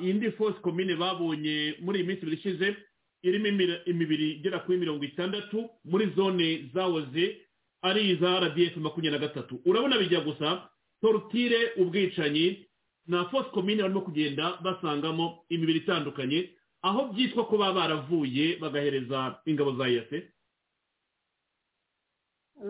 Indi 0.01 0.31
force 0.33 0.61
komine 0.61 0.97
babonye 0.97 1.75
muri 1.81 1.99
iyi 2.01 2.07
minsi 2.09 2.23
ibiri 2.23 2.37
ishize 2.37 2.77
irimo 3.23 3.47
imibiri 3.87 4.31
igera 4.41 4.59
kuri 4.65 4.79
mirongo 4.79 5.05
itandatu 5.05 5.69
muri 5.85 6.11
zone 6.17 6.71
zahoze 6.75 7.41
ari 7.83 8.11
iza 8.13 8.41
rdf 8.41 8.77
makumyabiri 8.77 9.11
na 9.21 9.27
gatatu. 9.27 9.61
Urabona 9.65 9.99
bijya 9.99 10.21
gusa 10.21 10.69
torutire 11.01 11.73
ubwicanyi 11.81 12.67
na 13.07 13.25
force 13.31 13.51
komine 13.51 13.83
barimo 13.83 14.01
kugenda 14.01 14.57
basangamo 14.65 15.45
imibiri 15.49 15.79
itandukanye 15.79 16.51
aho 16.83 17.13
byitwa 17.13 17.45
ko 17.49 17.57
baba 17.59 17.73
baravuye 17.81 18.57
bagahereza 18.61 19.41
ingabo 19.47 19.73
za 19.77 19.89
yase 19.89 20.33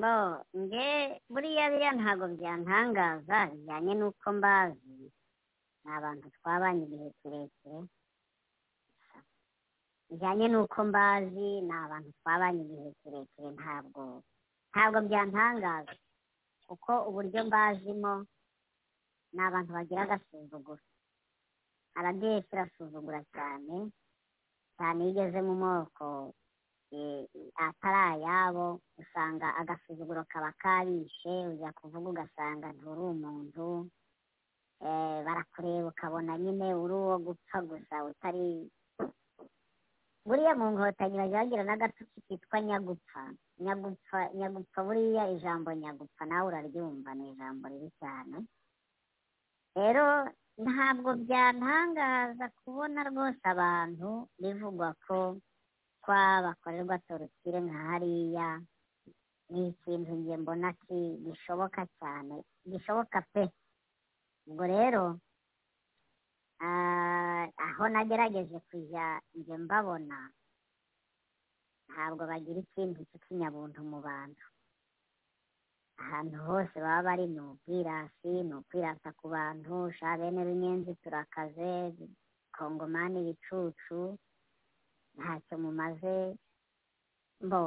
bo 0.00 0.14
nge 0.58 1.20
buriya 1.30 1.70
biriya 1.70 1.92
ntabwo 1.98 2.26
byantangaza 2.38 3.38
bijyanye 3.50 3.92
n'uko 3.98 4.28
mbazi. 4.32 5.10
Ni 5.84 5.88
abantu 5.96 6.26
twabanye 6.36 6.82
igihe 6.86 7.08
kirekire. 7.18 7.78
Bijyanye 10.08 10.46
n'uko 10.48 10.78
mbazi 10.90 11.46
ni 11.66 11.72
abantu 11.82 12.10
twabanye 12.18 12.60
igihe 12.64 12.90
kirekire 13.00 13.48
ntabwo 13.58 14.02
ntabwo 14.70 14.98
byantangaza 15.06 15.94
kuko 16.66 16.92
uburyo 17.08 17.40
mbazimo 17.48 18.12
ni 19.34 19.40
abantu 19.46 19.70
bagira 19.76 20.00
agasuzuguro. 20.04 20.82
Aradiyesi 21.98 22.50
irasuzugura 22.54 23.20
cyane 23.34 23.76
cyane 24.76 24.98
iyo 25.02 25.10
igeze 25.12 25.40
mu 25.48 25.54
moko 25.64 26.06
atari 27.66 28.00
ayabo 28.14 28.66
usanga 29.02 29.46
agasuzuguro 29.60 30.22
kaba 30.32 30.50
kabishe 30.62 31.32
ujya 31.50 31.70
kuvuga 31.78 32.08
ugasanga 32.10 32.66
nturi 32.76 33.02
umuntu. 33.14 33.66
Barakureba 34.80 35.88
ukabona 35.92 36.38
nyine 36.38 36.74
uri 36.74 36.94
uwo 36.94 37.16
gupfa 37.18 37.56
gusa 37.62 38.04
utari 38.04 38.70
buriya 40.26 40.52
mu 40.56 40.66
nkotanyi 40.72 41.16
bajya 41.18 41.38
bagira 41.42 41.62
n'agatuki 41.64 42.18
kitwa 42.28 42.58
nyagupfa. 42.60 43.22
Nyagupfa 43.64 44.18
nyagupfa 44.38 44.78
buriya 44.86 45.22
ijambo 45.34 45.72
nyagupfa 45.72 46.22
nawe 46.26 46.44
uraryumva 46.48 47.10
ni 47.14 47.24
ijambo 47.32 47.64
ribi 47.68 47.90
cyane. 48.00 48.36
Rero 49.76 50.06
ntabwo 50.64 51.10
byantangaza 51.24 52.46
kubona 52.60 53.00
rwose 53.08 53.40
abantu 53.44 54.28
bivugwa 54.40 54.88
ko 55.06 55.36
kwa 56.04 56.42
bakorerwa 56.44 56.96
nka 57.60 57.78
hariya. 57.88 58.48
Ni 59.50 59.68
ikintu 59.68 60.12
njye 60.14 60.36
mbona 60.36 60.72
gishoboka 61.24 61.86
cyane 61.98 62.44
gishoboka 62.70 63.18
pe. 63.32 63.44
Ubwo 64.50 64.64
rero 64.66 65.04
aho 67.66 67.82
nagerageje 67.88 68.58
kujya 68.68 69.06
njye 69.34 69.56
mbabona. 69.62 70.18
Ntabwo 71.90 72.22
bagira 72.30 72.58
ikindi 72.66 73.00
cy'ikinyabuntu 73.08 73.80
mu 73.90 73.98
bantu. 74.02 74.46
Ahantu 76.02 76.36
hose 76.46 76.76
baba 76.80 77.02
bari 77.06 77.26
ni 77.30 77.40
ubwirasi 77.40 78.32
ni 78.46 78.54
ukwirata 78.58 79.10
ku 79.18 79.26
bantu. 79.34 79.74
Sha 79.96 80.18
bene 80.18 80.40
b'inyenzi 80.46 80.92
turakaze 81.02 81.70
kongomani 82.54 83.16
ibicucu. 83.22 84.18
Ntacyo 85.16 85.54
mumaze. 85.62 86.16
Mbo 87.40 87.60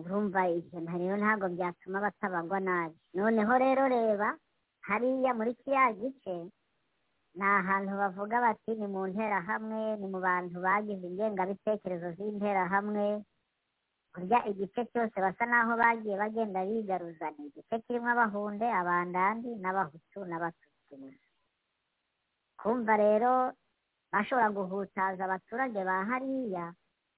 urumva 0.00 0.40
ibyo 0.56 0.78
rero 1.00 1.14
ntabwo 1.18 1.46
byatuma 1.54 1.98
batabagwa 2.06 2.58
nabi. 2.60 2.96
Noneho 3.14 3.52
rero 3.64 3.82
reba 3.88 4.28
hariya 4.88 5.30
muri 5.36 5.52
kiriya 5.60 5.92
gice 6.00 6.36
ni 7.38 7.44
ahantu 7.44 7.92
bavuga 8.00 8.36
bati 8.40 8.72
ni 8.74 8.86
mu 8.88 9.06
nterahamwe 9.12 9.96
ni 10.00 10.06
mu 10.12 10.18
bantu 10.20 10.56
bagize 10.66 11.04
ingengabitekerezo 11.06 12.08
z'interahamwe. 12.16 13.22
Kurya 14.14 14.38
igice 14.50 14.80
cyose 14.90 15.16
basa 15.20 15.44
n'aho 15.46 15.72
bagiye 15.76 16.16
bagenda 16.16 16.64
bigaruza 16.66 17.26
ni 17.36 17.46
igice 17.52 17.74
kirimo 17.84 18.08
abahunde 18.10 18.66
abandandi 18.80 19.50
n'abahutu 19.62 20.18
n'abatutsi 20.26 20.96
kumva 22.58 22.94
rero 22.96 23.52
bashobora 24.12 24.48
guhutaza 24.50 25.22
abaturage 25.24 25.78
ba 25.84 25.96
hariya 26.10 26.72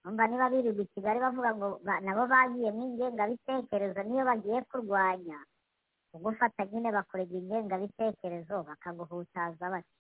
numva 0.05 0.27
niba 0.27 0.51
birirwa 0.53 0.83
i 0.85 0.89
kigali 0.93 1.19
bavuga 1.23 1.51
ngo 1.57 1.69
nabo 2.05 2.23
bagiyemo 2.33 2.83
ingengabitekerezo 2.85 4.01
niyo 4.05 4.23
bagiye 4.29 4.59
kurwanya. 4.69 5.39
Kugufata 6.11 6.65
nyine 6.67 6.93
bakorega 6.93 7.35
ingengabitekerezo 7.39 8.63
bakaguhutaza 8.69 9.67
bati 9.71 9.95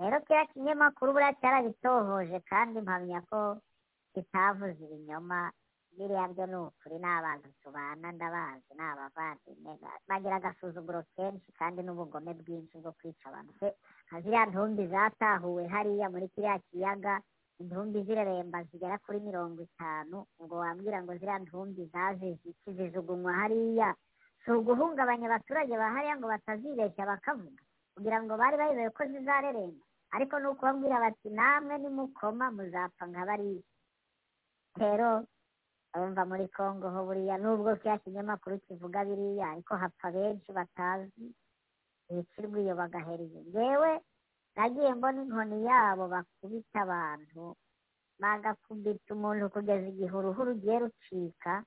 rero 0.00 0.20
kiriya 0.26 0.46
kinyamakuru 0.52 1.12
buriya 1.12 1.34
cyarabitohoje 1.40 2.38
kandi 2.50 2.80
mpamya 2.80 3.20
ko 3.30 3.40
kitavuze 4.14 4.78
ibinyoma 4.84 5.50
biriya 5.96 6.26
byo 6.34 6.46
ni 6.46 6.56
ukuri 6.58 6.98
ni 6.98 7.06
abantu 7.06 7.48
tubana 7.62 8.12
ndabazi 8.12 8.70
ni 8.74 8.82
abavandimwe 8.82 9.72
bagira 10.08 10.36
agasuzuguro 10.42 11.02
kenshi 11.14 11.48
kandi 11.58 11.82
n'ubugome 11.82 12.34
bwinshi 12.34 12.78
bwo 12.82 12.92
kwica 12.98 13.26
abantu. 13.30 13.52
Nka 14.10 14.16
ziriya 14.22 14.46
ntumbi 14.50 14.86
zatahuwe 14.90 15.62
hariya 15.70 16.10
muri 16.10 16.26
kiriya 16.34 16.58
kiyaga 16.66 17.14
intumbi 17.62 18.02
zireremba 18.06 18.62
zigera 18.66 18.98
kuri 18.98 19.18
mirongo 19.22 19.62
itanu 19.62 20.26
ubwo 20.42 20.56
wambwira 20.58 20.98
ngo 21.02 21.12
ziriya 21.14 21.38
ntumbi 21.46 21.82
zazize 21.94 22.50
zijugunywa 22.76 23.32
hariya? 23.40 23.94
Si 24.44 24.50
uguhungabanya 24.52 25.26
abaturage 25.28 25.72
ba 25.76 25.88
hariya 25.94 26.14
ngo 26.20 26.26
batazibeshya 26.28 27.04
bakavuga. 27.08 27.62
Kugira 27.96 28.18
ngo 28.22 28.32
bari 28.36 28.56
bayobewe 28.60 28.90
ko 28.96 29.02
zizareremba 29.10 29.84
ariko 30.14 30.34
ni 30.38 30.46
ukubabwira 30.52 30.96
bati 31.04 31.28
namwe 31.30 31.74
nimukoma 31.78 32.46
muzapfa 32.54 33.04
nka 33.10 33.22
bariya 33.28 33.62
rero 34.78 35.10
urumva 35.94 36.22
muri 36.26 36.46
congo 36.50 36.86
ho 36.90 37.00
buriya 37.06 37.38
nubwo 37.38 37.74
kiriya 37.78 37.98
kinyamakuru 38.02 38.58
kivuga 38.66 39.04
biriya 39.06 39.50
ariko 39.54 39.72
hapfa 39.78 40.10
benshi 40.10 40.50
batazi 40.52 41.24
bicirwa 42.10 42.58
iyo 42.60 42.74
bagahera 42.74 43.22
iyo 43.26 43.40
ngewe 43.48 43.92
nagiye 44.56 44.90
mbona 44.94 45.22
inkoni 45.22 45.58
yabo 45.66 46.04
bakubita 46.14 46.78
abantu 46.86 47.54
bagakubita 48.22 49.08
umuntu 49.14 49.50
kugeza 49.54 49.86
igihe 49.90 50.10
uruhu 50.14 50.40
rugiye 50.50 50.78
rucika 50.82 51.62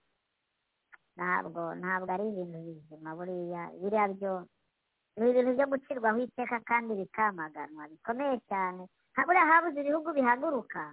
ntabwo 1.17 1.61
ntabwo 1.81 2.09
ari 2.13 2.25
ibintu 2.31 2.57
bizima. 2.65 3.09
Buriya 3.17 3.61
biriya 3.81 4.05
byo 4.13 4.33
ni 5.17 5.29
ibintu 5.33 5.51
byo 5.57 5.65
gucirwaho 5.71 6.19
iteka 6.21 6.57
kandi 6.69 6.91
bikamaganwa 7.01 7.83
bikomeye 7.91 8.37
cyane. 8.49 8.83
Buriya 9.25 9.49
habuze 9.49 9.77
ibihugu 9.81 10.09
bihaguruka 10.17 10.83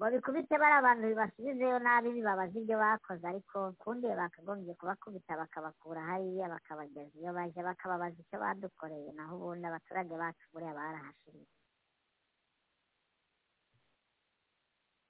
ngo 0.00 0.06
bikubite 0.16 0.54
bari 0.58 0.74
abantu 0.80 1.04
bibasubizeyo 1.12 1.78
nabi 1.78 2.08
bibabaza 2.16 2.56
ibyo 2.58 2.76
bakoze. 2.82 3.24
Ariko 3.28 3.58
kundi 3.82 4.06
bakagombye 4.20 4.72
kubakubita 4.74 5.36
bakabakura 5.40 6.00
hariya 6.08 6.48
bakabageza 6.54 7.14
iyo 7.20 7.30
bajya 7.36 7.62
bakababaza 7.68 8.16
icyo 8.24 8.36
badukoreye. 8.42 9.12
Naho 9.12 9.36
ubundi 9.38 9.64
abaturage 9.68 10.14
bacu 10.22 10.44
buriya 10.52 10.72
barahashiriye 10.78 11.46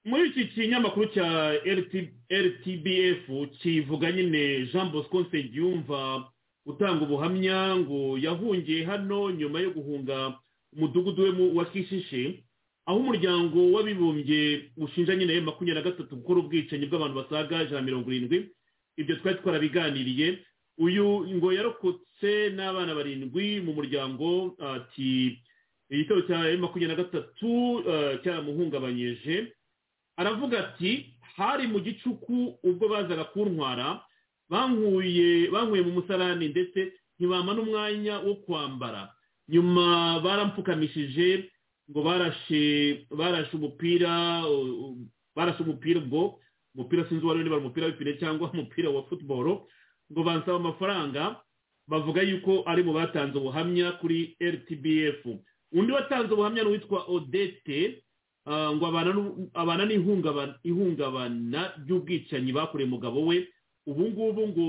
muri 0.05 0.29
iki 0.29 0.45
kinyamakuru 0.47 1.07
cya 1.07 1.53
rtbf 2.31 3.25
kivuga 3.63 4.13
nyine 4.13 4.67
jean 4.73 4.91
bosco 4.93 5.21
nsengiyumva 5.21 6.25
utanga 6.67 7.05
ubuhamya 7.05 7.77
ngo 7.77 8.19
yahungiye 8.19 8.85
hano 8.85 9.31
nyuma 9.31 9.61
yo 9.61 9.71
guhunga 9.71 10.39
umudugudu 10.77 11.23
we 11.23 11.53
wa 11.55 11.65
kishishe 11.65 12.43
aho 12.87 12.99
umuryango 12.99 13.73
w'abibumbye 13.73 14.71
ushinja 14.77 15.17
nyine 15.17 15.35
ya 15.35 15.43
makumyabiri 15.43 15.85
na 15.85 15.91
gatatu 15.91 16.17
gukora 16.17 16.41
ubwicanyi 16.41 16.87
bw'abantu 16.87 17.15
basaga 17.15 17.63
ijana 17.63 17.81
na 17.81 17.87
mirongo 17.87 18.13
irindwi. 18.13 18.49
Ibyo 18.97 19.17
twari 19.17 19.39
twarabiganiriye. 19.39 20.39
Uyu 20.79 21.29
ngo 21.37 21.53
yarokotse 21.53 22.51
n'abana 22.57 22.95
barindwi 22.95 23.61
mu 23.61 23.73
muryango 23.77 24.57
ati 24.59 25.39
igitero 25.91 26.21
cya 26.27 26.39
makumyabiri 26.59 26.89
na 26.89 27.03
gatatu 27.03 27.51
cyaramuhungabanyije. 28.25 29.53
Aravuga 30.17 30.59
ati 30.59 31.15
hari 31.37 31.67
mu 31.67 31.81
gicuku 31.81 32.59
ubwo 32.63 32.89
bazaga 32.89 33.25
kuntwara 33.25 34.01
bankuye 34.49 35.83
mu 35.87 35.93
musarani 35.93 36.49
ndetse 36.49 36.93
ntibampa 37.19 37.53
n'umwanya 37.55 38.19
wo 38.19 38.35
kwambara. 38.35 39.13
Nyuma 39.49 40.21
barampfukamishije 40.25 41.51
ngo 41.91 42.01
barashe 42.03 42.63
barashe 43.11 43.53
umupira 43.57 44.43
barashe 45.37 45.63
umupira 45.63 45.99
ubwo 46.01 46.41
umupira 46.75 47.05
sinzi 47.09 47.25
uwo 47.25 47.35
ari 47.35 47.45
niba 47.45 47.59
umupira 47.59 47.87
w'ipine 47.87 48.13
cyangwa 48.21 48.51
umupira 48.55 48.91
wa 48.91 49.03
futuboro 49.09 49.67
ngo 50.13 50.21
bansaba 50.23 50.57
amafaranga 50.57 51.23
bavuga 51.91 52.23
yuko 52.23 52.63
ari 52.67 52.83
mu 52.83 52.93
batanze 52.93 53.39
ubuhamya 53.39 53.93
kuri 54.01 54.37
rtbf 54.55 55.21
undi 55.73 55.93
watanze 55.93 56.31
ubuhamya 56.33 56.63
ni 56.63 56.69
uwitwa 56.69 57.05
odete 57.07 58.03
ngo 58.49 58.85
abana 59.55 59.85
n'ihungabana 59.87 60.55
ihungabana 60.65 61.61
ry'ubwicanyi 61.85 62.53
bakoreye 62.53 62.89
umugabo 62.89 63.27
we 63.27 63.49
ubu 63.87 64.09
ngubu 64.11 64.43
ngo 64.49 64.67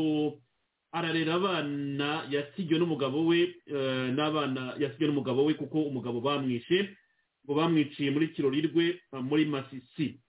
ararera 0.92 1.34
abana 1.40 2.28
yasigiwe 2.30 2.80
n'umugabo 2.80 3.26
we 3.32 3.40
eh, 3.68 4.08
n'abana 4.16 4.76
yasigiwe 4.80 5.08
n'umugabo 5.10 5.46
we 5.48 5.54
kuko 5.56 5.82
umugabo 5.88 6.20
bamwishe 6.22 6.90
ngo 7.46 7.54
bamwiciye 7.56 8.12
muri 8.12 8.28
kirorirwe 8.36 9.00
ah, 9.16 9.22
muri 9.24 9.46
masisi. 9.46 10.20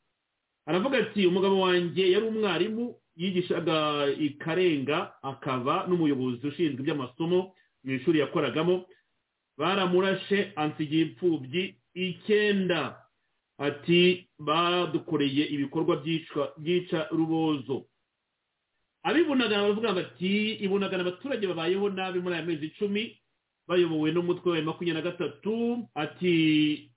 Aravuga 0.66 0.98
ati 0.98 1.26
umugabo 1.26 1.60
wanjye 1.66 2.12
yari 2.14 2.26
umwarimu 2.30 2.94
yigishaga 3.18 4.06
i 4.18 4.30
karenga 4.38 5.12
akaba 5.22 5.84
n'umuyobozi 5.90 6.46
ushinzwe 6.46 6.80
iby'amasomo 6.80 7.52
mu 7.84 7.90
ishuri 7.92 8.18
yakoragamo. 8.22 8.86
Baramurashe 9.58 10.52
ansigiye 10.56 11.02
imfubyi 11.02 11.74
icyenda. 11.94 13.01
Ati 13.62 14.26
badukoreye 14.38 15.44
ibikorwa 15.54 16.02
byica 16.58 17.06
rubozo. 17.14 17.86
Abibunagana 19.02 19.62
baravuga 19.62 19.92
bati 19.94 20.54
ibunagana 20.64 21.02
abaturage 21.06 21.46
babayeho 21.46 21.90
nabi 21.90 22.18
muri 22.20 22.34
aya 22.34 22.46
mezi 22.46 22.66
icumi 22.74 23.18
bayobowe 23.68 24.10
n'umutwe 24.12 24.50
wa 24.50 24.62
makumyabiri 24.62 24.94
na 24.98 25.06
gatatu. 25.10 25.86
Ati 25.94 26.34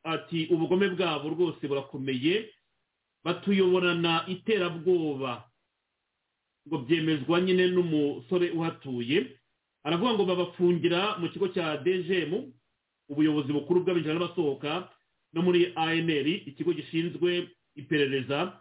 ati 0.04 0.48
ubugome 0.54 0.90
bwabo 0.90 1.30
rwose 1.30 1.62
burakomeye 1.68 2.50
batuyoborana 3.24 4.26
iterabwoba. 4.28 5.44
Ngo 6.68 6.78
byemezwa 6.78 7.42
nyine 7.42 7.68
n'umusore 7.68 8.50
uhatuye 8.58 9.38
aravuga 9.86 10.14
ngo 10.14 10.26
babafungira 10.26 11.18
mu 11.22 11.30
kigo 11.30 11.48
cya 11.54 11.78
dgm 11.78 12.34
ubuyobozi 13.10 13.54
bukuru 13.54 13.82
bw'abinjira 13.86 14.14
n'abasohoka 14.18 14.90
no 15.36 15.42
muri 15.44 15.74
anr 15.76 16.28
ikigo 16.48 16.72
gishinzwe 16.74 17.48
iperereza 17.76 18.56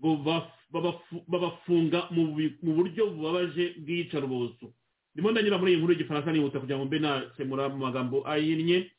ngo 0.00 0.16
baf- 0.24 0.56
babafu- 0.72 1.22
babafunga 1.28 2.08
mu 2.10 2.32
buryo 2.74 3.06
bubabaje 3.12 3.74
bw'iyicarubozo. 3.78 4.72
Ndimo 5.14 5.30
ndanyura 5.30 5.58
muri 5.60 5.70
iyi 5.72 5.78
nkuru 5.78 5.92
y'igifaransa 5.92 6.32
nihuta 6.32 6.58
kugira 6.60 6.78
ngo 6.80 6.86
mbe 6.90 6.98
nasemura 6.98 7.68
mu 7.68 7.76
magambo 7.86 8.26
ahinnye. 8.26 8.90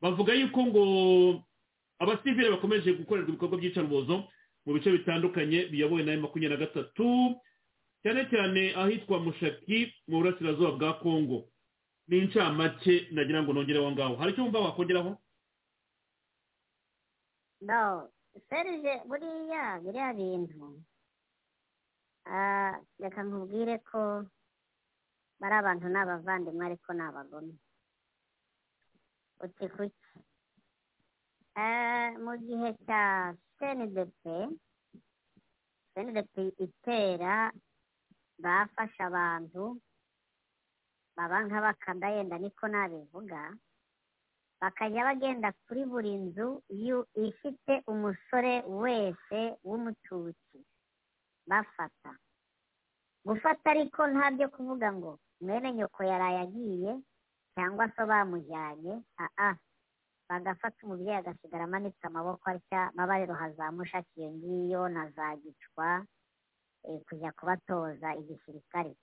Bavuga 0.00 0.32
yuko 0.32 0.60
ngo 0.66 0.82
abasivile 1.98 2.50
bakomeje 2.50 2.92
gukorerwa 2.96 3.28
ibikorwa 3.28 3.58
by'iyicarubozo 3.60 4.24
mu 4.66 4.70
bice 4.72 4.90
bitandukanye 4.90 5.66
biyobowe 5.68 6.02
na 6.02 6.16
makumyabiri 6.16 6.56
na 6.56 6.64
gatatu 6.64 7.36
cyane 8.02 8.24
cyane 8.32 8.72
ahitwa 8.76 9.20
mushaki 9.20 9.92
mu 10.08 10.18
burasirazuba 10.24 10.72
bwa 10.80 10.92
kongo 11.04 11.44
ni 12.08 12.18
incamake 12.24 13.08
nagira 13.12 13.42
ngo 13.42 13.52
nongere 13.52 13.78
aho 13.78 13.90
ngaho. 13.92 14.14
Hari 14.16 14.32
icyo 14.32 14.42
wumva 14.48 14.60
wakongeraho? 14.72 15.18
No 17.68 18.08
serije 18.48 18.92
buriya 19.08 19.64
biriya 19.82 20.10
bintu 20.18 20.66
reka 23.02 23.20
nkubwire 23.26 23.74
ko 23.88 24.00
bari 25.40 25.54
abantu 25.58 25.86
ni 25.88 25.98
abavandimwe 26.02 26.62
ariko 26.66 26.88
ni 26.92 27.02
abagome 27.08 27.54
uti 29.44 29.66
kuki 29.74 30.08
Eh, 31.60 32.14
mu 32.24 32.32
gihe 32.46 32.68
cya 32.86 33.34
cndp 33.58 34.22
cndp 35.92 36.34
itera 36.64 37.50
bafashe 38.44 39.02
abantu 39.02 39.62
baba 41.16 41.36
nk'abakada 41.44 42.06
yenda 42.14 42.36
niko 42.38 42.64
nabivuga 42.70 43.40
bakajya 44.60 45.04
bagenda 45.08 45.48
kuri 45.66 45.82
buri 45.90 46.12
nzu 46.24 46.62
ifite 47.26 47.72
umusore 47.92 48.62
wese 48.82 49.38
w'umututsi 49.64 50.58
bafata. 51.46 52.12
Gufata 53.24 53.70
ariko 53.70 54.00
nta 54.12 54.30
byo 54.36 54.48
kuvuga 54.48 54.88
ngo 54.92 55.18
mwene 55.40 55.72
nyoko 55.72 56.00
yaraye 56.04 56.38
agiye 56.44 56.92
cyangwa 57.54 57.88
se 57.94 58.02
bamujyanye? 58.10 58.94
Aa. 59.18 59.54
Bagafata 60.28 60.78
umubyeyi 60.86 61.18
agasigara 61.18 61.64
amanitse 61.64 62.06
amaboko 62.06 62.50
atya 62.50 62.90
mabariro 62.94 63.34
hazamushaki 63.34 64.14
iyo 64.20 64.30
ngiyo 64.30 64.82
na 64.88 65.10
za 65.10 65.36
gicwa 65.36 66.06
eh, 66.84 67.00
kujya 67.08 67.32
kubatoza 67.32 68.14
igisirikare. 68.20 68.94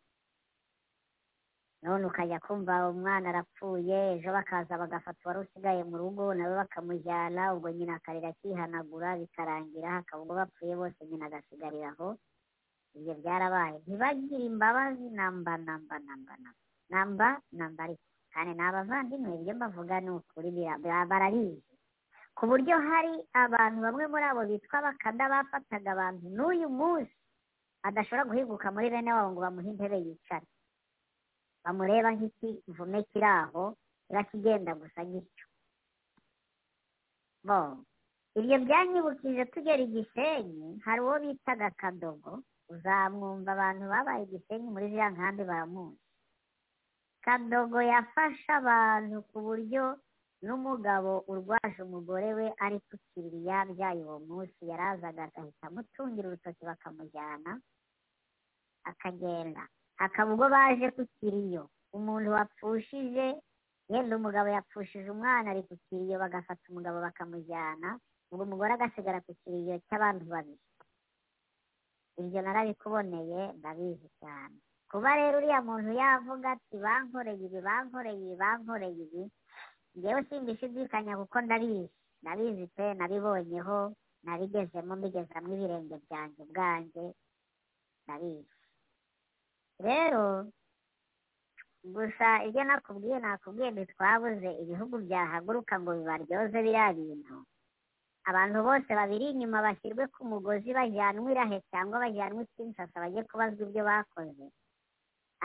None 1.83 2.03
ukajya 2.09 2.39
kumva 2.45 2.89
umwana 2.89 3.29
arapfuye 3.29 3.97
ejo 4.17 4.29
bakaza 4.33 4.77
bagafata 4.81 5.19
uwari 5.23 5.39
usigaye 5.45 5.81
mu 5.89 5.97
rugo 6.01 6.33
nawe 6.33 6.53
bakamujyana 6.61 7.53
ubwo 7.53 7.69
nyina 7.69 7.95
akarira 8.01 8.29
akihanagura 8.33 9.17
bikarangira 9.21 9.89
hakaba 10.01 10.21
ubwo 10.23 10.33
bapfuye 10.41 10.73
bose 10.75 10.99
nyina 11.05 11.25
agasigarira 11.29 11.89
aho. 11.93 12.17
Ibyo 12.97 13.13
byarabaye. 13.21 13.77
Ntibagire 13.85 14.43
imbabazi 14.49 15.05
namba 15.13 15.53
namba 15.57 15.95
namba 16.01 16.33
namba 16.89 17.27
namba 17.51 17.83
ariko. 17.83 18.01
Kandi 18.33 18.51
ni 18.57 18.63
abavandimwe 18.65 19.29
ibyo 19.37 19.53
mbavuga 19.55 20.01
ni 20.01 20.09
ukuri 20.17 20.49
barabizi 21.09 21.61
ku 22.37 22.45
buryo 22.49 22.75
hari 22.77 23.13
abantu 23.33 23.77
bamwe 23.85 24.05
muri 24.09 24.25
abo 24.29 24.41
bitwa 24.49 24.77
bakada 24.81 25.25
bafataga 25.29 25.89
abantu 25.93 26.25
n'uyu 26.35 26.69
munsi 26.69 27.13
adashobora 27.87 28.25
guhiguka 28.29 28.69
muri 28.73 28.89
bene 28.93 29.09
wabo 29.13 29.29
ngo 29.33 29.41
bamuhe 29.45 29.69
intebe 29.73 29.97
yicare. 30.05 30.45
Bamureba 31.67 32.09
nk'ikivume 32.15 33.03
kiri 33.11 33.27
aho. 33.27 33.75
Kiba 34.07 34.23
kigenda 34.29 34.71
gusa 34.79 35.03
gityo. 35.03 35.45
Bo 37.43 37.59
ibyo 38.39 38.55
byanyibukije 38.63 39.43
tugera 39.51 39.83
i 39.83 39.87
gisenyi 39.91 40.79
hari 40.85 41.01
uwo 41.03 41.15
bitaga 41.19 41.69
kadogo 41.81 42.31
uzamwumva 42.71 43.49
abantu 43.51 43.83
babaye 43.91 44.23
i 44.23 44.31
gisenyi 44.31 44.67
muri 44.71 44.87
ziriya 44.91 45.09
nkambi 45.11 45.43
baramuzi 45.43 45.99
kadogo 47.25 47.77
yafashe 47.91 48.47
abantu 48.61 49.15
ku 49.29 49.37
buryo 49.47 49.83
n'umugabo 50.45 51.11
urwaje 51.31 51.79
umugore 51.83 52.29
we 52.37 52.45
ari 52.65 52.77
ku 52.87 52.95
kiriri 53.11 53.39
yabyaye 53.49 54.01
uwo 54.05 54.19
munsi 54.29 54.59
yarazaga 54.71 55.23
agahita 55.27 55.63
amutungira 55.67 56.27
urutoki 56.29 56.63
bakamujyana 56.69 57.51
akagenda. 58.89 59.63
Hakaba 60.01 60.29
ubwo 60.33 60.47
baje 60.49 60.87
ku 60.95 61.03
kiriyo 61.19 61.63
umuntu 61.97 62.29
wapfushije 62.35 63.25
yenda 63.89 64.13
umugabo 64.19 64.47
yapfushije 64.55 65.07
umwana 65.11 65.47
ari 65.51 65.63
ku 65.67 65.75
kiriyo 65.89 66.15
bagafata 66.19 66.63
umugabo 66.69 66.97
bakamujyana. 67.05 67.89
Ubwo 68.31 68.43
umugore 68.43 68.71
agasigara 68.75 69.19
ku 69.25 69.31
kiriyo 69.41 69.79
cy'abantu 69.87 70.25
babiri. 70.33 70.63
Ibyo 72.19 72.39
narabikuboneye 72.41 73.41
ndabizi 73.59 74.07
cyane. 74.19 74.57
Kuba 74.91 75.15
rero 75.19 75.37
uriya 75.39 75.59
muntu 75.67 75.91
yavuga 76.01 76.47
ati 76.55 76.75
bankoreye 76.85 77.43
ibi 77.47 77.59
bankoreye 77.67 78.19
ibi 78.25 78.35
bankoreye 78.43 79.01
ibi 79.05 79.23
ngewe 79.97 80.19
simbishidikanya 80.27 81.13
kuko 81.19 81.37
ndabizi. 81.41 81.89
Ndabizi 82.21 82.65
pe 82.75 82.85
nabibonyeho 82.99 83.77
nabigezemo 84.25 84.93
mbigezamo 84.97 85.47
ibirenge 85.55 85.95
byanjye 86.05 86.39
ubwanjye 86.43 87.03
ndabizi. 88.03 88.56
Rero 89.85 90.23
gusa 91.83 92.27
ibyo 92.47 92.63
nakubwiye 92.67 93.17
nakubwiye 93.19 93.69
ntitwabuze 93.71 94.49
ibihugu 94.63 94.95
byahaguruka 95.05 95.73
ngo 95.79 95.91
bibaryoze 95.97 96.57
biriya 96.65 96.93
bintu. 96.97 97.35
Abantu 98.29 98.57
bose 98.67 98.89
babiri 98.99 99.25
inyuma 99.31 99.63
bashyirwe 99.65 100.03
ku 100.13 100.21
mugozi 100.27 100.69
bajyanwe 100.77 101.31
irahe 101.31 101.57
cyangwa 101.71 102.03
bajyanwe 102.03 102.41
ikinsasa 102.43 102.97
bajye 103.03 103.21
kubazwa 103.29 103.61
ibyo 103.67 103.83
bakoze. 103.89 104.45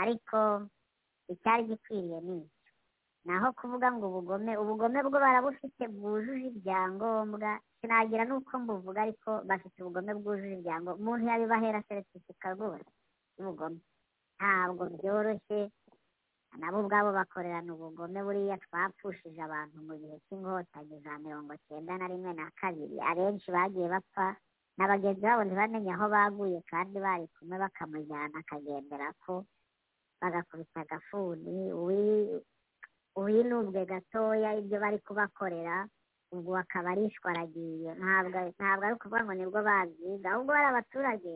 Ariko 0.02 0.38
icyari 1.32 1.62
gikwiriye 1.70 2.18
ni 2.26 2.36
icyo 2.42 2.70
naho 3.24 3.52
kuvuga 3.54 3.86
ngo 3.94 4.04
ubugome 4.10 4.52
ubugome 4.58 4.98
bwo 5.06 5.18
barabufite 5.24 5.84
bwujuje 5.94 6.46
ibyangombwa 6.50 7.50
sinagira 7.78 8.24
n'uko 8.26 8.52
mbuvuga 8.58 8.98
ariko 9.06 9.30
bafite 9.48 9.76
ubugome 9.78 10.10
bwujuje 10.18 10.54
ibyangombwa. 10.58 10.98
Umuntu 10.98 11.24
yabibahera 11.30 11.86
seritifika 11.86 12.46
rwose 12.58 12.90
y'ubugome 13.38 13.78
ntabwo 14.42 14.82
byoroshye. 14.98 15.70
Nabo 16.58 16.80
ubwabo 16.82 17.10
bakorerana 17.14 17.70
ubugome 17.72 18.20
buriya 18.26 18.58
twapfushije 18.64 19.38
abantu 19.42 19.76
mu 19.86 19.94
gihe 20.00 20.16
cy'inkotanyi 20.26 20.96
za 21.04 21.14
mirongo 21.22 21.54
cyenda 21.64 21.94
na 21.96 22.06
rimwe 22.10 22.32
na 22.34 22.50
kabiri. 22.60 22.98
Abenshi 23.00 23.48
bagiye 23.54 23.86
bapfa 23.88 24.36
na 24.76 24.84
bagenzi 24.90 25.22
babo 25.24 25.42
ntibamenye 25.46 25.92
aho 25.94 26.06
baguye 26.12 26.58
kandi 26.70 26.96
bari 27.00 27.24
kumwe 27.38 27.56
bakamujyana 27.62 28.36
akagendera 28.42 29.08
ko 29.24 29.44
bagakubita 30.20 30.80
agafuni. 30.84 31.72
Uwinubwe 33.16 33.80
gatoya 33.86 34.50
ibyo 34.60 34.76
bari 34.80 34.98
kubakorera 35.06 35.88
ubwo 36.32 36.56
akaba 36.56 36.90
arishwa 36.92 37.30
aragiye 37.32 37.90
ntabwo 38.00 38.38
ntabwo 38.56 38.82
ari 38.84 38.94
ukuvuga 38.96 39.20
ngo 39.24 39.32
ni 39.36 39.46
bwo 39.48 39.60
babyiga 39.68 40.26
ahubwo 40.32 40.52
bari 40.52 40.66
abaturage 40.72 41.34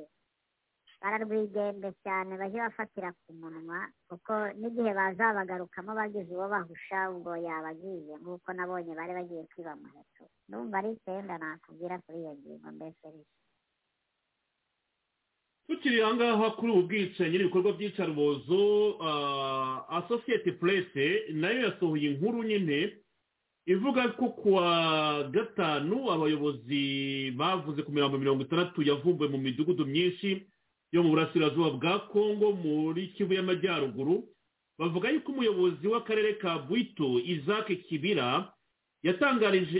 bararwigembe 1.00 1.88
cyane 2.04 2.32
bajye 2.40 2.58
bafatira 2.60 3.12
ku 3.22 3.30
munwa 3.40 3.78
kuko 4.08 4.32
n'igihe 4.58 4.90
bazabagarukamo 4.98 5.92
bagize 5.94 6.32
uwo 6.34 6.48
bahusha 6.48 6.98
ubwo 7.12 7.36
yabagiye 7.36 8.14
nk'uko 8.20 8.48
nabonye 8.52 8.92
bari 8.98 9.12
bagiye 9.18 9.42
kwiba 9.50 9.76
muheto 9.80 10.24
ndumva 10.48 10.78
ari 10.78 10.90
icyenda 10.96 11.38
nakubwira 11.38 11.98
kuri 12.04 12.18
iyo 12.18 12.32
ngingo 12.38 12.68
mbese 12.76 13.08
tukiri 15.66 16.02
aha 16.02 16.14
ngaha 16.14 16.50
kuri 16.56 16.70
ubu 16.72 16.82
bwicanyi 16.88 17.36
n'ibikorwa 17.38 17.72
by'icarubozo 17.76 18.60
asosiyete 19.98 20.52
purese 20.58 21.04
na 21.34 21.50
yo 21.50 21.58
yasohoye 21.66 22.06
inkuru 22.10 22.42
nyine 22.46 22.78
ivuga 23.66 24.08
ko 24.14 24.28
kuwa 24.30 24.66
gatanu 25.34 26.06
abayobozi 26.14 27.30
bavuze 27.36 27.82
ku 27.82 27.90
mirongo 27.92 28.14
mirongo 28.18 28.42
itandatu 28.46 28.78
yavumbuwe 28.82 29.28
mu 29.28 29.38
midugudu 29.42 29.82
myinshi 29.86 30.46
yo 30.96 31.02
mu 31.04 31.10
burasirazuba 31.12 31.70
bwa 31.76 31.98
kongo 32.08 32.52
muri 32.56 33.08
kivu 33.12 33.32
y'amajyaruguru 33.36 34.24
bavuga 34.78 35.10
yuko 35.12 35.32
umuyobozi 35.32 35.84
w'akarere 35.88 36.32
ka 36.40 36.58
bwito 36.64 37.20
isaac 37.20 37.68
kibira 37.88 38.52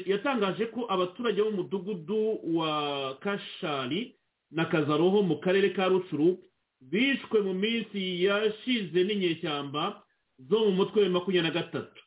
yatangaje 0.06 0.66
ko 0.66 0.86
abaturage 0.88 1.42
b'umudugudu 1.42 2.40
wa 2.56 3.14
kashari 3.20 4.16
na 4.50 4.64
kazaroho 4.64 5.22
mu 5.22 5.36
karere 5.40 5.70
ka 5.70 5.88
rucuru 5.88 6.38
bishwe 6.80 7.40
mu 7.42 7.54
minsi 7.54 8.24
yashize 8.24 9.04
n'inyeshyamba 9.04 10.02
zo 10.48 10.58
mu 10.58 10.72
mutwe 10.72 11.02
wa 11.02 11.08
makumyabiri 11.08 11.42
na 11.42 11.60
gatatu. 11.62 12.00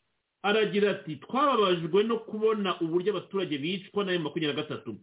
Aragira 0.44 0.92
ati 0.92 1.16
twababajwe 1.16 2.04
no 2.04 2.18
kubona 2.20 2.80
uburyo 2.82 3.12
abaturage 3.18 3.58
bicwa 3.58 4.06
n'ayo 4.06 4.20
makumyabiri 4.20 4.56
na 4.56 4.62
gatatu. 4.64 4.96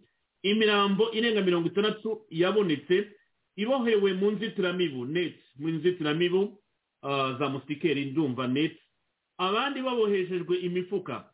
Imirambo 0.42 1.10
irenga 1.12 1.42
mirongo 1.42 1.66
itandatu 1.68 2.22
yabonetse 2.30 3.10
ibohewe 3.56 4.12
mu 4.12 4.30
nzitiramibu 4.30 5.04
neti 5.06 5.42
mu 5.58 5.68
nzitiramibu 5.68 6.58
za 7.38 7.48
musikeri 7.48 8.04
ndumva 8.04 8.46
neti 8.46 8.80
abandi 9.38 9.82
baboheshejwe 9.82 10.56
imifuka. 10.56 11.30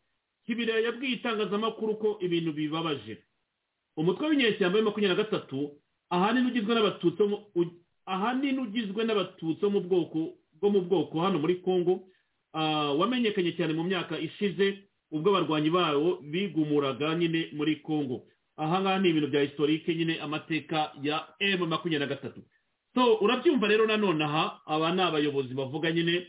Kibira 0.46 0.74
yabwiye 0.80 1.12
itangazamakuru 1.14 1.94
ko 1.96 2.18
ibintu 2.20 2.52
bibabaje. 2.52 3.18
Umutwe 3.96 4.26
w'inyeshyamba 4.28 4.78
ya 4.78 4.84
makumyabiri 4.84 5.16
na 5.18 5.22
gatatu 5.24 5.70
ahanini 6.10 6.46
ugizwe 6.50 6.74
n'abatutsi 6.74 7.22
ahanini 8.06 8.58
ugizwe 8.58 9.04
n'abatutsi 9.04 9.66
mu 9.66 9.80
bwoko 9.80 10.34
bwo 10.58 10.68
mu 10.70 10.80
bwoko 10.82 11.20
hano 11.20 11.38
muri 11.38 11.56
congo. 11.62 12.08
Wamenyekanye 12.98 13.52
cyane 13.56 13.72
mu 13.72 13.84
myaka 13.86 14.18
ishize 14.18 14.78
ubwo 15.14 15.30
abarwanyi 15.30 15.70
bawo 15.70 16.18
bigumuraga 16.22 17.14
nyine 17.14 17.48
muri 17.52 17.76
congo. 17.86 18.26
Ahangaha 18.62 18.98
ni 18.98 19.08
ibintu 19.08 19.28
bya 19.28 19.40
historike 19.40 19.94
nyine 19.94 20.20
amateka 20.20 20.92
ya 21.02 21.26
emu 21.38 21.66
makumyabiri 21.66 21.98
na 21.98 22.14
gatatu. 22.14 22.40
So 22.94 23.14
urabyumva 23.24 23.68
rero 23.68 23.86
nanone 23.86 24.24
aha 24.24 24.60
aba 24.66 24.92
ni 24.92 25.02
abayobozi 25.02 25.54
bavuga 25.54 25.92
nyine 25.92 26.26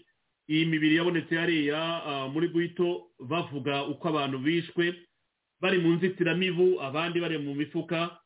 iyi 0.50 0.66
mibiri 0.66 0.96
yabonetse 0.96 1.36
hariya 1.36 1.80
muri 2.34 2.48
guhito 2.48 3.12
bavuga 3.20 3.84
uko 3.84 4.08
abantu 4.10 4.38
bishwe 4.40 4.96
bari 5.62 5.78
mu 5.80 5.96
nzitiramibu 5.96 6.82
abandi 6.82 7.20
bari 7.20 7.38
mu 7.38 7.56
mifuka. 7.56 8.20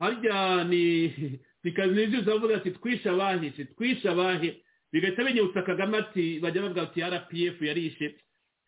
Harya 0.00 0.64
ni 0.64 1.12
ni 1.64 2.22
bavuga 2.24 2.56
ati 2.56 2.70
twishe 2.70 3.08
abahishe 3.10 3.64
twishe 3.64 4.08
abahe? 4.08 4.62
Bigahita 4.92 5.24
binyibutsa 5.24 5.62
kagame 5.62 5.98
ati 5.98 6.40
bajya 6.40 6.62
bavuga 6.62 6.82
ati 6.82 7.00
rpf 7.00 7.62
yarishe. 7.62 8.14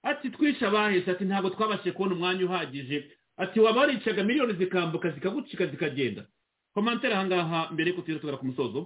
Ati 0.03 0.31
twishe 0.31 0.67
abahishe 0.67 1.11
ati 1.11 1.25
ntabwo 1.25 1.51
twabashije 1.51 1.93
kubona 1.93 2.15
umwanya 2.15 2.45
uhagije. 2.45 3.11
Ati 3.37 3.61
waba 3.61 3.81
waricaga 3.81 4.25
miliyoni 4.25 4.55
zikambuka 4.55 5.11
zikagucika 5.11 5.67
zikagenda. 5.67 6.23
Komantere 6.75 7.15
ahangaha 7.15 7.71
mbere 7.73 7.91
y'uko 7.91 8.03
tugera 8.03 8.21
tugera 8.21 8.39
ku 8.41 8.47
musozo. 8.47 8.81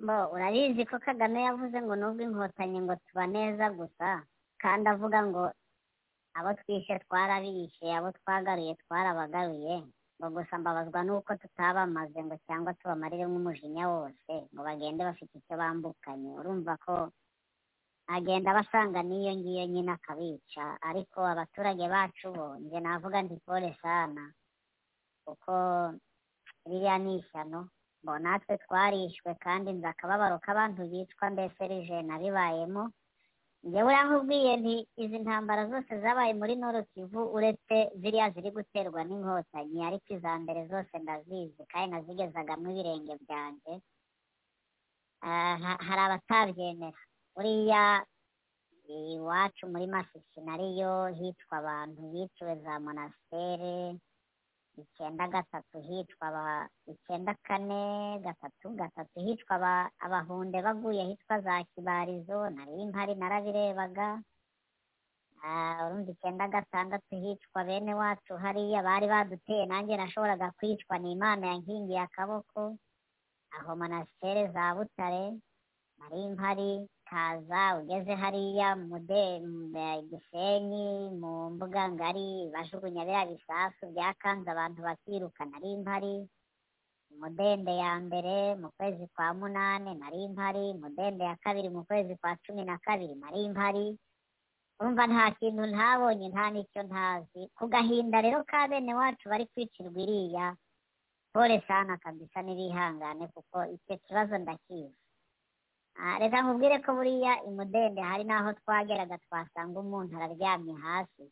Bo 0.00 0.30
urabizi 0.34 0.84
ko 0.86 0.98
kagame 0.98 1.42
yavuze 1.42 1.74
ngo 1.82 1.94
nubwo 1.96 2.22
inkotanyi 2.22 2.78
ngo 2.86 2.94
tuba 3.06 3.26
neza 3.26 3.70
gusa 3.74 4.22
kandi 4.62 4.86
avuga 4.88 5.18
ngo 5.26 5.42
abo 6.38 6.50
twishe 6.62 6.98
twarabishe 7.02 7.86
abo 7.98 8.12
twagaruye 8.18 8.74
twarabagaruye 8.86 9.74
ngo 10.18 10.26
gusa 10.30 10.54
mbabazwa 10.58 11.02
nuko 11.02 11.34
tutabamaze 11.36 12.18
ngo 12.22 12.36
cyangwa 12.46 12.74
tubamarire 12.78 13.26
nk'umujinya 13.26 13.84
wose 13.90 14.32
ngo 14.54 14.60
bagende 14.62 15.02
bafite 15.04 15.34
icyo 15.38 15.54
bambukanye. 15.58 16.30
Urumva 16.38 16.78
ko 16.84 17.10
agenda 18.16 18.50
abasanga 18.50 19.00
n'iyo 19.04 19.32
ngiyo 19.38 19.64
nyine 19.72 19.92
akabica. 19.96 20.64
Ariko 20.88 21.18
abaturage 21.32 21.84
bacu 21.94 22.26
bo 22.36 22.46
njye 22.62 22.80
navuga 22.80 23.18
ndi 23.22 23.36
pole 23.46 23.70
sana 23.82 24.32
kuko 25.24 25.52
ririya 26.68 26.96
ni 26.98 27.18
ishyano. 27.20 27.68
Ngo 28.02 28.14
natwe 28.18 28.54
twarishwe 28.64 29.30
kandi 29.44 29.68
nzi 29.72 29.86
akababaro 29.86 30.36
k'abantu 30.44 30.82
bicwa 30.90 31.26
mbese 31.30 31.62
rije 31.70 32.02
nabibayemo. 32.02 32.84
Njyewe 33.64 33.92
nkubwiye 34.04 34.52
nti 34.56 34.74
izi 35.02 35.18
ntambara 35.18 35.62
zose 35.70 35.92
zabaye 36.02 36.32
muri 36.40 36.54
noro 36.56 36.80
kivu 36.94 37.20
uretse 37.36 37.76
ziriya 38.00 38.30
ziri 38.30 38.50
guterwa 38.56 39.00
n'inkotanyi 39.04 39.78
ariko 39.88 40.08
iza 40.16 40.32
mbere 40.42 40.60
zose 40.70 40.94
ndazizi 41.02 41.62
kandi 41.72 41.90
nazigezagamo 41.90 42.70
ibirenge 42.70 43.14
byanjye. 43.24 43.72
Hari 45.86 46.00
abatabyemera. 46.06 47.00
Buriya 47.38 48.02
iwacu 49.14 49.70
muri 49.70 49.86
masisi 49.86 50.38
nariyo 50.42 51.06
hitwa 51.18 51.54
abantu 51.62 52.00
biciwe 52.12 52.54
za 52.66 52.74
monastere 52.82 53.94
icyenda 54.82 55.24
gatatu 55.34 55.78
hicwa 55.88 56.28
icyenda 56.92 57.34
kane 57.46 58.18
gatatu 58.26 58.66
gatatu 58.80 59.16
hicwa 59.26 59.86
abahunde 60.04 60.58
baguye 60.66 61.02
hitwa 61.04 61.40
za 61.40 61.62
kibarizo 61.70 62.50
nari 62.50 62.86
mpari 62.90 63.14
narabirebaga. 63.14 64.08
Urumva 65.86 66.10
icyenda 66.10 66.48
gatandatu 66.48 67.14
hicwa 67.22 67.64
bene 67.64 67.94
wacu 67.94 68.34
hariya 68.42 68.82
bari 68.82 69.06
baduteye 69.06 69.66
nanjye 69.66 69.94
nashoboraga 69.96 70.50
kwicwa 70.58 70.98
ni 70.98 71.12
imana 71.14 71.46
yankingiye 71.54 72.00
akaboko. 72.02 72.74
Aho 73.54 73.70
monastere 73.78 74.50
za 74.50 74.74
butare 74.74 75.38
nari 75.98 76.20
mpari 76.34 76.70
kaza 77.08 77.62
ugeze 77.80 78.12
hariya 78.22 78.68
mu 78.88 78.98
gisenyi 80.10 80.88
mu 81.20 81.32
mbuga 81.52 81.82
ngari 81.92 82.28
bajugunya 82.52 83.02
biriya 83.08 83.24
bisasu 83.30 83.82
byakanze 83.94 84.48
abantu 84.50 84.80
bakiruka 84.86 85.42
nari 85.50 85.70
mpari 85.82 86.14
mudende 87.20 87.72
ya 87.84 87.92
mbere 88.06 88.34
mu 88.60 88.68
kwezi 88.76 89.04
kwa 89.14 89.28
munani 89.38 89.90
nari 90.00 90.20
mpari 90.34 90.64
mudende 90.80 91.24
ya 91.24 91.36
kabiri 91.44 91.68
mu 91.76 91.82
kwezi 91.88 92.12
kwa 92.20 92.36
cumi 92.44 92.62
na 92.64 92.76
kabiri 92.78 93.14
nari 93.14 93.48
mpari 93.48 93.86
urumva 94.80 95.04
nta 95.10 95.26
kintu 95.38 95.62
ntabonye 95.72 96.26
nta 96.30 96.44
n'icyo 96.52 96.82
ntazi. 96.88 97.42
Ku 97.56 97.64
gahinda 97.72 98.18
rero 98.22 98.44
ka 98.50 98.68
bene 98.70 98.92
wacu 98.94 99.24
bari 99.28 99.46
kwicirwa 99.52 99.98
iriya 100.04 100.46
pole 101.32 101.56
sana 101.68 101.96
kabisa 102.04 102.38
n'ibihangane 102.42 103.24
kuko 103.34 103.56
icyo 103.74 103.94
kibazo 104.06 104.38
ndakizi. 104.38 104.94
Reka 106.20 106.38
nkubwire 106.42 106.78
ko 106.84 106.90
buriya 106.94 107.32
imudende 107.48 108.00
hari 108.02 108.24
n'aho 108.24 108.52
twageraga 108.60 109.18
twasanga 109.24 109.76
umuntu 109.80 110.12
araryamye 110.16 110.74
hasi. 110.84 111.24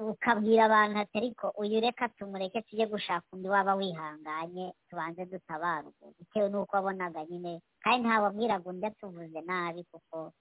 Ukabwira 0.00 0.62
abantu 0.64 0.96
ati 1.02 1.14
ariko 1.18 1.46
uyu 1.62 1.80
reka 1.80 2.08
tumureke 2.16 2.62
tujye 2.62 2.86
gushaka 2.86 3.26
undi 3.34 3.48
waba 3.48 3.74
wihanganye 3.74 4.72
tubanze 4.88 5.22
dutabarwe. 5.26 5.92
Bitewe 6.18 6.48
n'uko 6.48 6.72
wabonaga 6.76 7.20
nyine 7.28 7.52
kandi 7.82 8.06
ntawabwiraga 8.06 8.66
undi 8.70 8.86
atuvuze 8.86 9.40
nabi 9.50 9.82
kuko 9.90 10.32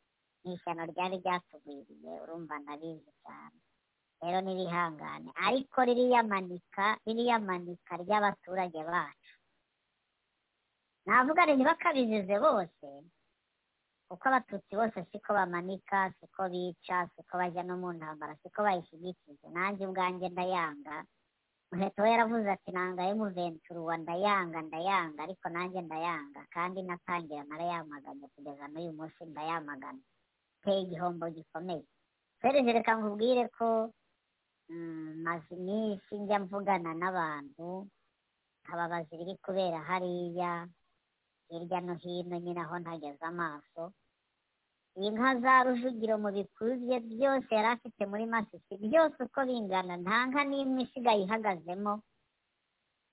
ni 0.46 0.54
ishyano 0.56 0.86
ryari 0.92 1.18
ryatugwiriye 1.20 2.12
urumva 2.24 2.56
ndabizi 2.62 3.12
cyane. 3.26 3.58
Rero 4.22 4.38
n'ibihangane 4.42 5.30
ariko 5.48 5.78
ririya 5.88 6.22
manika 6.24 6.86
ririya 7.06 7.40
manika 7.40 7.92
ry'abaturage 8.04 8.80
bacu. 8.92 9.34
Navuga 11.06 11.46
ntibakabizize 11.46 12.36
bose. 12.40 12.88
Kuko 14.10 14.24
abatutsi 14.28 14.74
bose 14.76 15.06
siko 15.12 15.34
bamanika 15.38 16.10
siko 16.20 16.50
bica 16.50 17.08
siko 17.16 17.38
bajya 17.38 17.64
no 17.64 17.78
mu 17.78 17.94
ntambara 17.94 18.36
siko 18.42 18.64
bayishyigikije. 18.66 19.48
Nanjye 19.54 19.86
ubwanjye 19.88 20.30
ndayanga. 20.30 21.06
Muheto 21.72 22.02
we 22.02 22.10
yaravuze 22.12 22.50
ati 22.52 22.72
nangaye 22.74 23.14
muventuruwa 23.14 23.98
ndayanga 24.02 24.62
ndayanga. 24.62 25.24
Ariko 25.24 25.50
nanjye 25.50 25.82
ndayanga. 25.82 26.42
Kandi 26.50 26.82
natangira 26.82 27.44
narayamaganye 27.46 28.26
kugeza 28.34 28.66
n'uyu 28.68 28.92
munsi 28.98 29.22
ndayamagana. 29.26 30.02
Iteye 30.58 30.82
igihombo 30.82 31.30
gikomeye. 31.30 31.86
Fereje 32.42 32.72
reka 32.74 32.96
nkubwire 32.98 33.48
ko 33.54 33.94
maze 35.26 35.54
iminsi 35.56 36.18
njya 36.18 36.40
mvugana 36.40 36.94
n'abantu 36.98 37.86
nkababaza 38.66 39.12
ibiri 39.16 39.38
kubera 39.46 39.80
hariya. 39.86 40.66
Hirya 41.50 41.80
no 41.82 41.94
hino 42.02 42.36
nyine 42.40 42.62
aho 42.62 42.76
ntageze 42.80 43.24
amaso. 43.26 43.84
Inka 45.00 45.32
za 45.42 45.64
rujugiro 45.64 46.16
mu 46.24 46.30
bikuru 46.38 46.72
bye 46.82 47.00
byose 47.00 47.50
yari 47.56 47.68
afite 47.76 48.02
muri 48.12 48.26
masisi 48.34 48.74
byose 48.86 49.18
uko 49.24 49.40
bingana 49.48 49.96
nta 50.04 50.18
nka 50.28 50.42
n'imwe 50.50 50.82
isigaye 50.86 51.22
ihagazemo. 51.24 51.94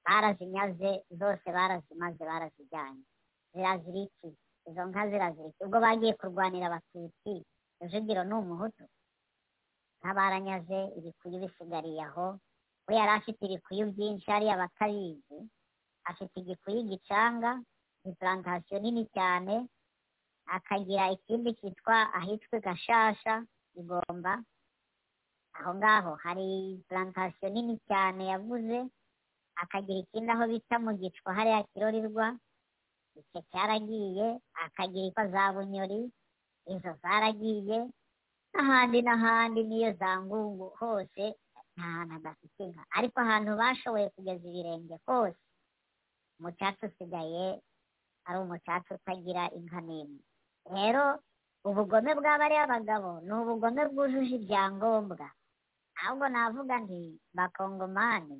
Barazinyaze 0.04 0.90
zose 1.20 1.46
barazimaze 1.56 2.22
barazijyanye. 2.30 3.04
Zirazira 3.52 3.98
iki 4.06 4.28
izo 4.68 4.82
nka 4.88 5.02
zirazira 5.10 5.48
iki 5.50 5.60
ubwo 5.64 5.78
bagiye 5.84 6.12
kurwanira 6.18 6.66
abatutsi 6.68 7.32
rujugiro 7.80 8.22
ni 8.24 8.34
umuhutu. 8.40 8.84
Nk'abaranyaze 10.00 10.78
ibikuyu 10.98 11.36
bisigariye 11.42 12.02
aho. 12.08 12.26
We 12.86 12.94
yari 12.98 13.12
afite 13.18 13.40
ibikuyu 13.46 13.84
byinshi 13.94 14.26
hariya 14.30 14.56
batabizi 14.62 15.38
afite 16.10 16.34
igikuyu 16.40 16.80
gicanga 16.90 17.50
impurantasiyo 18.06 18.78
nini 18.80 19.02
cyane 19.14 19.54
akagira 20.56 21.10
ikindi 21.16 21.50
cyitwa 21.58 21.96
ahitwa 22.18 22.56
gashasha 22.66 23.34
igomba. 23.78 24.32
Aho 25.56 25.70
ngaho 25.74 26.12
hari 26.24 26.46
impurantasiyo 26.78 27.48
nini 27.50 27.74
cyane 27.88 28.22
yavuze 28.32 28.78
akagira 29.62 29.98
ikindi 30.04 30.30
aho 30.32 30.44
bita 30.52 30.76
mu 30.84 30.92
gicwa 31.00 31.30
hariya 31.36 31.62
kirorirwa 31.72 32.26
icyo 33.18 33.40
cyaragiye 33.50 34.26
akagira 34.64 35.06
ipfa 35.08 35.24
za 35.32 35.42
bunyori 35.54 36.00
izo 36.72 36.92
zaragiye 37.02 37.78
n'ahandi 38.52 38.98
n'ahandi 39.02 39.60
n'iyo 39.68 39.90
za 40.00 40.10
ngungu 40.22 40.66
hose 40.80 41.24
nta 41.76 41.84
hantu 41.94 42.14
adafite 42.16 42.60
inka. 42.64 42.82
Ariko 42.96 43.16
ahantu 43.20 43.50
bashoboye 43.60 44.08
kugeza 44.14 44.44
ibirenge 44.48 44.96
hose 45.06 45.40
umucaca 46.38 46.82
usigaye 46.88 47.46
utagira 48.34 49.42
inka 49.58 49.80
n'imwe 49.86 50.22
rero 50.74 51.04
ubugome 51.68 52.10
bw'abariya 52.18 52.66
bagabo 52.72 53.10
ni 53.26 53.32
ubugome 53.38 53.82
bwujuje 53.90 54.34
ibyangombwa. 54.38 55.26
Ahubwo 56.00 56.26
navuga 56.28 56.74
nti 56.84 57.00
bakongomani 57.36 58.38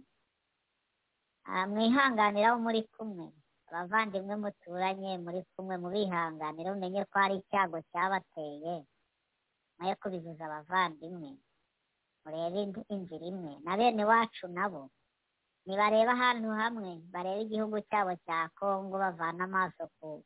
mwihanganira 1.70 2.46
abo 2.50 2.58
muri 2.66 2.82
kumwe. 2.94 3.26
Abavandimwe 3.68 4.34
muturanye 4.42 5.10
muri 5.24 5.40
kumwe 5.54 5.74
mubihanganira 5.82 6.68
umenye 6.74 7.02
ko 7.10 7.14
hari 7.22 7.34
icyago 7.42 7.78
cyabateye. 7.90 8.74
Mwe 9.78 9.92
kubizuza 10.00 10.42
abavandimwe 10.46 11.30
murebe 12.22 12.60
inzira 12.94 13.24
imwe. 13.32 13.52
Na 13.64 13.72
bene 13.78 14.02
wacu 14.10 14.46
nabo 14.56 14.90
nibareba 15.66 16.12
ahantu 16.16 16.48
hamwe 16.60 16.90
barebe 17.12 17.40
igihugu 17.46 17.76
cyabo 17.90 18.12
cya 18.24 18.38
kongo 18.58 18.94
bavana 19.02 19.44
amaso 19.48 19.82
ku 19.98 20.22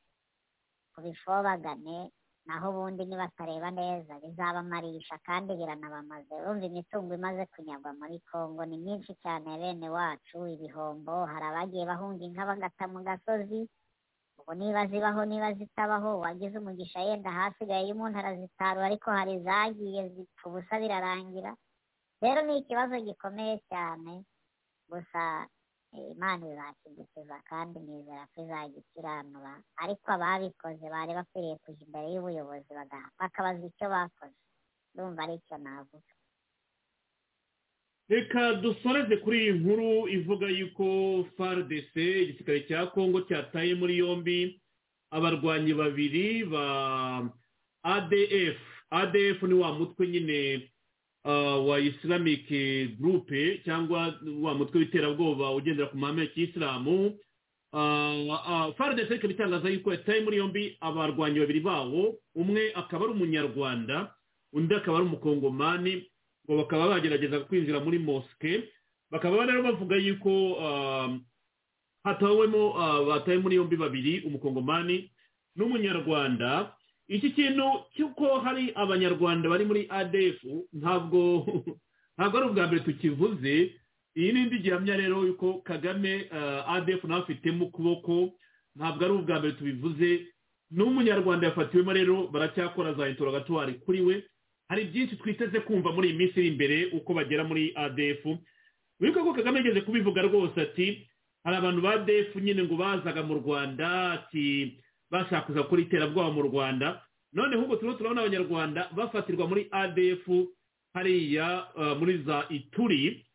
ku 0.93 0.99
bifobagane 1.05 1.99
naho 2.47 2.67
ubundi 2.73 3.03
nibatareba 3.07 3.69
neza 3.71 4.13
bizabamarisha 4.23 5.17
kandi 5.27 5.51
biranabamaze. 5.59 6.33
Urumva 6.41 6.65
imitungo 6.67 7.11
imaze 7.15 7.43
kunyagwa 7.53 7.91
muri 8.01 8.17
kongo 8.31 8.63
ni 8.67 8.77
myinshi 8.83 9.13
cyane 9.23 9.49
bene 9.61 9.89
wacu 9.97 10.39
ibihombo 10.55 11.15
hari 11.31 11.47
abagiye 11.51 11.85
bahunga 11.91 12.23
inka 12.25 12.45
bagata 12.49 12.85
mu 12.93 13.01
gasozi 13.07 13.61
ubu 14.41 14.53
niba 14.57 14.83
zibaho 14.91 15.21
niba 15.29 15.49
zitabaho 15.59 16.11
wagize 16.25 16.57
umugisha 16.59 17.01
yenda 17.07 17.31
hasigaye 17.31 17.85
iyo 17.85 17.95
umuntu 17.95 18.17
arazitarura 18.19 18.87
ariko 18.89 19.09
hari 19.13 19.33
izagiye 19.39 20.01
zipfa 20.13 20.45
ubusa 20.49 20.75
birarangira. 20.83 21.53
Rero 22.23 22.41
ni 22.45 22.59
ikibazo 22.61 22.95
gikomeye 23.07 23.55
cyane 23.71 24.25
gusa 24.91 25.23
imana 26.13 26.43
izakidukiza 26.53 27.37
kandi 27.51 27.79
nizera 27.83 28.27
ko 28.35 28.37
izagikiranura 28.45 29.53
ariko 29.83 30.07
ababikoze 30.13 30.85
bari 30.95 31.13
bakwiriye 31.19 31.57
kujya 31.65 31.83
imbere 31.87 32.07
y'ubuyobozi 32.15 32.71
bakabaza 33.21 33.67
icyo 33.71 33.87
bakoze. 33.95 34.39
Ndumva 34.95 35.23
ari 35.23 35.35
icyo 35.39 35.57
navuga. 35.59 36.13
Reka 38.09 38.55
dusoreze 38.63 39.17
kuri 39.23 39.39
iyi 39.43 39.53
nkuru 39.53 40.09
ivuga 40.09 40.47
yuko 40.51 40.85
fardc 41.37 41.95
igisirikare 41.97 42.61
cya 42.69 42.87
kongo 42.91 43.21
cyataye 43.29 43.75
muri 43.75 43.99
yombi. 44.03 44.59
Abarwanyi 45.11 45.75
babiri 45.75 46.45
ba 46.47 46.65
adf 47.83 48.59
adf 48.91 49.39
ni 49.43 49.55
wa 49.55 49.71
mutwe 49.79 50.07
nyine 50.11 50.71
wa 51.69 51.77
islamic 51.81 52.49
groupe 53.01 53.61
cyangwa 53.65 54.15
wa 54.41 54.55
mutwe 54.55 54.79
w'iterabwoba 54.81 55.51
ugendera 55.55 55.89
ku 55.89 55.97
mahame 55.99 56.21
ya 56.23 56.29
kiyisilamu 56.29 57.19
fardc 58.77 59.11
ikaba 59.11 59.33
itangaza 59.33 59.69
yuko 59.71 59.91
yataye 59.93 60.21
muri 60.25 60.37
yombi 60.37 60.77
abarwanyi 60.81 61.39
babiri 61.41 61.61
bawo 61.61 62.15
umwe 62.35 62.73
akaba 62.75 63.05
ari 63.05 63.13
umunyarwanda 63.15 64.15
undi 64.53 64.75
akaba 64.75 64.97
ari 64.99 65.07
umukongomani 65.07 65.93
ngo 66.47 66.57
bakaba 66.57 66.89
bagerageza 66.89 67.41
kwinjira 67.41 67.81
muri 67.81 67.99
mosque 67.99 68.73
bakaba 69.11 69.47
rero 69.47 69.63
bavuga 69.63 69.97
yuko 69.97 70.33
hatawemo 72.05 72.73
bataye 73.09 73.39
muri 73.39 73.57
yombi 73.57 73.77
babiri 73.77 74.21
umukongomani 74.27 75.11
n'umunyarwanda 75.57 76.73
iki 77.11 77.31
kintu 77.35 77.67
cy'uko 77.95 78.39
hari 78.39 78.71
abanyarwanda 78.75 79.51
bari 79.51 79.65
muri 79.67 79.83
adf 79.91 80.39
ntabwo 80.73 81.21
ntabwo 82.17 82.35
ari 82.39 82.47
ubwa 82.47 82.67
mbere 82.67 82.81
tukivuze. 82.87 83.75
Iyi 84.19 84.33
ni 84.33 84.41
indi 84.43 84.59
gihamya 84.59 84.97
rero 84.97 85.27
yuko 85.27 85.59
kagame 85.67 86.31
adf 86.67 87.05
nawe 87.05 87.23
afitemo 87.23 87.65
ukuboko. 87.67 88.31
Ntabwo 88.77 89.01
ari 89.05 89.15
ubwa 89.15 89.39
mbere 89.39 89.53
tubivuze. 89.59 90.11
N'umunyarwanda 90.71 91.47
yafatiwemo 91.47 91.93
rero 91.93 92.17
baracyakora 92.33 92.95
za 92.95 93.09
intorogatwari 93.09 93.73
kuri 93.83 94.01
we. 94.01 94.15
Hari 94.69 94.85
byinshi 94.85 95.17
twiteze 95.17 95.61
kumva 95.61 95.93
muri 95.93 96.09
iyi 96.09 96.19
minsi 96.19 96.39
iri 96.41 96.49
imbere 96.49 96.77
uko 96.95 97.11
bagera 97.15 97.43
muri 97.45 97.75
adf 97.75 98.23
wibuke 99.01 99.21
ko 99.21 99.35
kagame 99.35 99.59
yigeze 99.59 99.81
kubivuga 99.81 100.23
rwose 100.23 100.61
ati 100.61 101.09
hari 101.45 101.57
abantu 101.57 101.81
ba 101.83 101.91
adf 101.91 102.37
nyine 102.37 102.63
ngo 102.63 102.77
bazaga 102.77 103.23
mu 103.23 103.35
rwanda 103.35 104.13
ati 104.13 104.79
bashaka 105.11 105.41
kuza 105.47 105.63
gukora 105.63 105.83
iterabwoba 105.83 106.31
mu 106.31 106.43
rwanda 106.43 107.03
noneho 107.33 107.63
ubwo 107.63 107.77
turimo 107.77 107.95
turabona 107.99 108.21
abanyarwanda 108.21 108.91
bafatirwa 108.97 109.49
muri 109.49 109.69
adf 109.71 110.25
hariya 110.95 111.67
muri 111.99 112.23
za 112.27 112.47
ituri. 112.51 113.27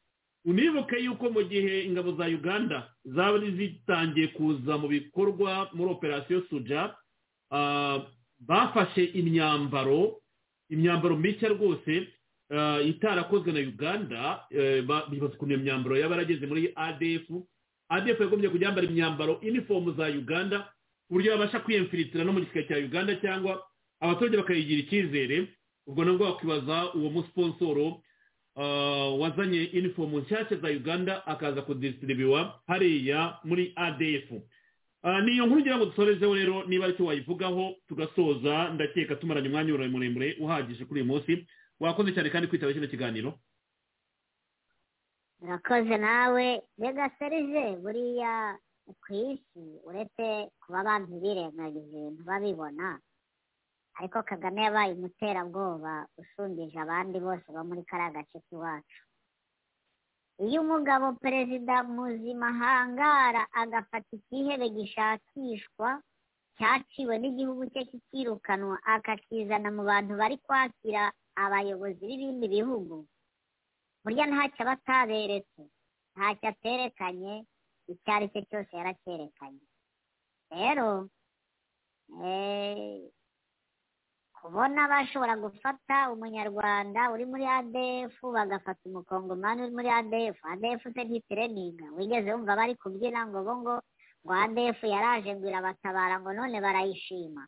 Unibuke 0.45 0.99
yuko 1.03 1.29
mu 1.29 1.41
gihe 1.43 1.83
ingabo 1.89 2.11
za 2.15 2.25
uganda 2.27 2.89
zaba 3.05 3.39
zitangiye 3.39 4.27
kuza 4.27 4.77
mu 4.77 4.87
bikorwa 4.87 5.69
muri 5.73 5.91
operasiyo 5.91 6.43
suja 6.49 6.93
bafashe 8.39 9.03
imyambaro 9.03 10.21
imyambaro 10.69 11.17
mishya 11.17 11.49
rwose 11.49 12.07
itarakozwe 12.85 13.51
na 13.51 13.59
uganda 13.59 14.45
bibaza 15.09 15.33
ukuntu 15.33 15.53
iyo 15.53 15.63
myambaro 15.63 15.97
yaba 15.97 16.15
yarageze 16.15 16.45
muri 16.47 16.71
adf 16.75 17.25
adf 17.89 18.19
yagombye 18.19 18.49
kujya 18.49 18.67
yambara 18.67 18.87
imyambaro 18.87 19.39
inifomu 19.41 19.91
za 19.97 20.05
uganda 20.07 20.69
ku 21.07 21.13
buryo 21.13 21.31
babasha 21.37 21.59
kwiyemfiritira 21.59 22.23
no 22.23 22.33
mu 22.33 22.39
gisirikare 22.41 22.67
cya 22.67 22.85
uganda 22.87 23.15
cyangwa 23.21 23.61
abaturage 23.99 24.37
bakayigira 24.37 24.79
icyizere 24.81 25.37
ubwo 25.87 26.01
nabwo 26.05 26.25
wakwibaza 26.25 26.93
uwo 26.93 27.09
musponsoro 27.09 28.01
wazanye 29.21 29.63
inifomu 29.63 30.19
nshyashya 30.19 30.57
za 30.57 30.67
uganda 30.67 31.25
akaza 31.27 31.61
kudisitiribiwa 31.61 32.61
hariya 32.67 33.37
muri 33.43 33.73
adf 33.75 34.31
niyo 35.23 35.45
nkuru 35.45 35.61
ngira 35.61 35.77
ngo 35.77 35.85
dusorezeho 35.85 36.33
rero 36.35 36.63
niba 36.65 36.85
ari 36.85 36.93
cyo 36.97 37.05
wayivugaho 37.05 37.75
tugasoza 37.87 38.69
ndakeka 38.73 39.15
tumaranye 39.15 39.47
umwanya 39.47 39.73
muremure 39.87 40.33
uhagije 40.41 40.85
kuri 40.85 41.01
uyu 41.01 41.09
munsi. 41.11 41.45
Wakoze 41.79 42.11
cyane 42.15 42.29
kandi 42.33 42.47
kwitaba 42.47 42.73
kino 42.73 42.87
kiganiro. 42.87 43.37
Urakoze 45.41 45.97
nawe. 45.97 46.61
Mbega 46.77 47.09
serije 47.19 47.75
buriya 47.83 48.57
ku 49.01 49.09
isi 49.13 49.63
uretse 49.87 50.25
kuba 50.61 50.77
abantu 50.83 51.13
birengagiza 51.23 51.93
ibintu 51.97 52.21
babibona 52.29 52.87
ariko 53.97 54.17
kagame 54.29 54.59
yabaye 54.67 54.91
umuterabwoba 54.93 55.93
usumbije 56.21 56.77
abandi 56.85 57.17
bose 57.25 57.47
bo 57.55 57.61
muri 57.69 57.81
kariya 57.89 58.15
gace 58.15 58.37
k'iwacu. 58.45 59.01
Iyo 60.45 60.59
umugabo 60.61 61.05
perezida 61.23 61.75
muzima 61.95 62.47
ahangara 62.51 63.41
agafata 63.61 64.09
ikihebe 64.19 64.67
gishakishwa 64.75 65.89
cyaciwe 66.57 67.13
n'igihugu 67.19 67.63
cye 67.71 67.83
kikirukanwa 67.89 68.75
akakizana 68.93 69.69
mu 69.75 69.83
bantu 69.89 70.13
bari 70.19 70.37
kwakira 70.45 71.03
abayobozi 71.43 72.01
b'ibindi 72.07 72.45
bihugu. 72.55 72.95
Burya 74.03 74.25
ntacyo 74.27 74.61
aba 74.63 74.73
ataberetse 74.77 75.61
ntacyo 76.15 76.45
aterekanye 76.51 77.33
icyo 77.91 78.09
ari 78.15 78.27
cyo 78.33 78.41
cyose 78.49 78.71
yaracyerekanye 78.77 79.63
rero 80.51 80.89
kubona 84.41 84.81
bashobora 84.91 85.33
gufata 85.43 85.95
umunyarwanda 86.13 87.01
uri 87.13 87.25
muri 87.31 87.45
adf 87.57 88.13
bagafata 88.35 88.81
umukongomani 88.89 89.59
uri 89.65 89.73
muri 89.77 89.89
adf 89.99 90.37
adf 90.53 90.81
se 90.93 91.01
ntitereninga 91.03 91.85
wigeze 91.97 92.29
wumva 92.33 92.53
bari 92.59 92.75
kubyina 92.81 93.25
ngo 93.27 93.39
bo 93.47 93.53
ngo 93.61 93.75
ngo 94.25 94.33
adf 94.43 94.79
yaraje 94.93 95.31
ngo 95.35 95.45
irabatabara 95.49 96.15
ngo 96.21 96.29
none 96.37 96.57
barayishima 96.65 97.43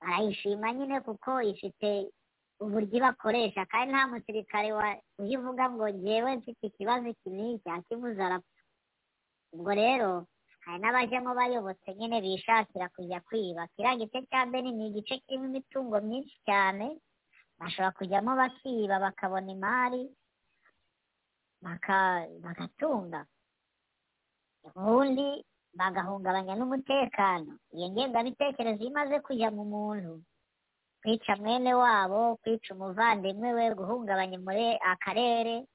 barayishima 0.00 0.66
nyine 0.72 0.96
kuko 1.06 1.30
ifite 1.52 1.88
uburyo 2.62 2.94
ibakoresha 3.02 3.66
kandi 3.66 3.90
nta 3.92 4.06
musirikare 4.10 4.68
uyivuga 5.18 5.64
ngo 5.74 5.84
ngewe 5.98 6.30
mfite 6.38 6.62
ikibazo 6.70 7.06
iki 7.14 7.28
n'iki 7.34 7.66
akibuze 7.70 8.22
arapfa 8.22 8.51
ubwo 9.52 9.70
rero 9.74 10.26
hari 10.64 10.78
n'abajyamo 10.80 11.30
bayobotse 11.38 11.88
nyine 11.94 12.20
bishakira 12.24 12.86
kujya 12.94 13.20
kwiba. 13.26 13.66
Kiriya 13.74 13.96
gice 14.00 14.18
cya 14.30 14.46
beni 14.50 14.70
ni 14.72 14.86
igice 14.88 15.18
kirimo 15.24 15.46
imitungo 15.50 15.96
myinshi 16.00 16.36
cyane 16.46 16.86
bashobora 17.58 17.90
kujyamo 17.98 18.30
bakiba 18.40 18.96
bakabona 19.04 19.50
imari 19.56 20.02
bagatunga. 22.44 23.20
Ubundi 24.66 25.44
bagahungabanya 25.74 26.54
n'umutekano. 26.56 27.58
Iyo 27.74 27.86
ngengabitekerezo 27.90 28.80
iyo 28.82 28.90
imaze 28.90 29.16
kujya 29.26 29.48
mu 29.50 29.64
muntu 29.64 30.22
kwica 31.02 31.34
mwene 31.36 31.74
wabo 31.74 32.36
kwica 32.42 32.68
umuvandimwe 32.74 33.48
we 33.58 33.64
guhungabanya 33.74 34.38
muri 34.38 34.66
akarere 34.92 35.66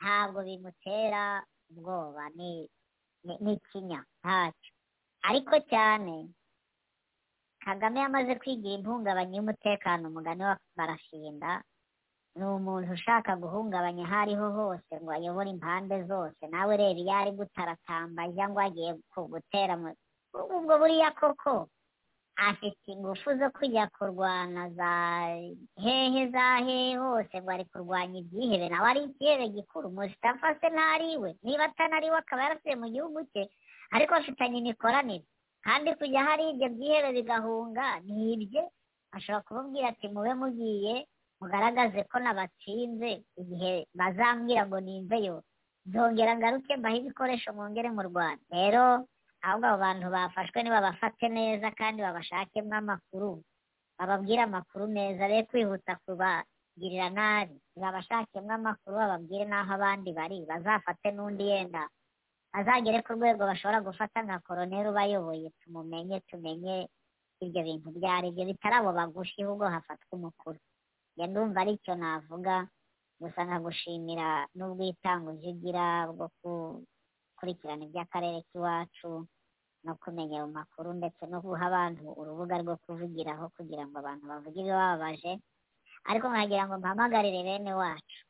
ntabwo 0.00 0.38
bimutera 0.46 1.44
ubwoba. 1.70 2.24
Ni 2.36 2.64
ni 3.24 3.52
ikinya 3.56 4.00
ntacyo 4.22 4.72
ariko 5.28 5.54
cyane 5.70 6.14
kagame 7.64 8.00
yamaze 8.00 8.34
kwigira 8.40 8.74
impungabanya 8.80 9.36
y'umutekano 9.36 10.08
umugani 10.08 10.42
wa 10.48 10.56
barashinda 10.76 11.62
ni 12.36 12.44
umuntu 12.44 12.92
ushaka 12.96 13.36
guhungabanya 13.36 14.04
aho 14.06 14.16
ariho 14.22 14.46
hose 14.58 14.92
ngo 15.02 15.10
ayobore 15.12 15.50
impande 15.50 15.96
zose 16.10 16.42
nawe 16.48 16.72
reba 16.76 17.00
iyo 17.00 17.12
ari 17.20 17.32
gutaratamba 17.38 18.22
ajya 18.22 18.44
ngo 18.48 18.60
agiye 18.60 18.90
gutera 19.32 19.74
ubwo 20.56 20.74
buriya 20.80 21.10
koko 21.20 21.68
afite 22.48 22.86
ingufu 22.92 23.28
zo 23.38 23.50
kujya 23.50 23.86
kurwana 23.96 24.70
za 24.72 24.90
hehe 25.82 26.28
za 26.32 26.56
hehe 26.56 26.96
hose 26.96 27.36
ngo 27.42 27.50
ari 27.50 27.64
kurwanya 27.64 28.18
ibyihebe. 28.20 28.68
Nawe 28.68 28.90
ari 28.90 29.02
ikihebe 29.04 29.48
gikuru 29.48 29.90
musitafa 29.90 30.54
se 30.60 30.68
ntariwe 30.70 31.36
niba 31.42 31.64
atanariwe 31.64 32.16
akaba 32.18 32.42
yarasuye 32.42 32.76
mu 32.76 32.88
gihugu 32.88 33.20
cye. 33.32 33.50
Ariko 33.92 34.14
afitanye 34.14 34.58
imikoranire. 34.58 35.24
Kandi 35.64 35.94
kujya 35.94 36.24
hari 36.24 36.50
ibyo 36.50 36.68
byihebe 36.68 37.12
bigahunga 37.12 38.00
ni 38.08 38.32
ibye? 38.32 38.62
Ashobora 39.12 39.42
kubabwira 39.44 39.88
ati 39.92 40.08
mube 40.08 40.34
mugiye 40.34 41.06
mugaragaze 41.40 42.04
ko 42.08 42.18
nabatsinze 42.18 43.24
igihe 43.36 43.86
bazambwira 43.94 44.66
ngo 44.66 44.80
nimveyo 44.80 45.42
nzongera 45.86 46.36
ngaruke 46.36 46.76
mbahe 46.76 46.96
ibikoresho 47.00 47.52
mwongere 47.52 47.90
mu 47.90 48.02
rwanda 48.08 48.44
rero 48.52 48.84
ahubwo 49.42 49.66
abo 49.68 49.78
bantu 49.84 50.06
bafashwe 50.14 50.58
nibabafate 50.62 51.26
neza 51.28 51.68
kandi 51.80 51.98
babashakemo 52.02 52.74
amakuru. 52.76 53.30
Bababwire 53.98 54.42
amakuru 54.44 54.84
meza 54.88 55.28
be 55.28 55.44
kwihuta 55.48 55.92
kubagirira 56.04 57.08
nabi. 57.10 57.56
Babashakemo 57.76 58.52
amakuru 58.52 58.94
bababwire 58.96 59.44
n'aho 59.48 59.72
abandi 59.76 60.10
bari. 60.18 60.38
Bazafate 60.50 61.08
n'undi 61.12 61.44
yenda 61.50 61.82
azagere 62.52 62.98
ku 63.06 63.12
rwego 63.14 63.42
bashobora 63.46 63.78
gufata 63.86 64.18
nka 64.26 64.38
koroneri 64.46 64.88
ubayoboye 64.90 65.48
tumumenye 65.62 66.20
tumenye 66.28 66.88
ibyo 67.44 67.60
bintu 67.62 67.88
byari 67.96 68.26
ibyo 68.34 68.44
bitari 68.50 68.74
abo 68.76 68.90
bagushi 68.92 69.38
ahubwo 69.42 69.64
hafatwa 69.74 70.12
umukuru. 70.18 70.58
Njye 71.14 71.26
ndumva 71.30 71.60
ari 71.62 71.78
cyo 71.84 71.94
navuga 71.94 72.66
gusa 73.20 73.40
nkagushimira 73.46 74.28
n'ubwitanguzi 74.56 75.46
ugira 75.52 75.84
bwo 76.10 76.26
gukurikirana 77.40 77.84
iby'akarere 77.88 78.44
k'iwacu 78.52 79.24
no 79.84 79.92
kumenya 80.02 80.36
ayo 80.44 80.46
makuru 80.52 80.92
ndetse 80.92 81.24
no 81.26 81.40
guha 81.40 81.64
abantu 81.72 82.04
urubuga 82.20 82.60
rwo 82.60 82.76
kuvugiraho 82.84 83.48
kugira 83.56 83.88
ngo 83.88 83.96
abantu 83.98 84.24
bavuge 84.28 84.60
ibibababaje 84.60 85.32
ariko 86.08 86.26
nkagira 86.28 86.62
ngo 86.68 86.74
mpamagarire 86.78 87.40
bene 87.48 87.72
wacu. 87.80 88.20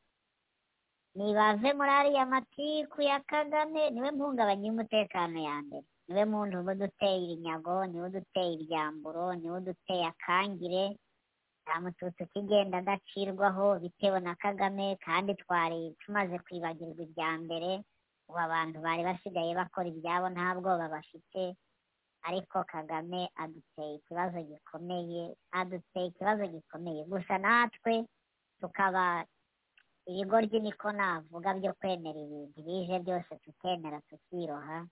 Nibave 1.19 1.71
muri 1.75 1.91
ariya 1.91 2.23
matiku 2.27 3.03
ya 3.03 3.19
kagame 3.27 3.91
ni 3.91 3.99
we 4.01 4.11
mpungabanya 4.15 4.67
y'umutekano 4.71 5.39
ya 5.43 5.57
mbere. 5.67 5.87
Niwe 6.07 6.25
muntu 6.31 6.55
uba 6.63 6.73
uduteye 6.79 7.19
ibinyago 7.27 7.87
ni 7.91 7.99
we 8.01 8.07
uduteye 8.15 8.53
ibyamburo 8.63 9.35
ni 9.35 9.51
we 9.51 9.59
uduteye 9.59 10.07
akangire. 10.07 10.85
Nta 11.67 11.75
mututsi 11.83 12.23
ukigenda 12.23 12.79
adacirwaho 12.79 13.79
bitewe 13.83 14.19
na 14.23 14.35
kagame 14.39 14.87
kandi 15.03 15.35
twari 15.43 15.95
tumaze 16.01 16.39
kwibagirwa 16.47 17.03
ibya 17.03 17.31
mbere. 17.43 17.83
Ubu 18.31 18.39
abantu 18.39 18.79
bari 18.87 19.03
basigaye 19.03 19.51
bakora 19.59 19.89
ibyabo 19.91 20.27
nta 20.31 20.55
bwoba 20.55 20.87
bafite 20.95 21.43
ariko 22.29 22.63
kagame 22.73 23.21
aduteye 23.43 23.95
ikibazo 23.99 24.39
gikomeye 24.51 25.23
aduteye 25.59 26.07
ikibazo 26.15 26.45
gikomeye. 26.55 27.03
Gusa 27.11 27.35
natwe 27.43 28.07
tukaba 28.61 29.25
ibigoryi 30.07 30.61
niko 30.63 30.89
navuga 30.93 31.51
byo 31.59 31.73
kwemera 31.81 32.19
ibintu 32.23 32.59
bije 32.67 32.97
byose 33.05 33.33
tukemera 33.45 33.99
tukiroha. 34.09 34.87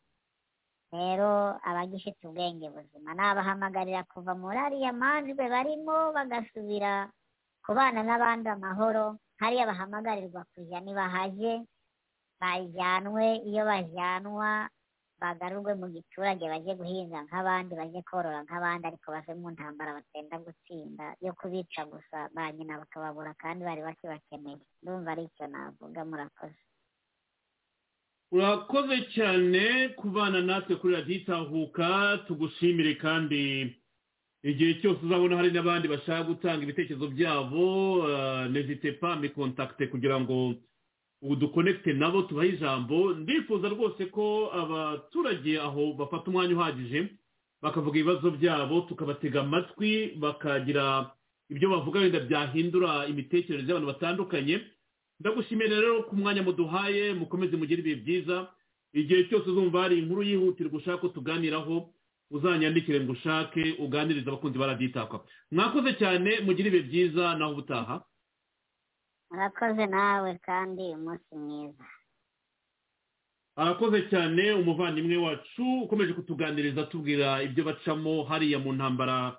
Rero 0.93 1.61
abagifite 1.69 2.21
ubwenge 2.27 2.67
buzima 2.75 3.15
nabahamagarira 3.15 4.03
kuva 4.09 4.33
muri 4.35 4.59
ariya 4.59 4.93
manjwe 4.93 5.45
barimo 5.55 6.13
bagasubira 6.17 6.93
kubana 7.65 8.01
n'abandi 8.03 8.49
amahoro 8.49 9.05
hariya 9.41 9.69
bahamagarirwa 9.71 10.43
kujya 10.57 10.81
nibahaje 10.81 11.53
bajyanwe 12.41 13.25
iyo 13.49 13.63
bajyanwa 13.71 14.69
bagarurwe 15.21 15.75
mu 15.75 15.87
giturage 15.91 16.45
bajye 16.49 16.73
guhinga 16.79 17.19
nk'abandi 17.27 17.73
bajye 17.75 18.01
korora 18.07 18.41
nk'abandi 18.47 18.85
ariko 18.87 19.07
bave 19.15 19.35
mu 19.35 19.51
ntambara 19.51 19.99
batenda 19.99 20.39
gutsinda 20.39 21.07
yo 21.25 21.33
kubica 21.39 21.83
gusa 21.91 22.31
ba 22.35 22.53
nyina 22.55 22.79
bakababura 22.79 23.35
kandi 23.43 23.61
bari 23.67 23.83
bakibakeneye 23.83 24.63
ndumva 24.83 25.11
ari 25.13 25.23
icyo 25.27 25.47
navuga 25.51 26.01
murakoze. 26.07 26.61
Urakoze 28.33 28.97
cyane 29.15 29.89
kubana 29.99 30.41
natwe 30.41 30.77
kuri 30.77 30.95
radiyo 30.95 31.17
itahuka 31.21 32.19
tugushimire 32.27 32.95
kandi 32.95 33.43
igihe 34.45 34.75
cyose 34.81 35.01
uzabona 35.03 35.37
hari 35.37 35.51
n'abandi 35.51 35.89
bashaka 35.89 36.23
gutanga 36.31 36.63
ibitekerezo 36.63 37.09
byabo 37.11 37.65
nezite 38.53 38.93
pa 39.01 39.17
mikontakite 39.17 39.87
kugira 39.91 40.21
ngo 40.21 40.55
ubu 41.23 41.37
dukonekite 41.37 41.93
nabo 41.93 42.23
tubahe 42.23 42.49
ijambo. 42.49 43.13
Ndifuza 43.15 43.69
rwose 43.69 44.07
ko 44.07 44.51
abaturage 44.53 45.61
aho 45.61 45.93
bafata 45.93 46.31
umwanya 46.31 46.55
uhagije 46.57 47.07
bakavuga 47.63 47.99
ibibazo 47.99 48.31
byabo 48.31 48.81
tukabatega 48.81 49.41
amatwi 49.41 50.15
bakagira 50.19 51.11
ibyo 51.51 51.71
bavuga 51.71 52.01
wenda 52.01 52.21
byahindura 52.21 53.07
imitekerereze 53.07 53.69
y'abantu 53.73 53.87
batandukanye. 53.93 54.61
Ndagushimira 55.21 55.81
rero 55.81 56.03
ku 56.07 56.17
mwanya 56.17 56.43
muduhaye 56.43 57.15
mukomeze 57.15 57.57
mugire 57.57 57.81
ibihe 57.83 57.97
byiza. 57.97 58.47
Igihe 58.95 59.25
cyose 59.29 59.51
uzumva 59.51 59.83
hari 59.83 59.99
inkuru 59.99 60.23
yihutirwa 60.23 60.79
ushaka 60.79 60.99
ko 61.03 61.09
tuganiraho 61.09 61.91
uzanyandikire 62.31 63.01
ngo 63.01 63.13
ushake 63.13 63.75
uganirize 63.79 64.29
abakunzi 64.29 64.59
baraditakwa 64.59 65.25
mwakoze 65.53 65.93
cyane 65.99 66.41
mugire 66.47 66.69
ibihe 66.69 66.83
byiza 66.87 67.35
naho 67.35 67.53
ubutaha. 67.53 68.05
Murakoze 69.31 69.87
nawe 69.87 70.35
kandi 70.47 70.83
umunsi 70.83 71.35
mwiza. 71.37 71.85
Arakoze 73.57 74.03
cyane 74.11 74.53
umuvandimwe 74.53 75.17
wacu 75.17 75.65
ukomeje 75.85 76.13
kutuganiriza 76.13 76.81
atubwira 76.83 77.43
ibyo 77.43 77.65
bacamo 77.65 78.23
hariya 78.25 78.59
mu 78.59 78.73
ntambara 78.73 79.37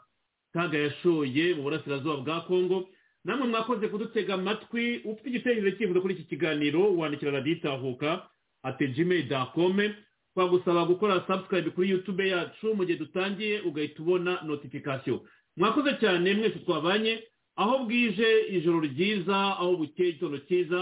kaga 0.53 0.77
yashoye 0.77 1.53
mu 1.55 1.61
burasirazuba 1.63 2.17
bwa 2.17 2.41
kongo. 2.41 2.87
Namwe 3.23 3.47
mwakoze 3.47 3.87
kudutega 3.87 4.33
amatwi 4.33 4.97
ufite 5.07 5.27
igitekerezo 5.29 5.77
cyifuzo 5.77 6.01
kuri 6.01 6.13
iki 6.13 6.23
kiganiro 6.23 6.95
wandikira 6.97 7.31
radiyo 7.31 7.55
itahuka 7.55 8.27
ati 8.63 8.87
jimei 8.87 9.23
dakome 9.23 9.95
twagusaba 10.33 10.85
gukora 10.85 11.23
sabusikarayibe 11.27 11.71
kuri 11.75 11.89
yutube 11.89 12.27
yacu 12.29 12.75
mu 12.75 12.85
gihe 12.85 12.97
dutangiye 12.99 13.61
ugahita 13.63 13.99
ubona 14.03 14.41
notifikasiyo 14.43 15.23
mwakoze 15.57 15.93
cyane 15.99 16.33
mwese 16.33 16.59
twabanye. 16.59 17.23
Aho 17.61 17.75
bwije 17.85 18.29
ijoro 18.55 18.79
ryiza 18.87 19.37
aho 19.59 19.71
bukeye 19.79 20.09
igitondo 20.09 20.37
cyiza 20.47 20.79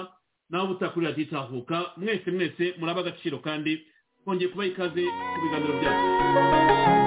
naho 0.50 0.66
butakuri 0.68 1.06
radiyo 1.06 1.24
itahuka 1.28 1.78
mwese 1.98 2.28
mwese 2.32 2.64
muraba 2.80 3.00
agaciro 3.02 3.38
kandi 3.48 3.72
twongeye 4.24 4.50
kubaha 4.52 4.70
ikaze 4.72 5.04
ku 5.34 5.38
biganiro 5.44 5.74
byacu. 5.80 7.07